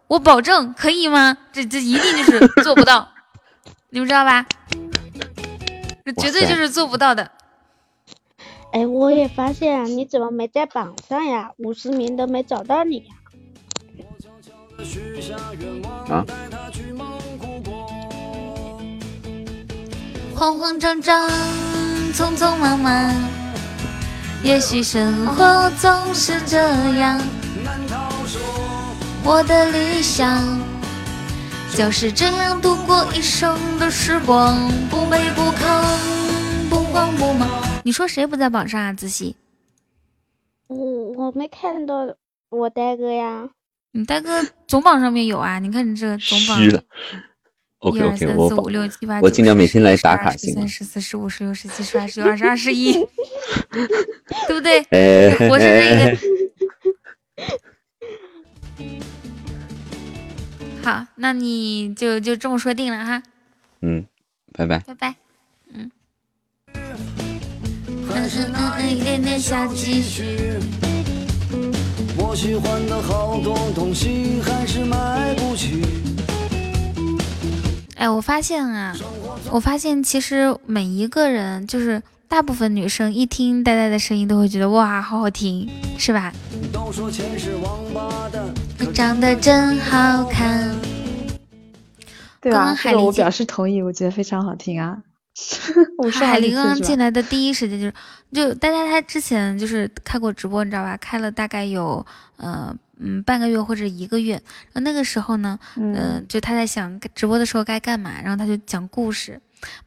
[0.06, 1.38] 我保证可以吗？
[1.50, 3.08] 这这一定就是做不到，
[3.88, 4.44] 你们知道吧？
[6.04, 7.30] 这绝对就是做不到的。
[8.72, 11.52] 哎，我也发现你怎么没在榜上呀？
[11.56, 13.14] 五十名都没找到你呀。
[16.10, 16.22] 啊？
[20.38, 21.30] 慌慌张张，
[22.12, 23.14] 匆匆忙忙，
[24.42, 26.58] 也许生活总是这
[26.98, 27.18] 样。
[29.24, 30.60] 我的理想
[31.74, 34.54] 就是这样度过一生的时光，
[34.90, 35.82] 不卑不亢，
[36.68, 37.48] 不慌不忙。
[37.82, 38.92] 你说谁不在榜上啊？
[38.92, 39.34] 子熙，
[40.66, 40.76] 我
[41.12, 42.14] 我没看到
[42.50, 43.48] 我呆哥呀。
[43.92, 45.58] 你呆哥总榜上面有啊？
[45.60, 46.60] 你看你这总榜。
[47.80, 48.70] OK OK，我我
[49.22, 50.60] 我尽量每天来打卡，行吗？
[50.60, 52.94] 三十四、十五、十六、十七、十八、十九、二十、二十一，
[54.48, 54.78] 对不对？
[55.48, 56.18] 我是这个。
[60.82, 63.22] 好，那你就就这么说定了哈。
[63.82, 64.06] 嗯，
[64.52, 64.78] 拜拜。
[64.80, 65.14] 拜拜。
[65.74, 65.90] 嗯。
[72.18, 75.82] 我喜欢的好多东西还是买不起。
[77.96, 78.94] 哎，我发现啊，
[79.50, 86.32] 我发现其实每一个人，就是大部分女生一听呆呆的声音，都会觉得哇，好好听，是吧？
[88.78, 90.76] 你长得真好看。
[92.40, 94.98] 对啊，这个我表示同意，我觉得非常好听啊。
[96.12, 97.94] 海玲刚进来的第一时间就是，
[98.32, 100.96] 就大家他之前就是开过直播，你知道吧？
[100.98, 102.04] 开了大概有
[102.36, 102.74] 呃。
[102.98, 104.32] 嗯，半个月或者一个月，
[104.72, 109.38] 然后那个时候呢，嗯，就他在想直播的时候该干嘛，然后他就讲故事，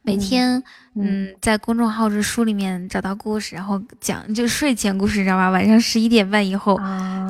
[0.02, 0.62] 每天，
[0.94, 5.50] 嗯，在公众号这书里面找到故事，然后讲，就睡前故事，你知道吧？
[5.50, 6.80] 晚上十一点半以后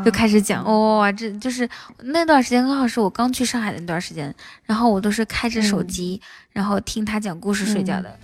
[0.05, 0.63] 就开始讲，
[0.99, 1.67] 哇，这就是
[2.03, 4.35] 那段时间刚好是我刚去上海的那段时间，
[4.65, 6.21] 然后我都是开着手机，
[6.53, 8.19] 然后听他讲故事睡觉的。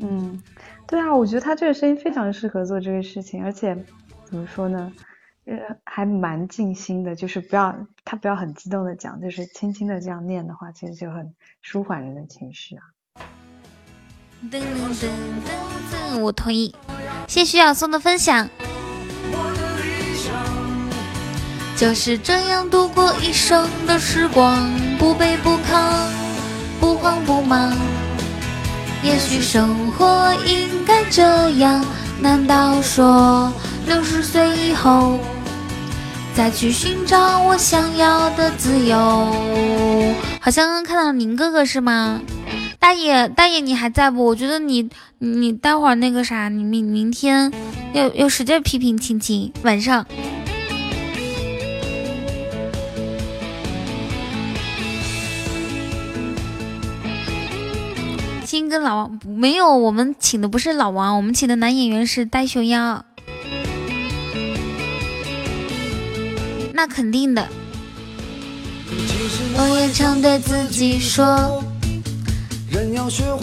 [0.00, 0.42] 嗯，
[0.86, 3.76] 对啊，我觉得他这个声音非常适合做这个事情，而且
[4.24, 4.92] 怎么说呢？
[5.46, 12.82] 呃还蛮静心的，就是不要他不要很激动的讲，就是轻轻的这样念的话，其实就很舒缓人的情绪啊。
[14.50, 14.62] 噔噔
[14.94, 15.08] 噔
[16.14, 16.74] 噔，我同意。
[17.26, 18.48] 谢徐小松的分享。
[21.76, 26.27] 就是这样度过一生的时光，不卑不亢，
[26.80, 27.76] 不慌不忙。
[29.02, 31.84] 也许生活应该这样，
[32.20, 33.52] 难道说
[33.86, 35.18] 六十岁以后？
[36.34, 38.96] 再去寻找我想要的自由。
[40.40, 42.20] 好像刚看到宁哥哥是吗？
[42.78, 44.24] 大爷，大爷你还在不？
[44.24, 47.52] 我觉得你你待会儿那个啥，你明明天
[47.92, 49.52] 要要使劲批评亲亲。
[49.62, 50.06] 晚上，
[58.48, 63.04] 亲跟老王没有，我们请的不是老王，我们请的男演员是呆熊妖。
[66.72, 67.46] 那肯定的。
[69.54, 71.62] 我也常对自己说，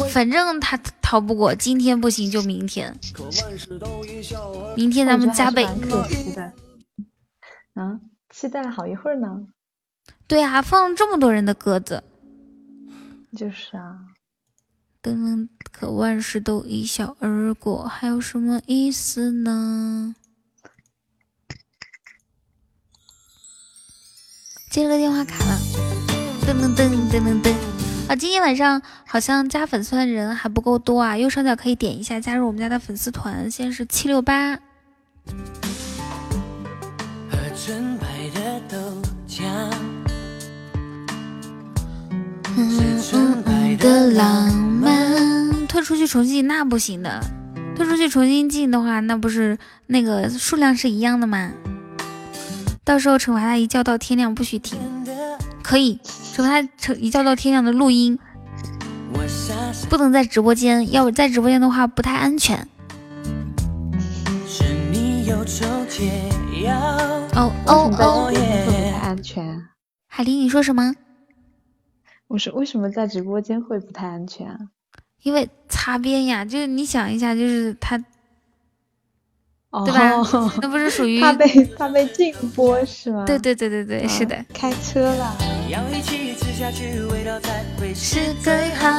[0.09, 2.91] 反正他逃不过，今天不行就明天。
[4.75, 5.67] 明天咱们加倍。
[5.87, 6.41] 可惜的。
[7.75, 7.99] 啊，
[8.31, 9.27] 期待了好一会儿呢。
[10.25, 12.03] 对啊，放了这么多人的鸽子。
[13.37, 14.14] 就是啊。
[15.13, 20.15] 等可万事都一笑而过，还有什么意思呢？
[24.71, 25.59] 接了个电话卡了，
[26.41, 27.53] 噔噔噔噔噔噔
[28.09, 28.15] 啊！
[28.15, 34.59] 今天晚上好像加粉丝团的人还不够多啊，右上角可以点一下加入我们家的粉丝团，现在是七六八。
[43.77, 45.67] 的浪漫。
[45.67, 47.21] 退出去重新进那不行的，
[47.75, 51.51] 退出去重新进的话，那不是那个数量是一样的吗？
[52.83, 54.79] 到时候惩罚他一觉到天亮不许停，
[55.63, 55.99] 可以
[56.33, 58.17] 惩罚他惩一觉到天亮的录音，
[59.89, 62.67] 不能在直播间，要在直播间的话不太安全。
[67.33, 68.31] 哦哦哦！
[68.65, 69.61] 不太安全。
[70.07, 70.93] 海狸，你说什么？
[72.27, 74.57] 我说为什么在直播间会不太安全啊？
[75.23, 80.11] 因为擦边呀，就是你想一下，就是他，对吧？
[80.61, 83.25] 那不是属于怕被怕被禁播是吗？
[83.25, 84.35] 对对对对对，是的。
[84.53, 85.35] 开车了。
[87.95, 88.89] 是最好。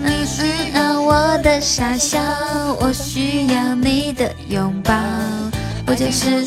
[0.00, 2.20] 你需要我的傻笑，
[2.80, 4.94] 我需要你的拥抱，
[5.86, 6.44] 我就是。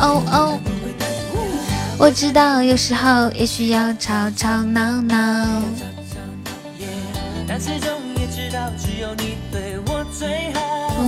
[0.00, 0.60] 哦哦，
[1.98, 5.16] 我知道有时候也需要吵吵闹闹。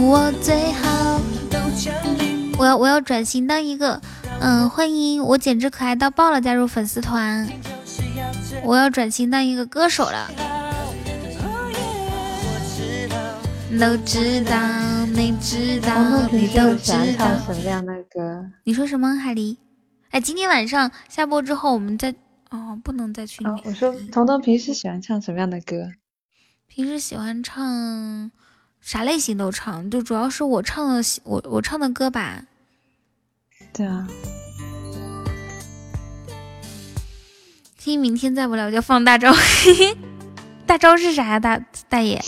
[0.02, 1.20] 我最好。
[2.58, 3.98] 我要我要转型当一个，
[4.40, 7.48] 嗯，欢迎我简直可爱到爆了，加入粉丝团。
[8.64, 10.28] 我要转型当一个歌手了，
[13.78, 14.58] 都知道，
[15.14, 17.26] 你知道，你都知道。
[17.46, 18.44] 什么样的歌？
[18.64, 19.56] 你说什么，海狸？
[20.10, 22.12] 哎，今天晚上下播之后，我们再
[22.50, 23.44] 哦，不能再去。
[23.64, 25.92] 我说，彤彤平时喜欢唱什么样的歌？
[26.66, 28.32] 平时喜欢唱
[28.80, 32.44] 啥类型都唱，就主要是我唱的我我唱的歌吧。
[33.72, 34.08] 对啊。
[37.78, 39.32] 听明天再不来我就放大招，
[40.66, 41.38] 大招是啥呀？
[41.38, 41.56] 大
[41.88, 42.20] 大爷，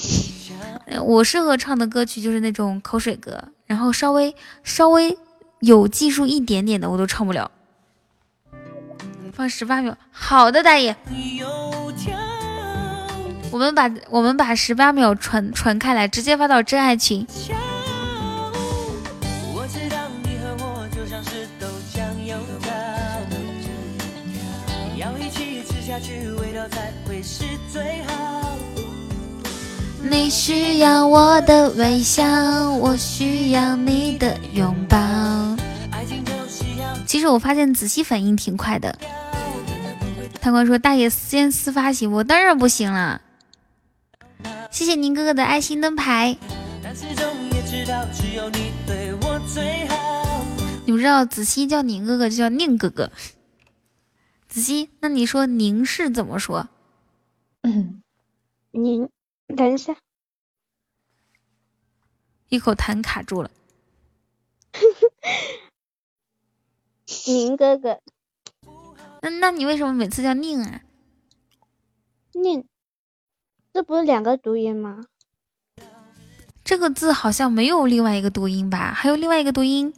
[1.03, 5.19] 我适合唱的歌曲就是那种口水歌，然后稍微稍微
[5.59, 7.51] 有技术一点点的我都唱不了。
[9.43, 10.95] 放十八秒，好的，大爷。
[13.51, 17.27] 我们把我们把十八秒传传开来，直接发到真爱群。
[30.09, 32.23] 你需要我的微笑，
[32.71, 34.97] 我需要你的拥抱。
[37.05, 38.97] 其实我发现仔细反应挺快的。
[40.43, 43.23] 贪官说：“大爷先私发行，我当然不行了。”
[44.73, 46.37] 谢谢宁哥哥的爱心灯牌。
[50.85, 53.13] 你们知道子熙叫宁哥哥就叫宁哥哥。
[54.49, 56.69] 子熙，那你说宁是怎么说？
[58.73, 59.09] 宁。
[59.57, 59.97] 等一下，
[62.49, 63.51] 一口痰卡住了。
[67.27, 68.01] 宁哥哥，
[69.23, 70.83] 那那你为什么每次叫宁啊？
[72.33, 72.67] 宁，
[73.73, 75.05] 这不是两个读音吗？
[76.65, 78.93] 这个字好像没有另外一个读音吧？
[78.93, 79.95] 还有另外一个读音？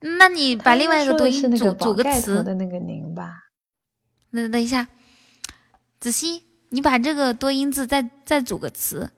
[0.00, 3.50] 那你把另外一个读音组组个词的那个宁吧？
[4.30, 4.88] 那等一下。
[6.00, 9.12] 子熙，你把这个多音字再再组个词。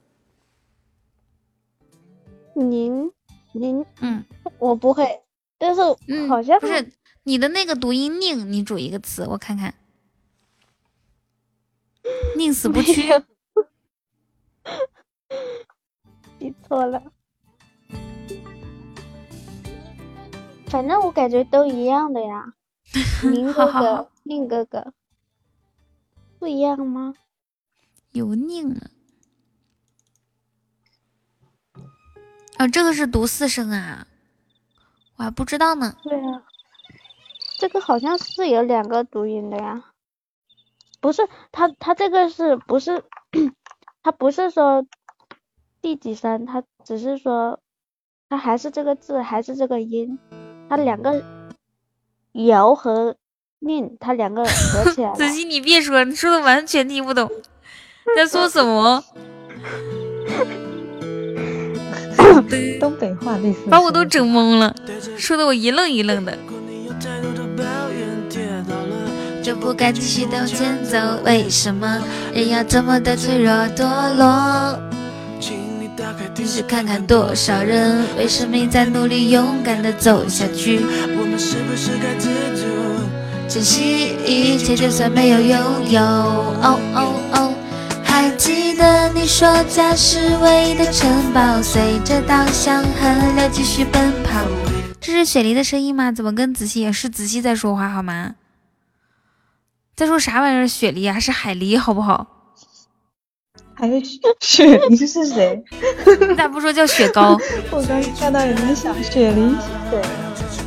[2.53, 3.11] 宁
[3.53, 4.25] 宁嗯，
[4.59, 5.22] 我不会，
[5.63, 5.81] 但是
[6.27, 6.91] 好像不是
[7.23, 9.73] 你的那个读音宁，你组一个词，我看看。
[12.35, 13.03] 宁死不屈。
[16.37, 17.01] 记错了。
[20.67, 22.55] 反正我感觉都一样的呀。
[23.23, 24.93] 宁哥哥，宁哥哥。
[26.39, 27.13] 不一样吗？
[28.11, 28.91] 有宁了。
[32.57, 34.05] 啊，这个是读四声啊，
[35.17, 35.95] 我还不知道呢。
[36.03, 36.43] 对啊，
[37.59, 39.83] 这个好像是有两个读音的呀。
[40.99, 43.03] 不是，他他这个是不是？
[44.03, 44.85] 他不是说
[45.81, 47.59] 第几声，他只是说
[48.29, 50.19] 他还是这个字，还是这个音，
[50.69, 51.23] 他两个
[52.31, 53.15] 摇和。
[53.65, 55.09] 念他两个合起来。
[55.15, 57.31] 子熙，你别说，你说的完全听不懂，
[58.13, 59.01] 在说什么？
[62.79, 64.75] 东北话类似，把我都整懵了，
[65.17, 66.37] 说的我一愣一愣的。
[69.41, 72.01] 就不该继续往前走，为什么
[72.33, 73.83] 人要这么的脆弱堕
[74.15, 74.79] 落？
[76.35, 80.79] 你是看看多少人为生命在努力，勇敢的走下去。
[81.17, 82.65] 我们是不是该知足？
[83.47, 85.59] 珍惜一切，就算没有拥
[85.91, 86.01] 有。
[86.01, 87.62] 哦哦哦，还
[88.43, 94.45] 记得你说家是唯一的城堡，随着稻香河流继续奔跑。
[94.99, 96.11] 这是雪梨的声音吗？
[96.11, 98.35] 怎么跟子熙也是子熙在说话好吗？
[99.95, 100.67] 在说啥玩意儿？
[100.67, 102.27] 雪梨啊，是海狸好不好？
[103.75, 105.63] 还有雪雪梨是谁？
[106.27, 107.39] 你咋不说叫雪糕？
[107.71, 110.01] 我刚看到有人想雪梨是
[110.51, 110.62] 谁？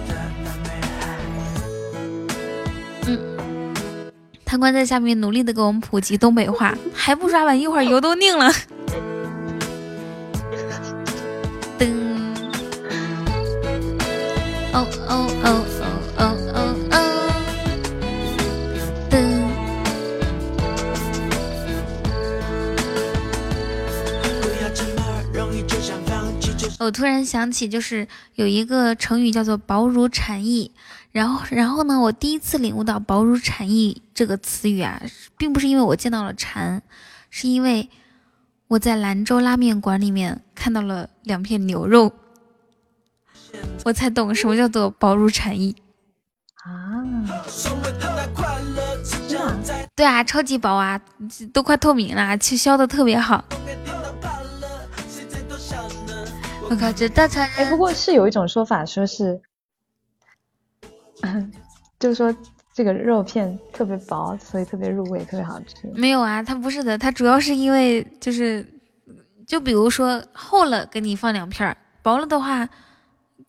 [4.46, 8.48] 贪官在下面努力的给我们普及东北话， 还不刷碗，一会儿油都拧了。
[11.76, 11.92] 噔，
[14.72, 15.84] 哦哦哦哦
[16.16, 16.96] 哦哦哦，
[19.10, 19.14] 噔。
[26.78, 30.70] 我突然想起，就是有一个成语叫做“薄如蝉翼”，
[31.16, 35.00] 然后，然后呢，我第一次领悟到“薄如蝉翼”这个词语啊，
[35.38, 36.82] 并不是因为我见到了蝉，
[37.30, 37.88] 是因为
[38.68, 42.12] 我在兰州拉面馆里面看到了两片牛肉，
[43.86, 45.74] 我才懂什么叫做“薄如蝉翼”
[46.66, 47.00] 啊！
[49.94, 51.00] 对啊，超级薄啊，
[51.50, 53.42] 都快透明了，去削的特别好。
[56.68, 59.40] 我靠，这大餐哎，不过是有一种说法，说是，
[61.98, 62.34] 就是说
[62.74, 65.90] 这个肉片特别薄，所以特别入味，特别好吃。
[65.94, 68.66] 没有啊，它不是的，它主要是因为就是，
[69.46, 72.68] 就比如说厚了给你放两片，薄了的话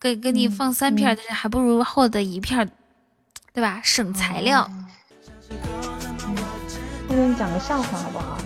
[0.00, 2.70] 给给你放三片，但是还不如厚的一片，
[3.52, 3.80] 对吧？
[3.84, 4.68] 省材料。
[7.08, 8.38] 我给你讲个笑话好不好？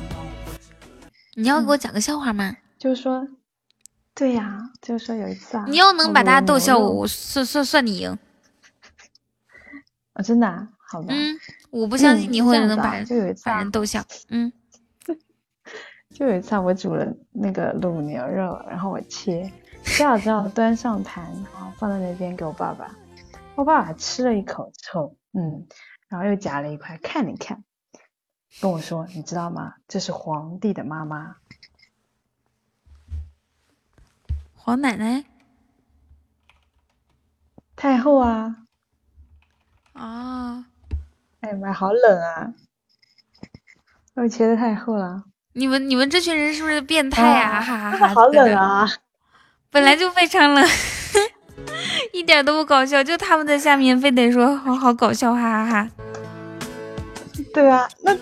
[1.35, 2.57] 你要给我讲个笑话吗？
[2.79, 3.27] 就是说。
[4.15, 8.19] 对呀，就是说有一次啊，你要能把大家逗笑，我我算算算你赢。
[10.15, 10.69] 啊，真的啊？
[10.79, 11.09] 好吧。
[11.11, 11.35] 嗯，
[11.71, 14.05] 我不相信你会能把就有一次把人逗笑。
[14.29, 14.53] 嗯，
[16.11, 19.51] 就有一次我煮了那个卤牛肉，然后我切
[19.85, 21.25] 切好之后端上盘，
[21.55, 22.95] 然后放在那边给我爸爸。
[23.55, 25.67] 我爸爸吃了一口之后，嗯，
[26.09, 27.65] 然后又夹了一块看了看，
[28.61, 29.75] 跟我说：“你知道吗？
[29.89, 31.37] 这是皇帝的妈妈。”
[34.55, 35.25] 皇奶奶，
[37.75, 38.59] 太后啊！
[39.93, 40.67] 啊！
[41.41, 42.53] 哎呀妈，好冷啊！
[44.15, 45.25] 我切的太厚了。
[45.55, 47.61] 你们你们这群人是不是变态啊？
[47.61, 48.09] 哈哈哈！
[48.15, 48.89] 好冷啊！
[49.71, 50.69] 本来就非常冷，
[52.13, 53.03] 一点都不搞笑。
[53.03, 55.91] 就他们在下面非得说好好搞笑，哈哈哈！
[57.55, 58.17] 对啊，那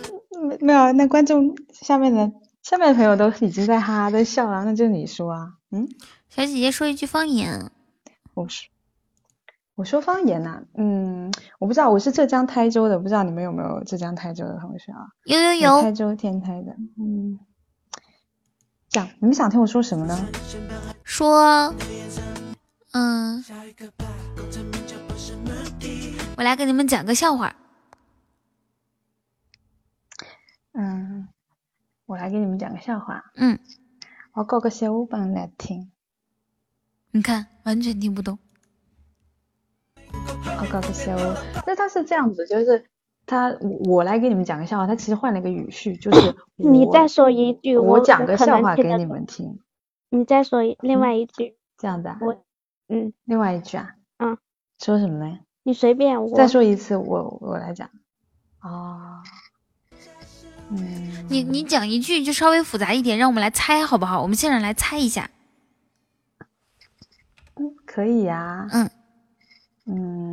[0.60, 2.32] 没有那观众下面的
[2.62, 5.89] 下面的朋友都已经在哈哈在笑了，那就你说啊，嗯。
[6.28, 7.70] 小姐姐说一句方言，
[8.34, 8.69] 我说
[9.81, 15.09] 我说方言呐，嗯，我不知道，我是浙江台州的，不知道你们有没有浙江台州的同学啊？
[15.25, 17.39] 有有有，台州天台的，嗯，
[18.91, 20.15] 讲，你们想听我说什么呢？
[21.02, 21.75] 说，
[22.92, 23.42] 嗯，
[26.36, 27.57] 我来给你们讲个笑话，
[30.75, 31.26] 嗯，
[32.05, 33.59] 我来给你们讲个笑话，嗯，
[34.34, 35.91] 我搞个笑话帮你来听。
[37.12, 38.39] 你看，完全听不懂。
[40.60, 41.16] 我搞个笑，
[41.66, 42.84] 那他是这样子，就是
[43.24, 43.56] 他
[43.86, 49.58] 我来给你们讲个笑话，他其实换了一个语序，就是 你再说一句，我讲个笑话给你们听。
[50.10, 52.18] 你再说另外一句，这样子啊？
[52.20, 52.44] 我
[52.89, 53.94] 嗯，另外一句啊？
[54.18, 54.36] 嗯，
[54.78, 55.39] 说什么呢？
[55.62, 57.89] 你随便，我再说一次，我我来讲。
[58.60, 59.22] 哦，
[60.70, 64.20] 嗯，你你讲一句就稍微复杂一点，让我们来猜好不好？
[64.20, 65.30] 我们现场来猜一下。
[67.86, 68.90] 可以呀，嗯
[69.86, 70.30] 嗯，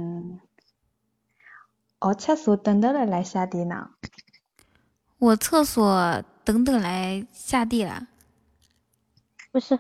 [2.00, 3.92] 我厕所等等了来下地呢。
[5.18, 8.08] 我厕所等等来下地了，
[9.52, 9.80] 不是，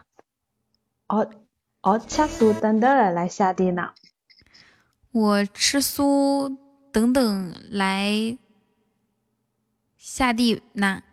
[1.08, 1.30] 我
[1.82, 3.94] 我厕所等等了来下地呢。
[5.12, 6.58] 我吃素
[6.92, 8.38] 等等来
[9.98, 11.04] 下地呢。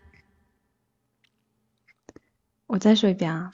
[2.66, 3.52] 我再说一遍啊，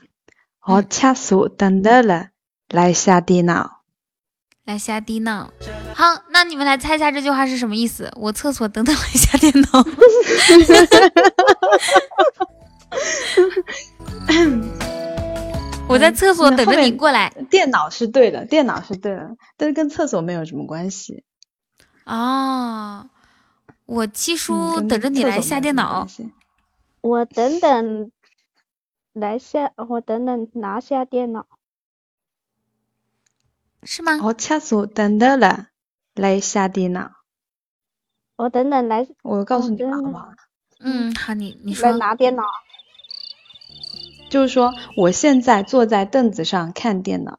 [0.61, 2.31] 我吃素等等了。
[2.73, 3.80] 来下地闹，
[4.65, 5.51] 来下地闹。
[5.95, 8.11] 好，那你们来猜一下这句话是什么意思？
[8.17, 9.69] 我厕所等等来下电脑。
[15.89, 17.31] 我在厕所等着你过来。
[17.51, 21.25] 电脑是对的，电脑是对的，但是跟厕所没有什么关系。
[22.05, 23.09] 哦，
[23.87, 26.07] 我七叔等着你来下电脑。
[27.01, 28.13] 我等等
[29.13, 31.47] 来下，我等等拿下电脑。
[33.83, 34.19] 是吗？
[34.23, 35.69] 我厕所等等了，
[36.15, 37.11] 来下电脑。
[38.37, 40.33] 我等等来，我告诉你好不好？
[40.81, 41.93] 嗯，好，你你说。
[41.97, 42.43] 拿电脑。
[44.31, 47.39] 就是说，我现在坐在凳子上看电脑。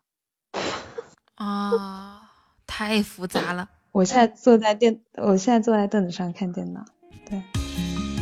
[1.36, 2.30] 啊，
[2.68, 3.70] 太复杂了。
[3.92, 6.86] 我现在坐在电，我现在坐在凳子上看电脑。
[7.30, 7.42] 对，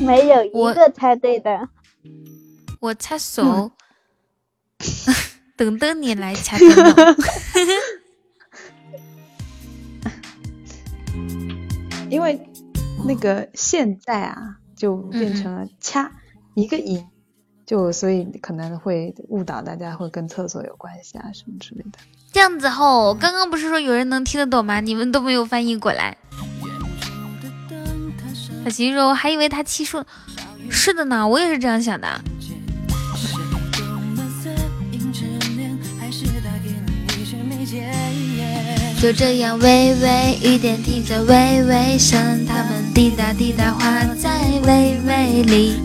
[0.06, 1.70] 没有一个猜对的。
[2.80, 3.72] 我 擦手，
[5.58, 6.96] 等等你来掐电脑。
[12.10, 12.50] 因为
[13.06, 16.12] 那个现在啊，就变成了掐
[16.56, 17.06] 一个音，
[17.66, 22.00] 就所以可能会误导大家，会跟厕所有关系啊什么之类的。
[22.32, 24.80] 这样子吼，刚刚不是说有人能听得懂吗？
[24.80, 26.18] 你们都没有翻译过来。
[28.64, 30.06] 小齐说，我还以为他七说，
[30.70, 32.08] 是的呢，我也是这样想的。
[39.02, 45.78] 就这样，微微雨点滴着微微声，它们滴答滴答滑在微微里。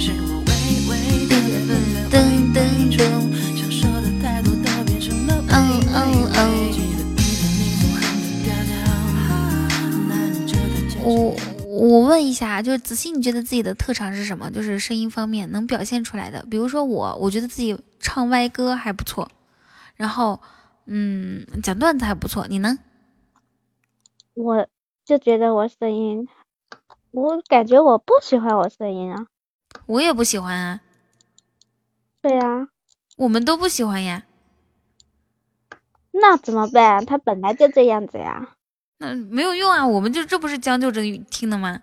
[2.11, 2.19] 噔
[2.53, 2.59] 噔
[2.91, 2.99] 噔噔，
[5.49, 5.55] 哦
[5.93, 5.97] 哦
[6.35, 6.39] 哦。
[11.05, 11.37] 我
[11.69, 14.51] 我问一下，就是子熙，你觉得自己的特长是什么？
[14.51, 16.45] 就是声音方面能表现出来的。
[16.51, 19.31] 比如说我，我觉得自己唱歪歌还不错，
[19.95, 20.41] 然后
[20.87, 22.45] 嗯，讲段子还不错。
[22.51, 22.77] 你呢？
[24.35, 24.67] 我
[25.05, 26.29] 就觉得我声音，
[27.13, 29.27] 我感觉我不喜欢我声音啊。
[29.87, 30.81] 我也不喜欢啊。
[32.21, 32.69] 对呀，
[33.17, 34.25] 我们都不喜欢呀。
[36.11, 37.05] 那怎么办？
[37.07, 38.57] 他本来就这样子呀。
[38.99, 41.83] 那没有用啊，我们就这不是将就着听的吗？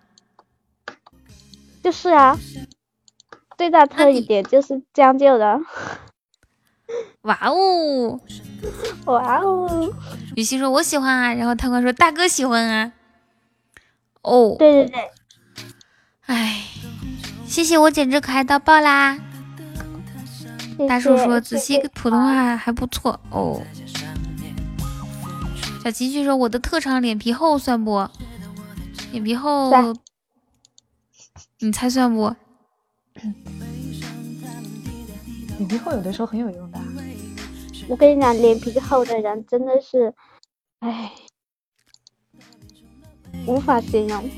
[1.83, 2.37] 就是啊，
[3.57, 5.59] 最大特点就是将就的。
[7.23, 8.19] 哇哦！
[9.05, 9.93] 哇哦！
[10.35, 12.91] 雨欣说：“我喜欢啊。”然后贪官说：“大哥喜欢啊。”
[14.23, 15.09] 哦，对对对。
[16.25, 16.63] 哎，
[17.45, 19.19] 谢谢我简直可爱到爆啦！
[20.89, 23.61] 大叔说：“子熙普通话还不错哦。”
[25.83, 28.07] 小琪琪说：“我的特长脸皮厚算不？
[29.11, 29.71] 脸皮厚，
[31.59, 32.35] 你猜算不？
[35.57, 36.70] 脸皮厚有的时候很有用的。”
[37.91, 40.13] 我跟你讲，脸皮厚的人真的是，
[40.79, 41.11] 唉，
[43.45, 44.31] 无法形容。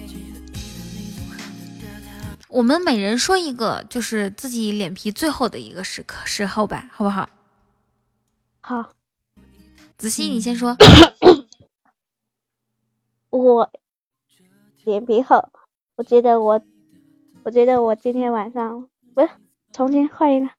[2.50, 7.30] 我们每人说一个，就是自己脸皮最厚的一个时刻时候吧，好不好？
[8.60, 8.90] 好。
[10.00, 10.76] 子熙，你先说。
[13.30, 13.70] 我
[14.84, 15.48] 脸皮厚，
[15.96, 16.60] 我觉得我，
[17.44, 19.30] 我觉得我今天晚上不是，
[19.72, 20.50] 重新换一个。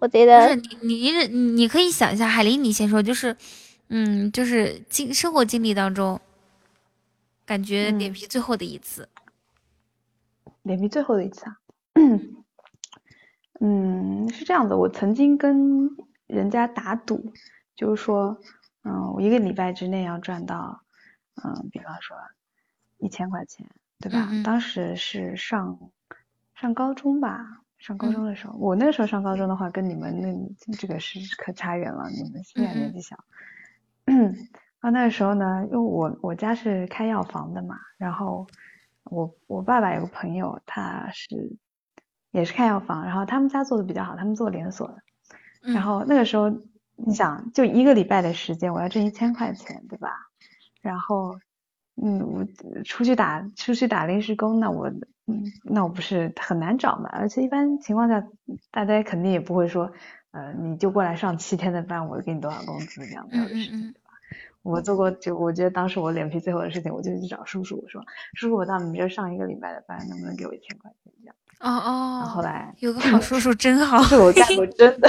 [0.00, 3.36] 我觉得你你你你可以想一下，海林，你先说，就是，
[3.88, 6.20] 嗯，就是经生活经历当中，
[7.44, 9.08] 感觉脸皮最厚的一次，
[10.62, 11.58] 脸皮最厚的一次啊，
[13.60, 15.90] 嗯，是这样的，我曾经跟
[16.28, 17.32] 人家打赌，
[17.74, 18.40] 就是说，
[18.84, 20.80] 嗯，我一个礼拜之内要赚到，
[21.42, 22.16] 嗯，比方说
[22.98, 23.68] 一千块钱，
[23.98, 24.30] 对吧？
[24.44, 25.90] 当时是上
[26.54, 27.62] 上高中吧。
[27.78, 32.08] 上高中的时候，我那时候上高中的话，跟你们那这个是可差远了。
[32.10, 33.16] 你们现在年纪小，
[34.80, 38.46] 啊，那个时候呢，因为我我家是开药房的嘛，然后
[39.04, 41.56] 我我爸爸有个朋友，他是
[42.30, 45.02] 也是开药房，然后他们家做的比较好，他们做连锁的。
[45.60, 46.50] 然后那个时候，
[46.96, 50.10] 你想，就一个礼拜的时间，我要挣一千块钱，对吧？
[50.80, 51.38] 然后。
[52.00, 52.46] 嗯，我
[52.84, 54.88] 出去打出去打临时工，那我
[55.28, 57.08] 嗯，那我不是很难找嘛？
[57.12, 58.26] 而且一般情况下，
[58.70, 59.92] 大家肯定也不会说，
[60.30, 64.10] 呃，你就过来上七天的班，我给你多少工资这样子的事情，对吧？
[64.62, 68.02] 我做过，就我觉得当时我脸皮最厚的事情，我就去找叔叔，我说
[68.34, 71.34] 叔叔，我到你们这上一个礼拜的班，能不能给我一千块钱这样？
[71.60, 72.22] 哦哦。
[72.24, 74.02] 后后来有个好叔叔真好。
[74.04, 75.08] 是我干过 真的，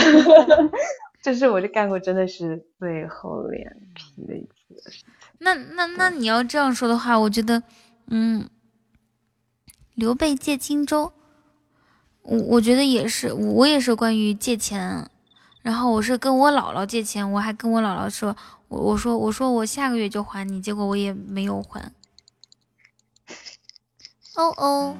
[1.21, 5.05] 这是我就干过真的是最厚脸皮的一次。
[5.39, 7.61] 那那那你要这样说的话，我觉得，
[8.07, 8.45] 嗯，
[9.99, 11.11] 刘备借荆州，
[12.21, 15.09] 我我觉得也是，我也是关于借钱，
[15.61, 18.33] 然后我是跟我姥姥借钱，我还跟我姥姥说，
[18.69, 21.91] 我我说我说我下个月就还你，结果我也没有还。
[24.35, 24.95] 哦哦。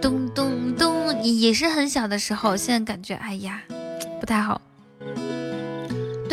[0.00, 3.60] 咚咚咚，也是很小的时候，现在感觉哎呀，
[4.20, 4.60] 不太好。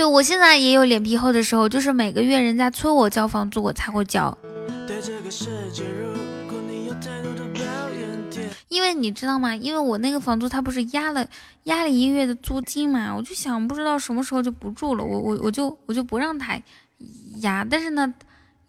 [0.02, 4.36] 对我现在也有脸皮厚的时候，就是每个月人家催我交房租，我才会交。
[8.68, 9.56] 因为你知道吗？
[9.56, 11.24] 因为我那个房租他不是压了
[11.66, 16.60] 压了一个月的租金嘛，我就想不知道什么时候就不住了，我我我就我就不让他
[17.42, 18.12] 压，但是呢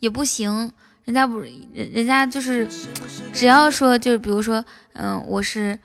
[0.00, 0.70] 也不行。
[1.06, 1.50] 人家不，人
[1.94, 2.68] 人家就是，
[3.32, 4.62] 只要说就是，比如说，
[4.92, 5.78] 嗯，我是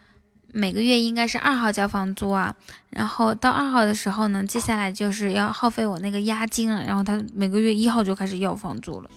[0.58, 2.56] 每个月应该是二号交房租啊，
[2.90, 9.10] 然后到二号的时候呢，接下来就是要耗费我那个押金了，然后他每个月一号就开始要房租了。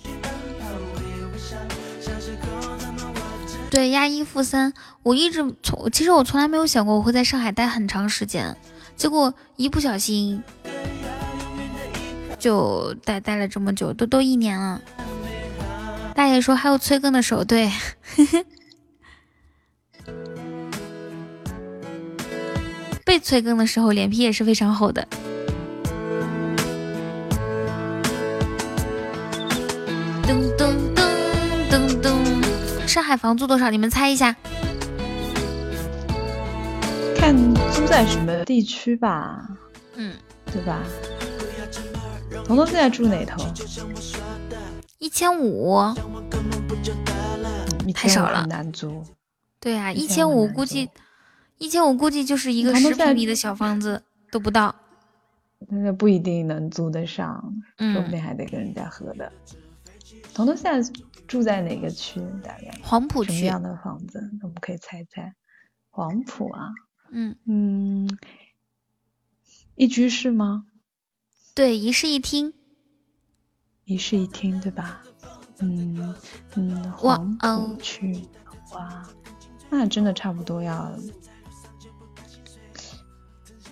[3.70, 8.54] 对，押一付三，我一直从，其实我从来没有想过我会在上海待很长时间，
[8.94, 10.42] 结果一不小心
[12.38, 14.78] 就待待了这么久，都都一年了。
[16.14, 17.72] 大爷说还有催更的时候，对，
[23.10, 25.04] 被催更的时候脸皮也是非常厚的。
[30.22, 31.02] 噔噔噔
[31.68, 33.68] 噔噔，上海房租多少？
[33.68, 34.36] 你们猜一下。
[37.16, 37.34] 看
[37.74, 39.44] 租在什么地区吧。
[39.96, 40.14] 嗯，
[40.52, 40.78] 对吧？
[42.44, 43.44] 彤彤现在住哪头？
[45.00, 45.80] 一千五，
[47.92, 49.02] 太少了，难租。
[49.58, 50.88] 对啊，一千五估计，
[51.60, 54.74] 一千五估计就是一个十平米的小房子都不到。
[55.68, 59.30] 那不一定能租得上，说不定还得跟人家合的。
[60.32, 60.92] 彤彤现在
[61.28, 62.18] 住在哪个区？
[62.42, 63.32] 大概黄浦区。
[63.32, 64.18] 什么样的房子？
[64.42, 65.34] 我们可以猜猜。
[65.90, 66.70] 黄浦啊。
[67.10, 68.08] 嗯嗯，
[69.74, 70.64] 一居室吗？
[71.54, 72.54] 对，一室一厅。
[73.84, 75.02] 一室一厅，对吧？
[75.58, 76.14] 嗯
[76.54, 78.26] 嗯，黄浦区，
[78.72, 79.06] 哇，
[79.68, 80.90] 那真的差不多要，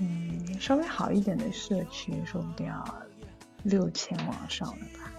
[0.01, 2.85] 嗯，稍微好一点的社区，说不定要
[3.65, 5.11] 六千往上了吧？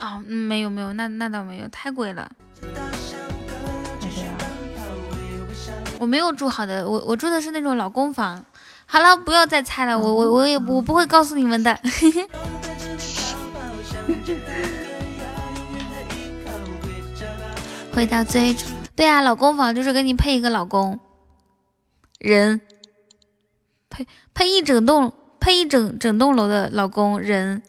[0.00, 2.30] 哦，嗯，没有没有，那那倒没有，太贵了。
[5.98, 8.44] 我没有住好的，我我住的是那种老公房。
[8.86, 11.78] 好了，不要再猜了，我我我也我不会告诉你们的。
[17.92, 20.98] 回到最初，对啊，老公房就是给你配一个老公
[22.18, 22.60] 人，
[24.00, 27.62] 配配一整栋，配一整整栋楼的老公人。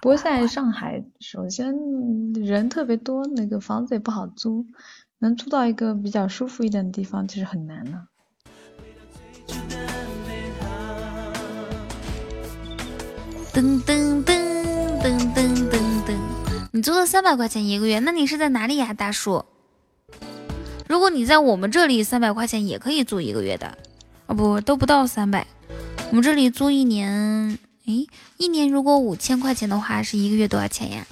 [0.00, 1.74] 不过在上海，首先
[2.34, 4.66] 人特别多，那个房子也不好租，
[5.18, 8.06] 能租到一个比较舒服一点的地方，其实很难呢。
[13.52, 14.34] 噔噔噔
[15.00, 16.16] 噔噔噔噔，
[16.72, 19.44] 你租了三百块钱一个月，那你是在哪里呀，大叔？
[20.86, 23.78] 如果你在我们这里，三百块钱也可以租一个月的，
[24.26, 25.46] 啊不，都不到三百。
[26.10, 28.06] 我们这里租一年，诶，
[28.36, 31.06] 一年如果五千块钱的话，是一个月多少钱呀？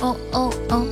[0.00, 0.86] 哦哦哦。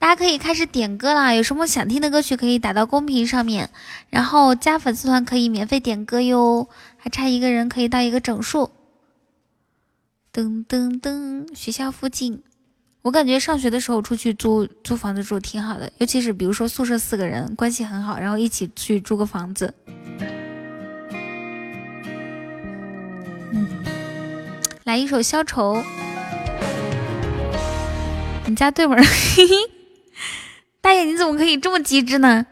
[0.00, 1.32] 大家可以开始点歌啦！
[1.34, 3.70] 有什么想听的歌曲可以打到公屏上面，
[4.10, 6.68] 然后加粉丝团可以免费点歌哟。
[6.98, 8.70] 还差一个人可以到一个整数。
[10.32, 12.42] 噔噔噔，学校附近，
[13.04, 19.74] 我感觉上学的时候出去租租房子住挺好的，尤其是比如说宿舍四个人关系很好，然后一起去租个房子。
[23.52, 23.68] 嗯，
[24.84, 25.84] 来一首消愁。
[28.46, 28.96] 你家对门，
[29.36, 29.54] 嘿嘿。
[30.80, 32.46] 大爷，你怎么可以这么机智呢？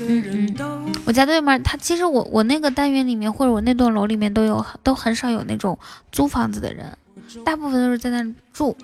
[0.00, 5.78] 嗯嗯嗯，我家对面，他其实我我那个单元里面或者我那栋楼里面都有都很少有那种
[6.10, 6.96] 租房子的人，
[7.44, 8.76] 大部分都是在那住。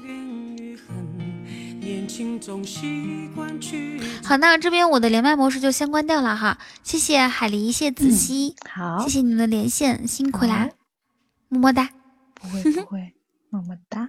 [4.25, 10.69] 好，那这边我的连麦模式就先关掉了哈，谢谢海狸，谢子熙，好，谢谢你们的连线，辛苦啦，
[11.49, 11.89] 么么哒，
[12.35, 13.13] 不会不会，
[13.51, 14.09] 么么哒。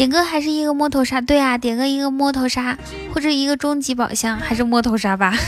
[0.00, 1.20] 点歌还是一个摸头杀？
[1.20, 2.74] 对啊，点个一个摸头杀，
[3.12, 5.34] 或者一个终极宝箱，还是摸头杀吧。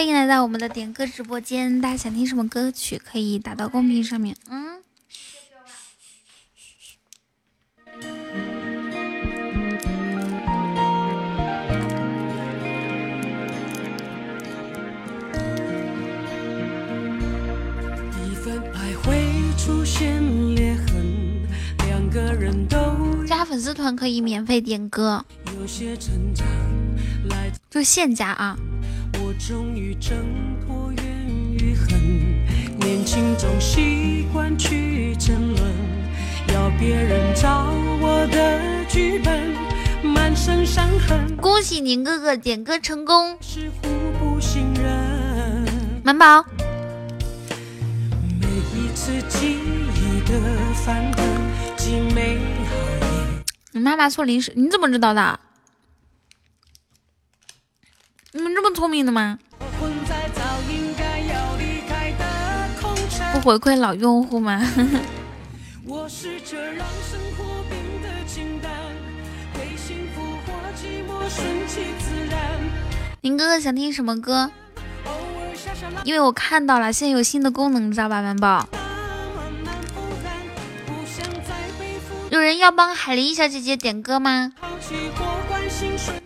[0.00, 4.34] 欢迎来到我们的点歌直播间，大家想听什么歌曲可以打到公屏上面。
[4.48, 4.80] 嗯。
[18.24, 19.22] 一份爱会
[19.58, 21.46] 出现裂痕，
[21.86, 25.22] 两个人都加粉丝团可以免费点歌，
[25.58, 26.46] 有些成长
[27.28, 28.56] 来就现加啊。
[29.30, 30.18] 我终于挣
[30.66, 31.04] 脱怨
[31.52, 31.88] 与恨，
[32.80, 35.72] 年轻总习惯去争论，
[36.48, 39.54] 要别人找我的剧本，
[40.02, 41.36] 满身伤痕。
[41.36, 45.64] 恭喜宁哥哥点歌成功，是互不信任。
[46.02, 46.44] 满宝。
[48.40, 49.58] 每一次记
[49.94, 50.40] 忆的
[50.74, 51.24] 翻腾，
[51.76, 52.74] 既美好
[53.06, 53.44] 也。
[53.70, 55.38] 你妈妈送零食，你怎么知道的？
[58.32, 59.38] 你们这么聪明的吗？
[63.32, 64.64] 不回馈老用户吗？
[73.22, 74.50] 宁哥哥想听什么歌？
[76.04, 78.68] 因为我看到了，现在有新的功能，知道吧，满宝？
[82.30, 84.52] 有人要帮海狸小姐姐点歌吗？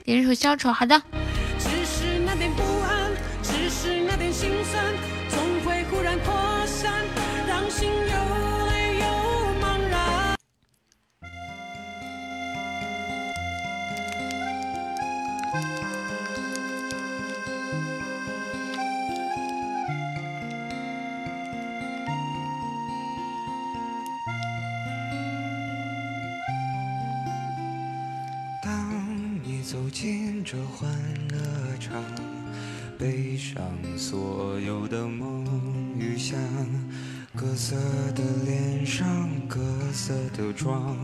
[0.05, 1.00] 点一首消愁，好的。
[33.55, 35.47] 背上所有的梦
[35.97, 36.36] 与想，
[37.36, 37.76] 各色
[38.15, 39.07] 的脸上，
[39.49, 39.60] 各
[39.92, 40.97] 色的妆，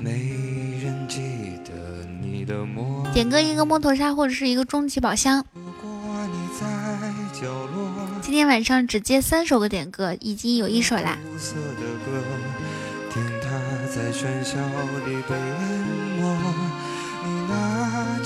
[0.00, 1.20] 没人记
[1.64, 3.14] 得你的模样。
[3.14, 5.44] 点歌一个摩托沙或者是一个终极宝箱。
[8.20, 11.16] 今天晚上只接三首歌点歌，已经有一首啦。
[13.12, 13.48] 听他
[13.86, 14.56] 在喧嚣
[15.06, 15.80] 里被淹
[16.20, 16.65] 没。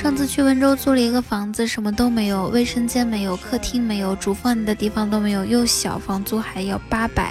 [0.00, 7.30] 上次去温州租了一个房子，什么都没有，卫生间没有，客厅没有，煮饭的地方都没有，又小，房租还要八百。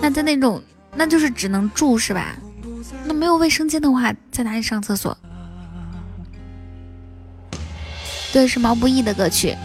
[0.00, 0.62] 那在那种，
[0.94, 2.36] 那就是只能住是吧？
[3.04, 5.18] 那没有卫生间的话，在哪里上厕所？
[8.32, 9.56] 对，是毛不易的歌曲。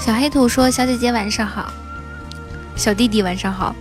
[0.00, 1.70] 小黑土说：“小姐姐晚上好，
[2.76, 3.76] 小弟弟晚上好。”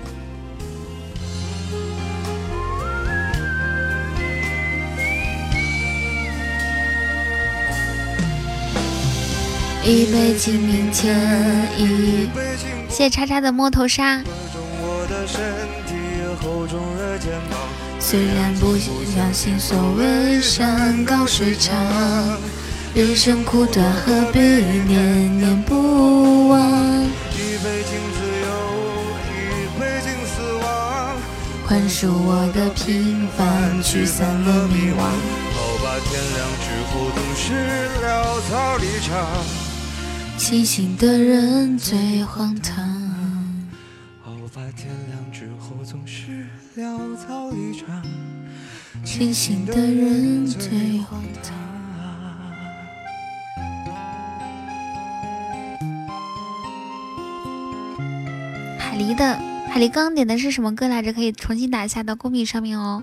[9.86, 11.14] 一杯敬明天，
[11.78, 12.30] 一
[12.88, 14.22] 谢谢叉叉的摸头杀。
[18.00, 21.76] 虽然不相信所谓山高水长，
[22.94, 26.62] 人生苦短，何必念念不忘？
[26.62, 28.48] 一杯敬自由，
[29.36, 29.38] 一
[29.78, 31.18] 杯敬死亡，
[31.68, 35.02] 宽恕我的平凡，驱散了迷惘。
[35.52, 37.52] 好吧，天亮之后总是
[38.02, 39.73] 潦草离场。
[40.38, 42.84] 清醒的人最荒唐。
[44.22, 46.46] 好吧，天亮之后总是
[46.78, 48.04] 潦草一场。
[49.04, 51.54] 清醒的人最荒唐。
[58.78, 59.36] 海狸的
[59.70, 61.14] 海狸刚刚点的是什么歌来着？
[61.14, 63.02] 可以重新打一下到公屏上面哦。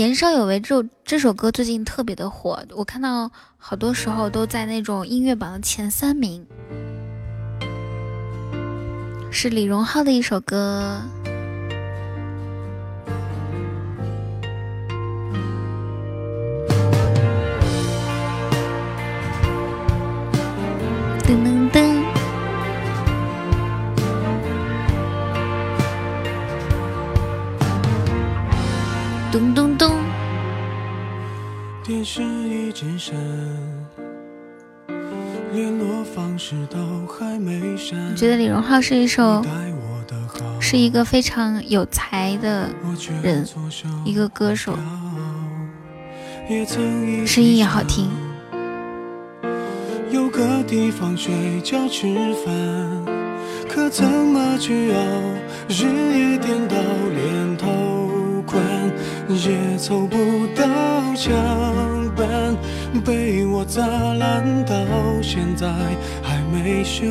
[0.00, 6.46] 年少有为这首这首歌最近特别的火，我看到好多时候都在那种音乐榜的前三名，
[9.30, 11.02] 是李荣浩的一首歌。
[21.24, 22.02] 噔噔噔，
[29.30, 29.69] 咚咚。
[32.00, 32.22] 电视
[32.72, 33.14] 健身，
[35.52, 38.10] 联络方式都还没删。
[38.10, 39.44] 我觉得李荣浩是一首，
[40.58, 42.70] 是一个非常有才的
[43.22, 43.46] 人，
[44.06, 44.78] 一个歌手，
[47.26, 48.08] 声音也好听。
[50.10, 52.06] 有个地方睡觉吃
[52.46, 53.04] 饭，
[53.68, 54.98] 可怎么去熬？
[55.68, 56.76] 日夜颠倒，
[57.14, 57.89] 连头款
[59.36, 60.16] 也凑不
[60.54, 60.64] 到
[61.14, 61.32] 墙
[62.16, 62.56] 板，
[63.04, 64.74] 被我砸烂到
[65.22, 65.68] 现在
[66.22, 67.04] 还没修。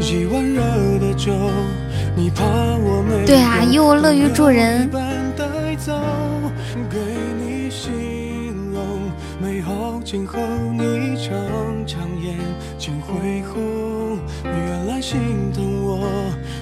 [0.00, 0.62] 一碗热
[1.00, 1.32] 的粥，
[2.16, 4.88] 你怕我没对啊，因为我乐于助人。
[6.90, 6.98] 给
[7.38, 7.92] 你形
[8.72, 10.38] 容美好，今后
[10.72, 11.34] 你常
[11.86, 12.36] 常眼
[12.78, 14.18] 睛会红。
[14.44, 15.18] 原来心
[15.52, 16.00] 疼我，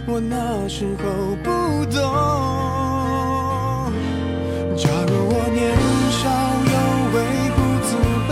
[0.06, 2.91] 我那时候不懂。
[4.82, 5.62] 假如我年
[6.10, 6.26] 少
[6.66, 6.74] 有
[7.14, 7.16] 为
[7.54, 7.94] 不自
[8.26, 8.30] 卑，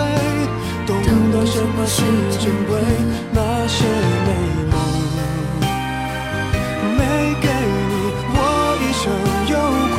[0.85, 0.91] 懂
[1.31, 2.03] 得什么是
[2.41, 2.71] 珍贵，
[3.31, 3.39] 那
[3.69, 3.87] 些
[4.27, 4.29] 美
[4.69, 4.75] 梦
[6.99, 7.01] 没
[7.41, 7.47] 给
[7.91, 7.95] 你，
[8.35, 8.37] 我
[8.83, 9.03] 一生
[9.47, 9.55] 有
[9.95, 9.99] 愧。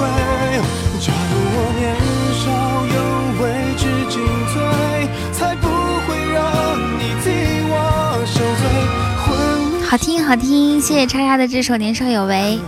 [1.00, 1.82] 假如我年
[2.44, 2.44] 少
[2.92, 3.00] 有
[3.40, 3.42] 为
[3.78, 4.14] 知进
[4.52, 4.54] 退，
[5.32, 5.64] 才不
[6.06, 6.36] 会让
[7.00, 7.26] 你替
[7.72, 7.74] 我
[8.26, 8.62] 受罪。
[9.24, 9.30] 昏
[9.88, 12.60] 好听好听，谢谢叉叉的这首《年少有为》。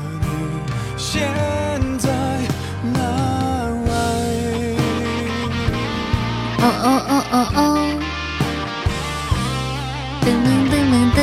[6.64, 7.60] 哦哦哦哦哦，
[10.22, 11.20] 噔噔噔噔噔。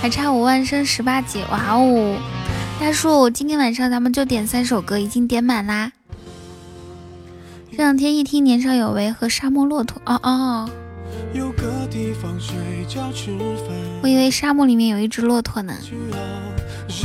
[0.00, 2.16] 还差五万升十八级，哇哦！
[2.80, 5.92] 大树，今天晚上咱们就点三首歌，已经点满啦。
[7.70, 10.68] 这两天一听《年少有为》和《沙漠骆驼》，哦哦，
[11.32, 12.54] 有个地方睡
[12.86, 13.68] 觉吃饭，
[14.02, 15.74] 我以为沙漠里面有一只骆驼呢。
[15.82, 15.94] 日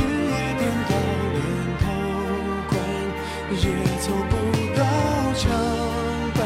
[0.02, 0.94] 夜颠倒，
[1.34, 1.40] 连
[1.80, 1.84] 头
[2.68, 2.72] 款
[3.52, 3.64] 也
[4.00, 4.32] 凑不
[4.76, 4.84] 到
[5.34, 5.50] 墙
[6.34, 6.40] 板，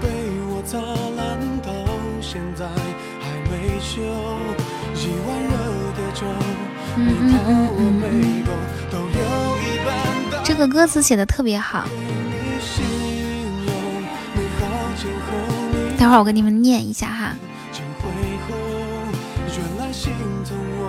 [0.00, 0.04] 被
[0.48, 1.70] 我砸烂到
[2.20, 2.66] 现在
[3.20, 4.02] 还没修。
[4.98, 5.50] 一碗热
[5.92, 6.20] 的粥，
[6.96, 8.50] 嗯你怕嗯嗯我嗯没嗯，够，
[8.90, 9.04] 都有
[9.62, 9.86] 一半
[10.30, 11.86] 的这个歌词写的特别好，
[16.06, 17.34] 待会儿我给你们念一下哈。
[17.72, 18.08] 竟会
[18.46, 18.54] 后，
[19.48, 20.12] 原来心
[20.44, 20.82] 疼我，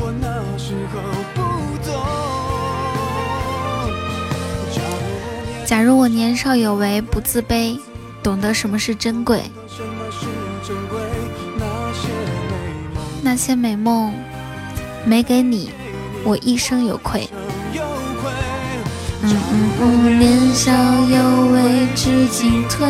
[0.00, 0.26] 我那
[0.58, 0.98] 时候
[1.32, 1.40] 不
[1.86, 1.94] 懂。
[5.64, 7.78] 假如我年少有为，不自卑，
[8.20, 9.44] 懂得什么是珍贵，
[13.22, 14.12] 那些美梦
[15.04, 15.70] 没给你，
[16.24, 17.30] 我一生有愧。
[17.72, 17.80] 有
[18.20, 18.32] 愧。
[19.22, 22.88] 嗯嗯嗯，年少有为知进退。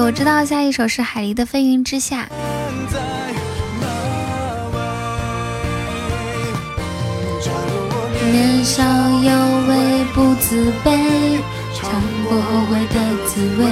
[0.00, 2.26] 我知道下一首是海狸的《飞云之下》。
[8.30, 9.30] 年少有
[9.66, 11.38] 为不自卑，
[11.74, 11.90] 尝
[12.28, 13.66] 过后悔的滋味。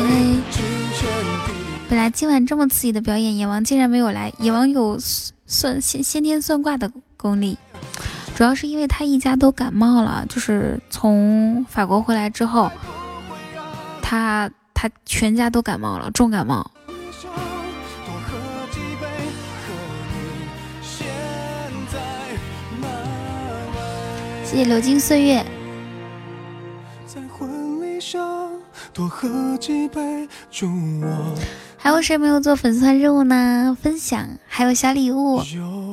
[1.88, 4.32] 本来今晚这么刺激的表演，野王竟然没有来。
[4.38, 4.98] 野王有
[5.46, 7.56] 算先先天算卦的功力，
[8.34, 12.70] 主要是因为他一家都感冒了，就是从法国回来之后，
[14.02, 14.50] 他
[15.05, 16.70] 全家都感冒了，重感冒。
[24.44, 25.44] 谢谢流金岁月。
[27.06, 28.50] 在婚礼上
[28.92, 30.66] 多喝几杯，祝
[31.02, 31.34] 我
[31.76, 33.76] 还有谁没有做粉丝团任务呢？
[33.82, 35.42] 分享，还有小礼物，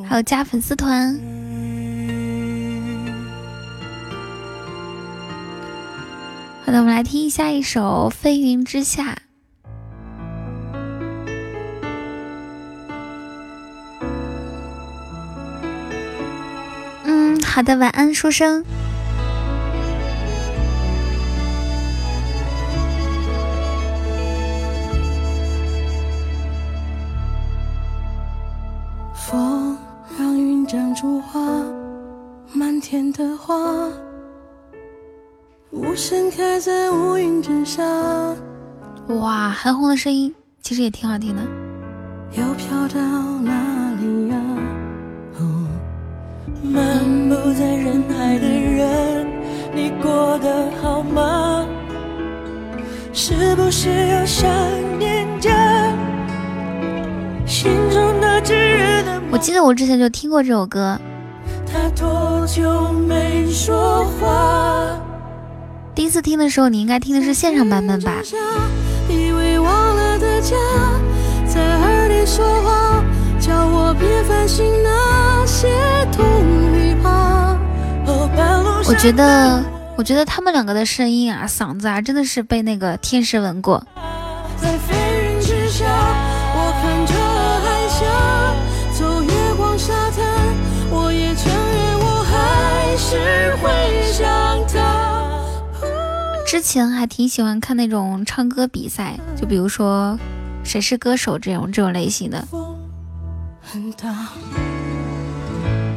[0.08, 1.20] 还有加粉丝团。
[6.66, 9.12] 好的，我们来听下一首《飞云之下》。
[17.04, 18.64] 嗯，好的，晚安，书生。
[29.14, 29.78] 风
[30.18, 31.42] 让云长出花，
[32.54, 33.54] 满天的花，
[35.74, 37.84] 无声开在乌云之下，
[39.08, 41.42] 哇，韩红的声音其实也挺好听的。
[42.34, 43.00] 又飘到
[43.40, 43.52] 哪
[44.00, 44.36] 里呀？
[45.40, 45.68] 哦，
[46.62, 49.28] 漫步在人海的人，
[49.74, 51.66] 你过得好吗？
[53.12, 54.48] 是不是又想
[55.00, 55.50] 念着
[57.48, 59.22] 心中那炙热的？
[59.32, 61.00] 我记得我之前就听过这首歌，
[61.66, 65.00] 他多久没说话？
[65.96, 68.22] 第一次听的时候，你应该听的是现场版本吧？
[78.86, 79.64] 我觉得，
[79.96, 83.86] 我觉得他们两个的声音啊，嗓子啊，真的是被那个天使吻过。
[96.54, 100.16] 之前还挺喜欢看那种唱歌比赛，就比如说
[100.70, 102.48] 《谁是歌手》这种这种类型的。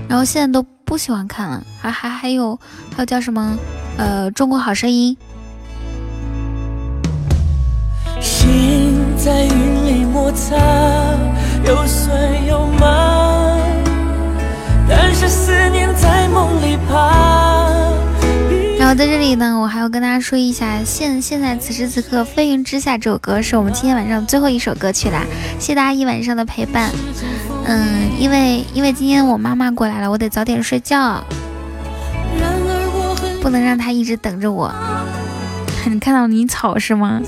[0.08, 2.58] 然后现在都不喜欢看了，还还还有
[2.90, 3.54] 还有叫什么
[3.98, 5.14] 呃《中国好声音》。
[8.22, 10.56] 心在云里摩擦，
[11.66, 13.58] 有酸有麻，
[14.88, 17.65] 但是思念在梦里爬。
[18.86, 25.24] 然后在这里呢，我还要跟大家说一下，现现在此时此刻，《飞云之下》这首歌是我们今天晚上最后一首歌曲啦，
[25.58, 26.88] 谢谢大家一晚上的陪伴。
[27.64, 31.20] 嗯，因为因为今天我妈妈过来了，我得早点睡觉，
[33.42, 34.72] 不能让她一直等着我。
[35.90, 37.20] 你看到你吵是吗？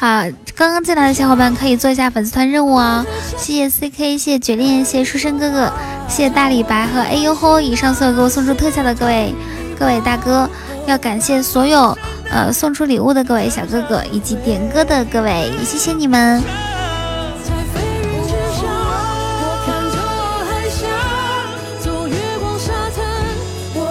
[0.00, 0.22] 好，
[0.54, 3.04] 刚刚进来的小伙伴可以做一下粉丝团任务哦。
[3.36, 5.72] 谢谢 C K，谢谢绝恋，谢谢书生哥哥，
[6.08, 9.34] 谢谢大李白和哎呦吼以上所有给我送出特效的各位
[9.76, 10.48] 各位大哥，
[10.86, 11.98] 要感谢所有
[12.30, 16.40] 呃送出礼物的各位小哥哥以及点歌的各位，谢谢你们。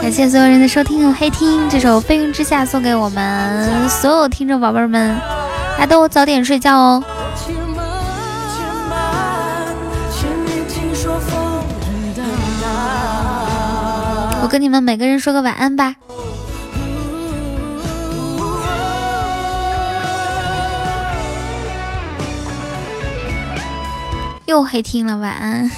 [0.02, 5.19] 感谢所有人的收听和黑听，这首《飞云之下》送给我们所有听众宝贝们。
[5.77, 7.03] 大家都早点睡觉哦。
[14.41, 15.93] 我跟你们每个人说个晚安吧。
[24.45, 25.69] 又黑听了，晚安。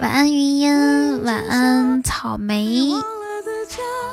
[0.00, 1.22] 晚安，云烟。
[1.22, 2.90] 晚安，草莓。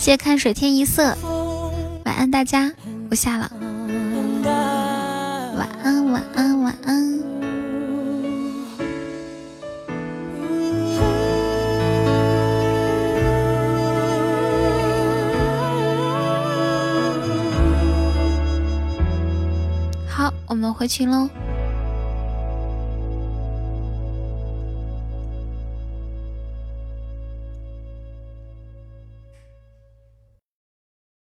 [0.00, 1.14] 谢看水天一色，
[2.06, 2.72] 晚安大家，
[3.10, 3.52] 我下了，
[5.58, 7.20] 晚安晚安晚安。
[20.08, 21.28] 好，我们回群喽。